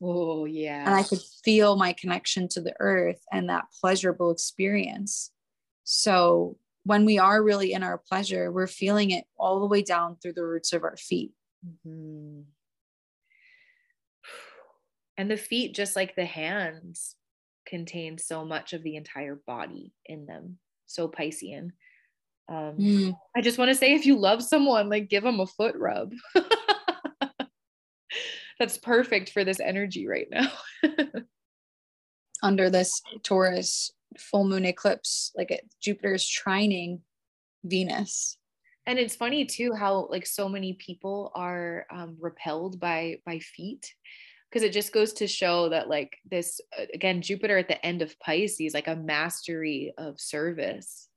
Oh, 0.02 0.44
yeah. 0.44 0.84
And 0.86 0.94
I 0.94 1.02
could 1.02 1.20
feel 1.44 1.76
my 1.76 1.92
connection 1.92 2.48
to 2.48 2.60
the 2.60 2.74
earth 2.80 3.20
and 3.32 3.48
that 3.48 3.66
pleasurable 3.80 4.30
experience. 4.30 5.30
So 5.84 6.58
when 6.84 7.04
we 7.04 7.18
are 7.18 7.42
really 7.42 7.72
in 7.72 7.82
our 7.82 7.98
pleasure, 7.98 8.52
we're 8.52 8.66
feeling 8.66 9.10
it 9.10 9.24
all 9.36 9.60
the 9.60 9.66
way 9.66 9.82
down 9.82 10.16
through 10.16 10.34
the 10.34 10.44
roots 10.44 10.72
of 10.72 10.84
our 10.84 10.96
feet. 10.96 11.32
Mm-hmm. 11.66 12.42
And 15.18 15.30
the 15.30 15.36
feet, 15.36 15.74
just 15.74 15.96
like 15.96 16.14
the 16.14 16.26
hands, 16.26 17.16
contain 17.66 18.18
so 18.18 18.44
much 18.44 18.72
of 18.72 18.82
the 18.82 18.96
entire 18.96 19.40
body 19.46 19.92
in 20.04 20.26
them. 20.26 20.58
So 20.86 21.08
Piscean. 21.08 21.70
Um, 22.48 22.76
mm. 22.78 23.18
I 23.34 23.40
just 23.40 23.58
want 23.58 23.70
to 23.70 23.74
say 23.74 23.94
if 23.94 24.06
you 24.06 24.16
love 24.16 24.42
someone, 24.42 24.88
like 24.88 25.08
give 25.08 25.24
them 25.24 25.40
a 25.40 25.46
foot 25.46 25.74
rub. 25.76 26.12
That's 28.58 28.78
perfect 28.78 29.30
for 29.30 29.44
this 29.44 29.60
energy 29.60 30.06
right 30.06 30.28
now. 30.30 30.50
Under 32.42 32.70
this 32.70 33.02
Taurus 33.22 33.92
full 34.18 34.44
moon 34.44 34.64
eclipse, 34.64 35.32
like 35.36 35.50
it, 35.50 35.68
Jupiter's 35.80 36.26
trining 36.26 37.00
Venus. 37.64 38.38
And 38.86 38.98
it's 38.98 39.16
funny 39.16 39.44
too 39.44 39.72
how 39.74 40.08
like 40.10 40.26
so 40.26 40.48
many 40.48 40.74
people 40.74 41.32
are 41.34 41.86
um, 41.90 42.16
repelled 42.20 42.78
by 42.78 43.18
by 43.26 43.40
feet 43.40 43.92
because 44.48 44.62
it 44.62 44.72
just 44.72 44.92
goes 44.92 45.12
to 45.14 45.26
show 45.26 45.68
that 45.68 45.88
like 45.88 46.16
this 46.30 46.60
uh, 46.78 46.84
again 46.94 47.20
jupiter 47.20 47.58
at 47.58 47.68
the 47.68 47.84
end 47.84 48.00
of 48.00 48.18
pisces 48.20 48.74
like 48.74 48.88
a 48.88 48.96
mastery 48.96 49.92
of 49.98 50.20
service 50.20 51.08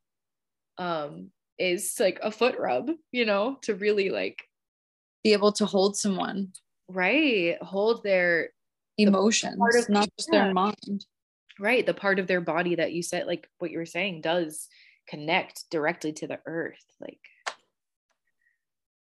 um 0.78 1.30
is 1.58 1.96
like 2.00 2.20
a 2.24 2.32
foot 2.32 2.56
rub 2.58 2.90
you 3.12 3.26
know 3.26 3.58
to 3.62 3.76
really 3.76 4.10
like 4.10 4.44
be 5.24 5.34
able 5.34 5.52
to 5.52 5.66
hold 5.66 5.96
someone 5.96 6.50
right 6.90 7.62
hold 7.62 8.04
their 8.04 8.50
emotions 8.98 9.58
the 9.58 9.80
of, 9.80 9.90
not 9.90 10.10
just 10.18 10.30
yeah. 10.32 10.46
their 10.46 10.54
mind 10.54 11.06
right 11.60 11.86
the 11.86 11.94
part 11.94 12.20
of 12.20 12.28
their 12.28 12.42
body 12.42 12.76
that 12.76 12.92
you 12.92 13.02
said 13.02 13.28
like 13.28 13.48
what 13.60 13.72
you 13.72 13.78
were 13.78 13.86
saying 13.86 14.22
does 14.22 14.68
connect 15.08 15.70
directly 15.70 16.12
to 16.12 16.28
the 16.28 16.40
earth 16.46 16.84
like 17.00 17.20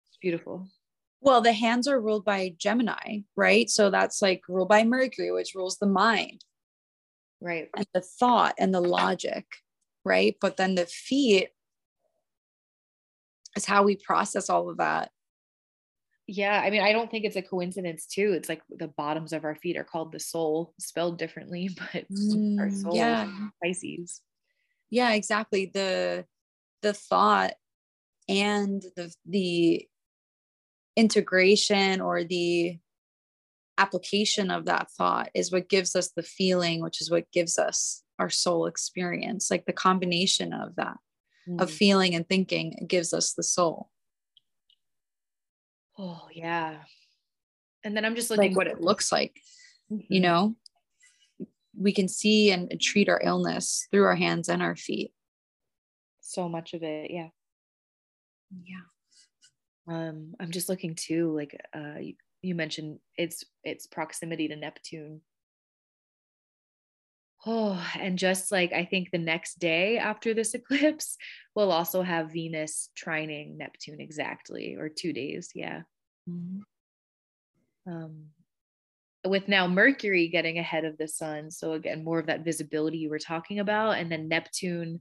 it's 0.07 0.19
beautiful 0.21 0.69
well, 1.21 1.41
the 1.41 1.53
hands 1.53 1.89
are 1.89 2.01
ruled 2.01 2.25
by 2.25 2.55
Gemini, 2.59 3.23
right? 3.35 3.69
So 3.69 3.91
that's 3.91 4.23
like 4.23 4.43
ruled 4.49 4.69
by 4.69 4.85
Mercury, 4.85 5.33
which 5.33 5.53
rules 5.53 5.77
the 5.77 5.89
mind. 5.89 6.45
right 7.41 7.69
and 7.77 7.87
the 7.95 8.01
thought 8.01 8.55
and 8.59 8.75
the 8.75 8.81
logic 8.81 9.45
right 10.05 10.37
but 10.41 10.57
then 10.57 10.75
the 10.75 10.87
feet 10.87 11.49
is 13.57 13.65
how 13.65 13.83
we 13.83 13.97
process 13.97 14.51
all 14.51 14.69
of 14.69 14.79
that 14.79 15.11
yeah 16.29 16.61
i 16.63 16.69
mean 16.69 16.83
i 16.83 16.93
don't 16.93 17.11
think 17.11 17.25
it's 17.25 17.37
a 17.37 17.43
coincidence 17.43 18.07
too 18.07 18.33
it's 18.35 18.51
like 18.51 18.61
the 18.69 18.87
bottoms 18.87 19.33
of 19.33 19.45
our 19.45 19.55
feet 19.55 19.77
are 19.77 19.85
called 19.85 20.13
the 20.13 20.21
soul, 20.21 20.75
spelled 20.79 21.19
differently 21.19 21.71
but 21.93 22.05
mm, 22.13 22.61
our 22.61 22.71
soul 22.71 22.95
yeah 22.95 23.29
pisces. 23.63 24.21
Yeah 24.91 25.13
exactly 25.13 25.71
the 25.73 26.27
the 26.83 26.93
thought 26.93 27.55
and 28.29 28.83
the 28.95 29.13
the 29.27 29.89
integration 30.97 32.01
or 32.01 32.25
the 32.25 32.79
application 33.79 34.51
of 34.51 34.67
that 34.67 34.91
thought 34.91 35.31
is 35.35 35.51
what 35.51 35.69
gives 35.69 35.97
us 35.97 36.11
the 36.11 36.23
feeling 36.23 36.83
which 36.83 37.01
is 37.01 37.11
what 37.11 37.31
gives 37.33 37.59
us 37.59 38.03
our 38.19 38.29
soul 38.29 38.67
experience 38.67 39.51
like 39.51 39.65
the 39.65 39.73
combination 39.73 40.53
of 40.53 40.75
that 40.77 40.99
mm. 41.49 41.61
of 41.61 41.71
feeling 41.71 42.15
and 42.15 42.29
thinking 42.29 42.85
gives 42.89 43.15
us 43.15 43.33
the 43.33 43.43
soul 43.43 43.89
oh 45.99 46.29
yeah. 46.33 46.77
And 47.85 47.97
then 47.97 48.05
i'm 48.05 48.15
just 48.15 48.31
looking 48.31 48.51
like 48.51 48.57
what 48.57 48.67
it 48.67 48.81
looks 48.81 49.13
like 49.13 49.39
mm-hmm. 49.91 50.13
you 50.13 50.21
know? 50.21 50.57
We 51.81 51.93
can 51.93 52.09
see 52.09 52.51
and 52.51 52.81
treat 52.81 53.09
our 53.09 53.21
illness 53.23 53.87
through 53.93 54.05
our 54.05 54.17
hands 54.17 54.49
and 54.49 54.63
our 54.63 54.75
feet. 54.75 55.13
So 56.21 56.49
much 56.49 56.75
of 56.75 56.83
it 56.83 57.11
yeah. 57.11 57.29
Yeah. 58.65 59.95
Um 59.95 60.35
i'm 60.41 60.51
just 60.51 60.69
looking 60.69 60.95
too 60.95 61.35
like 61.35 61.59
uh 61.75 61.99
you, 62.01 62.15
you 62.43 62.55
mentioned 62.55 62.99
its 63.17 63.45
its 63.65 63.87
proximity 63.87 64.49
to 64.49 64.57
neptune 64.57 65.21
oh 67.47 67.83
and 67.99 68.19
just 68.19 68.51
like 68.51 68.73
i 68.73 68.85
think 68.85 69.11
the 69.11 69.19
next 69.19 69.59
day 69.59 69.99
after 69.99 70.35
this 70.35 70.55
eclipse 70.55 71.17
we'll 71.55 71.73
also 71.73 72.03
have 72.03 72.33
venus 72.33 72.91
trining 72.99 73.57
neptune 73.57 74.01
exactly 74.01 74.77
or 74.79 74.89
two 74.89 75.13
days 75.13 75.51
yeah 75.55 75.83
mm-hmm. 76.29 76.61
um 77.93 78.25
with 79.25 79.49
now 79.49 79.67
mercury 79.67 80.29
getting 80.29 80.59
ahead 80.59 80.85
of 80.85 80.97
the 80.99 81.09
sun 81.09 81.51
so 81.51 81.73
again 81.73 82.05
more 82.05 82.19
of 82.19 82.27
that 82.27 82.45
visibility 82.45 82.99
you 82.99 83.11
were 83.11 83.19
talking 83.19 83.59
about 83.59 83.93
and 83.93 84.11
then 84.11 84.29
neptune 84.29 85.01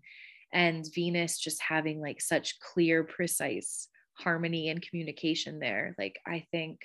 and 0.53 0.85
venus 0.93 1.37
just 1.37 1.61
having 1.61 1.99
like 1.99 2.21
such 2.21 2.59
clear 2.59 3.03
precise 3.03 3.87
harmony 4.13 4.69
and 4.69 4.81
communication 4.81 5.59
there 5.59 5.93
like 5.97 6.19
i 6.25 6.45
think 6.51 6.79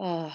oh 0.00 0.32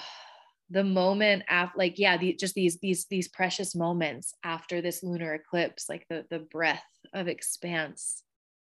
the 0.69 0.83
moment 0.83 1.43
after 1.49 1.77
like 1.77 1.99
yeah 1.99 2.17
the, 2.17 2.33
just 2.33 2.55
these 2.55 2.79
these 2.79 3.05
these 3.05 3.27
precious 3.27 3.75
moments 3.75 4.33
after 4.43 4.81
this 4.81 5.03
lunar 5.03 5.33
eclipse 5.33 5.87
like 5.89 6.05
the 6.09 6.25
the 6.29 6.39
breath 6.39 6.83
of 7.13 7.27
expanse 7.27 8.23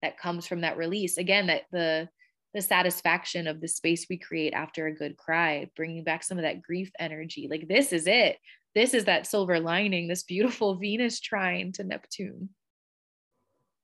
that 0.05 0.19
comes 0.19 0.45
from 0.45 0.61
that 0.61 0.77
release. 0.77 1.17
Again 1.17 1.47
that 1.47 1.63
the 1.71 2.07
the 2.53 2.61
satisfaction 2.61 3.47
of 3.47 3.59
the 3.59 3.67
space 3.67 4.05
we 4.09 4.17
create 4.17 4.53
after 4.53 4.87
a 4.87 4.93
good 4.93 5.17
cry 5.17 5.69
bringing 5.75 6.03
back 6.03 6.23
some 6.23 6.37
of 6.37 6.43
that 6.43 6.61
grief 6.61 6.91
energy. 6.99 7.47
Like 7.49 7.67
this 7.67 7.91
is 7.91 8.07
it. 8.07 8.37
This 8.75 8.93
is 8.93 9.05
that 9.05 9.27
silver 9.27 9.59
lining 9.59 10.07
this 10.07 10.23
beautiful 10.23 10.75
venus 10.79 11.19
trine 11.19 11.71
to 11.73 11.83
neptune. 11.83 12.49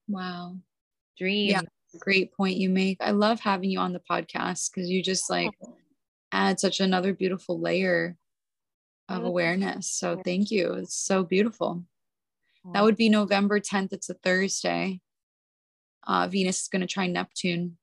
Wow. 0.08 0.58
Dream. 1.18 1.50
Yeah 1.50 1.62
great 2.00 2.34
point 2.34 2.56
you 2.56 2.70
make. 2.70 2.96
I 3.02 3.12
love 3.12 3.42
having 3.42 3.70
you 3.70 3.78
on 3.80 3.92
the 3.92 4.02
podcast 4.10 4.72
because 4.74 4.90
you 4.90 5.04
just 5.04 5.30
like 5.30 5.52
oh 5.62 5.76
add 6.32 6.60
such 6.60 6.80
another 6.80 7.14
beautiful 7.14 7.60
layer 7.60 8.18
of 9.10 9.24
awareness. 9.24 9.92
So 9.92 10.22
thank 10.24 10.52
you. 10.52 10.74
It's 10.74 10.96
so 10.96 11.24
beautiful. 11.24 11.84
That 12.74 12.84
would 12.84 12.96
be 12.96 13.10
November 13.10 13.60
10th. 13.60 13.92
It's 13.92 14.10
a 14.10 14.14
Thursday. 14.14 15.02
Uh, 16.06 16.28
Venus 16.28 16.62
is 16.62 16.68
going 16.68 16.82
to 16.82 16.88
try 16.88 17.08
Neptune. 17.08 17.78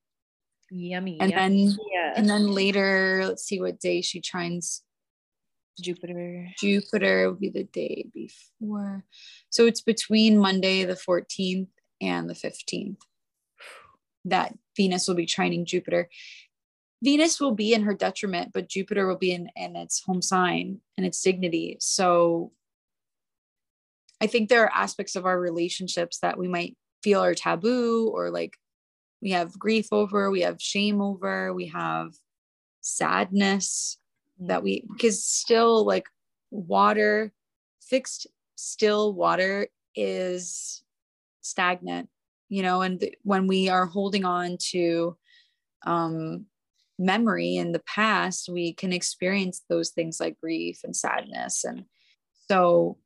Yummy. 0.70 1.18
And 1.20 1.30
yummy. 1.30 1.66
then 1.66 1.76
yeah. 1.92 2.12
and 2.16 2.28
then 2.28 2.48
later, 2.48 3.22
let's 3.24 3.44
see 3.44 3.60
what 3.60 3.80
day 3.80 4.02
she 4.02 4.20
trines 4.20 4.82
Jupiter. 5.80 6.48
Jupiter 6.58 7.28
will 7.28 7.38
be 7.38 7.48
the 7.48 7.64
day 7.64 8.06
before. 8.12 9.04
So 9.50 9.66
it's 9.66 9.80
between 9.80 10.38
Monday 10.38 10.84
the 10.84 10.94
14th 10.94 11.68
and 12.00 12.28
the 12.28 12.34
15th 12.34 12.98
that 14.26 14.54
Venus 14.76 15.08
will 15.08 15.14
be 15.14 15.26
trining 15.26 15.64
Jupiter. 15.64 16.08
Venus 17.02 17.40
will 17.40 17.52
be 17.52 17.72
in 17.74 17.82
her 17.82 17.94
detriment, 17.94 18.52
but 18.52 18.68
Jupiter 18.68 19.06
will 19.06 19.18
be 19.18 19.32
in, 19.32 19.48
in 19.54 19.76
its 19.76 20.02
home 20.04 20.20
sign 20.20 20.80
and 20.96 21.06
its 21.06 21.22
dignity. 21.22 21.76
So 21.80 22.52
I 24.20 24.26
think 24.26 24.48
there 24.48 24.64
are 24.64 24.72
aspects 24.74 25.14
of 25.14 25.24
our 25.24 25.38
relationships 25.38 26.18
that 26.20 26.38
we 26.38 26.48
might 26.48 26.76
feel 27.02 27.22
are 27.22 27.34
taboo 27.34 28.10
or 28.12 28.30
like 28.30 28.56
we 29.22 29.30
have 29.30 29.58
grief 29.58 29.88
over, 29.92 30.30
we 30.30 30.40
have 30.40 30.60
shame 30.60 31.00
over, 31.00 31.52
we 31.54 31.66
have 31.66 32.14
sadness 32.80 33.98
that 34.40 34.62
we, 34.62 34.84
because 34.92 35.24
still 35.24 35.84
like 35.84 36.06
water, 36.50 37.32
fixed, 37.80 38.26
still 38.56 39.12
water 39.12 39.68
is 39.94 40.82
stagnant, 41.40 42.08
you 42.48 42.62
know, 42.62 42.82
and 42.82 43.00
th- 43.00 43.14
when 43.22 43.46
we 43.46 43.68
are 43.68 43.86
holding 43.86 44.24
on 44.24 44.56
to, 44.70 45.16
um, 45.86 46.46
memory 46.98 47.56
in 47.56 47.72
the 47.72 47.82
past, 47.86 48.48
we 48.48 48.72
can 48.72 48.92
experience 48.92 49.62
those 49.68 49.90
things 49.90 50.18
like 50.20 50.40
grief 50.40 50.80
and 50.84 50.96
sadness. 50.96 51.64
And 51.64 51.84
so 52.50 52.98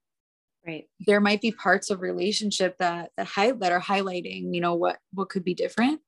right 0.66 0.84
there 1.06 1.20
might 1.20 1.40
be 1.40 1.52
parts 1.52 1.90
of 1.90 2.00
relationship 2.00 2.76
that 2.78 3.10
that, 3.16 3.26
high, 3.26 3.52
that 3.52 3.72
are 3.72 3.80
highlighting, 3.80 4.54
you 4.54 4.60
know, 4.60 4.74
what 4.74 4.98
what 5.12 5.28
could 5.28 5.44
be 5.44 5.54
different. 5.54 6.00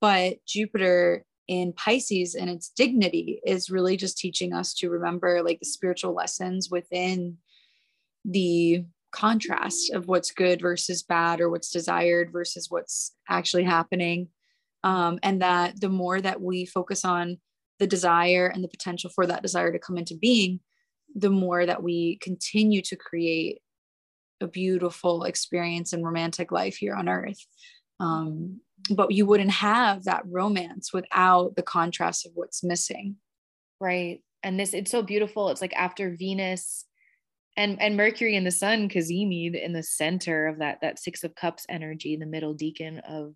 But 0.00 0.36
Jupiter 0.46 1.24
in 1.48 1.72
Pisces 1.72 2.34
and 2.34 2.50
its 2.50 2.70
dignity 2.70 3.40
is 3.44 3.70
really 3.70 3.96
just 3.96 4.18
teaching 4.18 4.52
us 4.52 4.74
to 4.74 4.90
remember 4.90 5.42
like 5.42 5.58
the 5.60 5.66
spiritual 5.66 6.14
lessons 6.14 6.68
within 6.70 7.38
the 8.24 8.84
contrast 9.10 9.90
of 9.92 10.06
what's 10.06 10.30
good 10.30 10.60
versus 10.60 11.02
bad 11.02 11.40
or 11.40 11.48
what's 11.48 11.70
desired 11.70 12.30
versus 12.30 12.66
what's 12.70 13.14
actually 13.28 13.64
happening 13.64 14.28
um, 14.84 15.18
and 15.22 15.42
that 15.42 15.80
the 15.80 15.88
more 15.88 16.20
that 16.20 16.40
we 16.40 16.64
focus 16.64 17.04
on 17.04 17.38
the 17.78 17.86
desire 17.86 18.46
and 18.46 18.62
the 18.62 18.68
potential 18.68 19.10
for 19.14 19.26
that 19.26 19.42
desire 19.42 19.72
to 19.72 19.78
come 19.78 19.96
into 19.96 20.16
being 20.16 20.60
the 21.14 21.30
more 21.30 21.64
that 21.64 21.82
we 21.82 22.16
continue 22.16 22.82
to 22.82 22.96
create 22.96 23.60
a 24.40 24.46
beautiful 24.46 25.24
experience 25.24 25.92
and 25.92 26.04
romantic 26.04 26.52
life 26.52 26.76
here 26.76 26.94
on 26.94 27.08
earth. 27.08 27.44
Um, 28.00 28.60
but 28.90 29.12
you 29.12 29.26
wouldn't 29.26 29.50
have 29.50 30.04
that 30.04 30.22
romance 30.26 30.92
without 30.92 31.56
the 31.56 31.62
contrast 31.62 32.26
of 32.26 32.32
what's 32.34 32.62
missing. 32.62 33.16
Right. 33.80 34.22
And 34.42 34.58
this 34.58 34.74
it's 34.74 34.90
so 34.90 35.02
beautiful. 35.02 35.48
It's 35.48 35.60
like 35.60 35.74
after 35.74 36.14
venus 36.16 36.84
and 37.56 37.80
and 37.82 37.96
mercury 37.96 38.36
and 38.36 38.46
the 38.46 38.52
sun 38.52 38.88
cazimi 38.88 39.52
in 39.52 39.72
the 39.72 39.82
center 39.82 40.46
of 40.46 40.58
that 40.58 40.78
that 40.80 41.00
six 41.00 41.24
of 41.24 41.34
cups 41.34 41.66
energy 41.68 42.16
the 42.16 42.26
middle 42.26 42.54
decan 42.54 43.00
of 43.08 43.34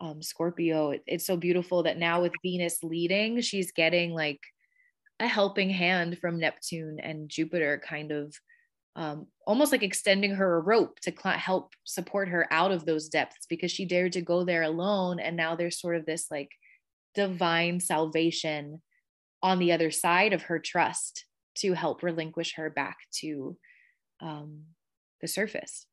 um, 0.00 0.22
Scorpio, 0.22 0.90
it, 0.90 1.02
it's 1.06 1.26
so 1.26 1.36
beautiful 1.36 1.82
that 1.82 1.98
now 1.98 2.22
with 2.22 2.32
Venus 2.42 2.82
leading, 2.82 3.40
she's 3.40 3.72
getting 3.72 4.12
like 4.12 4.40
a 5.20 5.26
helping 5.26 5.70
hand 5.70 6.18
from 6.18 6.38
Neptune 6.38 7.00
and 7.00 7.28
Jupiter, 7.28 7.82
kind 7.84 8.12
of 8.12 8.34
um, 8.96 9.26
almost 9.46 9.72
like 9.72 9.82
extending 9.82 10.34
her 10.34 10.56
a 10.56 10.60
rope 10.60 10.98
to 11.00 11.12
cl- 11.12 11.38
help 11.38 11.72
support 11.84 12.28
her 12.28 12.46
out 12.52 12.72
of 12.72 12.84
those 12.84 13.08
depths 13.08 13.46
because 13.48 13.70
she 13.70 13.84
dared 13.84 14.12
to 14.12 14.20
go 14.20 14.44
there 14.44 14.62
alone. 14.62 15.20
And 15.20 15.36
now 15.36 15.54
there's 15.54 15.80
sort 15.80 15.96
of 15.96 16.06
this 16.06 16.26
like 16.30 16.50
divine 17.14 17.80
salvation 17.80 18.82
on 19.42 19.58
the 19.58 19.72
other 19.72 19.90
side 19.90 20.32
of 20.32 20.42
her 20.42 20.58
trust 20.58 21.24
to 21.58 21.74
help 21.74 22.02
relinquish 22.02 22.54
her 22.54 22.70
back 22.70 22.96
to 23.20 23.56
um, 24.20 24.62
the 25.20 25.28
surface. 25.28 25.86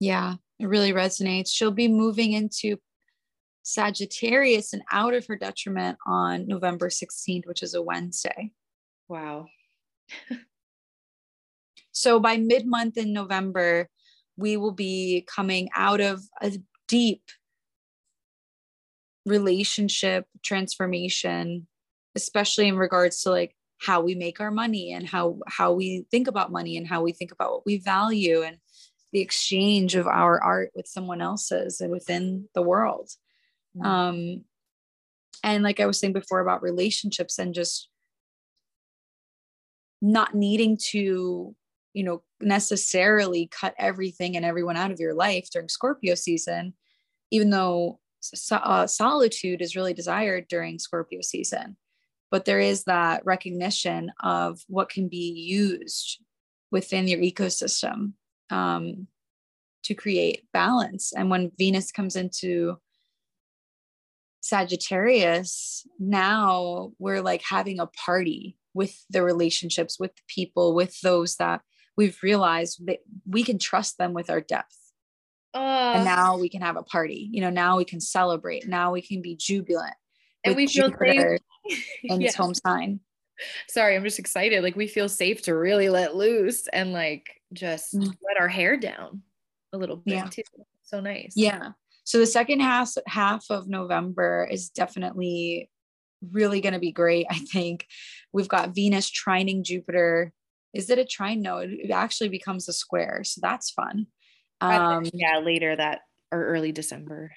Yeah, 0.00 0.34
it 0.58 0.66
really 0.66 0.92
resonates. 0.92 1.50
She'll 1.52 1.70
be 1.70 1.88
moving 1.88 2.32
into 2.32 2.78
Sagittarius 3.62 4.72
and 4.72 4.82
out 4.92 5.12
of 5.12 5.26
her 5.26 5.36
detriment 5.36 5.98
on 6.06 6.46
November 6.46 6.88
16th, 6.88 7.46
which 7.46 7.62
is 7.62 7.74
a 7.74 7.82
Wednesday. 7.82 8.52
Wow. 9.08 9.46
so 11.92 12.20
by 12.20 12.36
mid 12.36 12.66
month 12.66 12.96
in 12.96 13.12
November, 13.12 13.88
we 14.36 14.56
will 14.56 14.72
be 14.72 15.26
coming 15.28 15.68
out 15.74 16.00
of 16.00 16.22
a 16.40 16.58
deep 16.88 17.22
relationship 19.24 20.26
transformation, 20.42 21.66
especially 22.14 22.68
in 22.68 22.76
regards 22.76 23.22
to 23.22 23.30
like 23.30 23.56
how 23.78 24.00
we 24.00 24.14
make 24.14 24.40
our 24.40 24.50
money 24.50 24.92
and 24.92 25.06
how 25.06 25.38
how 25.48 25.72
we 25.72 26.06
think 26.10 26.28
about 26.28 26.52
money 26.52 26.76
and 26.76 26.86
how 26.86 27.02
we 27.02 27.12
think 27.12 27.32
about 27.32 27.50
what 27.50 27.66
we 27.66 27.78
value 27.78 28.42
and 28.42 28.58
the 29.16 29.22
exchange 29.22 29.94
of 29.94 30.06
our 30.06 30.42
art 30.42 30.70
with 30.74 30.86
someone 30.86 31.22
else's 31.22 31.80
and 31.80 31.90
within 31.90 32.48
the 32.54 32.60
world 32.60 33.10
mm-hmm. 33.76 33.86
um 33.86 34.44
and 35.42 35.64
like 35.64 35.80
i 35.80 35.86
was 35.86 35.98
saying 35.98 36.12
before 36.12 36.40
about 36.40 36.62
relationships 36.62 37.38
and 37.38 37.54
just 37.54 37.88
not 40.02 40.34
needing 40.34 40.76
to 40.76 41.56
you 41.96 42.04
know, 42.04 42.22
necessarily 42.42 43.48
cut 43.50 43.74
everything 43.78 44.36
and 44.36 44.44
everyone 44.44 44.76
out 44.76 44.90
of 44.90 45.00
your 45.00 45.14
life 45.14 45.48
during 45.50 45.66
Scorpio 45.66 46.14
season, 46.14 46.74
even 47.30 47.48
though 47.48 48.00
uh, 48.50 48.86
solitude 48.86 49.62
is 49.62 49.74
really 49.74 49.94
desired 49.94 50.44
during 50.46 50.78
Scorpio 50.78 51.22
season. 51.22 51.78
But 52.30 52.44
there 52.44 52.60
is 52.60 52.84
that 52.84 53.24
recognition 53.24 54.12
of 54.22 54.60
what 54.68 54.90
can 54.90 55.08
be 55.08 55.32
used 55.32 56.22
within 56.70 57.08
your 57.08 57.20
ecosystem 57.20 58.12
um, 58.50 59.06
to 59.84 59.94
create 59.94 60.44
balance. 60.52 61.12
And 61.12 61.30
when 61.30 61.52
Venus 61.58 61.92
comes 61.92 62.16
into 62.16 62.78
Sagittarius, 64.40 65.86
now 65.98 66.92
we're 66.98 67.22
like 67.22 67.42
having 67.42 67.80
a 67.80 67.86
party 67.86 68.58
with 68.74 69.04
the 69.10 69.22
relationships, 69.22 69.98
with 69.98 70.14
the 70.14 70.22
people, 70.28 70.74
with 70.74 71.00
those 71.00 71.36
that 71.36 71.62
we've 71.96 72.18
realized 72.22 72.86
that 72.86 72.98
we 73.26 73.42
can 73.42 73.58
trust 73.58 73.98
them 73.98 74.12
with 74.12 74.30
our 74.30 74.40
depth. 74.40 74.76
Uh, 75.54 75.94
and 75.96 76.04
now 76.04 76.36
we 76.36 76.48
can 76.48 76.60
have 76.60 76.76
a 76.76 76.82
party. 76.82 77.28
You 77.32 77.40
know, 77.40 77.50
now 77.50 77.78
we 77.78 77.84
can 77.84 78.00
celebrate. 78.00 78.68
Now 78.68 78.92
we 78.92 79.00
can 79.00 79.22
be 79.22 79.36
jubilant. 79.36 79.94
And 80.44 80.54
we 80.54 80.66
feel 80.66 80.92
safe 81.00 81.40
and 82.08 82.22
yes. 82.22 82.30
its 82.30 82.34
home 82.36 82.54
sign. 82.54 83.00
Sorry, 83.68 83.96
I'm 83.96 84.04
just 84.04 84.18
excited. 84.18 84.62
Like 84.62 84.76
we 84.76 84.86
feel 84.86 85.08
safe 85.08 85.42
to 85.42 85.54
really 85.54 85.88
let 85.88 86.16
loose 86.16 86.66
and 86.68 86.92
like 86.92 87.40
just 87.52 87.94
mm. 87.94 88.12
let 88.26 88.40
our 88.40 88.48
hair 88.48 88.76
down 88.76 89.22
a 89.72 89.78
little 89.78 89.96
bit 89.96 90.14
yeah. 90.14 90.24
too. 90.24 90.42
So 90.82 91.00
nice. 91.00 91.32
Yeah. 91.36 91.70
So 92.04 92.18
the 92.18 92.26
second 92.26 92.60
half 92.60 92.92
half 93.06 93.46
of 93.50 93.68
November 93.68 94.48
is 94.50 94.68
definitely 94.70 95.70
really 96.32 96.60
going 96.60 96.72
to 96.72 96.78
be 96.78 96.92
great. 96.92 97.26
I 97.30 97.38
think 97.38 97.86
we've 98.32 98.48
got 98.48 98.74
Venus 98.74 99.10
trining 99.10 99.62
Jupiter. 99.62 100.32
Is 100.72 100.90
it 100.90 100.98
a 100.98 101.04
trine? 101.04 101.42
No, 101.42 101.58
it 101.58 101.90
actually 101.90 102.28
becomes 102.28 102.68
a 102.68 102.72
square. 102.72 103.22
So 103.24 103.40
that's 103.42 103.70
fun. 103.70 104.06
Um, 104.60 105.04
yeah, 105.12 105.38
later 105.38 105.74
that 105.74 106.00
or 106.32 106.46
early 106.46 106.72
December. 106.72 107.32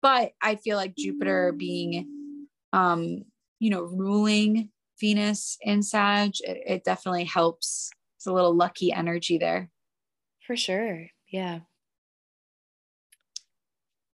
But 0.00 0.32
I 0.42 0.56
feel 0.56 0.76
like 0.76 0.96
Jupiter 0.96 1.52
being, 1.52 2.48
um, 2.72 3.24
you 3.60 3.70
know, 3.70 3.82
ruling 3.82 4.70
Venus 5.02 5.58
in 5.60 5.82
Sag, 5.82 6.30
it, 6.40 6.62
it 6.64 6.84
definitely 6.84 7.24
helps. 7.24 7.90
It's 8.16 8.26
a 8.26 8.32
little 8.32 8.54
lucky 8.54 8.92
energy 8.92 9.36
there. 9.36 9.68
For 10.46 10.56
sure. 10.56 11.08
Yeah. 11.28 11.60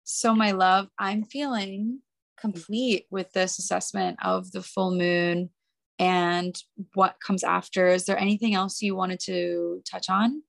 So, 0.04 0.34
my 0.34 0.52
love, 0.52 0.88
I'm 0.98 1.24
feeling 1.24 2.00
complete 2.40 3.04
with 3.10 3.30
this 3.32 3.58
assessment 3.58 4.16
of 4.24 4.50
the 4.52 4.62
full 4.62 4.92
moon 4.92 5.50
and 5.98 6.56
what 6.94 7.16
comes 7.20 7.44
after. 7.44 7.88
Is 7.88 8.06
there 8.06 8.18
anything 8.18 8.54
else 8.54 8.80
you 8.80 8.96
wanted 8.96 9.20
to 9.26 9.82
touch 9.84 10.08
on? 10.08 10.42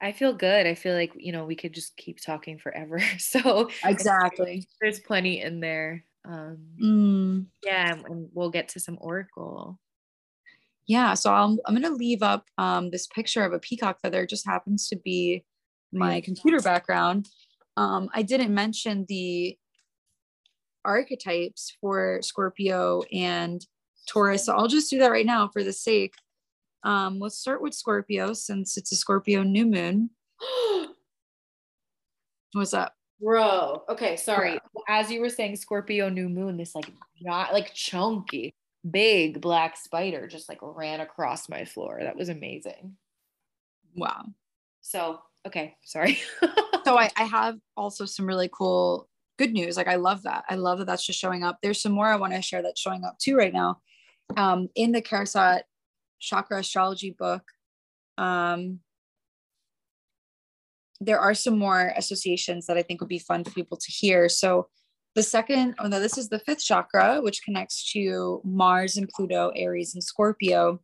I 0.00 0.10
feel 0.10 0.32
good. 0.32 0.66
I 0.66 0.74
feel 0.74 0.94
like, 0.96 1.12
you 1.14 1.30
know, 1.30 1.44
we 1.44 1.54
could 1.54 1.72
just 1.72 1.96
keep 1.96 2.20
talking 2.20 2.58
forever. 2.58 3.00
So, 3.18 3.70
exactly. 3.84 4.66
There's 4.80 4.98
plenty 4.98 5.40
in 5.40 5.60
there. 5.60 6.04
Um, 6.24 6.58
mm. 6.82 7.46
Yeah, 7.64 7.94
and 7.94 8.28
we'll 8.32 8.50
get 8.50 8.68
to 8.68 8.80
some 8.80 8.98
oracle. 9.00 9.78
Yeah, 10.86 11.14
so 11.14 11.32
I'm, 11.32 11.58
I'm 11.66 11.74
going 11.74 11.82
to 11.90 11.96
leave 11.96 12.22
up 12.22 12.46
um, 12.58 12.90
this 12.90 13.06
picture 13.06 13.44
of 13.44 13.52
a 13.52 13.58
peacock 13.58 14.00
feather. 14.00 14.22
It 14.22 14.30
just 14.30 14.46
happens 14.46 14.88
to 14.88 14.96
be 14.96 15.44
my 15.92 16.20
computer 16.20 16.60
background. 16.60 17.28
Um, 17.76 18.08
I 18.12 18.22
didn't 18.22 18.54
mention 18.54 19.06
the 19.08 19.56
archetypes 20.84 21.76
for 21.80 22.20
Scorpio 22.22 23.02
and 23.12 23.64
Taurus. 24.08 24.46
So 24.46 24.54
I'll 24.54 24.68
just 24.68 24.90
do 24.90 24.98
that 24.98 25.10
right 25.10 25.26
now 25.26 25.48
for 25.48 25.62
the 25.62 25.72
sake. 25.72 26.14
Um, 26.84 27.20
let's 27.20 27.38
start 27.38 27.62
with 27.62 27.74
Scorpio 27.74 28.32
since 28.32 28.76
it's 28.76 28.92
a 28.92 28.96
Scorpio 28.96 29.42
new 29.42 29.66
moon. 29.66 30.10
What's 32.52 32.74
up? 32.74 32.94
Bro. 33.22 33.84
Okay, 33.88 34.16
sorry. 34.16 34.58
As 34.88 35.10
you 35.10 35.20
were 35.20 35.28
saying, 35.28 35.56
Scorpio 35.56 36.08
new 36.08 36.28
moon, 36.28 36.56
this 36.56 36.74
like 36.74 36.90
not 37.20 37.52
like 37.52 37.72
chunky, 37.72 38.52
big 38.90 39.40
black 39.40 39.76
spider 39.76 40.26
just 40.26 40.48
like 40.48 40.58
ran 40.60 41.00
across 41.00 41.48
my 41.48 41.64
floor. 41.64 42.00
That 42.02 42.16
was 42.16 42.28
amazing. 42.28 42.96
Wow. 43.94 44.24
So, 44.80 45.20
okay, 45.46 45.76
sorry. 45.84 46.18
so 46.84 46.98
I, 46.98 47.10
I 47.16 47.22
have 47.22 47.58
also 47.76 48.06
some 48.06 48.26
really 48.26 48.50
cool 48.52 49.08
good 49.38 49.52
news. 49.52 49.76
Like 49.76 49.88
I 49.88 49.96
love 49.96 50.24
that. 50.24 50.44
I 50.48 50.56
love 50.56 50.78
that 50.78 50.86
that's 50.86 51.06
just 51.06 51.20
showing 51.20 51.44
up. 51.44 51.58
There's 51.62 51.80
some 51.80 51.92
more 51.92 52.06
I 52.06 52.16
want 52.16 52.32
to 52.32 52.42
share 52.42 52.62
that's 52.62 52.80
showing 52.80 53.04
up 53.04 53.18
too 53.18 53.36
right 53.36 53.52
now. 53.52 53.80
Um, 54.36 54.68
in 54.74 54.90
the 54.90 55.02
Karasat 55.02 55.62
chakra 56.18 56.58
astrology 56.58 57.14
book, 57.16 57.42
um, 58.18 58.80
there 61.06 61.20
are 61.20 61.34
some 61.34 61.58
more 61.58 61.92
associations 61.96 62.66
that 62.66 62.76
I 62.76 62.82
think 62.82 63.00
would 63.00 63.08
be 63.08 63.18
fun 63.18 63.44
for 63.44 63.50
people 63.50 63.76
to 63.76 63.92
hear. 63.92 64.28
So 64.28 64.68
the 65.14 65.22
second, 65.22 65.74
oh 65.78 65.88
no, 65.88 66.00
this 66.00 66.16
is 66.16 66.28
the 66.28 66.38
fifth 66.38 66.64
chakra, 66.64 67.20
which 67.20 67.42
connects 67.42 67.90
to 67.92 68.40
Mars 68.44 68.96
and 68.96 69.08
Pluto, 69.08 69.52
Aries 69.54 69.94
and 69.94 70.02
Scorpio. 70.02 70.80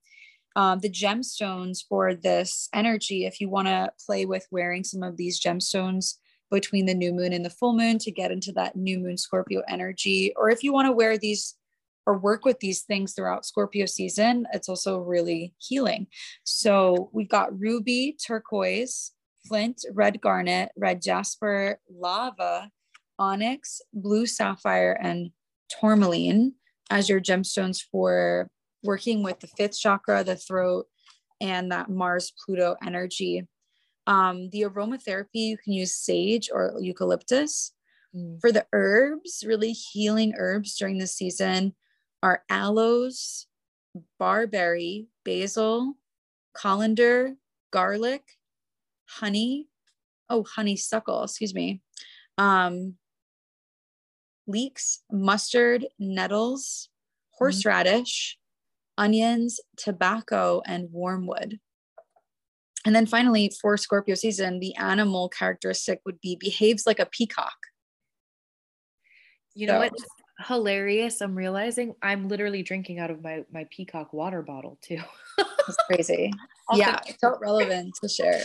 Um, 0.56 0.80
the 0.80 0.90
gemstones 0.90 1.78
for 1.88 2.14
this 2.14 2.68
energy, 2.74 3.24
if 3.24 3.40
you 3.40 3.48
want 3.48 3.68
to 3.68 3.92
play 4.04 4.26
with 4.26 4.46
wearing 4.50 4.82
some 4.82 5.02
of 5.02 5.16
these 5.16 5.40
gemstones 5.40 6.14
between 6.50 6.86
the 6.86 6.94
new 6.94 7.12
moon 7.12 7.32
and 7.32 7.44
the 7.44 7.50
full 7.50 7.76
moon 7.76 7.98
to 7.98 8.10
get 8.10 8.32
into 8.32 8.52
that 8.52 8.74
new 8.74 8.98
moon 8.98 9.16
Scorpio 9.16 9.62
energy, 9.68 10.32
or 10.36 10.50
if 10.50 10.62
you 10.62 10.72
want 10.72 10.86
to 10.86 10.92
wear 10.92 11.16
these 11.16 11.54
or 12.06 12.18
work 12.18 12.46
with 12.46 12.58
these 12.60 12.82
things 12.82 13.12
throughout 13.12 13.44
Scorpio 13.44 13.84
season, 13.84 14.46
it's 14.54 14.68
also 14.68 14.98
really 14.98 15.54
healing. 15.58 16.06
So 16.42 17.10
we've 17.12 17.28
got 17.28 17.58
ruby, 17.60 18.16
turquoise, 18.26 19.12
flint, 19.48 19.84
red 19.94 20.20
garnet, 20.20 20.70
red 20.76 21.02
jasper, 21.02 21.78
lava, 21.90 22.70
onyx, 23.18 23.80
blue 23.92 24.26
sapphire, 24.26 24.98
and 25.00 25.30
tourmaline 25.80 26.54
as 26.90 27.08
your 27.08 27.20
gemstones 27.20 27.80
for 27.90 28.48
working 28.82 29.22
with 29.22 29.40
the 29.40 29.46
fifth 29.46 29.78
chakra, 29.78 30.22
the 30.22 30.36
throat, 30.36 30.86
and 31.40 31.70
that 31.72 31.90
Mars 31.90 32.32
Pluto 32.44 32.76
energy. 32.84 33.46
Um, 34.06 34.48
the 34.50 34.62
aromatherapy, 34.62 35.26
you 35.34 35.58
can 35.58 35.72
use 35.72 35.94
sage 35.94 36.48
or 36.52 36.74
eucalyptus. 36.80 37.72
Mm. 38.16 38.40
For 38.40 38.50
the 38.52 38.66
herbs, 38.72 39.44
really 39.46 39.72
healing 39.72 40.34
herbs 40.38 40.76
during 40.76 40.98
the 40.98 41.06
season 41.06 41.74
are 42.22 42.42
aloes, 42.48 43.46
barberry, 44.18 45.08
basil, 45.24 45.94
colander, 46.54 47.34
garlic, 47.70 48.37
honey. 49.08 49.66
Oh, 50.30 50.44
honeysuckle, 50.44 51.24
excuse 51.24 51.54
me. 51.54 51.80
Um, 52.36 52.94
leeks, 54.46 55.00
mustard, 55.10 55.86
nettles, 55.98 56.88
mm-hmm. 56.88 57.44
horseradish, 57.44 58.36
mm-hmm. 58.98 59.04
onions, 59.04 59.60
tobacco, 59.76 60.62
and 60.66 60.88
wormwood. 60.90 61.58
And 62.84 62.94
then 62.94 63.06
finally, 63.06 63.52
for 63.60 63.76
Scorpio 63.76 64.14
season, 64.14 64.60
the 64.60 64.74
animal 64.76 65.28
characteristic 65.28 66.00
would 66.06 66.20
be 66.20 66.36
behaves 66.36 66.86
like 66.86 66.98
a 66.98 67.06
peacock. 67.06 67.56
You 69.54 69.66
know 69.66 69.74
so, 69.74 69.78
what's 69.80 70.04
hilarious? 70.46 71.20
I'm 71.20 71.34
realizing 71.34 71.94
I'm 72.00 72.28
literally 72.28 72.62
drinking 72.62 73.00
out 73.00 73.10
of 73.10 73.22
my 73.22 73.44
my 73.52 73.66
peacock 73.70 74.12
water 74.12 74.42
bottle 74.42 74.78
too. 74.80 75.00
That's 75.36 75.76
crazy. 75.88 76.32
yeah, 76.74 77.00
it 77.06 77.16
felt 77.20 77.40
relevant 77.40 77.94
to 78.00 78.08
share. 78.08 78.44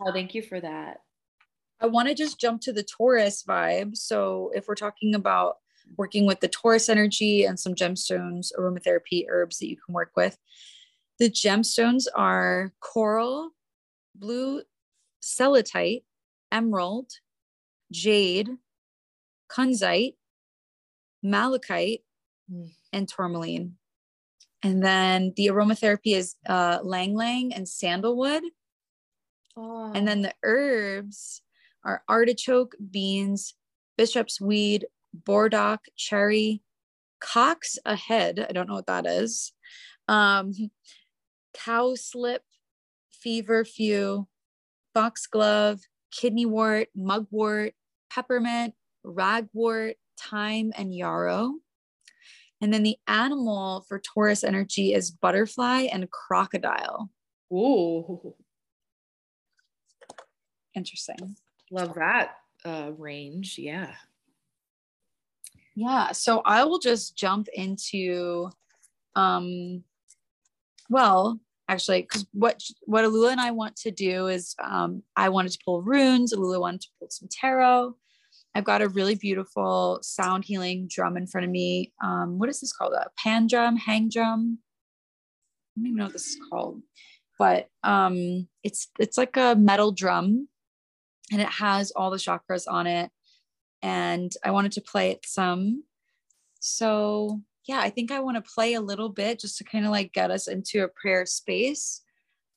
Oh, 0.00 0.12
thank 0.12 0.34
you 0.34 0.42
for 0.42 0.60
that. 0.60 0.98
I 1.80 1.86
want 1.86 2.08
to 2.08 2.14
just 2.14 2.40
jump 2.40 2.60
to 2.62 2.72
the 2.72 2.82
Taurus 2.82 3.44
vibe. 3.48 3.96
So 3.96 4.50
if 4.54 4.66
we're 4.66 4.74
talking 4.74 5.14
about 5.14 5.56
working 5.96 6.26
with 6.26 6.40
the 6.40 6.48
Taurus 6.48 6.88
energy 6.88 7.44
and 7.44 7.58
some 7.58 7.74
gemstones, 7.74 8.48
aromatherapy 8.58 9.24
herbs 9.28 9.58
that 9.58 9.68
you 9.68 9.76
can 9.84 9.94
work 9.94 10.12
with, 10.16 10.36
the 11.18 11.30
gemstones 11.30 12.06
are 12.14 12.72
coral, 12.80 13.50
blue 14.14 14.62
celestite, 15.22 16.02
emerald, 16.52 17.10
jade, 17.92 18.50
kunzite, 19.50 20.14
malachite, 21.22 22.02
mm. 22.52 22.70
and 22.92 23.08
tourmaline. 23.08 23.74
And 24.62 24.82
then 24.82 25.32
the 25.36 25.46
aromatherapy 25.48 26.16
is 26.16 26.34
uh, 26.48 26.78
ylang 26.82 27.12
ylang 27.12 27.54
and 27.54 27.68
sandalwood. 27.68 28.42
Oh. 29.58 29.92
And 29.92 30.06
then 30.06 30.22
the 30.22 30.34
herbs 30.44 31.42
are 31.84 32.02
artichoke, 32.08 32.76
beans, 32.90 33.54
bishop's 33.96 34.40
weed, 34.40 34.86
burdock, 35.12 35.80
cherry, 35.96 36.62
cock's 37.20 37.78
ahead. 37.84 38.46
I 38.48 38.52
don't 38.52 38.68
know 38.68 38.76
what 38.76 38.86
that 38.86 39.06
is. 39.06 39.52
Um, 40.06 40.52
cowslip, 41.56 42.40
feverfew, 43.10 44.26
foxglove, 44.94 45.80
kidneywort, 46.12 46.86
mugwort, 46.94 47.72
peppermint, 48.10 48.74
ragwort, 49.04 49.94
thyme, 50.20 50.72
and 50.76 50.94
yarrow. 50.94 51.54
And 52.60 52.72
then 52.72 52.84
the 52.84 52.96
animal 53.06 53.84
for 53.88 54.00
Taurus 54.00 54.44
energy 54.44 54.92
is 54.92 55.10
butterfly 55.10 55.88
and 55.92 56.10
crocodile. 56.10 57.10
Ooh. 57.52 58.34
Interesting. 60.74 61.36
Love 61.70 61.94
that 61.94 62.36
uh, 62.64 62.90
range. 62.96 63.56
Yeah. 63.58 63.92
Yeah. 65.74 66.12
So 66.12 66.42
I 66.44 66.64
will 66.64 66.78
just 66.78 67.16
jump 67.16 67.48
into, 67.52 68.50
um, 69.14 69.84
well, 70.88 71.40
actually, 71.68 72.02
because 72.02 72.26
what 72.32 72.62
what 72.82 73.04
Alula 73.04 73.32
and 73.32 73.40
I 73.40 73.50
want 73.50 73.76
to 73.76 73.90
do 73.90 74.28
is, 74.28 74.54
um, 74.62 75.02
I 75.16 75.28
wanted 75.28 75.52
to 75.52 75.58
pull 75.64 75.82
runes. 75.82 76.32
Alula 76.32 76.60
wanted 76.60 76.80
to 76.82 76.88
pull 76.98 77.08
some 77.10 77.28
tarot. 77.30 77.94
I've 78.54 78.64
got 78.64 78.82
a 78.82 78.88
really 78.88 79.14
beautiful 79.14 80.00
sound 80.02 80.44
healing 80.44 80.88
drum 80.90 81.16
in 81.16 81.26
front 81.26 81.44
of 81.44 81.50
me. 81.50 81.92
Um, 82.02 82.38
what 82.38 82.48
is 82.48 82.60
this 82.60 82.72
called? 82.72 82.94
A 82.94 83.10
pan 83.16 83.46
drum, 83.46 83.76
hang 83.76 84.08
drum. 84.08 84.58
I 85.76 85.80
don't 85.80 85.86
even 85.86 85.98
know 85.98 86.04
what 86.04 86.12
this 86.12 86.26
is 86.26 86.38
called, 86.50 86.82
but 87.38 87.68
um, 87.84 88.48
it's 88.64 88.88
it's 88.98 89.16
like 89.16 89.36
a 89.36 89.54
metal 89.54 89.92
drum, 89.92 90.48
and 91.32 91.40
it 91.40 91.48
has 91.48 91.90
all 91.92 92.10
the 92.10 92.16
chakras 92.16 92.64
on 92.68 92.86
it. 92.86 93.10
And 93.82 94.32
I 94.44 94.50
wanted 94.50 94.72
to 94.72 94.80
play 94.80 95.10
it 95.10 95.24
some. 95.24 95.84
So 96.60 97.40
yeah, 97.68 97.80
I 97.80 97.90
think 97.90 98.10
I 98.10 98.20
want 98.20 98.42
to 98.42 98.52
play 98.54 98.74
a 98.74 98.80
little 98.80 99.10
bit 99.10 99.38
just 99.38 99.58
to 99.58 99.64
kind 99.64 99.84
of 99.84 99.90
like 99.90 100.14
get 100.14 100.30
us 100.30 100.48
into 100.48 100.82
a 100.82 100.88
prayer 100.88 101.26
space, 101.26 102.00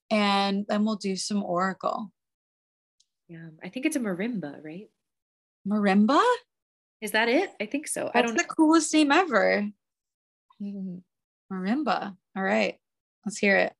and 0.10 0.66
then 0.70 0.86
we'll 0.86 0.96
do 0.96 1.18
some 1.18 1.44
oracle. 1.44 2.12
Yeah, 3.28 3.50
I 3.62 3.68
think 3.68 3.86
it's 3.86 3.98
a 3.98 4.00
marimba, 4.00 4.64
right? 4.64 4.90
Marimba? 5.68 6.24
Is 7.02 7.12
that 7.12 7.28
it? 7.28 7.52
I 7.60 7.66
think 7.66 7.88
so. 7.88 8.06
That's 8.06 8.16
I 8.16 8.22
don't 8.22 8.36
know. 8.36 8.42
The 8.42 8.48
coolest 8.48 8.94
name 8.94 9.12
ever. 9.12 9.68
Mm-hmm. 10.62 10.98
Marimba. 11.54 12.16
All 12.38 12.44
right, 12.44 12.78
let's 13.26 13.38
hear 13.38 13.58
it. 13.58 13.74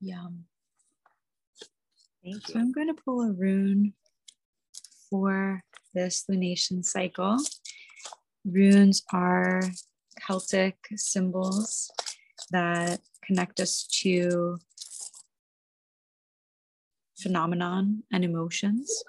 Yum. 0.00 0.44
Thank 2.24 2.46
So 2.46 2.54
you. 2.54 2.60
I'm 2.60 2.72
going 2.72 2.88
to 2.88 2.94
pull 2.94 3.20
a 3.22 3.32
rune 3.32 3.94
for 5.08 5.62
this 5.94 6.24
lunation 6.30 6.84
cycle. 6.84 7.36
Runes 8.44 9.02
are 9.12 9.62
Celtic 10.26 10.76
symbols 10.96 11.90
that 12.50 13.00
connect 13.24 13.60
us 13.60 13.86
to 14.02 14.58
phenomenon 17.18 18.02
and 18.12 18.24
emotions. 18.24 19.04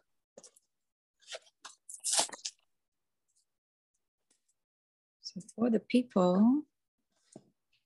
So 5.22 5.40
for 5.56 5.70
the 5.70 5.80
people, 5.80 6.64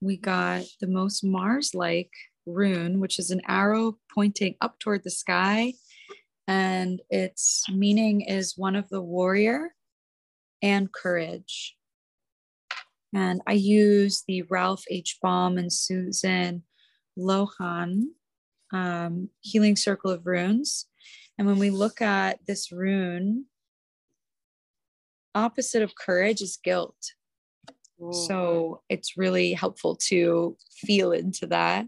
we 0.01 0.17
got 0.17 0.63
the 0.81 0.87
most 0.87 1.23
Mars-like 1.23 2.11
rune, 2.45 2.99
which 2.99 3.19
is 3.19 3.31
an 3.31 3.41
arrow 3.47 3.97
pointing 4.13 4.55
up 4.61 4.79
toward 4.79 5.03
the 5.03 5.11
sky. 5.11 5.73
And 6.47 7.01
its 7.09 7.63
meaning 7.69 8.21
is 8.21 8.57
one 8.57 8.75
of 8.75 8.87
the 8.89 9.01
warrior 9.01 9.73
and 10.61 10.91
courage. 10.91 11.75
And 13.13 13.41
I 13.47 13.53
use 13.53 14.23
the 14.27 14.43
Ralph 14.43 14.83
H. 14.89 15.17
Blum 15.21 15.57
and 15.57 15.71
Susan 15.71 16.63
Loughan 17.17 18.03
um, 18.73 19.29
Healing 19.41 19.75
Circle 19.75 20.11
of 20.11 20.25
Runes. 20.25 20.87
And 21.37 21.47
when 21.47 21.59
we 21.59 21.69
look 21.69 22.01
at 22.01 22.39
this 22.47 22.71
rune, 22.71 23.45
opposite 25.33 25.81
of 25.81 25.95
courage 25.95 26.41
is 26.41 26.59
guilt. 26.63 26.97
So 28.11 28.81
it's 28.89 29.15
really 29.15 29.53
helpful 29.53 29.95
to 30.07 30.57
feel 30.85 31.13
into 31.13 31.47
that. 31.47 31.85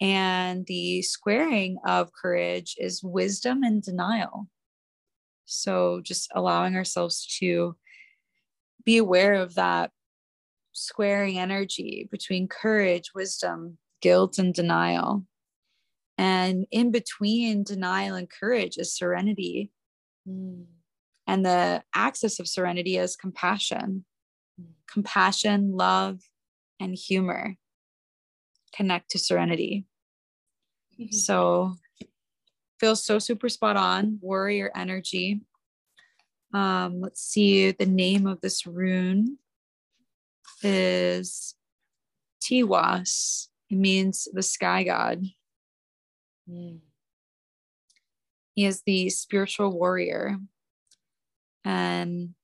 And 0.00 0.66
the 0.66 1.02
squaring 1.02 1.78
of 1.86 2.12
courage 2.12 2.76
is 2.78 3.02
wisdom 3.02 3.62
and 3.62 3.82
denial. 3.82 4.48
So 5.46 6.00
just 6.02 6.30
allowing 6.34 6.76
ourselves 6.76 7.26
to 7.38 7.76
be 8.84 8.98
aware 8.98 9.34
of 9.34 9.54
that 9.54 9.90
squaring 10.72 11.38
energy 11.38 12.08
between 12.10 12.48
courage, 12.48 13.12
wisdom, 13.14 13.78
guilt, 14.02 14.38
and 14.38 14.52
denial. 14.52 15.24
And 16.18 16.66
in 16.70 16.90
between 16.90 17.62
denial 17.62 18.16
and 18.16 18.28
courage 18.28 18.76
is 18.76 18.94
serenity. 18.94 19.70
Mm. 20.28 20.66
And 21.26 21.44
the 21.44 21.82
axis 21.94 22.38
of 22.38 22.48
serenity 22.48 22.96
is 22.96 23.16
compassion. 23.16 24.04
Compassion, 24.90 25.72
love, 25.76 26.20
and 26.78 26.94
humor 26.94 27.56
connect 28.76 29.10
to 29.10 29.18
serenity. 29.18 29.86
So 31.10 31.74
feels 32.78 33.04
so 33.04 33.18
super 33.18 33.48
spot 33.48 33.76
on. 33.76 34.18
Warrior 34.20 34.70
energy. 34.74 35.40
Um, 36.52 37.00
let's 37.00 37.22
see. 37.22 37.70
The 37.72 37.86
name 37.86 38.26
of 38.26 38.40
this 38.40 38.66
rune 38.66 39.38
is 40.62 41.54
Teiwaz. 42.42 43.48
It 43.70 43.76
means 43.76 44.28
the 44.32 44.42
sky 44.42 44.84
god. 44.84 45.24
Mm. 46.48 46.80
He 48.54 48.64
is 48.64 48.82
the 48.86 49.10
spiritual 49.10 49.70
warrior. 49.70 50.38
And 51.64 52.34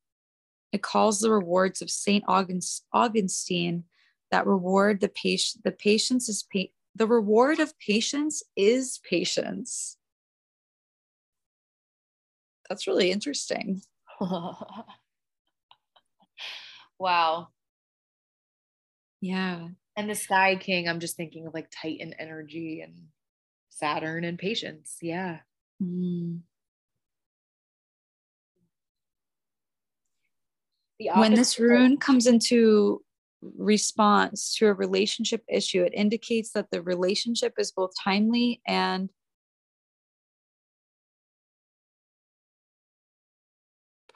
it 0.73 0.83
calls 0.83 1.21
the 1.21 1.31
rewards 1.31 1.81
of 1.81 1.91
Saint 1.91 2.25
August- 2.27 2.87
Augustine 2.93 3.85
that 4.33 4.47
reward 4.47 5.01
the 5.01 5.11
patient. 5.11 5.63
The 5.63 5.71
patience 5.71 6.29
is 6.29 6.43
pa- 6.43 6.73
the 6.97 7.07
reward 7.07 7.61
of 7.61 7.79
patience 7.79 8.43
is 8.57 8.99
patience. 9.09 9.97
That's 12.69 12.87
really 12.87 13.13
interesting. 13.13 13.83
wow. 16.99 17.49
Yeah. 19.21 19.69
And 19.97 20.09
the 20.09 20.15
Sky 20.15 20.57
King, 20.57 20.89
I'm 20.89 21.01
just 21.01 21.17
thinking 21.17 21.47
of 21.47 21.53
like 21.53 21.71
Titan 21.71 22.15
energy 22.19 22.81
and 22.81 22.95
Saturn 23.69 24.25
and 24.25 24.39
patience. 24.39 24.97
Yeah. 25.03 25.41
Mm. 25.83 26.41
When 31.17 31.35
this 31.35 31.59
rune 31.59 31.99
comes 31.99 32.27
into 32.27 33.03
response 33.57 34.55
to 34.57 34.67
a 34.67 34.75
relationship 34.75 35.43
issue. 35.49 35.83
It 35.83 35.95
indicates 35.95 36.53
that 36.53 36.71
the 36.71 36.83
relationship 36.83 37.55
is 37.59 37.73
both 37.73 37.93
timely 38.03 38.61
and 38.67 39.11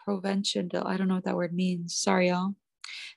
prevention. 0.05 0.71
I 0.75 0.97
don't 0.97 1.09
know 1.09 1.17
what 1.17 1.25
that 1.25 1.37
word 1.37 1.53
means. 1.53 1.97
Sorry, 1.97 2.29
y'all. 2.29 2.55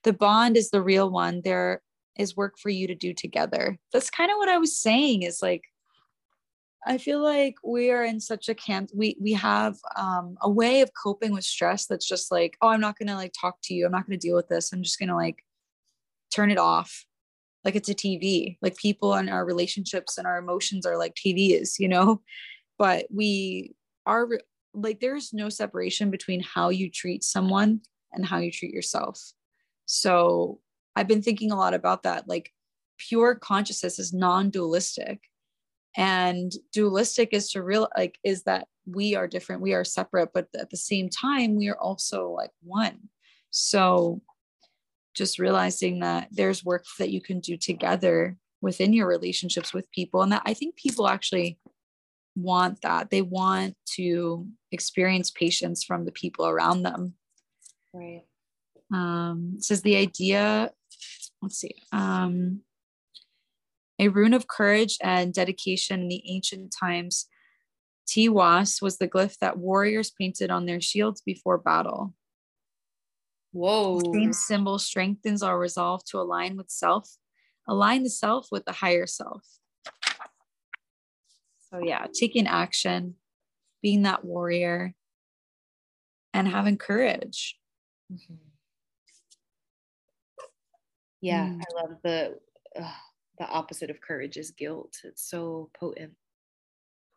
The 0.04 0.14
bond 0.14 0.58
is 0.58 0.72
the 0.72 0.82
real 0.82 1.10
one. 1.10 1.42
There 1.44 1.82
is 2.18 2.36
work 2.36 2.58
for 2.58 2.70
you 2.70 2.88
to 2.88 2.96
do 2.96 3.14
together. 3.14 3.78
That's 3.94 4.10
kind 4.10 4.32
of 4.32 4.38
what 4.38 4.50
I 4.50 4.58
was 4.58 4.76
saying 4.76 5.24
is 5.24 5.42
like, 5.42 5.64
I 6.88 6.98
feel 6.98 7.22
like 7.22 7.56
we 7.64 7.92
are 7.92 8.04
in 8.04 8.20
such 8.20 8.50
a 8.50 8.56
camp. 8.56 8.90
We 8.96 9.18
we 9.22 9.34
have 9.34 9.76
um, 9.98 10.38
a 10.42 10.50
way 10.50 10.82
of 10.82 10.92
coping 11.02 11.34
with 11.34 11.44
stress 11.44 11.86
that's 11.86 12.08
just 12.08 12.32
like, 12.32 12.58
oh, 12.62 12.70
I'm 12.70 12.80
not 12.80 12.98
gonna 12.98 13.16
like 13.16 13.34
talk 13.40 13.58
to 13.64 13.74
you. 13.74 13.86
I'm 13.86 13.92
not 13.92 14.08
gonna 14.08 14.18
deal 14.18 14.36
with 14.36 14.48
this. 14.48 14.72
I'm 14.72 14.82
just 14.82 14.98
gonna 14.98 15.16
like 15.16 15.44
turn 16.34 16.52
it 16.52 16.58
off, 16.58 17.06
like 17.64 17.76
it's 17.76 17.90
a 17.90 17.96
TV. 17.96 18.58
Like 18.62 18.78
people 18.78 19.14
and 19.14 19.30
our 19.30 19.46
relationships 19.46 20.18
and 20.18 20.26
our 20.28 20.38
emotions 20.38 20.86
are 20.86 20.98
like 20.98 21.16
TVs, 21.16 21.80
you 21.80 21.88
know. 21.88 22.22
But 22.78 23.08
we 23.14 23.76
are 24.06 24.26
like 24.74 25.02
there's 25.02 25.34
no 25.34 25.50
separation 25.50 26.10
between 26.12 26.42
how 26.42 26.70
you 26.70 26.90
treat 26.90 27.26
someone 27.26 27.82
and 28.14 28.26
how 28.26 28.38
you 28.38 28.54
treat 28.54 28.74
yourself. 28.74 29.20
So 29.86 30.62
I've 30.96 31.10
been 31.10 31.22
thinking 31.22 31.52
a 31.52 31.58
lot 31.58 31.74
about 31.74 32.04
that. 32.04 32.26
Like 32.26 32.54
pure 32.98 33.36
consciousness 33.36 34.00
is 34.00 34.14
non-dualistic. 34.14 35.20
And 35.98 36.54
dualistic 36.72 37.34
is 37.34 37.52
to 37.52 37.64
real 37.64 37.90
like 37.98 38.18
is 38.24 38.44
that 38.44 38.68
we 38.86 39.16
are 39.16 39.28
different, 39.28 39.62
we 39.62 39.74
are 39.74 39.84
separate, 39.84 40.30
but 40.34 40.48
at 40.58 40.70
the 40.70 40.78
same 40.78 41.10
time, 41.10 41.58
we 41.58 41.68
are 41.70 41.78
also 41.78 42.30
like 42.30 42.52
one. 42.64 43.10
So 43.50 44.22
just 45.16 45.40
realizing 45.40 46.00
that 46.00 46.28
there's 46.32 46.64
work 46.64 46.86
that 46.98 47.10
you 47.10 47.22
can 47.22 47.40
do 47.40 47.58
together 47.58 48.38
within 48.62 48.94
your 48.94 49.08
relationships 49.08 49.74
with 49.74 49.92
people. 49.92 50.22
And 50.22 50.32
that 50.32 50.44
I 50.46 50.54
think 50.54 50.76
people 50.76 51.08
actually 51.08 51.60
want 52.36 52.82
that. 52.82 53.10
They 53.10 53.22
want 53.22 53.76
to 53.96 54.48
experience 54.72 55.32
patience 55.32 55.84
from 55.84 56.06
the 56.06 56.12
people 56.12 56.48
around 56.48 56.84
them. 56.84 57.16
Right. 57.94 58.24
Um, 58.94 59.58
says 59.60 59.82
the 59.82 59.98
idea, 59.98 60.72
let's 61.42 61.58
see, 61.58 61.76
um, 61.92 62.62
a 64.00 64.08
rune 64.08 64.34
of 64.34 64.48
courage 64.48 64.98
and 65.02 65.34
dedication 65.34 66.02
in 66.02 66.08
the 66.08 66.24
ancient 66.28 66.74
times. 66.78 67.28
Teiwaz 68.08 68.82
was 68.82 68.98
the 68.98 69.08
glyph 69.08 69.38
that 69.40 69.58
warriors 69.58 70.12
painted 70.12 70.50
on 70.50 70.66
their 70.66 70.82
shields 70.82 71.22
before 71.22 71.58
battle. 71.58 72.16
Whoa. 73.52 74.00
The 74.00 74.12
same 74.14 74.34
symbol 74.34 74.80
strengthens 74.80 75.42
our 75.42 75.58
resolve 75.58 76.04
to 76.06 76.20
align 76.20 76.58
with 76.58 76.70
self, 76.70 77.10
align 77.68 78.04
the 78.04 78.10
self 78.10 78.48
with 78.52 78.66
the 78.66 78.72
higher 78.72 79.08
self. 79.08 79.44
So, 81.72 81.80
yeah, 81.84 82.06
taking 82.14 82.48
action, 82.48 83.16
being 83.82 84.04
that 84.04 84.26
warrior, 84.26 84.94
and 86.34 86.48
having 86.48 86.78
courage. 86.78 87.58
Mm-hmm. 88.12 88.36
Yeah, 91.22 91.48
mm. 91.48 91.62
I 91.62 91.82
love 91.82 91.98
the 92.04 92.36
uh, 92.80 92.92
the 93.40 93.48
opposite 93.48 93.90
of 93.90 94.02
courage 94.02 94.38
is 94.38 94.52
guilt. 94.52 94.98
It's 95.04 95.30
so 95.30 95.70
potent. 95.80 96.14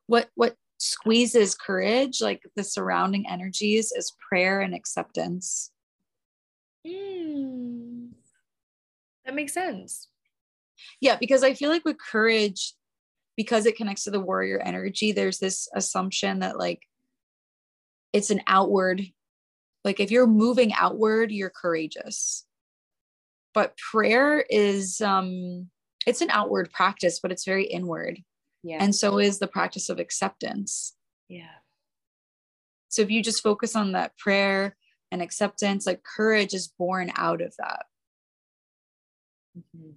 What 0.07 0.29
what 0.35 0.57
squeezes 0.79 1.55
courage, 1.55 2.21
like 2.21 2.43
the 2.57 2.65
surrounding 2.65 3.27
energies, 3.29 3.93
is 3.93 4.17
prayer 4.29 4.61
and 4.61 4.75
acceptance. 4.75 5.72
Mm. 6.87 8.11
That 9.25 9.35
makes 9.35 9.55
sense. 9.55 10.09
Yeah, 11.01 11.17
because 11.17 11.45
I 11.45 11.55
feel 11.55 11.71
like 11.71 11.85
with 11.85 11.97
courage, 11.99 12.75
because 13.37 13.67
it 13.67 13.77
connects 13.77 14.05
to 14.05 14.11
the 14.11 14.21
warrior 14.21 14.59
energy, 14.59 15.13
there's 15.13 15.39
this 15.39 15.69
assumption 15.75 16.41
that 16.41 16.59
like 16.59 16.83
it's 18.13 18.31
an 18.31 18.43
outward, 18.47 19.03
like 19.85 20.01
if 20.01 20.11
you're 20.11 20.27
moving 20.27 20.73
outward, 20.75 21.31
you're 21.31 21.51
courageous. 21.51 22.45
But 23.55 23.77
prayer 23.77 24.45
is 24.49 25.01
um 25.01 25.69
it's 26.07 26.21
an 26.21 26.31
outward 26.31 26.73
practice, 26.73 27.21
but 27.21 27.31
it's 27.31 27.45
very 27.45 27.65
inward. 27.65 28.19
Yeah. 28.63 28.79
And 28.81 28.95
so 28.95 29.19
is 29.19 29.39
the 29.39 29.47
practice 29.47 29.89
of 29.89 29.99
acceptance. 29.99 30.95
Yeah. 31.29 31.59
So 32.89 33.03
if 33.03 33.11
you 33.11 33.23
just 33.23 33.43
focus 33.43 33.75
on 33.75 33.93
that 33.93 34.17
prayer 34.19 34.77
and 35.13 35.23
acceptance, 35.23 35.87
like 35.87 36.03
courage 36.03 36.55
is 36.55 36.67
born 36.67 37.13
out 37.17 37.43
of 37.43 37.55
that. 37.59 37.85
Mm-hmm. 39.57 39.91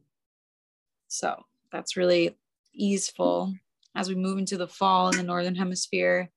So 1.07 1.41
that's 1.71 1.95
really 1.95 2.37
easeful 2.73 3.53
as 3.95 4.09
we 4.09 4.15
move 4.15 4.37
into 4.37 4.57
the 4.57 4.67
fall 4.67 5.09
in 5.09 5.17
the 5.17 5.23
northern 5.23 5.55
hemisphere 5.55 6.29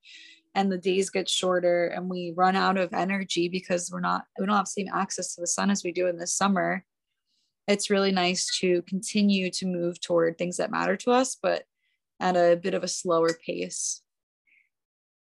and 0.54 0.70
the 0.70 0.78
days 0.78 1.10
get 1.10 1.28
shorter 1.28 1.88
and 1.88 2.08
we 2.08 2.32
run 2.36 2.54
out 2.54 2.78
of 2.78 2.92
energy 2.92 3.48
because 3.48 3.90
we're 3.92 4.00
not 4.00 4.22
we 4.38 4.46
don't 4.46 4.54
have 4.54 4.66
the 4.66 4.70
same 4.70 4.88
access 4.94 5.34
to 5.34 5.40
the 5.40 5.46
sun 5.46 5.70
as 5.70 5.82
we 5.82 5.90
do 5.90 6.06
in 6.06 6.16
the 6.16 6.26
summer 6.26 6.84
it's 7.66 7.90
really 7.90 8.12
nice 8.12 8.58
to 8.60 8.82
continue 8.82 9.50
to 9.50 9.66
move 9.66 10.00
toward 10.00 10.38
things 10.38 10.56
that 10.56 10.70
matter 10.70 10.96
to 10.96 11.10
us 11.10 11.36
but 11.42 11.64
at 12.20 12.36
a 12.36 12.56
bit 12.56 12.74
of 12.74 12.84
a 12.84 12.88
slower 12.88 13.36
pace 13.44 14.02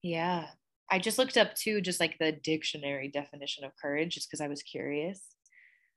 yeah 0.02 0.48
i 0.91 0.99
just 0.99 1.17
looked 1.17 1.37
up 1.37 1.55
too 1.55 1.81
just 1.81 1.99
like 1.99 2.17
the 2.19 2.31
dictionary 2.31 3.07
definition 3.07 3.63
of 3.63 3.71
courage 3.81 4.15
just 4.15 4.29
because 4.29 4.41
i 4.41 4.47
was 4.47 4.63
curious 4.63 5.21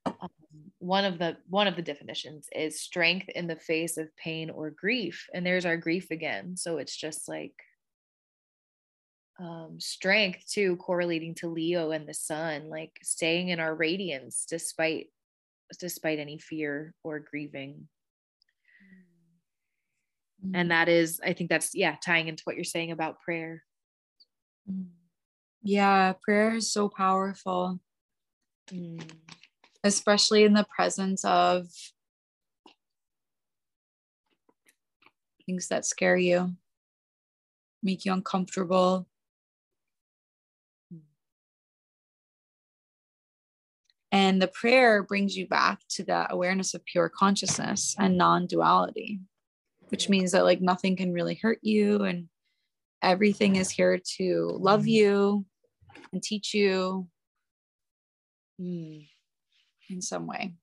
um, 0.06 0.28
one 0.78 1.04
of 1.04 1.18
the 1.18 1.36
one 1.48 1.66
of 1.66 1.76
the 1.76 1.82
definitions 1.82 2.46
is 2.54 2.80
strength 2.80 3.28
in 3.30 3.46
the 3.46 3.56
face 3.56 3.96
of 3.96 4.14
pain 4.16 4.50
or 4.50 4.70
grief 4.70 5.26
and 5.34 5.44
there's 5.44 5.66
our 5.66 5.76
grief 5.76 6.10
again 6.10 6.56
so 6.56 6.78
it's 6.78 6.96
just 6.96 7.28
like 7.28 7.54
um, 9.40 9.76
strength 9.78 10.44
too 10.50 10.76
correlating 10.76 11.34
to 11.36 11.48
leo 11.48 11.90
and 11.90 12.08
the 12.08 12.14
sun 12.14 12.68
like 12.68 12.92
staying 13.02 13.48
in 13.48 13.60
our 13.60 13.74
radiance 13.74 14.46
despite 14.48 15.06
despite 15.78 16.18
any 16.18 16.38
fear 16.38 16.94
or 17.04 17.20
grieving 17.20 17.88
mm. 20.44 20.50
and 20.54 20.70
that 20.70 20.88
is 20.88 21.20
i 21.24 21.32
think 21.32 21.50
that's 21.50 21.74
yeah 21.74 21.96
tying 22.04 22.28
into 22.28 22.42
what 22.44 22.56
you're 22.56 22.64
saying 22.64 22.90
about 22.90 23.20
prayer. 23.20 23.62
Yeah 25.62 26.12
prayer 26.22 26.54
is 26.54 26.70
so 26.72 26.88
powerful. 26.88 27.80
Mm. 28.70 29.02
Especially 29.84 30.44
in 30.44 30.54
the 30.54 30.66
presence 30.74 31.24
of 31.24 31.68
things 35.46 35.68
that 35.68 35.86
scare 35.86 36.16
you, 36.16 36.54
make 37.82 38.04
you 38.04 38.12
uncomfortable. 38.12 39.06
And 44.10 44.40
the 44.40 44.48
prayer 44.48 45.02
brings 45.02 45.36
you 45.36 45.46
back 45.46 45.80
to 45.90 46.04
that 46.04 46.32
awareness 46.32 46.74
of 46.74 46.84
pure 46.84 47.08
consciousness 47.08 47.94
and 47.98 48.16
non 48.16 48.46
duality, 48.46 49.20
which 49.88 50.08
means 50.08 50.32
that 50.32 50.44
like 50.44 50.60
nothing 50.60 50.96
can 50.96 51.12
really 51.12 51.34
hurt 51.34 51.58
you 51.62 52.02
and 52.02 52.28
everything 53.02 53.56
is 53.56 53.70
here 53.70 54.00
to 54.16 54.56
love 54.58 54.86
you 54.86 55.44
and 56.12 56.22
teach 56.22 56.54
you. 56.54 57.08
Mm 58.60 59.06
in 59.90 60.02
some 60.02 60.26
way. 60.26 60.54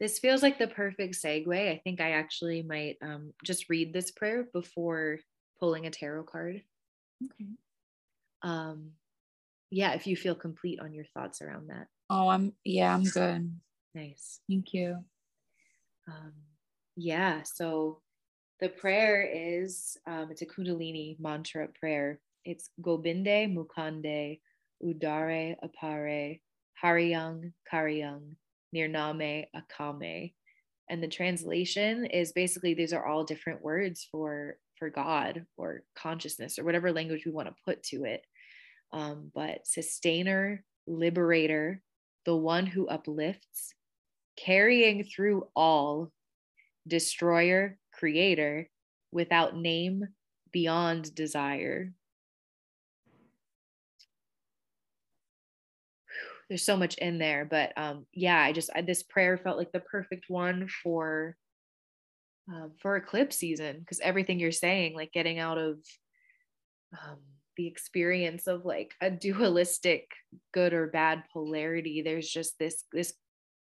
This 0.00 0.18
feels 0.18 0.42
like 0.42 0.58
the 0.58 0.66
perfect 0.66 1.14
segue. 1.14 1.70
I 1.70 1.80
think 1.84 2.00
I 2.00 2.12
actually 2.12 2.62
might 2.62 2.96
um, 3.02 3.32
just 3.44 3.68
read 3.68 3.92
this 3.92 4.10
prayer 4.10 4.46
before 4.52 5.18
pulling 5.60 5.86
a 5.86 5.90
tarot 5.90 6.24
card. 6.24 6.62
Okay. 7.24 7.50
Um, 8.42 8.92
yeah, 9.70 9.92
if 9.92 10.06
you 10.06 10.16
feel 10.16 10.34
complete 10.34 10.80
on 10.80 10.92
your 10.92 11.04
thoughts 11.14 11.40
around 11.40 11.68
that. 11.68 11.86
Oh, 12.10 12.28
I'm 12.28 12.52
yeah, 12.64 12.92
I'm 12.92 13.04
good. 13.04 13.54
Nice. 13.94 14.40
Thank 14.48 14.74
you. 14.74 15.04
Um, 16.08 16.32
yeah, 16.96 17.42
so 17.44 18.00
the 18.62 18.68
prayer 18.68 19.28
is 19.28 19.96
um, 20.06 20.28
it's 20.30 20.42
a 20.42 20.46
Kundalini 20.46 21.18
mantra 21.18 21.66
prayer. 21.80 22.20
It's 22.44 22.70
Gobinde 22.80 23.52
Mukande 23.52 24.38
Udare 24.80 25.56
Apare 25.64 26.40
Hariyang 26.82 27.52
Kariyang 27.70 28.36
Nirname 28.72 29.46
Akame. 29.56 30.34
And 30.88 31.02
the 31.02 31.08
translation 31.08 32.06
is 32.06 32.30
basically 32.30 32.74
these 32.74 32.92
are 32.92 33.04
all 33.04 33.24
different 33.24 33.62
words 33.62 34.06
for 34.12 34.58
for 34.78 34.90
God 34.90 35.44
or 35.56 35.82
consciousness 35.96 36.56
or 36.56 36.64
whatever 36.64 36.92
language 36.92 37.24
we 37.26 37.32
want 37.32 37.48
to 37.48 37.54
put 37.64 37.82
to 37.84 38.04
it. 38.04 38.24
Um, 38.92 39.32
but 39.34 39.66
sustainer, 39.66 40.64
liberator, 40.86 41.82
the 42.26 42.36
one 42.36 42.66
who 42.66 42.86
uplifts, 42.86 43.74
carrying 44.36 45.02
through 45.02 45.48
all, 45.56 46.12
destroyer, 46.86 47.76
creator, 48.02 48.68
without 49.12 49.56
name, 49.56 50.08
beyond 50.50 51.14
desire. 51.14 51.92
there's 56.48 56.66
so 56.66 56.76
much 56.76 56.98
in 56.98 57.16
there 57.16 57.46
but 57.46 57.72
um 57.78 58.04
yeah 58.12 58.38
i 58.38 58.52
just 58.52 58.68
I, 58.74 58.82
this 58.82 59.02
prayer 59.02 59.38
felt 59.38 59.56
like 59.56 59.72
the 59.72 59.80
perfect 59.80 60.26
one 60.28 60.68
for 60.82 61.34
um, 62.52 62.72
for 62.78 62.96
eclipse 62.96 63.36
season 63.36 63.78
because 63.78 64.00
everything 64.00 64.38
you're 64.38 64.52
saying 64.52 64.94
like 64.94 65.12
getting 65.12 65.38
out 65.38 65.56
of 65.56 65.78
um 66.92 67.20
the 67.56 67.66
experience 67.66 68.46
of 68.48 68.66
like 68.66 68.92
a 69.00 69.10
dualistic 69.26 70.10
good 70.52 70.74
or 70.74 70.88
bad 70.88 71.22
polarity 71.32 72.02
there's 72.02 72.28
just 72.28 72.58
this 72.58 72.84
this 72.92 73.14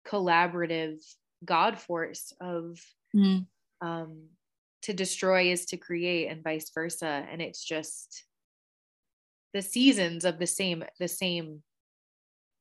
collaborative 0.06 0.98
god 1.44 1.80
force 1.80 2.32
of 2.40 2.78
mm. 3.16 3.44
Um 3.81 4.28
to 4.82 4.93
destroy 4.93 5.51
is 5.51 5.66
to 5.66 5.77
create 5.77 6.28
and 6.28 6.44
vice 6.44 6.70
versa. 6.73 7.27
And 7.31 7.43
it's 7.43 7.65
just 7.65 8.24
the 9.53 9.62
seasons 9.62 10.24
of 10.24 10.39
the 10.39 10.47
same 10.47 10.85
the 11.01 11.09
same 11.09 11.62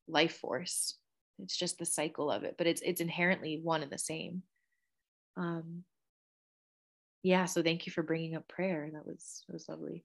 life 0.08 0.38
force. 0.38 0.98
It's 1.40 1.58
just 1.58 1.78
the 1.78 1.86
cycle 1.86 2.32
of 2.32 2.44
it 2.44 2.56
but 2.58 2.68
it's 2.68 2.82
it's 2.82 3.02
inherently 3.02 3.60
one 3.62 3.84
and 3.84 3.92
the 3.92 3.98
same. 3.98 4.44
Um 5.38 5.84
yeah 7.24 7.46
so 7.46 7.62
thank 7.62 7.86
you 7.86 7.92
for 7.92 8.04
bringing 8.04 8.36
up 8.36 8.48
prayer. 8.48 8.90
That 8.94 9.06
was 9.06 9.44
that 9.48 9.54
was 9.54 9.70
lovely. 9.70 10.04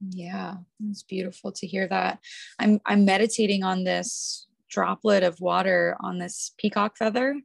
Yeah 0.00 0.56
it's 0.90 1.02
beautiful 1.04 1.52
to 1.52 1.66
hear 1.66 1.88
that. 1.88 2.18
I'm 2.58 2.80
i'm 2.84 3.04
meditating 3.04 3.62
on 3.62 3.84
this 3.84 4.46
droplet 4.68 5.22
of 5.22 5.40
water 5.40 5.96
on 6.00 6.18
this 6.18 6.52
peacock 6.58 6.96
feather 6.96 7.40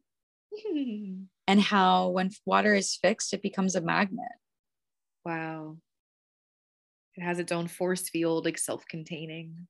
and 1.49 1.59
how 1.59 2.09
when 2.09 2.29
water 2.45 2.75
is 2.75 2.95
fixed 2.95 3.33
it 3.33 3.41
becomes 3.41 3.75
a 3.75 3.81
magnet 3.81 4.37
wow 5.25 5.75
it 7.15 7.23
has 7.23 7.39
its 7.39 7.51
own 7.51 7.67
force 7.67 8.07
field 8.07 8.45
like 8.45 8.59
self-containing 8.59 9.67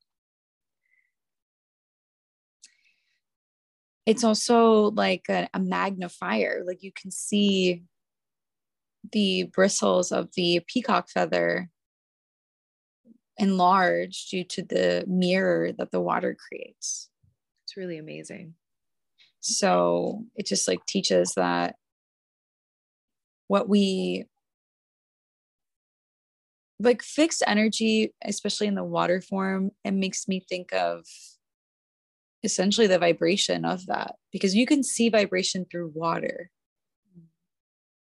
it's 4.04 4.24
also 4.24 4.90
like 4.90 5.24
a, 5.30 5.48
a 5.54 5.58
magnifier 5.58 6.62
like 6.66 6.82
you 6.82 6.92
can 6.92 7.10
see 7.10 7.82
the 9.12 9.44
bristles 9.44 10.12
of 10.12 10.28
the 10.36 10.60
peacock 10.66 11.08
feather 11.08 11.70
enlarged 13.38 14.30
due 14.30 14.44
to 14.44 14.62
the 14.62 15.02
mirror 15.08 15.72
that 15.72 15.90
the 15.90 16.00
water 16.00 16.36
creates. 16.36 17.08
It's 17.64 17.76
really 17.76 17.96
amazing. 17.96 18.54
So 19.40 20.24
it 20.36 20.46
just 20.46 20.68
like 20.68 20.84
teaches 20.86 21.34
that 21.34 21.76
what 23.48 23.68
we 23.68 24.26
like 26.78 27.02
fixed 27.02 27.42
energy, 27.46 28.14
especially 28.24 28.66
in 28.66 28.74
the 28.74 28.84
water 28.84 29.20
form, 29.20 29.70
it 29.84 29.92
makes 29.92 30.28
me 30.28 30.44
think 30.48 30.72
of 30.72 31.04
essentially 32.42 32.86
the 32.86 32.98
vibration 32.98 33.64
of 33.64 33.86
that 33.86 34.14
because 34.32 34.54
you 34.54 34.66
can 34.66 34.82
see 34.82 35.08
vibration 35.08 35.66
through 35.70 35.92
water 35.94 36.50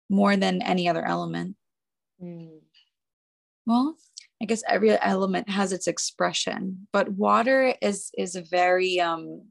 more 0.09 0.37
than 0.37 0.61
any 0.61 0.87
other 0.87 1.05
element. 1.05 1.55
Mm. 2.21 2.59
Well, 3.65 3.95
I 4.41 4.45
guess 4.45 4.61
every 4.67 4.99
element 5.01 5.49
has 5.49 5.71
its 5.71 5.87
expression, 5.87 6.87
but 6.91 7.09
water 7.09 7.75
is 7.81 8.11
is 8.17 8.35
a 8.35 8.41
very 8.41 8.99
um, 8.99 9.43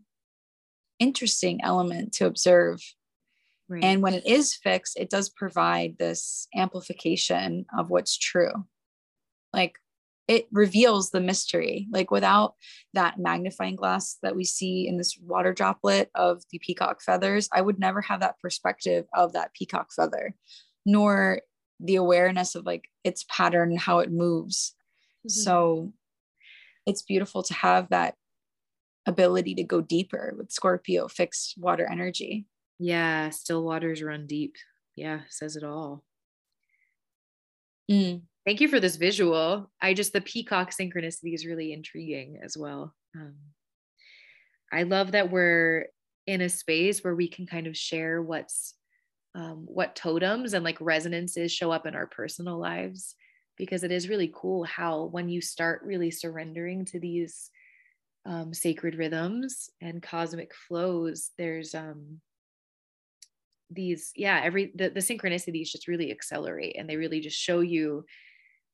interesting 1.03 1.61
element 1.63 2.13
to 2.15 2.27
observe. 2.27 2.81
Right. 3.69 3.85
And 3.85 4.03
when 4.03 4.15
it 4.15 4.27
is 4.27 4.55
fixed, 4.55 4.99
it 4.99 5.11
does 5.11 5.31
provide 5.31 5.97
this 5.99 6.47
amplification 6.55 7.65
of 7.77 7.91
what's 7.91 8.19
true. 8.19 8.53
Like 9.53 9.79
it 10.29 10.47
reveals 10.53 11.11
the 11.11 11.21
mystery. 11.21 11.89
Like 11.91 12.11
without 12.11 12.55
that 12.95 13.19
magnifying 13.19 13.77
glass 13.77 14.19
that 14.23 14.37
we 14.37 14.45
see 14.45 14.87
in 14.87 14.97
this 14.97 15.19
water 15.21 15.53
droplet 15.53 16.11
of 16.15 16.43
the 16.51 16.59
peacock 16.59 17.03
feathers, 17.03 17.49
I 17.53 17.61
would 17.61 17.79
never 17.79 18.01
have 18.03 18.21
that 18.21 18.39
perspective 18.41 19.07
of 19.15 19.33
that 19.33 19.53
peacock 19.55 19.93
feather, 19.93 20.35
nor 20.87 21.41
the 21.81 21.97
awareness 21.97 22.55
of 22.55 22.65
like 22.65 22.85
its 23.05 23.25
pattern 23.29 23.71
and 23.71 23.81
how 23.81 23.99
it 23.99 24.13
moves. 24.13 24.75
Mm-hmm. 25.27 25.41
So 25.41 25.93
it's 26.87 27.03
beautiful 27.03 27.43
to 27.45 27.55
have 27.55 27.89
that 27.91 28.15
ability 29.07 29.55
to 29.57 29.65
go 29.65 29.81
deeper 29.81 30.35
with 30.37 30.53
Scorpio 30.53 31.09
fixed 31.09 31.55
water 31.59 31.89
energy. 31.91 32.47
Yeah, 32.79 33.31
still 33.31 33.65
waters 33.65 34.03
run 34.03 34.27
deep. 34.27 34.57
Yeah, 34.95 35.21
says 35.29 35.57
it 35.57 35.65
all. 35.65 36.05
Mm. 37.91 38.23
Thank 38.45 38.61
you 38.61 38.69
for 38.69 38.81
this 38.81 38.97
visual. 38.97 39.71
I 39.81 39.95
just, 39.95 40.13
the 40.13 40.21
peacock 40.21 40.71
synchronicity 40.71 41.35
is 41.35 41.47
really 41.47 41.73
intriguing 41.73 42.41
as 42.43 42.57
well. 42.57 42.95
Um, 43.15 43.35
I 44.73 44.83
love 44.83 45.13
that 45.13 45.31
we're 45.31 45.87
in 46.27 46.41
a 46.41 46.49
space 46.49 47.05
where 47.05 47.15
we 47.15 47.29
can 47.29 47.47
kind 47.47 47.67
of 47.67 47.77
share 47.77 48.21
what's, 48.21 48.75
um, 49.35 49.65
what 49.67 49.95
totems 49.95 50.55
and 50.55 50.65
like 50.65 50.79
resonances 50.81 51.53
show 51.53 51.71
up 51.71 51.87
in 51.87 51.95
our 51.95 52.07
personal 52.07 52.59
lives, 52.59 53.15
because 53.57 53.85
it 53.85 53.93
is 53.93 54.09
really 54.09 54.33
cool 54.35 54.65
how 54.65 55.05
when 55.05 55.29
you 55.29 55.41
start 55.41 55.83
really 55.85 56.11
surrendering 56.11 56.85
to 56.87 56.99
these 56.99 57.51
um, 58.25 58.55
sacred 58.55 58.95
rhythms 58.95 59.71
and 59.81 60.03
cosmic 60.03 60.53
flows, 60.69 61.31
there's, 61.39 61.75
um, 61.75 62.21
these 63.75 64.13
yeah 64.15 64.39
every 64.45 64.71
the, 64.75 64.91
the 64.91 65.01
synchronicities 65.01 65.71
just 65.71 65.89
really 65.89 66.11
accelerate 66.11 66.77
and 66.79 66.87
they 66.87 66.99
really 66.99 67.21
just 67.21 67.39
show 67.39 67.61
you 67.61 68.05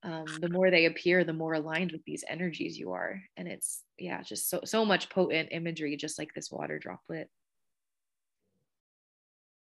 um, 0.03 0.27
the 0.41 0.49
more 0.49 0.71
they 0.71 0.87
appear, 0.87 1.25
the 1.25 1.33
more 1.33 1.55
aligned 1.55 1.93
with 1.93 2.05
these 2.05 2.25
energies 2.29 2.79
you 2.79 2.93
are. 2.93 3.21
And 3.37 3.49
it's, 3.49 3.83
yeah, 3.99 4.23
just 4.23 4.49
so, 4.49 4.61
so 4.65 4.85
much 4.85 5.11
potent 5.11 5.49
imagery, 5.51 5.97
just 5.97 6.19
like 6.19 6.33
this 6.35 6.51
water 6.51 6.79
droplet. 6.79 7.29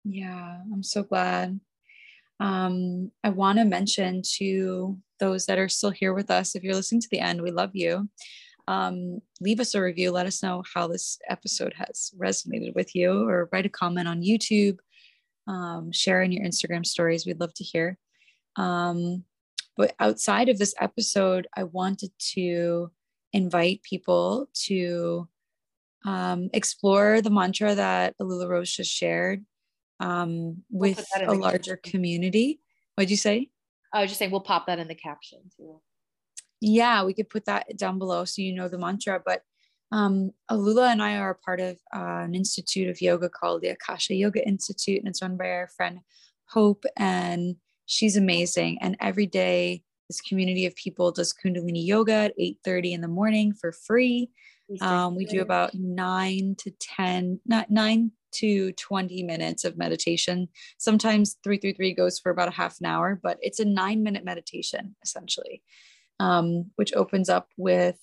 Yeah, 0.04 0.60
I'm 0.72 0.84
so 0.84 1.04
glad. 1.04 1.60
Um, 2.40 3.12
I 3.24 3.30
want 3.30 3.60
to 3.60 3.66
mention 3.66 4.22
to 4.38 4.98
those 5.20 5.46
that 5.46 5.60
are 5.60 5.70
still 5.70 5.92
here 5.92 6.14
with 6.14 6.32
us, 6.32 6.56
if 6.56 6.64
you're 6.64 6.76
listening 6.76 7.02
to 7.02 7.10
the 7.12 7.20
end, 7.20 7.42
we 7.42 7.52
love 7.52 7.72
you. 7.74 8.10
Um, 8.68 9.22
leave 9.40 9.60
us 9.60 9.76
a 9.76 9.82
review. 9.82 10.12
Let 10.12 10.26
us 10.26 10.44
know 10.44 10.64
how 10.74 10.88
this 10.88 11.18
episode 11.30 11.74
has 11.76 12.12
resonated 12.18 12.76
with 12.76 12.96
you, 12.96 13.28
or 13.28 13.50
write 13.52 13.66
a 13.66 13.70
comment 13.70 14.08
on 14.08 14.22
YouTube. 14.22 14.78
Um, 15.48 15.92
share 15.92 16.22
in 16.22 16.32
your 16.32 16.46
Instagram 16.46 16.86
stories. 16.86 17.26
We'd 17.26 17.40
love 17.40 17.54
to 17.56 17.64
hear. 17.64 17.98
Um, 18.56 19.24
but 19.78 19.94
outside 20.00 20.50
of 20.50 20.60
this 20.60 20.76
episode, 20.80 21.48
I 21.56 21.64
wanted 21.64 22.12
to 22.34 22.92
invite 23.34 23.82
people 23.84 24.50
to 24.66 25.28
um, 26.06 26.50
explore 26.54 27.22
the 27.22 27.30
mantra 27.30 27.76
that 27.76 28.16
Alula 28.20 28.50
Rose 28.50 28.72
just 28.72 28.92
shared 28.92 29.46
um, 30.00 30.64
with 30.70 31.06
we'll 31.16 31.32
a 31.32 31.34
larger 31.34 31.78
caption. 31.78 31.92
community. 31.92 32.60
What'd 32.96 33.12
you 33.12 33.18
say? 33.18 33.50
I 33.94 34.02
was 34.02 34.10
just 34.10 34.20
saying 34.20 34.32
we'll 34.32 34.42
pop 34.42 34.68
that 34.68 34.80
in 34.80 34.88
the 34.88 34.96
caption 34.96 35.40
too. 35.56 35.80
Yeah, 36.62 37.04
we 37.04 37.14
could 37.14 37.30
put 37.30 37.46
that 37.46 37.76
down 37.78 37.98
below 37.98 38.24
so 38.26 38.42
you 38.42 38.54
know 38.54 38.70
the 38.70 38.78
mantra. 38.78 39.22
But 39.24 39.42
um, 39.92 40.32
Alula 40.50 40.92
and 40.92 41.02
I 41.02 41.18
are 41.18 41.32
a 41.32 41.36
part 41.36 41.60
of 41.60 41.78
uh, 41.94 42.22
an 42.24 42.36
institute 42.36 42.88
of 42.88 43.02
yoga 43.02 43.28
called 43.28 43.62
the 43.62 43.70
Akasha 43.70 44.14
Yoga 44.14 44.48
Institute, 44.48 45.00
and 45.00 45.08
it's 45.08 45.22
run 45.22 45.38
by 45.38 45.50
our 45.50 45.68
friend 45.68 46.00
Hope. 46.46 46.86
And 46.98 47.56
she's 47.88 48.16
amazing. 48.16 48.78
And 48.82 48.96
every 49.02 49.26
day, 49.26 49.84
this 50.08 50.22
community 50.22 50.66
of 50.66 50.76
people 50.76 51.12
does 51.12 51.34
Kundalini 51.34 51.86
yoga 51.86 52.14
at 52.14 52.34
8 52.38 52.58
30 52.64 52.94
in 52.94 53.02
the 53.02 53.08
morning 53.08 53.54
for 53.54 53.72
free. 53.72 54.30
Um, 54.80 55.16
we 55.16 55.26
do 55.26 55.42
about 55.42 55.74
nine 55.74 56.56
to 56.60 56.72
10, 56.72 57.42
not 57.46 57.70
nine 57.70 58.12
to 58.34 58.72
20 58.74 59.24
minutes 59.24 59.66
of 59.66 59.78
meditation. 59.78 60.48
Sometimes 60.78 61.38
333 61.44 61.94
goes 61.94 62.20
for 62.20 62.32
about 62.32 62.48
a 62.48 62.52
half 62.52 62.80
an 62.80 62.86
hour, 62.86 63.20
but 63.22 63.38
it's 63.42 63.60
a 63.60 63.66
nine 63.66 64.04
minute 64.04 64.24
meditation 64.24 64.96
essentially, 65.04 65.62
um, 66.22 66.70
which 66.76 66.94
opens 66.94 67.30
up 67.30 67.50
with 67.58 67.98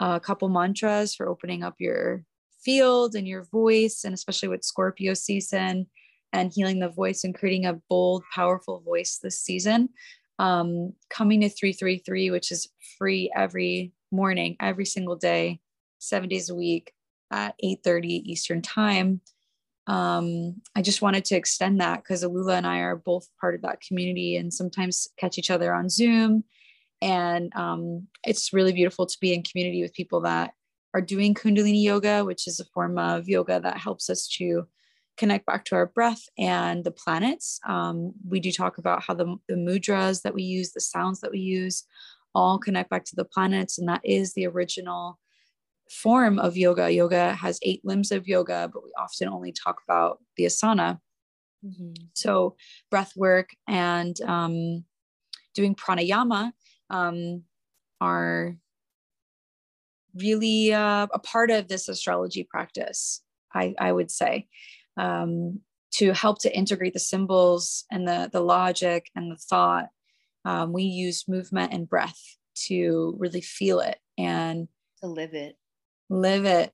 a 0.00 0.18
couple 0.18 0.48
mantras 0.48 1.14
for 1.14 1.28
opening 1.28 1.62
up 1.62 1.74
your 1.78 2.24
field 2.64 3.14
and 3.14 3.28
your 3.28 3.44
voice, 3.44 4.02
and 4.02 4.14
especially 4.14 4.48
with 4.48 4.64
Scorpio 4.64 5.12
season 5.12 5.86
and 6.32 6.52
healing 6.54 6.78
the 6.78 6.88
voice 6.88 7.22
and 7.22 7.34
creating 7.34 7.66
a 7.66 7.78
bold, 7.90 8.24
powerful 8.34 8.80
voice 8.80 9.18
this 9.22 9.38
season. 9.38 9.90
Um, 10.38 10.94
coming 11.10 11.42
to 11.42 11.50
333, 11.50 12.30
which 12.30 12.50
is 12.50 12.66
free 12.96 13.30
every 13.36 13.92
morning, 14.10 14.56
every 14.58 14.86
single 14.86 15.16
day, 15.16 15.60
seven 15.98 16.30
days 16.30 16.48
a 16.48 16.54
week 16.54 16.94
at 17.30 17.54
8:30 17.62 18.22
Eastern 18.24 18.62
time. 18.62 19.20
Um, 19.86 20.62
I 20.74 20.80
just 20.80 21.02
wanted 21.02 21.26
to 21.26 21.36
extend 21.36 21.80
that 21.82 22.02
because 22.02 22.24
Alula 22.24 22.56
and 22.56 22.66
I 22.66 22.78
are 22.78 22.96
both 22.96 23.28
part 23.38 23.54
of 23.54 23.62
that 23.62 23.82
community 23.82 24.36
and 24.36 24.54
sometimes 24.54 25.08
catch 25.18 25.36
each 25.36 25.50
other 25.50 25.74
on 25.74 25.90
Zoom. 25.90 26.44
And 27.02 27.54
um, 27.56 28.08
it's 28.24 28.52
really 28.52 28.72
beautiful 28.72 29.06
to 29.06 29.18
be 29.20 29.32
in 29.32 29.42
community 29.42 29.82
with 29.82 29.94
people 29.94 30.20
that 30.22 30.52
are 30.92 31.00
doing 31.00 31.34
Kundalini 31.34 31.82
yoga, 31.82 32.24
which 32.24 32.46
is 32.46 32.60
a 32.60 32.64
form 32.64 32.98
of 32.98 33.28
yoga 33.28 33.60
that 33.60 33.78
helps 33.78 34.10
us 34.10 34.28
to 34.38 34.66
connect 35.16 35.46
back 35.46 35.64
to 35.66 35.74
our 35.74 35.86
breath 35.86 36.22
and 36.38 36.84
the 36.84 36.90
planets. 36.90 37.60
Um, 37.66 38.12
we 38.26 38.40
do 38.40 38.50
talk 38.50 38.78
about 38.78 39.02
how 39.02 39.14
the, 39.14 39.36
the 39.48 39.54
mudras 39.54 40.22
that 40.22 40.34
we 40.34 40.42
use, 40.42 40.72
the 40.72 40.80
sounds 40.80 41.20
that 41.20 41.30
we 41.30 41.38
use, 41.38 41.84
all 42.34 42.58
connect 42.58 42.90
back 42.90 43.04
to 43.06 43.16
the 43.16 43.24
planets. 43.24 43.78
And 43.78 43.88
that 43.88 44.00
is 44.04 44.34
the 44.34 44.46
original 44.46 45.18
form 45.90 46.38
of 46.38 46.56
yoga. 46.56 46.90
Yoga 46.90 47.34
has 47.34 47.58
eight 47.62 47.84
limbs 47.84 48.12
of 48.12 48.28
yoga, 48.28 48.70
but 48.72 48.84
we 48.84 48.90
often 48.98 49.28
only 49.28 49.52
talk 49.52 49.82
about 49.86 50.18
the 50.36 50.44
asana. 50.44 51.00
Mm-hmm. 51.64 51.92
So, 52.14 52.56
breath 52.90 53.12
work 53.16 53.50
and 53.68 54.18
um, 54.22 54.84
doing 55.54 55.74
pranayama 55.74 56.52
um, 56.90 57.42
are 58.00 58.56
really 60.14 60.72
uh, 60.72 61.06
a 61.12 61.18
part 61.18 61.50
of 61.50 61.68
this 61.68 61.88
astrology 61.88 62.44
practice, 62.44 63.22
I, 63.54 63.74
I 63.78 63.92
would 63.92 64.10
say, 64.10 64.48
um, 64.96 65.60
to 65.92 66.12
help 66.12 66.40
to 66.40 66.56
integrate 66.56 66.92
the 66.92 67.00
symbols 67.00 67.84
and 67.90 68.06
the, 68.06 68.28
the 68.32 68.40
logic 68.40 69.06
and 69.14 69.30
the 69.30 69.36
thought. 69.36 69.86
Um, 70.44 70.72
we 70.72 70.84
use 70.84 71.28
movement 71.28 71.72
and 71.72 71.88
breath 71.88 72.18
to 72.66 73.14
really 73.18 73.40
feel 73.40 73.80
it 73.80 73.98
and 74.18 74.68
to 75.00 75.06
live 75.06 75.34
it. 75.34 75.56
Live 76.08 76.44
it. 76.44 76.72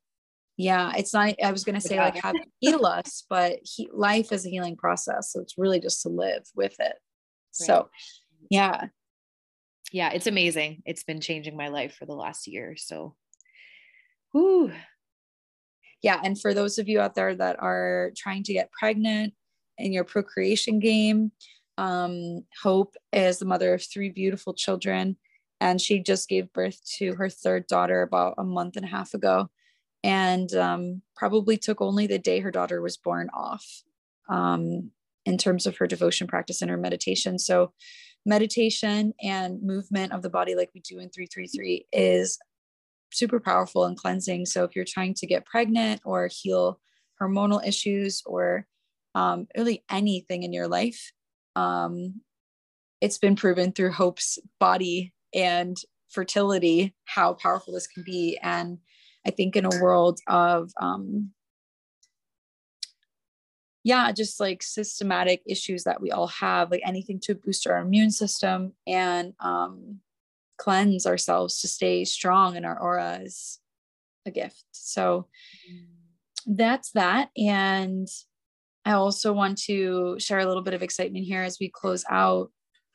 Yeah, 0.57 0.93
it's 0.97 1.13
not, 1.13 1.35
I 1.43 1.53
was 1.53 1.65
going 1.65 1.75
to 1.75 1.81
say 1.81 1.99
like 1.99 2.17
have 2.17 2.35
heal 2.61 2.87
us, 2.87 3.25
but 3.29 3.59
he, 3.63 3.91
life 3.93 4.33
is 4.33 4.47
a 4.47 4.51
healing 4.51 4.77
process. 4.77 5.33
So 5.33 5.41
it's 5.41 5.59
really 5.59 5.81
just 5.81 6.03
to 6.03 6.09
live 6.09 6.45
with 6.55 6.75
it. 6.79 6.81
Right. 6.81 6.97
So, 7.51 7.91
yeah. 8.49 8.87
Yeah, 9.93 10.11
it's 10.11 10.27
amazing. 10.27 10.83
It's 10.85 11.05
been 11.05 11.21
changing 11.21 11.57
my 11.57 11.69
life 11.69 11.95
for 11.95 12.07
the 12.07 12.15
last 12.15 12.47
year. 12.47 12.75
So, 12.77 13.15
whoo. 14.33 14.73
Yeah. 16.03 16.21
And 16.23 16.39
for 16.41 16.55
those 16.55 16.79
of 16.79 16.89
you 16.89 17.01
out 17.01 17.15
there 17.15 17.35
that 17.35 17.57
are 17.61 18.13
trying 18.17 18.43
to 18.45 18.53
get 18.53 18.73
pregnant 18.73 19.35
in 19.79 19.93
your 19.93 20.05
procreation 20.05 20.79
game, 20.79 21.33
um, 21.79 22.45
Hope 22.63 22.95
is 23.13 23.39
the 23.39 23.45
mother 23.45 23.75
of 23.75 23.83
three 23.83 24.11
beautiful 24.11 24.55
children. 24.55 25.17
And 25.61 25.81
she 25.81 26.01
just 26.01 26.29
gave 26.29 26.53
birth 26.53 26.79
to 26.99 27.15
her 27.15 27.31
third 27.31 27.67
daughter 27.67 28.03
about 28.03 28.35
a 28.39 28.45
month 28.45 28.77
and 28.77 28.85
a 28.85 28.89
half 28.89 29.15
ago 29.15 29.49
and 30.05 30.53
um, 30.55 31.03
probably 31.17 31.57
took 31.57 31.81
only 31.81 32.07
the 32.07 32.19
day 32.19 32.41
her 32.41 32.51
daughter 32.51 32.81
was 32.81 32.97
born 32.97 33.29
off 33.35 33.65
um, 34.29 34.91
in 35.25 35.39
terms 35.39 35.67
of 35.67 35.77
her 35.79 35.87
devotion 35.87 36.27
practice 36.27 36.63
and 36.63 36.71
her 36.71 36.77
meditation. 36.77 37.39
So, 37.39 37.73
meditation 38.27 39.15
and 39.23 39.63
movement 39.63 40.13
of 40.13 40.21
the 40.21 40.29
body, 40.29 40.55
like 40.55 40.71
we 40.75 40.81
do 40.81 40.99
in 40.99 41.09
333, 41.09 41.87
is 41.93 42.39
super 43.13 43.41
powerful 43.41 43.85
and 43.85 43.97
cleansing. 43.97 44.47
So, 44.47 44.65
if 44.65 44.75
you're 44.77 44.85
trying 44.87 45.15
to 45.15 45.27
get 45.27 45.47
pregnant 45.47 46.03
or 46.05 46.29
heal 46.31 46.81
hormonal 47.21 47.67
issues 47.67 48.23
or 48.27 48.67
um, 49.15 49.47
really 49.57 49.85
anything 49.91 50.43
in 50.43 50.53
your 50.53 50.69
life, 50.69 51.13
um, 51.55 52.21
it's 53.01 53.19
been 53.19 53.37
proven 53.37 53.73
through 53.73 53.93
Hope's 53.93 54.39
body 54.59 55.15
and 55.35 55.77
fertility 56.11 56.95
how 57.05 57.35
powerful 57.35 57.75
this 57.75 57.87
can 57.87 58.03
be. 58.05 58.39
And 58.43 58.79
I 59.27 59.31
think 59.31 59.57
in 59.57 59.65
a 59.65 59.83
world 59.83 60.21
of, 60.29 60.71
um, 60.81 61.31
yeah, 63.87 64.11
just 64.11 64.41
like 64.41 64.65
systematic 64.65 65.43
issues 65.47 65.85
that 65.85 66.01
we 66.01 66.11
all 66.11 66.27
have, 66.27 66.73
like 66.73 66.83
anything 66.85 67.21
to 67.21 67.37
boost 67.37 67.69
our 67.69 67.79
immune 67.79 68.11
system 68.11 68.73
and 68.85 69.33
um, 69.39 70.01
cleanse 70.59 71.07
ourselves 71.07 71.61
to 71.61 71.69
stay 71.69 72.05
strong 72.05 72.57
in 72.57 72.65
our 72.65 72.77
aura 72.77 73.21
is 73.23 73.61
a 74.27 74.33
gift. 74.33 74.65
So 74.73 75.29
that's 76.47 76.91
that. 76.93 77.31
And 77.37 78.09
I 78.85 78.95
also 78.95 79.33
want 79.33 79.59
to 79.67 80.17
share 80.19 80.41
a 80.41 80.47
little 80.47 80.65
bit 80.65 80.75
of 80.75 80.83
excitement 80.83 81.25
here 81.25 81.43
as 81.43 81.59
we 81.61 81.69
close 81.69 82.05
out 82.11 82.51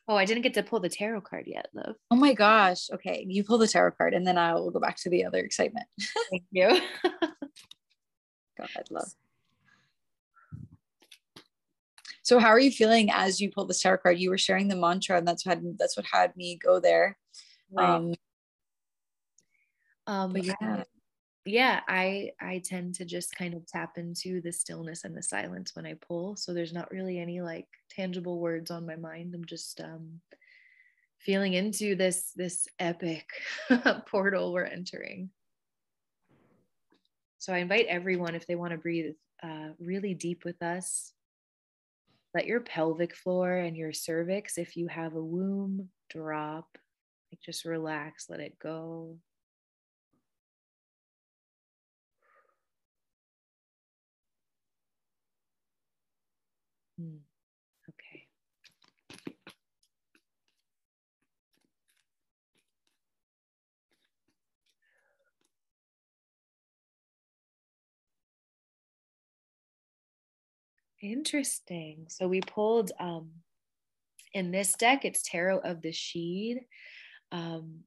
Oh, 0.10 0.16
I 0.18 0.26
didn't 0.26 0.42
get 0.42 0.56
to 0.56 0.64
pull 0.64 0.82
the 0.82 0.90
tarot 0.90 1.22
card 1.22 1.46
yet, 1.48 1.68
love. 1.74 1.96
Oh 2.10 2.18
my 2.18 2.34
gosh. 2.34 2.90
Okay. 2.92 3.24
You 3.30 3.46
pull 3.46 3.60
the 3.60 3.68
tarot 3.68 3.92
card 3.92 4.14
and 4.14 4.28
then 4.28 4.38
I 4.38 4.56
will 4.56 4.72
go 4.72 4.80
back 4.80 4.98
to 5.04 5.10
the 5.10 5.24
other 5.24 5.38
excitement. 5.38 5.86
Thank 6.30 6.44
you. 6.52 6.68
God, 8.58 8.88
love. 8.90 9.14
So 12.32 12.40
how 12.40 12.48
are 12.48 12.60
you 12.62 12.72
feeling 12.72 13.12
as 13.12 13.42
you 13.42 13.52
pull 13.52 13.66
this 13.66 13.82
tarot 13.82 13.98
card? 13.98 14.18
You 14.18 14.30
were 14.30 14.38
sharing 14.38 14.70
the 14.70 14.78
mantra 14.78 15.18
and 15.18 15.28
that's 15.28 15.46
what 15.46 15.58
had, 15.58 15.78
that's 15.78 15.98
what 15.98 16.06
had 16.10 16.34
me 16.38 16.56
go 16.56 16.80
there. 16.80 17.18
Right. 17.70 17.90
Um, 17.96 18.14
um 20.08 20.38
yeah 20.38 20.84
yeah 21.44 21.82
i 21.90 22.32
i 22.40 22.62
tend 22.64 22.96
to 22.96 23.04
just 23.04 23.36
kind 23.36 23.54
of 23.54 23.68
tap 23.68 23.98
into 23.98 24.40
the 24.42 24.52
stillness 24.52 25.04
and 25.04 25.16
the 25.16 25.22
silence 25.22 25.76
when 25.76 25.86
i 25.86 25.94
pull 26.08 26.36
so 26.36 26.54
there's 26.54 26.74
not 26.74 26.90
really 26.90 27.20
any 27.20 27.42
like 27.42 27.68
tangible 27.90 28.40
words 28.40 28.72
on 28.72 28.86
my 28.86 28.96
mind 28.96 29.36
i'm 29.36 29.46
just 29.46 29.82
um 29.82 30.22
feeling 31.20 31.54
into 31.54 31.96
this 31.96 32.32
this 32.36 32.68
epic 32.80 33.28
portal 34.08 34.54
we're 34.54 34.64
entering 34.64 35.30
so 37.40 37.54
i 37.54 37.58
invite 37.58 37.88
everyone 37.88 38.36
if 38.36 38.48
they 38.48 38.56
want 38.56 38.72
to 38.72 38.78
breathe 38.78 39.14
uh, 39.44 39.70
really 39.80 40.14
deep 40.14 40.46
with 40.46 40.62
us 40.64 41.14
let 42.34 42.46
your 42.48 42.62
pelvic 42.62 43.16
floor 43.16 43.54
and 43.56 43.78
your 43.78 43.94
cervix 43.94 44.58
if 44.58 44.78
you 44.78 44.88
have 44.88 45.16
a 45.16 45.24
womb 45.24 45.90
drop 46.10 46.78
like 47.32 47.42
just 47.42 47.66
relax 47.66 48.28
let 48.30 48.40
it 48.40 48.58
go 48.60 49.18
Hmm. 56.98 57.18
Interesting. 71.02 72.06
So 72.10 72.28
we 72.28 72.42
pulled 72.42 72.92
um, 73.00 73.30
in 74.34 74.52
this 74.52 74.74
deck, 74.74 75.04
it's 75.04 75.24
Tarot 75.24 75.60
of 75.60 75.82
the 75.82 75.92
Sidhe 75.92 76.60
um, 77.32 77.80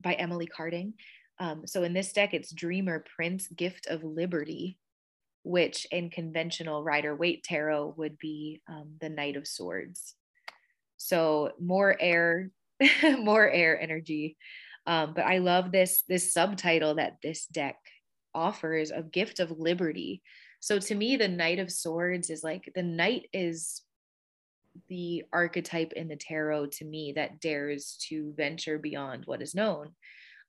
by 0.00 0.14
Emily 0.14 0.46
Carding. 0.46 0.94
Um, 1.38 1.66
so 1.66 1.82
in 1.82 1.92
this 1.92 2.12
deck, 2.12 2.34
it's 2.34 2.52
Dreamer 2.52 3.04
Prince, 3.16 3.48
Gift 3.48 3.86
of 3.86 4.02
Liberty 4.02 4.78
which 5.42 5.86
in 5.90 6.10
conventional 6.10 6.82
Rider 6.82 7.14
Waite 7.14 7.42
tarot 7.42 7.94
would 7.96 8.18
be 8.18 8.60
um, 8.68 8.94
the 9.00 9.08
Knight 9.08 9.36
of 9.36 9.46
Swords. 9.46 10.14
So 10.96 11.52
more 11.60 11.96
air, 12.00 12.50
more 13.18 13.48
air 13.48 13.80
energy. 13.80 14.36
Um, 14.86 15.14
but 15.14 15.24
I 15.24 15.38
love 15.38 15.70
this 15.70 16.02
this 16.08 16.32
subtitle 16.32 16.96
that 16.96 17.18
this 17.22 17.46
deck 17.46 17.76
offers 18.34 18.90
of 18.90 19.12
gift 19.12 19.40
of 19.40 19.50
liberty. 19.50 20.22
So 20.62 20.78
to 20.78 20.94
me, 20.94 21.16
the 21.16 21.26
Knight 21.26 21.58
of 21.58 21.72
Swords 21.72 22.30
is 22.30 22.44
like 22.44 22.70
the 22.76 22.84
knight 22.84 23.26
is 23.32 23.82
the 24.88 25.24
archetype 25.32 25.92
in 25.94 26.06
the 26.06 26.14
tarot 26.14 26.66
to 26.66 26.84
me 26.84 27.12
that 27.16 27.40
dares 27.40 27.98
to 28.08 28.32
venture 28.36 28.78
beyond 28.78 29.24
what 29.26 29.42
is 29.42 29.56
known. 29.56 29.90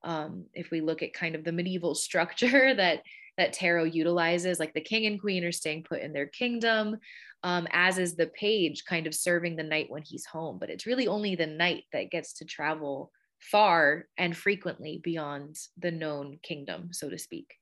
Um, 0.04 0.46
if 0.54 0.70
we 0.70 0.82
look 0.82 1.02
at 1.02 1.16
kind 1.16 1.34
of 1.34 1.44
the 1.44 1.52
medieval 1.52 1.96
structure 2.08 2.76
that 2.76 3.02
that 3.40 3.54
tarot 3.54 3.86
utilizes 3.86 4.60
like 4.60 4.76
the 4.76 4.82
king 4.82 5.08
and 5.08 5.20
queen 5.20 5.44
are 5.44 5.52
staying 5.52 5.82
put 5.82 6.02
in 6.02 6.14
their 6.14 6.28
kingdom 6.28 6.98
um, 7.42 7.68
as 7.72 7.98
is 7.98 8.16
the 8.16 8.28
page 8.28 8.84
kind 8.88 9.08
of 9.08 9.16
serving 9.16 9.56
the 9.56 9.64
knight 9.64 9.88
when 9.90 10.04
he's 10.06 10.28
home 10.28 10.60
but 10.60 10.70
it's 10.70 10.86
really 10.86 11.08
only 11.08 11.36
the 11.36 11.48
knight 11.48 11.86
that 11.92 12.12
gets 12.12 12.34
to 12.34 12.46
travel 12.46 13.12
far 13.40 14.06
and 14.20 14.38
frequently 14.38 15.02
beyond 15.04 15.58
the 15.80 15.90
known 15.90 16.38
kingdom 16.44 16.90
so 16.92 17.10
to 17.10 17.18
speak 17.18 17.56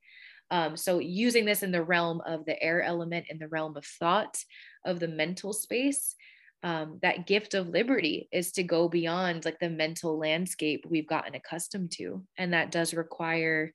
um, 0.52 0.78
so 0.78 1.00
using 1.00 1.46
this 1.46 1.64
in 1.64 1.72
the 1.72 1.84
realm 1.84 2.22
of 2.26 2.46
the 2.46 2.62
air 2.62 2.84
element 2.84 3.26
in 3.30 3.40
the 3.40 3.48
realm 3.48 3.76
of 3.78 3.86
thought 3.86 4.38
of 4.86 5.00
the 5.00 5.08
mental 5.08 5.54
space 5.54 6.16
um, 6.64 7.00
that 7.02 7.26
gift 7.26 7.54
of 7.54 7.70
liberty 7.70 8.28
is 8.32 8.52
to 8.52 8.64
go 8.64 8.88
beyond 8.88 9.46
like 9.46 9.60
the 9.60 9.70
mental 9.70 10.18
landscape 10.18 10.86
we've 10.88 11.08
gotten 11.08 11.34
accustomed 11.34 11.92
to. 11.94 12.24
And 12.38 12.54
that 12.54 12.72
does 12.72 12.94
require 12.94 13.74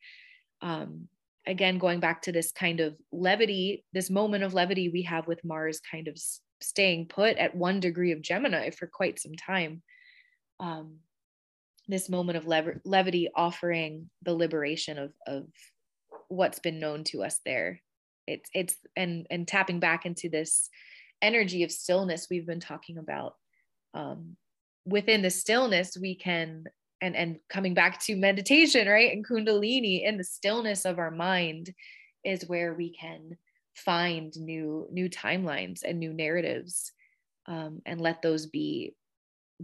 um, 0.62 1.08
again 1.46 1.78
going 1.78 2.00
back 2.00 2.22
to 2.22 2.32
this 2.32 2.52
kind 2.52 2.80
of 2.80 2.96
levity 3.12 3.84
this 3.92 4.10
moment 4.10 4.42
of 4.42 4.54
levity 4.54 4.88
we 4.88 5.02
have 5.02 5.28
with 5.28 5.44
mars 5.44 5.80
kind 5.90 6.08
of 6.08 6.18
staying 6.60 7.06
put 7.06 7.36
at 7.36 7.54
one 7.54 7.78
degree 7.78 8.12
of 8.12 8.22
gemini 8.22 8.70
for 8.70 8.86
quite 8.86 9.18
some 9.18 9.34
time. 9.34 9.82
Um, 10.60 10.98
this 11.88 12.08
moment 12.08 12.36
of 12.36 12.46
lev- 12.46 12.80
levity 12.84 13.28
offering 13.34 14.10
the 14.22 14.34
liberation 14.34 14.98
of, 14.98 15.12
of 15.26 15.44
what's 16.28 16.58
been 16.58 16.78
known 16.78 17.04
to 17.04 17.22
us 17.22 17.40
there. 17.44 17.80
It's 18.26 18.48
it's 18.54 18.76
and 18.96 19.26
and 19.30 19.46
tapping 19.46 19.80
back 19.80 20.06
into 20.06 20.28
this 20.28 20.68
energy 21.22 21.62
of 21.62 21.72
stillness 21.72 22.28
we've 22.30 22.46
been 22.46 22.60
talking 22.60 22.98
about 22.98 23.34
um, 23.94 24.36
within 24.84 25.22
the 25.22 25.30
stillness 25.30 25.96
we 25.96 26.14
can 26.14 26.64
and 27.00 27.16
and 27.16 27.38
coming 27.48 27.74
back 27.74 28.00
to 28.00 28.16
meditation 28.16 28.88
right 28.88 29.12
and 29.12 29.26
kundalini 29.26 30.04
in 30.04 30.16
the 30.16 30.24
stillness 30.24 30.84
of 30.84 30.98
our 30.98 31.10
mind 31.10 31.72
is 32.24 32.48
where 32.48 32.74
we 32.74 32.90
can 32.90 33.36
find 33.74 34.36
new 34.38 34.86
new 34.90 35.08
timelines 35.08 35.82
and 35.84 35.98
new 35.98 36.12
narratives 36.12 36.92
um, 37.46 37.80
and 37.86 38.00
let 38.00 38.22
those 38.22 38.46
be 38.46 38.94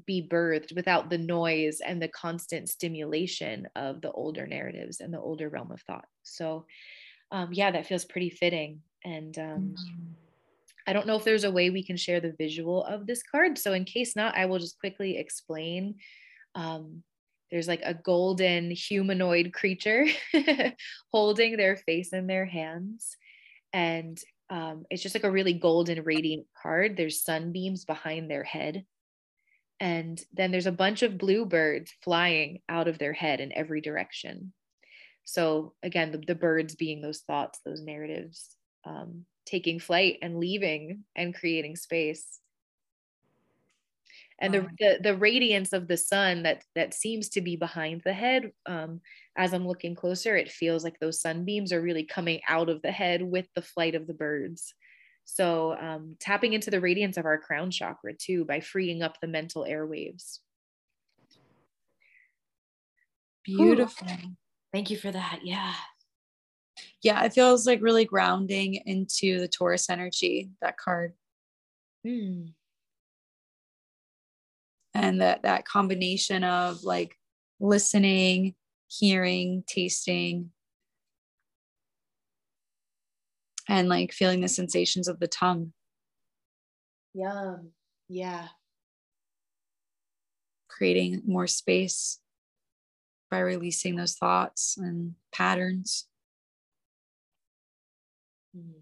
be 0.06 0.26
birthed 0.26 0.74
without 0.74 1.10
the 1.10 1.18
noise 1.18 1.80
and 1.84 2.00
the 2.00 2.08
constant 2.08 2.68
stimulation 2.68 3.68
of 3.76 4.00
the 4.00 4.10
older 4.12 4.46
narratives 4.46 5.00
and 5.00 5.12
the 5.12 5.20
older 5.20 5.48
realm 5.48 5.70
of 5.70 5.80
thought 5.82 6.06
so 6.22 6.64
um, 7.30 7.48
yeah 7.52 7.70
that 7.70 7.86
feels 7.86 8.04
pretty 8.04 8.30
fitting 8.30 8.80
and 9.04 9.38
um, 9.38 9.74
mm-hmm. 9.76 10.12
I 10.86 10.92
don't 10.92 11.06
know 11.06 11.16
if 11.16 11.24
there's 11.24 11.44
a 11.44 11.50
way 11.50 11.70
we 11.70 11.84
can 11.84 11.96
share 11.96 12.20
the 12.20 12.34
visual 12.36 12.84
of 12.84 13.06
this 13.06 13.22
card. 13.22 13.56
So, 13.56 13.72
in 13.72 13.84
case 13.84 14.16
not, 14.16 14.36
I 14.36 14.46
will 14.46 14.58
just 14.58 14.80
quickly 14.80 15.16
explain. 15.16 15.96
Um, 16.54 17.02
there's 17.50 17.68
like 17.68 17.82
a 17.84 17.94
golden 17.94 18.70
humanoid 18.70 19.52
creature 19.52 20.06
holding 21.12 21.56
their 21.56 21.76
face 21.76 22.12
in 22.14 22.26
their 22.26 22.46
hands. 22.46 23.16
And 23.74 24.18
um, 24.48 24.84
it's 24.90 25.02
just 25.02 25.14
like 25.14 25.24
a 25.24 25.30
really 25.30 25.52
golden, 25.52 26.02
radiant 26.02 26.46
card. 26.60 26.96
There's 26.96 27.22
sunbeams 27.22 27.84
behind 27.84 28.30
their 28.30 28.42
head. 28.42 28.84
And 29.82 30.22
then 30.32 30.50
there's 30.50 30.66
a 30.66 30.72
bunch 30.72 31.02
of 31.02 31.18
bluebirds 31.18 31.92
flying 32.02 32.60
out 32.68 32.88
of 32.88 32.98
their 32.98 33.12
head 33.12 33.40
in 33.40 33.52
every 33.52 33.80
direction. 33.80 34.52
So, 35.24 35.74
again, 35.82 36.12
the, 36.12 36.22
the 36.26 36.34
birds 36.34 36.76
being 36.76 37.02
those 37.02 37.20
thoughts, 37.20 37.60
those 37.64 37.82
narratives. 37.82 38.56
Um, 38.84 39.26
taking 39.44 39.80
flight 39.80 40.18
and 40.22 40.38
leaving 40.38 41.04
and 41.16 41.34
creating 41.34 41.76
space 41.76 42.40
and 44.38 44.52
the, 44.52 44.66
the, 44.78 44.98
the 45.00 45.16
radiance 45.16 45.72
of 45.72 45.86
the 45.86 45.96
sun 45.96 46.42
that 46.42 46.64
that 46.74 46.94
seems 46.94 47.28
to 47.28 47.40
be 47.40 47.56
behind 47.56 48.02
the 48.04 48.12
head 48.12 48.52
um, 48.66 49.00
as 49.36 49.52
i'm 49.52 49.66
looking 49.66 49.94
closer 49.94 50.36
it 50.36 50.50
feels 50.50 50.84
like 50.84 50.98
those 50.98 51.20
sunbeams 51.20 51.72
are 51.72 51.80
really 51.80 52.04
coming 52.04 52.40
out 52.48 52.68
of 52.68 52.82
the 52.82 52.90
head 52.90 53.22
with 53.22 53.46
the 53.54 53.62
flight 53.62 53.94
of 53.94 54.06
the 54.06 54.14
birds 54.14 54.74
so 55.24 55.76
um, 55.78 56.16
tapping 56.20 56.52
into 56.52 56.70
the 56.70 56.80
radiance 56.80 57.16
of 57.16 57.26
our 57.26 57.38
crown 57.38 57.70
chakra 57.70 58.12
too 58.14 58.44
by 58.44 58.60
freeing 58.60 59.02
up 59.02 59.20
the 59.20 59.28
mental 59.28 59.64
airwaves 59.64 60.38
beautiful 63.44 64.08
Ooh. 64.08 64.36
thank 64.72 64.90
you 64.90 64.96
for 64.96 65.10
that 65.10 65.40
yeah 65.42 65.74
yeah, 67.02 67.24
it 67.24 67.32
feels 67.32 67.66
like 67.66 67.82
really 67.82 68.04
grounding 68.04 68.74
into 68.86 69.40
the 69.40 69.48
Taurus 69.48 69.90
energy, 69.90 70.50
that 70.60 70.76
card. 70.76 71.14
Mm. 72.06 72.52
And 74.94 75.20
that 75.20 75.42
that 75.42 75.64
combination 75.64 76.44
of 76.44 76.84
like 76.84 77.16
listening, 77.60 78.54
hearing, 78.88 79.64
tasting, 79.66 80.51
and 83.72 83.88
like 83.88 84.12
feeling 84.12 84.42
the 84.42 84.48
sensations 84.48 85.08
of 85.08 85.18
the 85.18 85.26
tongue. 85.26 85.72
Yum. 87.14 87.70
Yeah. 88.06 88.48
Creating 90.68 91.22
more 91.24 91.46
space 91.46 92.20
by 93.30 93.38
releasing 93.38 93.96
those 93.96 94.14
thoughts 94.14 94.76
and 94.76 95.14
patterns. 95.32 96.06
Mm-hmm. 98.54 98.80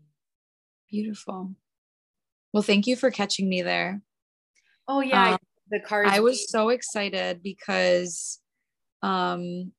Beautiful. 0.90 1.54
Well, 2.52 2.64
thank 2.64 2.88
you 2.88 2.96
for 2.96 3.12
catching 3.12 3.48
me 3.48 3.62
there. 3.62 4.02
Oh 4.88 5.02
yeah, 5.02 5.34
um, 5.34 5.38
the 5.70 5.78
cards. 5.78 6.10
I 6.12 6.18
was 6.18 6.50
so 6.50 6.70
excited 6.70 7.44
because 7.44 8.40
um 9.02 9.70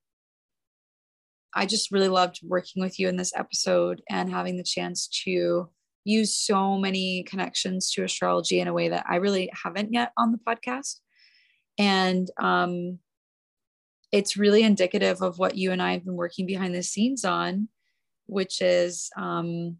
I 1.53 1.65
just 1.65 1.91
really 1.91 2.07
loved 2.07 2.39
working 2.43 2.81
with 2.81 2.99
you 2.99 3.07
in 3.07 3.17
this 3.17 3.33
episode 3.35 4.01
and 4.09 4.29
having 4.29 4.57
the 4.57 4.63
chance 4.63 5.07
to 5.25 5.69
use 6.03 6.35
so 6.35 6.77
many 6.77 7.23
connections 7.23 7.91
to 7.91 8.03
astrology 8.03 8.59
in 8.59 8.67
a 8.67 8.73
way 8.73 8.89
that 8.89 9.05
I 9.07 9.17
really 9.17 9.49
haven't 9.63 9.93
yet 9.93 10.11
on 10.17 10.31
the 10.31 10.39
podcast. 10.39 10.99
And 11.77 12.27
um 12.39 12.99
it's 14.11 14.35
really 14.35 14.63
indicative 14.63 15.21
of 15.21 15.39
what 15.39 15.55
you 15.55 15.71
and 15.71 15.81
I 15.81 15.93
have 15.93 16.03
been 16.03 16.15
working 16.17 16.45
behind 16.45 16.75
the 16.75 16.83
scenes 16.83 17.23
on 17.23 17.69
which 18.31 18.61
is 18.61 19.09
um, 19.17 19.75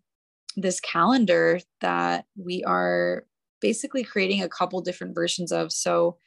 this 0.57 0.81
calendar 0.81 1.61
that 1.79 2.25
we 2.35 2.63
are 2.65 3.25
basically 3.61 4.03
creating 4.03 4.43
a 4.43 4.49
couple 4.49 4.81
different 4.81 5.15
versions 5.15 5.53
of. 5.53 5.71
So 5.71 6.17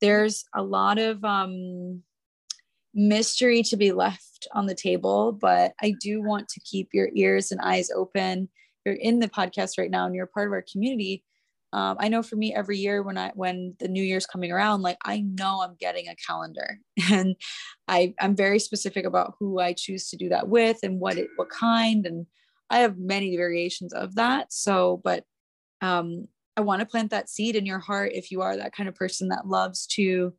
there's 0.00 0.44
a 0.54 0.62
lot 0.62 0.98
of 0.98 1.24
um, 1.24 2.02
mystery 2.94 3.62
to 3.62 3.76
be 3.76 3.92
left 3.92 4.46
on 4.52 4.66
the 4.66 4.74
table, 4.74 5.32
but 5.32 5.72
I 5.80 5.94
do 6.00 6.22
want 6.22 6.48
to 6.48 6.60
keep 6.60 6.90
your 6.92 7.08
ears 7.14 7.50
and 7.50 7.60
eyes 7.60 7.90
open. 7.94 8.48
You're 8.84 8.94
in 8.96 9.20
the 9.20 9.28
podcast 9.28 9.78
right 9.78 9.90
now 9.90 10.06
and 10.06 10.14
you're 10.14 10.26
part 10.26 10.48
of 10.48 10.52
our 10.52 10.64
community. 10.70 11.24
Um, 11.74 11.96
i 12.00 12.08
know 12.08 12.22
for 12.22 12.36
me 12.36 12.54
every 12.54 12.76
year 12.76 13.02
when 13.02 13.16
i 13.16 13.32
when 13.34 13.74
the 13.78 13.88
new 13.88 14.02
year's 14.02 14.26
coming 14.26 14.52
around 14.52 14.82
like 14.82 14.98
i 15.06 15.20
know 15.20 15.62
i'm 15.62 15.74
getting 15.80 16.06
a 16.06 16.16
calendar. 16.16 16.78
And 17.10 17.34
i 17.88 18.12
i'm 18.20 18.36
very 18.36 18.58
specific 18.58 19.06
about 19.06 19.36
who 19.38 19.58
i 19.58 19.72
choose 19.72 20.10
to 20.10 20.18
do 20.18 20.28
that 20.28 20.48
with 20.48 20.80
and 20.82 21.00
what 21.00 21.16
it 21.16 21.28
what 21.36 21.48
kind. 21.48 22.04
And 22.04 22.26
i 22.68 22.80
have 22.80 22.98
many 22.98 23.36
variations 23.36 23.94
of 23.94 24.16
that. 24.16 24.52
So 24.52 25.00
but 25.02 25.24
um 25.80 26.28
i 26.58 26.60
want 26.60 26.80
to 26.80 26.86
plant 26.86 27.10
that 27.10 27.30
seed 27.30 27.56
in 27.56 27.64
your 27.64 27.78
heart 27.78 28.12
if 28.12 28.30
you 28.30 28.42
are 28.42 28.54
that 28.54 28.74
kind 28.74 28.88
of 28.88 28.94
person 28.94 29.28
that 29.28 29.46
loves 29.46 29.86
to 29.86 30.34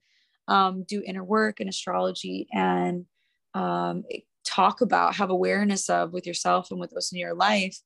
um, 0.48 0.84
do 0.84 1.02
inner 1.06 1.24
work 1.24 1.60
and 1.60 1.70
astrology 1.70 2.48
and 2.52 3.06
um, 3.54 4.04
talk 4.46 4.82
about 4.82 5.16
have 5.16 5.30
awareness 5.30 5.90
of 5.90 6.12
with 6.12 6.28
yourself 6.28 6.72
and 6.72 6.80
with 6.80 6.92
those 6.92 7.12
in 7.12 7.20
your 7.20 7.34
life 7.34 7.78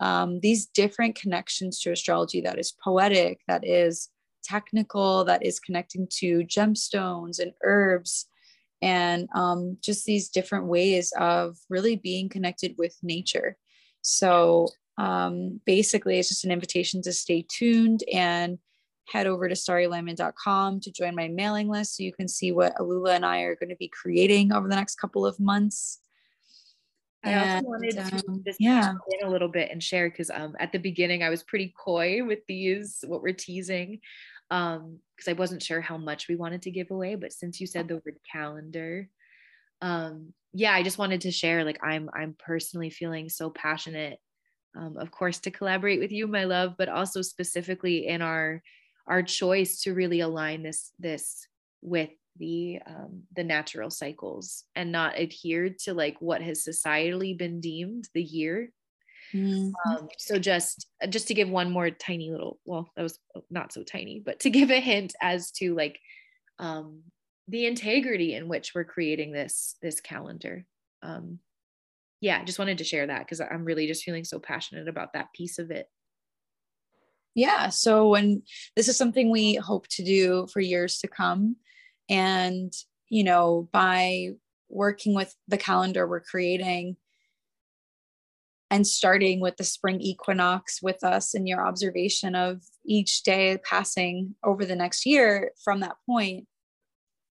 um, 0.00 0.40
these 0.40 0.66
different 0.66 1.16
connections 1.16 1.80
to 1.80 1.92
astrology 1.92 2.40
that 2.42 2.58
is 2.58 2.72
poetic, 2.82 3.40
that 3.48 3.66
is 3.66 4.10
technical, 4.44 5.24
that 5.24 5.44
is 5.44 5.58
connecting 5.58 6.06
to 6.18 6.44
gemstones 6.44 7.40
and 7.40 7.52
herbs, 7.64 8.26
and 8.80 9.28
um, 9.34 9.76
just 9.82 10.04
these 10.04 10.28
different 10.28 10.66
ways 10.66 11.12
of 11.18 11.56
really 11.68 11.96
being 11.96 12.28
connected 12.28 12.76
with 12.78 12.96
nature. 13.02 13.56
So 14.02 14.68
um, 14.98 15.60
basically, 15.66 16.18
it's 16.18 16.28
just 16.28 16.44
an 16.44 16.52
invitation 16.52 17.02
to 17.02 17.12
stay 17.12 17.44
tuned 17.48 18.04
and 18.12 18.58
head 19.10 19.26
over 19.26 19.48
to 19.48 19.54
starryalignment.com 19.54 20.80
to 20.80 20.92
join 20.92 21.14
my 21.14 21.28
mailing 21.28 21.68
list 21.68 21.96
so 21.96 22.02
you 22.02 22.12
can 22.12 22.28
see 22.28 22.52
what 22.52 22.76
Alula 22.76 23.16
and 23.16 23.24
I 23.24 23.40
are 23.40 23.56
going 23.56 23.70
to 23.70 23.76
be 23.76 23.88
creating 23.88 24.52
over 24.52 24.68
the 24.68 24.76
next 24.76 24.96
couple 24.96 25.24
of 25.24 25.40
months. 25.40 26.00
I 27.24 27.30
and, 27.30 27.66
also 27.66 27.68
wanted 27.68 27.92
to 27.92 28.22
um, 28.28 28.42
just 28.46 28.60
yeah. 28.60 28.92
in 29.20 29.26
a 29.26 29.30
little 29.30 29.48
bit 29.48 29.70
and 29.70 29.82
share 29.82 30.08
because 30.08 30.30
um, 30.30 30.54
at 30.60 30.72
the 30.72 30.78
beginning 30.78 31.22
I 31.22 31.30
was 31.30 31.42
pretty 31.42 31.74
coy 31.76 32.24
with 32.24 32.40
these 32.46 33.04
what 33.06 33.22
we're 33.22 33.32
teasing 33.32 34.00
um 34.50 34.98
because 35.16 35.28
I 35.28 35.34
wasn't 35.34 35.62
sure 35.62 35.80
how 35.80 35.98
much 35.98 36.28
we 36.28 36.36
wanted 36.36 36.62
to 36.62 36.70
give 36.70 36.90
away 36.90 37.16
but 37.16 37.32
since 37.32 37.60
you 37.60 37.66
said 37.66 37.88
the 37.88 37.96
word 37.96 38.18
calendar 38.30 39.08
um 39.82 40.32
yeah 40.52 40.72
I 40.72 40.82
just 40.82 40.98
wanted 40.98 41.22
to 41.22 41.32
share 41.32 41.64
like 41.64 41.80
I'm 41.82 42.08
I'm 42.14 42.36
personally 42.38 42.88
feeling 42.88 43.28
so 43.28 43.50
passionate 43.50 44.20
um, 44.76 44.96
of 44.96 45.10
course 45.10 45.38
to 45.40 45.50
collaborate 45.50 45.98
with 45.98 46.12
you 46.12 46.28
my 46.28 46.44
love 46.44 46.76
but 46.78 46.88
also 46.88 47.20
specifically 47.20 48.06
in 48.06 48.22
our 48.22 48.62
our 49.08 49.22
choice 49.22 49.82
to 49.82 49.94
really 49.94 50.20
align 50.20 50.62
this 50.62 50.92
this 50.98 51.46
with 51.82 52.10
the 52.38 52.78
um, 52.86 53.22
the 53.34 53.44
natural 53.44 53.90
cycles 53.90 54.64
and 54.76 54.92
not 54.92 55.18
adhere 55.18 55.70
to 55.84 55.94
like 55.94 56.16
what 56.20 56.42
has 56.42 56.64
societally 56.64 57.36
been 57.36 57.60
deemed 57.60 58.08
the 58.14 58.22
year. 58.22 58.70
Mm-hmm. 59.34 59.72
um, 59.90 60.08
so 60.16 60.38
just 60.38 60.86
just 61.10 61.28
to 61.28 61.34
give 61.34 61.50
one 61.50 61.70
more 61.70 61.90
tiny 61.90 62.30
little 62.30 62.58
well 62.64 62.90
that 62.96 63.02
was 63.02 63.18
not 63.50 63.74
so 63.74 63.82
tiny 63.82 64.22
but 64.24 64.40
to 64.40 64.48
give 64.48 64.70
a 64.70 64.80
hint 64.80 65.14
as 65.20 65.50
to 65.52 65.74
like 65.74 65.98
um, 66.58 67.02
the 67.46 67.66
integrity 67.66 68.34
in 68.34 68.48
which 68.48 68.72
we're 68.74 68.84
creating 68.84 69.32
this 69.32 69.76
this 69.82 70.00
calendar. 70.00 70.64
Um, 71.02 71.40
yeah 72.20 72.42
just 72.44 72.58
wanted 72.58 72.78
to 72.78 72.84
share 72.84 73.06
that 73.06 73.20
because 73.20 73.40
i'm 73.40 73.64
really 73.64 73.86
just 73.86 74.02
feeling 74.02 74.24
so 74.24 74.38
passionate 74.38 74.88
about 74.88 75.12
that 75.12 75.32
piece 75.32 75.58
of 75.58 75.70
it 75.70 75.86
yeah 77.34 77.68
so 77.68 78.08
when 78.08 78.42
this 78.76 78.88
is 78.88 78.96
something 78.96 79.30
we 79.30 79.54
hope 79.54 79.86
to 79.88 80.04
do 80.04 80.46
for 80.52 80.60
years 80.60 80.98
to 80.98 81.08
come 81.08 81.56
and, 82.08 82.72
you 83.08 83.24
know, 83.24 83.68
by 83.72 84.30
working 84.68 85.14
with 85.14 85.34
the 85.46 85.58
calendar 85.58 86.06
we're 86.06 86.20
creating 86.20 86.96
and 88.70 88.86
starting 88.86 89.40
with 89.40 89.56
the 89.56 89.64
spring 89.64 90.00
equinox 90.00 90.82
with 90.82 91.02
us 91.02 91.34
and 91.34 91.48
your 91.48 91.66
observation 91.66 92.34
of 92.34 92.60
each 92.84 93.22
day 93.22 93.58
passing 93.64 94.34
over 94.44 94.66
the 94.66 94.76
next 94.76 95.06
year 95.06 95.52
from 95.64 95.80
that 95.80 95.96
point, 96.04 96.46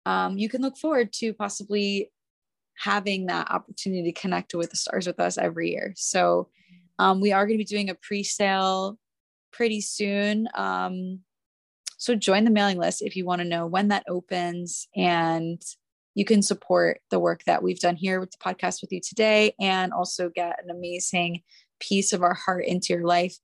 um, 0.07 0.39
you 0.39 0.49
can 0.49 0.63
look 0.63 0.77
forward 0.77 1.13
to 1.13 1.33
possibly 1.33 2.11
having 2.79 3.27
that 3.27 3.51
opportunity 3.51 4.11
to 4.11 4.19
connect 4.19 4.55
with 4.55 4.71
the 4.71 4.77
stars 4.77 5.05
with 5.05 5.19
us 5.19 5.37
every 5.37 5.71
year. 5.71 5.93
So 5.95 6.49
um, 6.97 7.21
we 7.21 7.31
are 7.31 7.45
going 7.45 7.59
to 7.59 7.63
be 7.63 7.65
doing 7.65 7.91
a 7.91 7.95
pre-sale 7.95 8.97
pretty 9.51 9.81
soon. 9.81 10.47
Um, 10.55 11.19
so 11.97 12.15
join 12.15 12.43
the 12.43 12.51
mailing 12.51 12.77
list 12.77 13.01
if 13.01 13.15
you 13.15 13.25
want 13.25 13.41
to 13.41 13.47
know 13.47 13.65
when 13.65 13.87
that 13.87 14.05
opens 14.07 14.87
and 14.95 15.61
you 16.13 16.25
can 16.25 16.41
support 16.41 16.99
the 17.11 17.19
work 17.19 17.43
that 17.45 17.61
we've 17.61 17.79
done 17.79 17.95
here 17.95 18.19
with 18.19 18.31
the 18.31 18.37
podcast 18.37 18.81
with 18.81 18.91
you 18.91 18.99
today 18.99 19.53
and 19.59 19.93
also 19.93 20.29
get 20.29 20.63
an 20.63 20.69
amazing 20.69 21.41
piece 21.79 22.13
of 22.13 22.23
our 22.23 22.33
heart 22.33 22.65
into 22.65 22.93
your 22.93 23.05
life. 23.05 23.37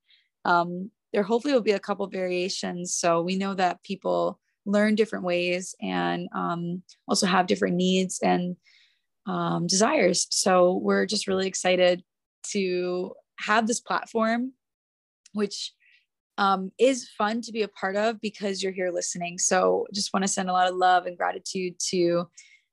Um, 0.45 0.89
there 1.13 1.23
hopefully 1.23 1.53
will 1.53 1.61
be 1.61 1.71
a 1.71 1.79
couple 1.79 2.07
variations. 2.07 2.95
So 2.95 3.21
we 3.21 3.35
know 3.35 3.53
that 3.53 3.83
people 3.83 4.39
learn 4.65 4.95
different 4.95 5.25
ways 5.25 5.75
and 5.81 6.27
um, 6.33 6.81
also 7.07 7.27
have 7.27 7.47
different 7.47 7.75
needs 7.75 8.19
and 8.23 8.55
um, 9.27 9.67
desires. 9.67 10.27
So 10.31 10.79
we're 10.81 11.05
just 11.05 11.27
really 11.27 11.47
excited 11.47 12.03
to 12.51 13.13
have 13.39 13.67
this 13.67 13.79
platform, 13.79 14.53
which 15.33 15.73
um, 16.37 16.71
is 16.79 17.09
fun 17.09 17.41
to 17.41 17.51
be 17.51 17.61
a 17.61 17.67
part 17.67 17.95
of 17.95 18.19
because 18.21 18.63
you're 18.63 18.71
here 18.71 18.91
listening. 18.91 19.37
So 19.37 19.85
just 19.93 20.13
want 20.13 20.23
to 20.23 20.27
send 20.27 20.49
a 20.49 20.53
lot 20.53 20.69
of 20.69 20.75
love 20.75 21.05
and 21.05 21.17
gratitude 21.17 21.75
to 21.89 22.27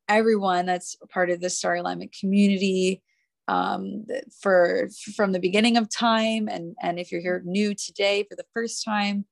everyone 0.09 0.67
that's 0.67 0.97
part 1.11 1.31
of 1.31 1.41
the 1.41 1.51
Starry 1.51 1.81
Alignment 1.81 2.15
community 2.19 3.03
um, 3.49 4.07
for 4.41 4.89
from 5.15 5.33
the 5.33 5.41
beginning 5.41 5.77
of 5.77 5.91
time. 5.91 6.49
And, 6.49 6.75
and 6.83 6.99
if 6.99 7.13
you're 7.13 7.21
here 7.21 7.43
new 7.45 7.75
today 7.75 8.25
for 8.29 8.37
the 8.37 8.47
first 8.55 8.85
time, 8.85 9.27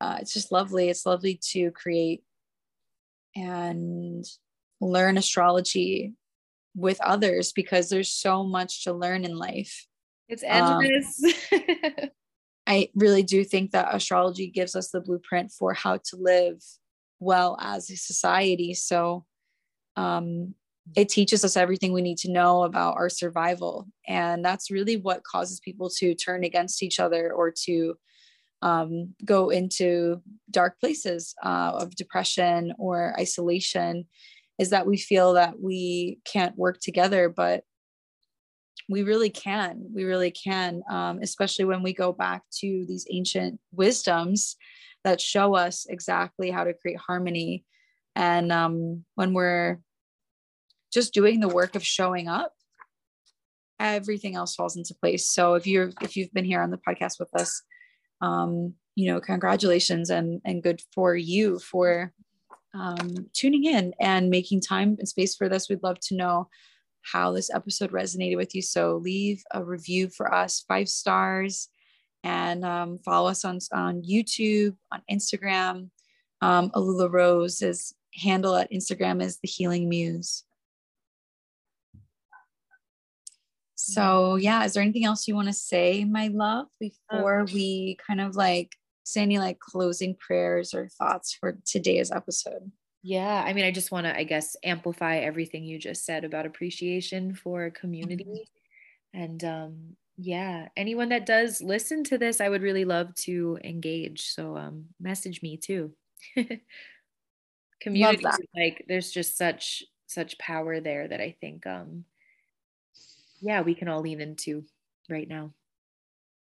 uh, 0.00 0.18
it's 0.20 0.34
just 0.34 0.52
lovely. 0.52 0.88
It's 0.88 1.06
lovely 1.06 1.40
to 1.52 1.70
create 1.70 2.22
and 3.34 4.24
learn 4.80 5.16
astrology 5.16 6.14
with 6.74 7.00
others 7.00 7.52
because 7.52 7.88
there's 7.88 8.10
so 8.10 8.44
much 8.44 8.84
to 8.84 8.92
learn 8.92 9.24
in 9.24 9.36
life. 9.36 9.86
It's 10.28 10.42
endless. 10.42 11.22
Um, 11.52 12.10
I 12.66 12.88
really 12.94 13.22
do 13.22 13.44
think 13.44 13.72
that 13.72 13.94
astrology 13.94 14.48
gives 14.48 14.76
us 14.76 14.90
the 14.90 15.00
blueprint 15.00 15.50
for 15.50 15.74
how 15.74 15.96
to 15.96 16.16
live 16.16 16.62
well 17.18 17.56
as 17.60 17.90
a 17.90 17.96
society. 17.96 18.74
So 18.74 19.24
um, 19.96 20.54
it 20.96 21.08
teaches 21.08 21.44
us 21.44 21.56
everything 21.56 21.92
we 21.92 22.02
need 22.02 22.18
to 22.18 22.30
know 22.30 22.62
about 22.64 22.96
our 22.96 23.08
survival. 23.08 23.86
And 24.06 24.44
that's 24.44 24.70
really 24.70 24.96
what 24.96 25.24
causes 25.24 25.60
people 25.60 25.90
to 25.98 26.14
turn 26.14 26.44
against 26.44 26.82
each 26.82 27.00
other 27.00 27.32
or 27.32 27.52
to 27.64 27.94
um, 28.62 29.14
go 29.24 29.50
into 29.50 30.22
dark 30.50 30.78
places 30.78 31.34
uh, 31.44 31.72
of 31.74 31.96
depression 31.96 32.72
or 32.78 33.14
isolation 33.18 34.06
is 34.58 34.70
that 34.70 34.86
we 34.86 34.96
feel 34.96 35.32
that 35.32 35.60
we 35.60 36.18
can't 36.24 36.56
work 36.56 36.78
together. 36.80 37.28
But 37.28 37.64
we 38.88 39.02
really 39.02 39.30
can 39.30 39.84
we 39.94 40.04
really 40.04 40.30
can 40.30 40.82
um, 40.90 41.20
especially 41.22 41.64
when 41.64 41.82
we 41.82 41.92
go 41.92 42.12
back 42.12 42.42
to 42.60 42.84
these 42.86 43.06
ancient 43.10 43.58
wisdoms 43.72 44.56
that 45.04 45.20
show 45.20 45.54
us 45.54 45.86
exactly 45.88 46.50
how 46.50 46.64
to 46.64 46.74
create 46.74 46.98
harmony. 46.98 47.64
And 48.14 48.52
um, 48.52 49.04
when 49.14 49.32
we're 49.32 49.80
just 50.92 51.14
doing 51.14 51.40
the 51.40 51.48
work 51.48 51.74
of 51.74 51.84
showing 51.84 52.28
up 52.28 52.52
everything 53.80 54.36
else 54.36 54.54
falls 54.54 54.76
into 54.76 54.94
place. 54.94 55.28
So 55.28 55.54
if 55.54 55.66
you're 55.66 55.90
if 56.02 56.16
you've 56.16 56.32
been 56.32 56.44
here 56.44 56.62
on 56.62 56.70
the 56.70 56.78
podcast 56.78 57.18
with 57.18 57.30
us 57.34 57.62
um, 58.20 58.74
you 58.94 59.10
know 59.10 59.20
congratulations 59.20 60.10
and 60.10 60.40
and 60.44 60.62
good 60.62 60.80
for 60.94 61.16
you 61.16 61.58
for 61.58 62.12
um, 62.74 63.26
tuning 63.32 63.64
in 63.64 63.92
and 64.00 64.30
making 64.30 64.60
time 64.60 64.96
and 64.98 65.08
space 65.08 65.34
for 65.34 65.48
this. 65.48 65.68
We'd 65.68 65.82
love 65.82 65.98
to 66.08 66.16
know 66.16 66.48
how 67.02 67.32
this 67.32 67.50
episode 67.52 67.92
resonated 67.92 68.36
with 68.36 68.54
you. 68.54 68.62
So 68.62 68.96
leave 68.96 69.42
a 69.52 69.62
review 69.62 70.08
for 70.08 70.32
us, 70.32 70.64
five 70.66 70.88
stars, 70.88 71.68
and 72.24 72.64
um, 72.64 72.98
follow 73.04 73.28
us 73.28 73.44
on, 73.44 73.58
on 73.72 74.02
YouTube, 74.02 74.76
on 74.92 75.02
Instagram. 75.10 75.90
Um, 76.40 76.70
Alula 76.70 77.10
Rose's 77.10 77.94
handle 78.14 78.56
at 78.56 78.72
Instagram 78.72 79.22
is 79.22 79.38
the 79.38 79.48
Healing 79.48 79.88
Muse. 79.88 80.44
So 83.74 84.36
yeah, 84.36 84.64
is 84.64 84.74
there 84.74 84.82
anything 84.82 85.04
else 85.04 85.26
you 85.26 85.34
want 85.34 85.48
to 85.48 85.52
say, 85.52 86.04
my 86.04 86.28
love, 86.28 86.66
before 86.78 87.40
um, 87.40 87.48
we 87.52 87.96
kind 88.06 88.20
of 88.20 88.36
like 88.36 88.76
say 89.04 89.22
any 89.22 89.38
like 89.38 89.58
closing 89.58 90.14
prayers 90.14 90.72
or 90.72 90.88
thoughts 90.88 91.34
for 91.34 91.58
today's 91.66 92.12
episode? 92.12 92.70
Yeah, 93.02 93.42
I 93.44 93.52
mean, 93.52 93.64
I 93.64 93.72
just 93.72 93.90
want 93.90 94.06
to, 94.06 94.16
I 94.16 94.22
guess, 94.22 94.56
amplify 94.62 95.18
everything 95.18 95.64
you 95.64 95.78
just 95.78 96.06
said 96.06 96.24
about 96.24 96.46
appreciation 96.46 97.34
for 97.34 97.70
community. 97.70 98.24
Mm-hmm. 98.24 99.22
And 99.22 99.44
um, 99.44 99.96
yeah, 100.16 100.68
anyone 100.76 101.08
that 101.08 101.26
does 101.26 101.60
listen 101.60 102.04
to 102.04 102.18
this, 102.18 102.40
I 102.40 102.48
would 102.48 102.62
really 102.62 102.84
love 102.84 103.14
to 103.16 103.58
engage. 103.64 104.28
So 104.28 104.56
um, 104.56 104.86
message 105.00 105.42
me 105.42 105.56
too. 105.56 105.92
community, 107.80 108.24
like, 108.56 108.84
there's 108.86 109.10
just 109.10 109.36
such 109.36 109.82
such 110.06 110.38
power 110.38 110.78
there 110.78 111.08
that 111.08 111.20
I 111.20 111.34
think, 111.40 111.66
um, 111.66 112.04
yeah, 113.40 113.62
we 113.62 113.74
can 113.74 113.88
all 113.88 114.02
lean 114.02 114.20
into 114.20 114.64
right 115.08 115.26
now. 115.26 115.52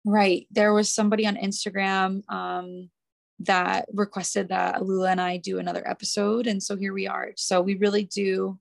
Right. 0.05 0.47
There 0.51 0.71
was 0.71 0.93
somebody 0.93 1.25
on 1.25 1.35
Instagram. 1.35 2.21
Um, 2.31 2.89
that 3.39 3.85
requested 3.93 4.49
that 4.49 4.75
Alula 4.75 5.11
and 5.11 5.21
I 5.21 5.37
do 5.37 5.59
another 5.59 5.87
episode. 5.87 6.47
And 6.47 6.61
so 6.61 6.75
here 6.75 6.93
we 6.93 7.07
are. 7.07 7.31
So 7.35 7.61
we 7.61 7.75
really 7.75 8.03
do 8.03 8.59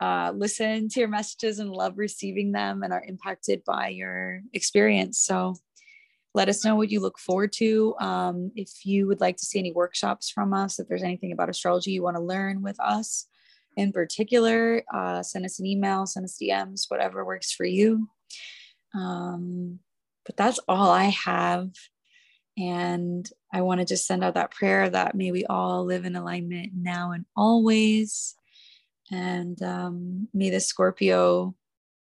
uh, 0.00 0.32
listen 0.34 0.88
to 0.88 1.00
your 1.00 1.08
messages 1.08 1.58
and 1.58 1.70
love 1.70 1.94
receiving 1.96 2.52
them 2.52 2.82
and 2.82 2.92
are 2.92 3.04
impacted 3.06 3.64
by 3.64 3.88
your 3.88 4.42
experience. 4.52 5.18
So 5.18 5.56
let 6.34 6.48
us 6.48 6.64
know 6.64 6.76
what 6.76 6.90
you 6.90 7.00
look 7.00 7.18
forward 7.18 7.52
to. 7.54 7.96
Um, 7.98 8.52
if 8.54 8.84
you 8.84 9.08
would 9.08 9.20
like 9.20 9.36
to 9.38 9.44
see 9.44 9.58
any 9.58 9.72
workshops 9.72 10.30
from 10.30 10.54
us, 10.54 10.78
if 10.78 10.86
there's 10.86 11.02
anything 11.02 11.32
about 11.32 11.48
astrology 11.48 11.90
you 11.90 12.02
want 12.02 12.16
to 12.16 12.22
learn 12.22 12.62
with 12.62 12.78
us 12.78 13.26
in 13.76 13.92
particular, 13.92 14.82
uh, 14.92 15.22
send 15.22 15.44
us 15.44 15.58
an 15.58 15.66
email, 15.66 16.06
send 16.06 16.24
us 16.24 16.38
DMs, 16.40 16.84
whatever 16.88 17.24
works 17.24 17.52
for 17.52 17.64
you. 17.64 18.08
Um, 18.94 19.80
but 20.26 20.36
that's 20.36 20.60
all 20.68 20.90
I 20.90 21.04
have. 21.04 21.70
And 22.56 23.28
I 23.52 23.62
want 23.62 23.80
to 23.80 23.86
just 23.86 24.06
send 24.06 24.22
out 24.22 24.34
that 24.34 24.50
prayer 24.50 24.88
that 24.90 25.14
may 25.14 25.32
we 25.32 25.44
all 25.46 25.84
live 25.84 26.04
in 26.04 26.16
alignment 26.16 26.72
now 26.74 27.12
and 27.12 27.24
always. 27.36 28.34
And 29.10 29.60
um, 29.62 30.28
may 30.34 30.50
the 30.50 30.60
Scorpio 30.60 31.54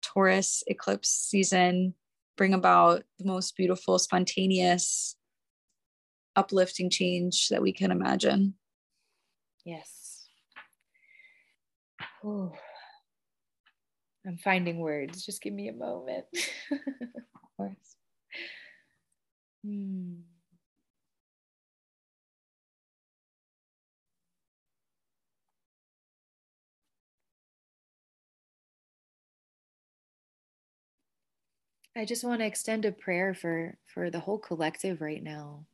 Taurus 0.02 0.64
eclipse 0.68 1.10
season 1.10 1.96
bring 2.38 2.54
about 2.54 3.04
the 3.20 3.26
most 3.26 3.56
beautiful, 3.58 4.00
spontaneous, 4.00 5.16
uplifting 6.36 6.90
change 6.90 7.50
that 7.50 7.62
we 7.62 7.74
can 7.74 7.92
imagine. 7.92 8.56
Yes. 9.66 10.28
Oh, 12.24 12.54
I'm 14.26 14.38
finding 14.38 14.80
words. 14.80 15.26
Just 15.26 15.42
give 15.42 15.54
me 15.54 15.68
a 15.68 15.74
moment. 15.74 16.26
of 16.72 17.58
course. 17.58 17.96
Hmm. 19.66 20.22
I 31.96 32.06
just 32.06 32.24
want 32.24 32.42
to 32.42 32.46
extend 32.46 32.86
a 32.86 32.92
prayer 32.92 33.34
for 33.34 33.78
for 33.88 34.10
the 34.12 34.20
whole 34.20 34.38
collective 34.38 35.02
right 35.02 35.24
now. 35.24 35.66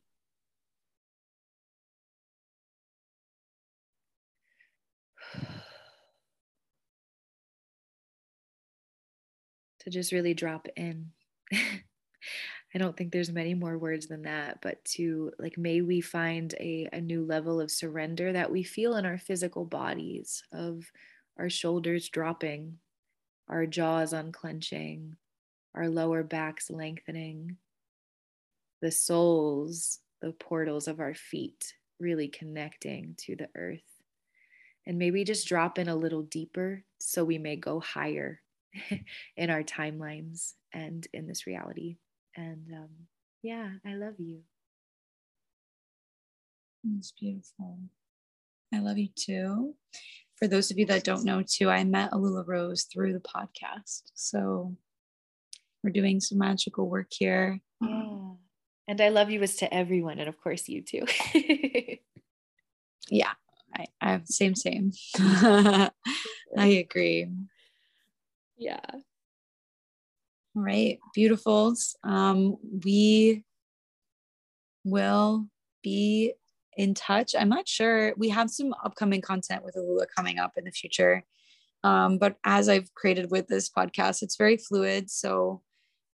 to 9.80 9.90
just 9.90 10.12
really 10.12 10.34
drop 10.34 10.68
in. 10.76 11.12
I 11.52 12.78
don't 12.78 12.96
think 12.96 13.12
there's 13.12 13.32
many 13.32 13.54
more 13.54 13.78
words 13.78 14.06
than 14.06 14.22
that, 14.22 14.60
but 14.62 14.84
to 14.96 15.32
like, 15.38 15.58
may 15.58 15.80
we 15.80 16.00
find 16.00 16.54
a, 16.60 16.88
a 16.92 17.00
new 17.00 17.24
level 17.24 17.60
of 17.60 17.70
surrender 17.70 18.32
that 18.32 18.52
we 18.52 18.62
feel 18.62 18.96
in 18.96 19.04
our 19.06 19.18
physical 19.18 19.64
bodies, 19.64 20.44
of 20.52 20.84
our 21.36 21.50
shoulders 21.50 22.08
dropping, 22.08 22.78
our 23.48 23.66
jaws 23.66 24.12
unclenching, 24.12 25.16
our 25.74 25.88
lower 25.88 26.22
backs 26.22 26.70
lengthening, 26.70 27.56
the 28.82 28.90
soles, 28.90 30.00
the 30.20 30.32
portals 30.32 30.88
of 30.88 31.00
our 31.00 31.14
feet 31.14 31.74
really 31.98 32.28
connecting 32.28 33.14
to 33.18 33.36
the 33.36 33.48
earth. 33.54 33.84
And 34.86 34.98
maybe 34.98 35.24
just 35.24 35.46
drop 35.46 35.78
in 35.78 35.88
a 35.88 35.94
little 35.94 36.22
deeper 36.22 36.82
so 36.98 37.24
we 37.24 37.38
may 37.38 37.56
go 37.56 37.80
higher 37.80 38.40
in 39.36 39.50
our 39.50 39.62
timelines 39.62 40.54
and 40.72 41.06
in 41.12 41.26
this 41.26 41.46
reality. 41.46 41.96
And 42.34 42.66
um, 42.72 42.88
yeah, 43.42 43.68
I 43.86 43.94
love 43.94 44.14
you. 44.18 44.40
It's 46.96 47.12
beautiful. 47.12 47.78
I 48.72 48.78
love 48.78 48.98
you 48.98 49.08
too. 49.14 49.74
For 50.36 50.48
those 50.48 50.70
of 50.70 50.78
you 50.78 50.86
that 50.86 51.04
don't 51.04 51.24
know, 51.24 51.42
too, 51.46 51.68
I 51.68 51.84
met 51.84 52.12
Alula 52.12 52.44
Rose 52.46 52.84
through 52.84 53.12
the 53.12 53.20
podcast. 53.20 54.04
So 54.14 54.74
we're 55.82 55.90
doing 55.90 56.20
some 56.20 56.38
magical 56.38 56.88
work 56.88 57.08
here. 57.10 57.60
Yeah. 57.80 58.30
And 58.88 59.00
I 59.00 59.08
love 59.08 59.30
you 59.30 59.40
as 59.42 59.56
to 59.56 59.72
everyone, 59.72 60.18
and 60.18 60.28
of 60.28 60.40
course 60.40 60.68
you 60.68 60.82
too. 60.82 61.06
yeah, 63.08 63.32
I, 63.74 63.86
I 64.00 64.20
same 64.24 64.56
same. 64.56 64.92
I 65.18 65.90
agree. 66.56 67.28
Yeah. 68.58 68.80
All 70.56 70.62
right, 70.62 70.98
beautifuls. 71.16 71.94
Um, 72.02 72.56
we 72.84 73.44
will 74.84 75.46
be 75.84 76.32
in 76.76 76.94
touch. 76.94 77.34
I'm 77.38 77.48
not 77.48 77.68
sure. 77.68 78.14
We 78.16 78.30
have 78.30 78.50
some 78.50 78.74
upcoming 78.84 79.20
content 79.20 79.64
with 79.64 79.76
Alula 79.76 80.06
coming 80.16 80.40
up 80.40 80.54
in 80.56 80.64
the 80.64 80.72
future. 80.72 81.24
Um, 81.84 82.18
but 82.18 82.36
as 82.44 82.68
I've 82.68 82.92
created 82.94 83.30
with 83.30 83.46
this 83.46 83.70
podcast, 83.70 84.22
it's 84.22 84.36
very 84.36 84.56
fluid. 84.56 85.10
So 85.10 85.62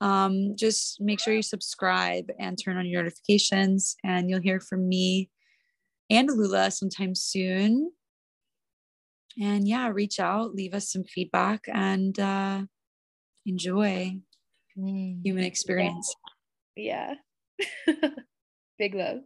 um, 0.02 0.56
just 0.58 1.00
make 1.00 1.20
sure 1.20 1.34
you 1.34 1.44
subscribe 1.44 2.26
and 2.40 2.58
turn 2.58 2.78
on 2.78 2.88
your 2.88 3.04
notifications, 3.04 3.96
and 4.04 4.30
you'll 4.30 4.42
hear 4.42 4.60
from 4.60 4.90
me 4.90 5.30
and 6.10 6.28
Lula 6.28 6.72
sometime 6.72 7.16
soon. 7.16 7.92
And 9.40 9.68
yeah, 9.68 9.90
reach 9.90 10.20
out, 10.20 10.56
leave 10.56 10.74
us 10.74 10.92
some 10.92 11.04
feedback, 11.04 11.62
and 11.68 12.20
uh, 12.20 12.64
enjoy 13.46 14.18
mm. 14.78 15.22
human 15.24 15.44
experience. 15.44 16.14
Yeah. 16.76 17.14
Big 18.80 18.96
love. 18.96 19.20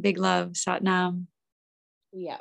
Big 0.00 0.18
love. 0.18 0.52
Satnam. 0.52 1.26
Yeah. 2.12 2.38